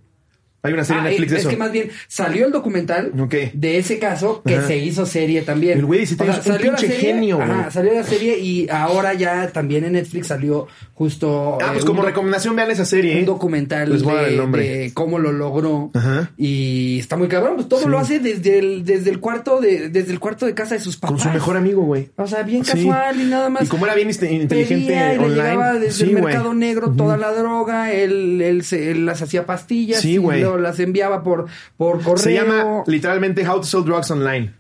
Hay 0.64 0.74
una 0.74 0.84
serie 0.86 1.01
Ah, 1.01 1.05
en 1.05 1.09
Netflix 1.11 1.32
de 1.32 1.36
es 1.38 1.41
eso. 1.41 1.49
que 1.49 1.57
más 1.57 1.72
bien 1.74 1.89
salió 2.07 2.45
el 2.45 2.51
documental 2.53 3.11
de 3.53 3.78
ese 3.78 3.99
caso 3.99 4.41
que 4.45 4.55
Ajá. 4.55 4.68
se 4.68 4.78
hizo 4.78 5.05
serie 5.05 5.41
también. 5.41 5.78
El 5.80 5.86
güey 5.86 6.05
sí 6.05 6.16
O 6.18 6.24
sea, 6.24 6.34
es 6.34 6.38
un 6.38 6.43
salió 6.53 6.72
la 6.72 6.78
pinche 6.78 6.95
serie, 6.95 7.14
genio, 7.14 7.41
ajá, 7.41 7.70
salió 7.72 7.93
la 7.93 8.03
serie 8.03 8.39
y 8.39 8.68
ahora 8.70 9.14
ya 9.14 9.49
también 9.49 9.84
en 9.84 9.93
Netflix 9.93 10.28
salió 10.28 10.68
justo 10.93 11.57
Ah, 11.61 11.66
eh, 11.68 11.70
pues 11.74 11.86
como 11.86 11.99
un, 11.99 12.05
recomendación 12.05 12.55
vean 12.55 12.72
esa 12.72 12.86
serie. 12.86 13.16
un 13.18 13.24
¿eh? 13.24 13.26
documental 13.26 13.89
de, 14.01 14.57
de 14.64 14.91
cómo 14.93 15.20
lo 15.20 15.32
logró 15.32 15.91
Ajá. 15.93 16.32
y 16.38 16.99
está 16.99 17.18
muy 17.18 17.28
cabrón, 17.28 17.55
pues 17.55 17.68
todo 17.68 17.82
Sí. 17.84 17.89
lo 17.89 17.99
hace 17.99 18.20
desde 18.20 18.59
el 18.59 18.86
desde 18.86 19.09
el 19.09 19.20
cuarto 19.20 19.59
de 19.59 19.89
desde 19.89 20.14
el 20.14 20.20
cuarto 20.20 20.45
de 20.45 20.53
casa 20.53 20.76
de 20.76 20.80
sus 20.80 20.95
papás. 20.97 21.18
Con 21.18 21.20
su 21.20 21.30
mejor 21.34 21.57
amigo, 21.57 21.82
güey. 21.84 22.09
O 22.16 22.26
sea, 22.28 22.43
bien 22.43 22.64
Sí. 22.64 22.72
casual 22.72 23.20
y 23.20 23.26
nada 23.26 23.49
más. 23.49 23.64
Y 23.64 23.68
como 23.68 23.86
era 23.86 23.95
bien 23.95 24.09
inteligente 24.09 24.55
Pedía 24.55 25.14
y 25.14 25.18
le 25.18 25.24
online. 25.26 25.41
llegaba 25.43 25.74
desde 25.74 25.91
sí, 25.91 26.03
el 26.03 26.22
mercado 26.22 26.53
negro 26.53 26.91
toda 26.91 27.18
la 27.18 27.34
droga, 27.34 27.91
él, 27.91 28.41
él, 28.41 28.64
se- 28.64 28.91
él 28.91 29.05
las 29.05 29.22
hacía 29.22 29.45
pastillas 29.45 29.99
Sí, 30.01 30.18
güey. 30.18 30.41
Las 30.58 30.80
enviaba 30.80 31.24
por, 31.24 31.47
por 31.78 32.01
correo. 32.01 32.18
Se 32.18 32.34
llama 32.34 32.84
literalmente 32.88 33.47
How 33.47 33.58
to 33.58 33.64
Sell 33.64 33.84
Drugs 33.84 34.12
Online. 34.12 34.54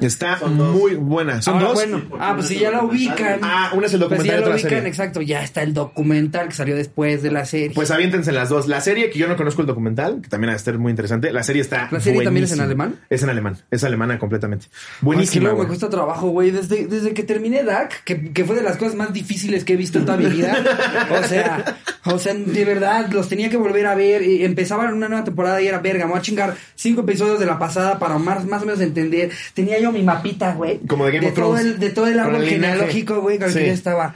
Está 0.00 0.38
muy 0.46 0.94
buena. 0.94 1.42
¿Son 1.42 1.54
Ahora, 1.54 1.66
dos? 1.68 1.74
bueno, 1.74 2.02
ah, 2.18 2.32
pues 2.34 2.48
si 2.48 2.58
ya 2.58 2.70
la 2.70 2.82
ubican. 2.82 3.40
Ah, 3.42 3.70
una 3.74 3.86
es 3.86 3.94
el 3.94 4.00
Pues 4.00 4.22
si 4.22 4.26
documental 4.26 4.26
ya 4.26 4.36
y 4.36 4.40
la 4.40 4.54
ubican, 4.54 4.70
serie. 4.70 4.88
exacto, 4.88 5.22
ya 5.22 5.42
está 5.42 5.62
el 5.62 5.74
documental 5.74 6.48
que 6.48 6.54
salió 6.54 6.76
después 6.76 7.22
de 7.22 7.30
la 7.30 7.44
serie. 7.44 7.70
Pues 7.74 7.90
aviéntense 7.90 8.32
las 8.32 8.48
dos. 8.48 8.68
La 8.68 8.80
serie, 8.80 9.10
que 9.10 9.18
yo 9.18 9.28
no 9.28 9.36
conozco 9.36 9.60
el 9.62 9.66
documental, 9.66 10.20
que 10.22 10.28
también 10.28 10.50
va 10.50 10.54
a 10.54 10.56
estar 10.56 10.76
muy 10.78 10.90
interesante. 10.90 11.32
La 11.32 11.42
serie 11.42 11.62
está. 11.62 11.88
¿La 11.90 12.00
serie 12.00 12.22
también 12.24 12.44
es 12.44 12.52
en 12.52 12.58
buenísima. 12.58 12.84
alemán? 12.84 13.00
Es 13.10 13.22
en 13.22 13.30
alemán. 13.30 13.56
Es 13.70 13.84
alemana 13.84 14.18
completamente. 14.18 14.66
Ay, 14.70 14.78
que 15.00 15.04
Buenísima. 15.04 15.44
luego 15.44 15.62
me 15.62 15.66
cuesta 15.68 15.88
trabajo, 15.88 16.28
güey. 16.28 16.50
Desde, 16.50 16.86
desde 16.86 17.14
que 17.14 17.22
terminé 17.22 17.62
DAC, 17.64 18.04
que, 18.04 18.32
que 18.32 18.44
fue 18.44 18.56
de 18.56 18.62
las 18.62 18.76
cosas 18.76 18.94
más 18.94 19.12
difíciles 19.12 19.64
que 19.64 19.74
he 19.74 19.76
visto 19.76 19.98
en 19.98 20.04
toda 20.06 20.18
mi 20.18 20.26
vida. 20.26 20.56
O 21.16 21.22
sea, 21.28 21.76
o 22.04 22.18
sea, 22.18 22.34
de 22.34 22.64
verdad, 22.64 23.08
los 23.10 23.28
tenía 23.28 23.48
que 23.50 23.56
volver 23.56 23.86
a 23.86 23.94
ver. 23.94 24.22
Y 24.22 24.44
empezaban 24.44 24.92
una 24.92 25.08
nueva 25.08 25.24
temporada 25.24 25.60
y 25.62 25.66
era 25.66 25.78
verga. 25.78 26.04
Me 26.06 26.12
voy 26.12 26.18
a 26.18 26.22
chingar 26.22 26.54
cinco 26.74 27.02
episodios 27.02 27.38
de 27.38 27.46
la 27.46 27.58
pasada 27.58 27.98
para 27.98 28.18
más, 28.18 28.44
más 28.46 28.62
o 28.62 28.66
menos 28.66 28.80
entender. 28.80 29.30
Tenía 29.54 29.78
yo 29.78 29.92
mi 29.92 30.02
mapita, 30.02 30.52
güey. 30.54 30.78
Como 30.86 31.06
de 31.06 31.12
Game 31.12 31.28
of 31.28 31.34
todo 31.34 31.54
Thrones. 31.54 31.64
el, 31.66 31.78
de 31.78 31.90
todo 31.90 32.06
el 32.06 32.18
árbol 32.18 32.44
genealógico, 32.44 33.20
güey, 33.20 33.38
con 33.38 33.46
el 33.48 33.52
Sí. 33.52 33.58
que 33.60 33.66
yo 33.68 33.72
estaba. 33.72 34.14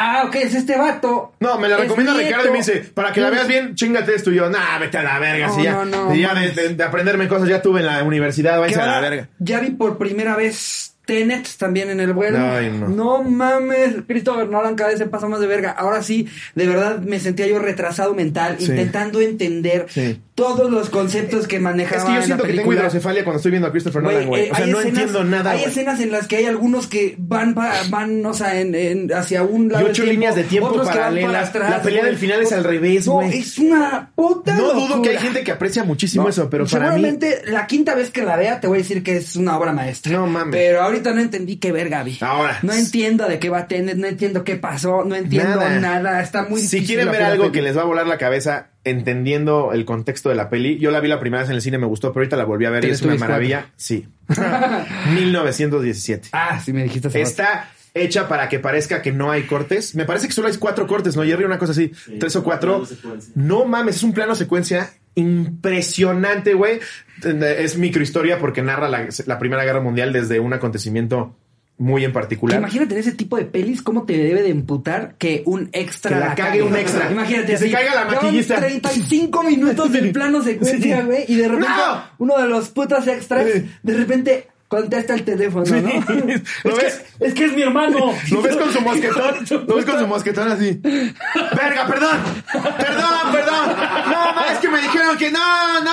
Ah, 0.00 0.22
ok, 0.28 0.36
es 0.36 0.54
este 0.54 0.76
vato. 0.78 1.32
No, 1.40 1.58
me 1.58 1.68
la 1.68 1.76
recomienda. 1.76 2.14
Ricardo 2.14 2.48
y 2.48 2.52
me 2.52 2.58
dice, 2.58 2.88
para 2.94 3.12
que 3.12 3.20
la 3.20 3.30
veas 3.30 3.48
bien, 3.48 3.74
chingate 3.74 4.14
esto. 4.14 4.30
Y 4.30 4.36
yo, 4.36 4.48
nah, 4.48 4.78
vete 4.78 4.96
a 4.96 5.02
la 5.02 5.18
verga. 5.18 5.48
No, 5.48 5.54
si 5.56 5.62
ya, 5.64 5.72
no, 5.72 5.84
no, 5.84 6.14
ya 6.14 6.28
de, 6.28 6.34
mames. 6.34 6.54
de- 6.56 6.74
de 6.76 6.84
aprenderme 6.84 7.26
cosas 7.26 7.48
ya 7.48 7.60
tuve 7.62 7.80
en 7.80 7.86
la 7.86 8.04
universidad, 8.04 8.60
váyanse 8.60 8.80
a 8.80 8.86
la 8.86 9.00
verga. 9.00 9.28
Ya 9.40 9.58
vi 9.58 9.70
por 9.70 9.98
primera 9.98 10.36
vez 10.36 10.94
Tenet 11.04 11.48
también 11.56 11.90
en 11.90 11.98
el 11.98 12.12
vuelo. 12.12 12.38
Ay, 12.38 12.70
no. 12.70 13.24
mames, 13.24 13.96
Christopher 14.06 14.46
Nolan 14.48 14.76
cada 14.76 14.90
vez 14.90 14.98
se 15.00 15.06
pasa 15.06 15.26
más 15.26 15.40
de 15.40 15.48
verga. 15.48 15.70
Ahora 15.72 16.00
sí, 16.04 16.28
de 16.54 16.66
verdad 16.68 17.00
me 17.00 17.18
sentía 17.18 17.48
yo 17.48 17.58
retrasado 17.58 18.14
mental, 18.14 18.54
Sí. 18.60 18.66
intentando 18.66 19.20
entender 19.20 19.86
Sí. 19.88 20.20
Todos 20.38 20.70
los 20.70 20.88
conceptos 20.88 21.48
que 21.48 21.58
manejaba 21.58 21.98
Es 22.00 22.04
que 22.04 22.12
yo 22.12 22.18
en 22.20 22.24
siento 22.26 22.44
que 22.44 22.52
tengo 22.52 22.72
hidrocefalia 22.72 23.24
cuando 23.24 23.38
estoy 23.38 23.50
viendo 23.50 23.66
a 23.66 23.72
Christopher 23.72 24.02
Nolan, 24.04 24.26
güey. 24.28 24.44
eh, 24.44 24.50
o 24.52 24.54
sea, 24.54 24.66
no 24.66 24.78
escenas- 24.80 24.86
entiendo 24.86 25.24
nada, 25.24 25.50
Hay 25.50 25.64
escenas 25.64 26.00
en 26.00 26.12
las 26.12 26.28
que 26.28 26.36
hay 26.36 26.44
algunos 26.46 26.86
que 26.86 27.16
van, 27.18 27.54
pa- 27.54 27.74
van 27.90 28.24
o 28.24 28.32
sea, 28.32 28.60
en, 28.60 28.72
en- 28.74 29.12
hacia 29.12 29.42
un 29.42 29.68
lado. 29.68 29.80
Y 29.80 29.84
del 29.86 29.90
ocho 29.92 30.04
líneas 30.04 30.36
de 30.36 30.44
tiempo 30.44 30.68
otros 30.70 30.86
paralelas. 30.86 31.50
para 31.50 31.66
atrás, 31.66 31.70
La 31.70 31.82
pelea 31.82 32.04
del 32.04 32.16
final 32.16 32.40
es 32.40 32.52
al 32.52 32.62
revés, 32.62 33.06
No, 33.06 33.14
güey. 33.14 33.36
es 33.36 33.58
una 33.58 34.12
puta 34.14 34.54
No 34.56 34.72
dudo 34.74 35.02
que 35.02 35.10
hay 35.10 35.18
gente 35.18 35.42
que 35.42 35.50
aprecia 35.50 35.82
muchísimo 35.82 36.22
No, 36.24 36.30
eso, 36.30 36.48
pero 36.48 36.64
para 36.66 36.86
mí. 36.90 37.02
seguramente 37.02 37.42
la 37.46 37.66
quinta 37.66 37.94
vez 37.96 38.10
que 38.10 38.22
la 38.22 38.36
vea 38.36 38.60
te 38.60 38.68
voy 38.68 38.78
a 38.78 38.82
decir 38.82 39.02
que 39.02 39.16
es 39.16 39.34
una 39.34 39.58
obra 39.58 39.72
maestra. 39.72 40.12
No 40.12 40.26
mames. 40.28 40.52
Pero 40.54 40.82
ahorita 40.82 41.12
no 41.12 41.20
entendí 41.20 41.56
qué 41.56 41.72
verga 41.72 42.04
vi. 42.04 42.16
Ahora. 42.20 42.58
No 42.62 42.72
entiendo 42.72 43.26
de 43.26 43.38
qué 43.40 43.50
va 43.50 43.58
a 43.58 43.66
tener, 43.66 43.98
no 43.98 44.06
entiendo 44.06 44.44
qué 44.44 44.54
pasó, 44.56 45.04
no 45.04 45.16
entiendo 45.16 45.56
nada. 45.56 45.78
Nada. 45.80 46.22
Está 46.22 46.44
muy 46.44 46.60
Si 46.60 46.76
difícil 46.76 46.86
quieren 46.86 47.06
la 47.06 47.12
ver 47.12 47.22
algo 47.22 47.50
que 47.50 47.62
les 47.62 47.76
va 47.76 47.82
a 47.82 47.86
volar 47.86 48.06
la 48.06 48.18
cabeza 48.18 48.68
entendiendo 48.84 49.72
el 49.72 49.84
contexto 49.84 50.28
de 50.28 50.34
la 50.34 50.48
peli, 50.48 50.78
yo 50.78 50.90
la 50.90 51.00
vi 51.00 51.08
la 51.08 51.20
primera 51.20 51.42
vez 51.42 51.50
en 51.50 51.56
el 51.56 51.62
cine, 51.62 51.78
me 51.78 51.86
gustó, 51.86 52.12
pero 52.12 52.22
ahorita 52.22 52.36
la 52.36 52.44
volví 52.44 52.64
a 52.64 52.70
ver 52.70 52.84
y 52.84 52.90
es 52.90 53.02
una 53.02 53.16
maravilla. 53.16 53.70
Sí. 53.76 54.08
1917. 55.14 56.28
Ah, 56.32 56.60
sí 56.64 56.72
me 56.72 56.84
dijiste. 56.84 57.20
Está 57.20 57.70
hecha 57.94 58.28
para 58.28 58.48
que 58.48 58.58
parezca 58.58 59.02
que 59.02 59.12
no 59.12 59.30
hay 59.30 59.44
cortes. 59.44 59.94
Me 59.94 60.04
parece 60.04 60.28
que 60.28 60.32
solo 60.32 60.48
hay 60.48 60.56
cuatro 60.56 60.86
cortes, 60.86 61.16
¿no, 61.16 61.24
Jerry? 61.24 61.44
Una 61.44 61.58
cosa 61.58 61.72
así, 61.72 61.92
tres 62.18 62.36
o 62.36 62.44
cuatro. 62.44 62.86
No 63.34 63.64
mames, 63.64 63.96
es 63.96 64.02
un 64.02 64.12
plano 64.12 64.34
secuencia 64.34 64.90
impresionante, 65.14 66.54
güey. 66.54 66.80
Es 67.22 67.76
microhistoria 67.76 68.38
porque 68.38 68.62
narra 68.62 68.88
la, 68.88 69.08
la 69.26 69.38
Primera 69.38 69.64
Guerra 69.64 69.80
Mundial 69.80 70.12
desde 70.12 70.38
un 70.40 70.52
acontecimiento 70.52 71.36
muy 71.78 72.04
en 72.04 72.12
particular. 72.12 72.58
Imagínate 72.58 72.94
en 72.94 73.00
ese 73.00 73.12
tipo 73.12 73.36
de 73.36 73.44
pelis 73.44 73.82
cómo 73.82 74.04
te 74.04 74.18
debe 74.18 74.42
de 74.42 74.50
emputar 74.50 75.14
que 75.16 75.42
un 75.46 75.68
extra 75.72 76.10
Que 76.18 76.20
la 76.26 76.34
cague 76.34 76.62
un 76.62 76.74
extra. 76.76 77.10
Imagínate 77.10 77.46
Que 77.52 77.56
se 77.58 77.64
así, 77.66 77.72
caiga 77.72 77.94
la 77.94 78.04
maquillista. 78.04 78.56
35 78.56 79.42
minutos 79.44 79.92
del 79.92 80.10
plano 80.12 80.42
secuencia, 80.42 81.00
Sí. 81.00 81.06
güey, 81.06 81.24
y 81.28 81.36
de 81.36 81.48
repente 81.48 81.68
¡No! 81.68 82.02
uno 82.18 82.38
de 82.38 82.48
los 82.48 82.68
putos 82.70 83.06
extras 83.06 83.46
de 83.46 83.94
repente 83.94 84.48
contesta 84.66 85.14
el 85.14 85.22
teléfono, 85.24 85.64
Sí. 85.64 85.74
¿no? 85.80 85.88
¿Lo 86.64 86.76
es, 86.76 86.82
ves? 86.82 87.02
Que, 87.18 87.26
es 87.26 87.34
que 87.34 87.44
es 87.46 87.52
mi 87.54 87.62
hermano. 87.62 88.12
¿Lo 88.30 88.42
ves 88.42 88.56
con 88.56 88.70
su 88.72 88.80
mosquetón? 88.82 89.34
¿Lo 89.66 89.76
ves 89.76 89.84
con 89.86 89.98
su 90.00 90.06
mosquetón 90.06 90.48
así? 90.48 90.78
¡Verga, 90.82 91.86
perdón! 91.86 92.18
¡Perdón, 92.52 93.32
perdón! 93.32 93.76
¡No, 94.10 94.52
es 94.52 94.58
que 94.58 94.68
me 94.68 94.82
dijeron 94.82 95.16
que 95.16 95.30
no, 95.30 95.80
no! 95.84 95.92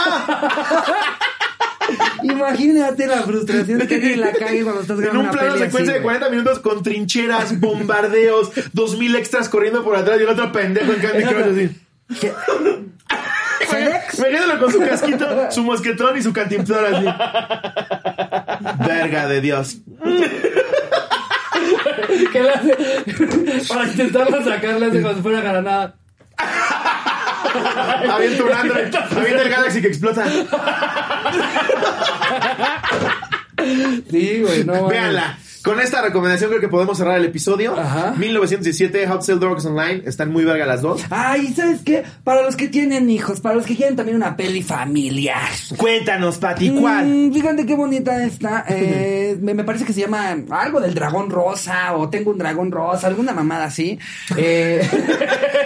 Imagínate 2.23 3.07
la 3.07 3.23
frustración 3.23 3.79
de 3.79 3.87
que 3.87 3.95
alguien 3.95 4.21
la 4.21 4.31
cague 4.31 4.63
cuando 4.63 4.81
estás 4.81 4.97
En 4.97 5.03
grabando 5.03 5.21
un 5.21 5.29
una 5.29 5.39
plano 5.39 5.57
secuencia 5.57 5.81
así, 5.81 5.85
de 5.85 5.91
güey. 5.99 6.19
40 6.19 6.29
minutos 6.29 6.59
con 6.59 6.83
trincheras, 6.83 7.59
bombardeos, 7.59 8.51
2000 8.73 9.15
extras 9.15 9.49
corriendo 9.49 9.83
por 9.83 9.95
atrás 9.95 10.19
y 10.19 10.23
el 10.23 10.29
otro 10.29 10.51
pendejo 10.51 10.93
en 10.93 11.01
Candy 11.01 11.23
Crush 11.23 11.43
así. 11.43 11.69
¿Qué? 12.19 12.33
Imagínalo 14.17 14.59
con 14.59 14.71
su 14.71 14.79
casquito, 14.79 15.27
su 15.51 15.63
mosquetón 15.63 16.17
y 16.17 16.21
su 16.21 16.31
cantimplora 16.33 16.97
así. 16.97 17.05
Verga 18.87 19.27
de 19.27 19.41
Dios. 19.41 19.77
¿Qué 22.31 22.43
le 22.43 22.49
hace? 22.49 22.75
Para 23.67 23.87
intentarlo 23.87 24.43
sacar, 24.43 24.79
le 24.79 24.85
hace 24.85 25.01
como 25.01 25.15
si 25.15 25.21
fuera 25.21 25.41
granada. 25.41 25.95
Avienta 28.11 28.43
un 28.43 28.53
Android, 28.53 28.95
avienta 28.95 29.41
el 29.41 29.49
Galaxy 29.49 29.81
que 29.81 29.87
explota. 29.87 30.25
Sí, 34.11 34.41
güey, 34.41 34.63
no. 34.63 34.87
Véanla. 34.87 35.37
Con 35.65 35.79
esta 35.81 36.01
recomendación 36.01 36.49
creo 36.51 36.61
que 36.61 36.67
podemos 36.69 36.97
cerrar 36.97 37.17
el 37.17 37.25
episodio. 37.25 37.77
Ajá. 37.77 38.13
1917, 38.17 39.09
How 39.09 39.15
to 39.17 39.21
Sell 39.23 39.39
Drugs 39.39 39.65
Online. 39.65 40.03
Están 40.05 40.31
muy 40.31 40.45
verga 40.45 40.65
las 40.67 40.81
dos. 40.83 41.01
Ay, 41.09 41.53
¿sabes 41.55 41.81
qué? 41.83 42.03
Para 42.23 42.43
los 42.43 42.55
que 42.55 42.67
tienen 42.67 43.09
hijos, 43.09 43.41
para 43.41 43.55
los 43.55 43.65
que 43.65 43.75
quieren 43.75 43.95
también 43.95 44.15
una 44.15 44.37
peli 44.37 44.61
familiar. 44.61 45.49
Cuéntanos, 45.77 46.37
Pati, 46.37 46.69
Mm, 46.69 47.33
fíjate 47.33 47.65
qué 47.65 47.73
bonita 47.75 48.23
está. 48.23 48.63
Eh, 48.69 49.37
me, 49.41 49.53
me 49.55 49.63
parece 49.63 49.85
que 49.85 49.93
se 49.93 50.01
llama 50.01 50.35
algo 50.51 50.79
del 50.79 50.93
dragón 50.93 51.29
rosa 51.31 51.95
o 51.95 52.09
tengo 52.09 52.29
un 52.31 52.37
dragón 52.37 52.71
rosa, 52.71 53.07
alguna 53.07 53.33
mamada 53.33 53.65
así. 53.65 53.97
Eh, 54.37 54.87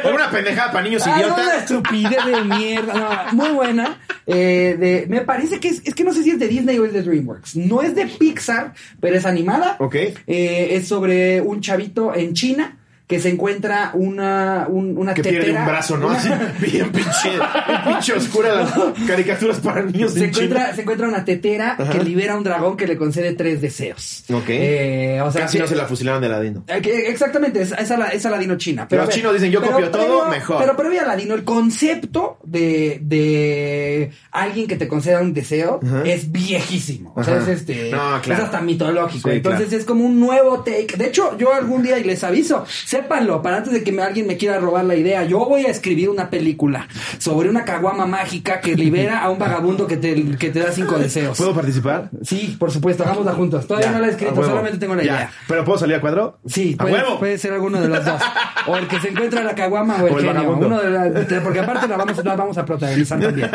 Una 0.14 0.32
pendejada 0.32 0.72
para 0.72 0.84
niños 0.86 1.06
alguna 1.06 1.44
idiotas. 1.44 1.64
estupidez 1.64 2.26
de 2.26 2.42
mierda. 2.46 3.26
No, 3.34 3.34
muy 3.34 3.50
buena. 3.50 4.00
Eh, 4.26 4.78
de, 4.80 5.06
me 5.10 5.22
parece 5.22 5.60
que 5.60 5.68
es, 5.70 5.82
es 5.84 5.94
que 5.94 6.04
no 6.04 6.14
sé 6.14 6.24
si 6.24 6.32
es 6.32 6.40
de 6.40 6.48
Disney 6.48 6.78
o 6.80 6.86
es 6.86 6.94
de 6.94 7.04
DreamWorks. 7.04 7.56
No 7.58 7.82
es 7.82 7.96
de 7.96 8.06
Pixar, 8.06 8.74
pero 9.02 9.18
es 9.18 9.26
animada. 9.26 9.76
Eh, 9.96 10.70
es 10.72 10.88
sobre 10.88 11.42
un 11.42 11.62
chavito 11.62 12.14
en 12.16 12.34
China 12.34 12.79
que 13.10 13.20
se 13.20 13.30
encuentra 13.30 13.90
una, 13.96 14.68
un- 14.70 14.96
una 14.96 15.16
Que 15.16 15.24
tetera. 15.24 15.44
pierde 15.44 15.60
un 15.60 15.66
brazo, 15.66 15.98
¿no? 15.98 16.12
Así, 16.12 16.30
bien 16.60 16.92
pinche, 16.92 17.30
bien 17.32 17.82
pinche 17.88 18.14
oscura 18.14 18.54
las 18.54 18.72
caricaturas 19.08 19.58
para 19.62 19.82
niños 19.82 20.14
se 20.14 20.20
China. 20.20 20.28
encuentra, 20.46 20.76
se 20.76 20.82
encuentra 20.84 21.08
una 21.08 21.26
tetera 21.26 21.72
Ajá. 21.80 21.90
que 21.92 22.04
libera 22.04 22.36
un 22.38 22.44
dragón 22.44 22.78
que 22.78 22.86
le 22.86 22.98
concede 22.98 23.34
tres 23.34 23.62
deseos. 23.62 24.26
Ok. 24.32 24.44
Eh, 24.50 25.20
o 25.24 25.32
sea, 25.32 25.42
Casi 25.42 25.58
que- 25.58 25.64
no 25.64 25.68
se 25.68 25.76
la 25.76 25.86
fusilaron 25.88 26.22
de 26.22 26.30
ladino. 26.30 26.64
eh, 26.68 26.82
que- 26.84 27.10
Exactamente, 27.10 27.64
es, 27.64 27.72
es, 27.72 27.92
es 28.14 28.26
Aladino 28.28 28.56
China. 28.58 28.86
Pero 28.88 29.02
Los 29.02 29.08
a 29.08 29.10
ver, 29.10 29.16
chinos 29.20 29.34
dicen, 29.34 29.50
yo 29.52 29.60
pero 29.62 29.72
copio 29.74 29.90
todo, 29.90 30.30
mejor. 30.30 30.58
Pero 30.62 30.78
previo 30.78 31.00
a 31.02 31.04
Aladino, 31.06 31.34
el 31.34 31.44
concepto 31.44 32.38
de, 32.44 33.00
de 33.02 34.12
alguien 34.30 34.68
que 34.68 34.76
te 34.76 34.88
conceda 34.88 35.20
un 35.20 35.34
deseo 35.34 35.80
Ajá. 35.84 36.04
es 36.06 36.32
viejísimo. 36.32 37.14
O 37.16 37.24
sea, 37.24 37.38
Ajá. 37.38 37.44
es 37.52 37.60
este. 37.62 37.90
No, 37.90 38.22
claro. 38.22 38.44
Es 38.44 38.46
hasta 38.46 38.62
mitológico. 38.62 39.30
Sí, 39.30 39.38
Entonces 39.38 39.68
claro. 39.70 39.80
es 39.80 39.86
como 39.86 40.06
un 40.06 40.20
nuevo 40.20 40.60
take. 40.62 40.96
De 40.96 41.08
hecho, 41.08 41.36
yo 41.40 41.54
algún 41.56 41.82
día, 41.82 41.98
y 41.98 42.04
les 42.04 42.24
aviso, 42.24 42.66
sépanlo, 43.02 43.42
para 43.42 43.58
antes 43.58 43.74
de 43.74 43.84
que 43.84 43.92
me- 43.92 44.02
alguien 44.02 44.28
me 44.28 44.38
quiera 44.38 44.60
robar 44.60 44.86
la 44.86 44.96
idea. 44.96 45.24
Yo 45.24 45.40
voy 45.46 45.66
a 45.66 45.70
escribir 45.70 46.10
una 46.10 46.30
película 46.30 46.88
sobre 47.18 47.50
una 47.50 47.66
caguama 47.66 48.06
mágica 48.06 48.60
que 48.60 48.76
libera 48.76 49.20
a 49.24 49.30
un 49.30 49.40
vagabundo 49.40 49.88
que 49.88 49.98
te, 49.98 50.38
que 50.38 50.50
te 50.50 50.60
da 50.60 50.72
cinco 50.72 50.98
deseos. 50.98 51.38
¿Puedo 51.38 51.54
participar? 51.54 52.10
Sí, 52.24 52.56
por 52.60 52.72
supuesto, 52.72 53.04
hagámosla 53.04 53.34
juntos. 53.34 53.68
Todavía 53.68 53.88
Ya, 53.88 53.94
no 53.94 54.00
la 54.00 54.08
he 54.08 54.12
escrito, 54.12 54.44
solamente 54.44 54.78
tengo 54.78 54.96
la 54.96 55.04
Ya. 55.04 55.14
idea. 55.16 55.32
¿Pero 55.48 55.66
puedo 55.66 55.78
salir 55.80 55.96
a 55.96 56.02
cuadro? 56.02 56.40
Sí, 56.46 56.76
¡A 56.78 56.84
puede, 56.84 56.96
huevo! 56.96 57.20
puede 57.20 57.38
ser 57.38 57.54
alguno 57.54 57.80
de 57.82 57.88
los 57.88 58.04
dos. 58.06 58.22
O 58.68 58.76
el 58.78 58.88
que 58.88 59.00
se 59.00 59.10
encuentra 59.10 59.44
la 59.44 59.56
caguama 59.56 59.96
o 60.02 60.08
el, 60.08 60.14
O 60.14 60.20
el 60.20 60.26
genio. 60.26 60.52
Uno 60.58 60.80
de 60.82 60.90
la- 60.90 61.42
porque 61.44 61.60
aparte 61.60 61.88
la 61.88 61.98
vamos, 61.98 62.24
la 62.24 62.36
vamos 62.36 62.58
a 62.58 62.66
protagonizar 62.66 63.20
también. 63.20 63.50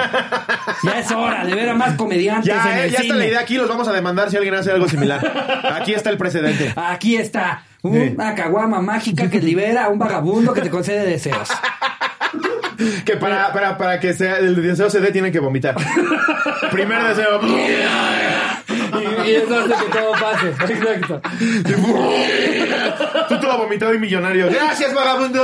Ya 0.82 0.98
es 0.98 1.10
hora 1.12 1.44
de 1.44 1.54
ver 1.54 1.68
a 1.68 1.74
más 1.74 1.94
comediantes 1.96 2.52
en 2.52 2.56
Ya, 2.62 2.78
eh, 2.80 2.84
el 2.86 2.90
ya 2.90 2.96
está 2.98 3.02
cine. 3.02 3.18
la 3.18 3.26
idea 3.26 3.40
aquí, 3.40 3.54
los 3.56 3.68
vamos 3.68 3.86
a 3.88 3.92
demandar 3.92 4.30
si 4.30 4.36
alguien 4.36 4.54
hace 4.54 4.70
algo 4.72 4.88
similar. 4.88 5.20
Aquí 5.74 5.92
está 5.94 6.10
el 6.10 6.16
precedente. 6.18 6.72
Aquí 6.76 7.16
está. 7.16 7.62
Una 7.84 8.34
caguama 8.34 8.80
mágica 8.80 9.28
que 9.28 9.40
libera 9.40 9.84
a 9.84 9.88
un 9.90 9.98
vagabundo 9.98 10.54
que 10.54 10.62
te 10.62 10.70
concede 10.70 11.06
deseos. 11.06 11.48
Que 13.04 13.16
para, 13.16 13.52
para, 13.52 13.78
para 13.78 14.00
que 14.00 14.12
sea, 14.14 14.38
el 14.38 14.60
deseo 14.60 14.90
se 14.90 14.98
dé, 15.00 15.12
tienen 15.12 15.30
que 15.30 15.38
vomitar. 15.38 15.76
Primer 16.72 17.04
deseo. 17.04 17.40
Y, 19.00 19.30
y 19.30 19.34
eso 19.34 19.58
hace 19.58 19.84
que 19.84 19.98
todo 19.98 20.12
pase. 20.12 20.48
Exacto. 20.72 21.20
Tú 23.28 23.40
todo 23.40 23.58
vomitado 23.58 23.94
y 23.94 23.98
millonario. 23.98 24.48
Gracias, 24.50 24.94
vagabundo. 24.94 25.42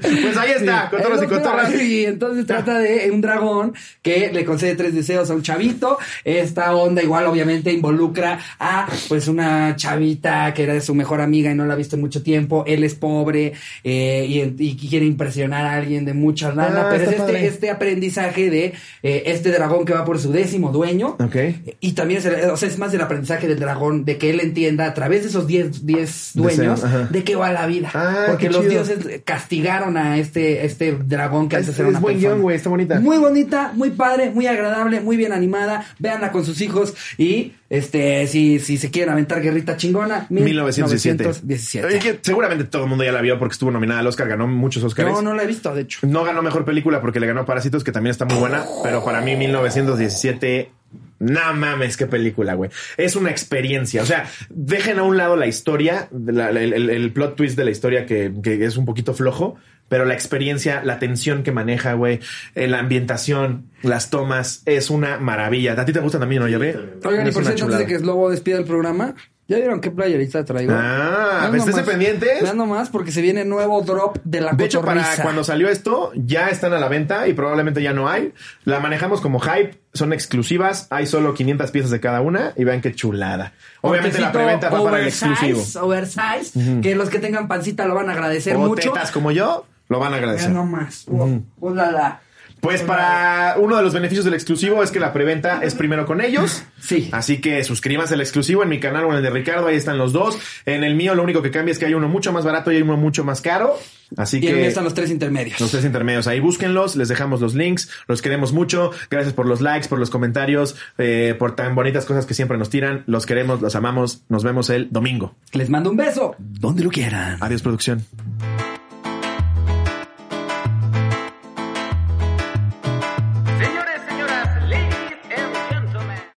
Pues 0.00 0.36
ahí 0.36 0.52
está, 0.56 0.90
cotorros 0.90 1.20
y 1.20 1.24
Entonces, 1.24 1.38
cotorras. 1.38 1.82
Y 1.82 2.04
entonces 2.04 2.46
trata 2.46 2.78
de 2.78 3.10
un 3.10 3.20
dragón 3.20 3.74
que 4.02 4.30
le 4.32 4.44
concede 4.44 4.74
tres 4.74 4.94
deseos 4.94 5.30
a 5.30 5.34
un 5.34 5.42
chavito. 5.42 5.98
Esta 6.24 6.74
onda 6.74 7.02
igual 7.02 7.26
obviamente 7.26 7.72
involucra 7.72 8.38
a 8.58 8.88
pues 9.08 9.28
una 9.28 9.76
chavita 9.76 10.52
que 10.54 10.64
era 10.64 10.74
de 10.74 10.80
su 10.80 10.94
mejor 10.94 11.20
amiga 11.20 11.50
y 11.50 11.54
no 11.54 11.66
la 11.66 11.74
ha 11.74 11.76
visto 11.76 11.96
en 11.96 12.02
mucho 12.02 12.22
tiempo. 12.22 12.64
Él 12.66 12.84
es 12.84 12.94
pobre 12.94 13.52
eh, 13.84 14.26
y, 14.28 14.64
y 14.64 14.76
quiere 14.76 15.06
impresionar 15.06 15.64
a 15.66 15.74
alguien 15.74 16.04
de 16.04 16.14
mucha 16.14 16.52
lana. 16.52 16.82
Ah, 16.82 16.88
pero 16.90 17.04
es 17.04 17.18
este, 17.18 17.46
este 17.46 17.70
aprendizaje 17.70 18.50
de 18.50 18.74
eh, 19.02 19.22
este 19.26 19.50
dragón 19.50 19.84
que 19.84 19.92
va 19.92 20.04
por 20.04 20.18
su 20.18 20.32
décimo 20.32 20.70
dueño. 20.70 21.16
Ok. 21.20 21.36
Y 21.80 21.92
también 21.92 22.17
es, 22.18 22.24
el- 22.26 22.50
o 22.50 22.56
sea, 22.56 22.68
es 22.68 22.78
más 22.78 22.92
del 22.92 23.00
aprendizaje 23.00 23.48
del 23.48 23.58
dragón, 23.58 24.04
de 24.04 24.18
que 24.18 24.30
él 24.30 24.40
entienda 24.40 24.86
a 24.86 24.94
través 24.94 25.22
de 25.22 25.28
esos 25.28 25.46
10 25.46 25.86
10 25.86 26.30
dueños 26.34 26.82
de 27.10 27.24
qué 27.24 27.36
va 27.36 27.52
la 27.52 27.66
vida. 27.66 27.90
Ah, 27.94 28.24
Porque 28.28 28.48
los 28.50 28.60
chido. 28.60 28.70
dioses 28.84 29.20
castigaron 29.24 29.96
a 29.96 30.18
este, 30.18 30.64
este 30.66 30.92
dragón 30.92 31.48
que 31.48 31.56
Es, 31.56 31.60
antes 31.62 31.78
era 31.78 31.88
es 31.88 31.90
una 31.92 32.00
buen 32.00 32.14
persona. 32.16 32.34
guion, 32.34 32.42
güey, 32.42 32.56
está 32.56 32.68
bonita. 32.70 33.00
Muy 33.00 33.18
bonita, 33.18 33.72
muy 33.74 33.90
padre, 33.90 34.30
muy 34.30 34.46
agradable, 34.46 35.00
muy 35.00 35.16
bien 35.16 35.32
animada. 35.32 35.84
Véanla 35.98 36.32
con 36.32 36.44
sus 36.44 36.60
hijos 36.60 36.94
y 37.16 37.54
este 37.70 38.26
si, 38.28 38.58
si 38.60 38.78
se 38.78 38.90
quieren 38.90 39.12
aventar 39.12 39.42
guerrita 39.42 39.76
chingona, 39.76 40.26
1917. 40.30 41.24
1917. 41.24 41.86
Oye, 41.86 41.98
que 41.98 42.18
seguramente 42.22 42.64
todo 42.64 42.84
el 42.84 42.88
mundo 42.88 43.04
ya 43.04 43.12
la 43.12 43.20
vio 43.20 43.38
porque 43.38 43.52
estuvo 43.52 43.70
nominada 43.70 44.00
al 44.00 44.06
Oscar, 44.06 44.28
ganó 44.28 44.46
muchos 44.46 44.82
Oscars. 44.82 45.10
No, 45.10 45.20
no 45.22 45.34
la 45.34 45.42
he 45.42 45.46
visto, 45.46 45.74
de 45.74 45.82
hecho. 45.82 46.00
No 46.06 46.24
ganó 46.24 46.42
mejor 46.42 46.64
película 46.64 47.00
porque 47.00 47.20
le 47.20 47.26
ganó 47.26 47.44
Parásitos, 47.44 47.84
que 47.84 47.92
también 47.92 48.10
está 48.12 48.24
muy 48.24 48.38
buena, 48.38 48.64
pero 48.82 49.04
para 49.04 49.20
mí 49.20 49.36
1917 49.36 50.70
no 51.18 51.54
mames, 51.54 51.96
qué 51.96 52.06
película, 52.06 52.54
güey. 52.54 52.70
Es 52.96 53.16
una 53.16 53.30
experiencia. 53.30 54.02
O 54.02 54.06
sea, 54.06 54.28
dejen 54.50 54.98
a 54.98 55.02
un 55.02 55.16
lado 55.16 55.36
la 55.36 55.46
historia, 55.46 56.08
la- 56.12 56.52
la- 56.52 56.62
el, 56.62 57.12
plot 57.12 57.36
twist 57.36 57.56
de 57.56 57.64
la 57.64 57.70
historia 57.70 58.06
que, 58.06 58.32
que 58.42 58.64
es 58.64 58.76
un 58.76 58.84
poquito 58.84 59.14
flojo, 59.14 59.56
pero 59.88 60.04
la 60.04 60.14
experiencia, 60.14 60.82
la 60.84 60.98
tensión 60.98 61.42
que 61.42 61.50
maneja, 61.50 61.94
güey, 61.94 62.20
eh, 62.54 62.68
la 62.68 62.78
ambientación, 62.78 63.70
las 63.82 64.10
tomas, 64.10 64.62
es 64.66 64.90
una 64.90 65.18
maravilla. 65.18 65.72
¿A 65.80 65.84
ti 65.84 65.92
te 65.92 66.00
gusta 66.00 66.18
también, 66.20 66.42
no, 66.42 66.48
Jerry? 66.48 66.74
Oigan, 67.04 67.26
y 67.26 67.32
por 67.32 67.44
cierto, 67.44 67.64
antes 67.64 67.78
de 67.78 67.86
que 67.86 67.98
Slobo 67.98 68.30
despida 68.30 68.58
el 68.58 68.64
programa, 68.64 69.14
¿ya 69.48 69.56
vieron 69.56 69.80
qué 69.80 69.90
playerita 69.90 70.44
traigo? 70.44 70.72
Ah, 70.76 71.44
esténse 71.46 71.70
nomás. 71.70 71.86
pendientes. 71.86 72.42
Vean 72.42 72.56
nomás 72.56 72.90
porque 72.90 73.10
se 73.10 73.20
viene 73.22 73.44
nuevo 73.44 73.80
drop 73.82 74.18
de 74.22 74.40
la 74.42 74.52
De 74.52 74.66
hecho, 74.66 74.82
para 74.82 75.04
cuando 75.22 75.42
salió 75.42 75.68
esto, 75.68 76.12
ya 76.14 76.50
están 76.50 76.72
a 76.74 76.78
la 76.78 76.88
venta 76.88 77.26
y 77.26 77.32
probablemente 77.32 77.82
ya 77.82 77.92
no 77.92 78.08
hay. 78.08 78.32
La 78.64 78.78
manejamos 78.80 79.20
como 79.20 79.40
hype, 79.40 79.80
son 79.94 80.12
exclusivas, 80.12 80.86
hay 80.90 81.06
solo 81.06 81.34
500 81.34 81.70
piezas 81.70 81.90
de 81.90 81.98
cada 82.00 82.20
una 82.20 82.52
y 82.56 82.64
vean 82.64 82.80
qué 82.80 82.94
chulada. 82.94 83.54
Obviamente 83.80 84.20
la 84.20 84.30
preventa 84.30 84.68
va 84.68 84.84
para 84.84 84.98
el 84.98 85.02
oversize, 85.04 85.26
exclusivo. 85.30 85.84
Oversize, 85.86 86.80
que 86.82 86.94
los 86.94 87.08
que 87.08 87.18
tengan 87.18 87.48
pancita 87.48 87.86
lo 87.86 87.94
van 87.94 88.10
a 88.10 88.12
agradecer 88.12 88.54
O 88.56 88.60
mucho. 88.60 88.92
tetas 88.92 89.10
como 89.10 89.30
yo, 89.32 89.66
lo 89.88 89.98
van 89.98 90.12
a 90.12 90.16
agradecer. 90.18 90.50
Vean 90.50 90.62
nomás. 90.70 91.04
Uh, 91.08 91.40
uh, 91.60 91.74
la, 91.74 91.90
la. 91.90 92.20
Pues 92.60 92.82
para 92.82 93.54
uno 93.58 93.76
de 93.76 93.82
los 93.82 93.94
beneficios 93.94 94.24
del 94.24 94.34
exclusivo 94.34 94.82
es 94.82 94.90
que 94.90 95.00
la 95.00 95.12
preventa 95.12 95.60
es 95.62 95.74
primero 95.74 96.06
con 96.06 96.20
ellos. 96.20 96.64
Sí. 96.80 97.08
Así 97.12 97.40
que 97.40 97.62
suscríbanse 97.64 98.14
al 98.14 98.20
exclusivo 98.20 98.62
en 98.62 98.68
mi 98.68 98.80
canal 98.80 99.04
o 99.04 99.10
en 99.10 99.16
el 99.16 99.22
de 99.22 99.30
Ricardo, 99.30 99.68
ahí 99.68 99.76
están 99.76 99.98
los 99.98 100.12
dos. 100.12 100.38
En 100.66 100.84
el 100.84 100.94
mío 100.94 101.14
lo 101.14 101.22
único 101.22 101.42
que 101.42 101.50
cambia 101.50 101.72
es 101.72 101.78
que 101.78 101.86
hay 101.86 101.94
uno 101.94 102.08
mucho 102.08 102.32
más 102.32 102.44
barato 102.44 102.72
y 102.72 102.76
hay 102.76 102.82
uno 102.82 102.96
mucho 102.96 103.24
más 103.24 103.40
caro. 103.40 103.78
Así 104.16 104.38
Y 104.38 104.40
que 104.40 104.66
están 104.66 104.84
los 104.84 104.94
tres 104.94 105.10
intermedios. 105.10 105.60
Los 105.60 105.70
tres 105.70 105.84
intermedios 105.84 106.26
ahí, 106.26 106.40
búsquenlos, 106.40 106.96
les 106.96 107.08
dejamos 107.08 107.40
los 107.40 107.54
links, 107.54 107.90
los 108.06 108.22
queremos 108.22 108.52
mucho, 108.52 108.90
gracias 109.10 109.34
por 109.34 109.46
los 109.46 109.60
likes, 109.60 109.88
por 109.88 109.98
los 109.98 110.08
comentarios, 110.10 110.76
eh, 110.96 111.34
por 111.38 111.54
tan 111.54 111.74
bonitas 111.74 112.06
cosas 112.06 112.24
que 112.24 112.34
siempre 112.34 112.56
nos 112.56 112.70
tiran, 112.70 113.04
los 113.06 113.26
queremos, 113.26 113.60
los 113.60 113.76
amamos, 113.76 114.22
nos 114.28 114.44
vemos 114.44 114.70
el 114.70 114.88
domingo. 114.90 115.34
Les 115.52 115.68
mando 115.68 115.90
un 115.90 115.96
beso. 115.96 116.34
Donde 116.38 116.82
lo 116.84 116.90
quieran. 116.90 117.36
Adiós 117.40 117.62
producción. 117.62 118.04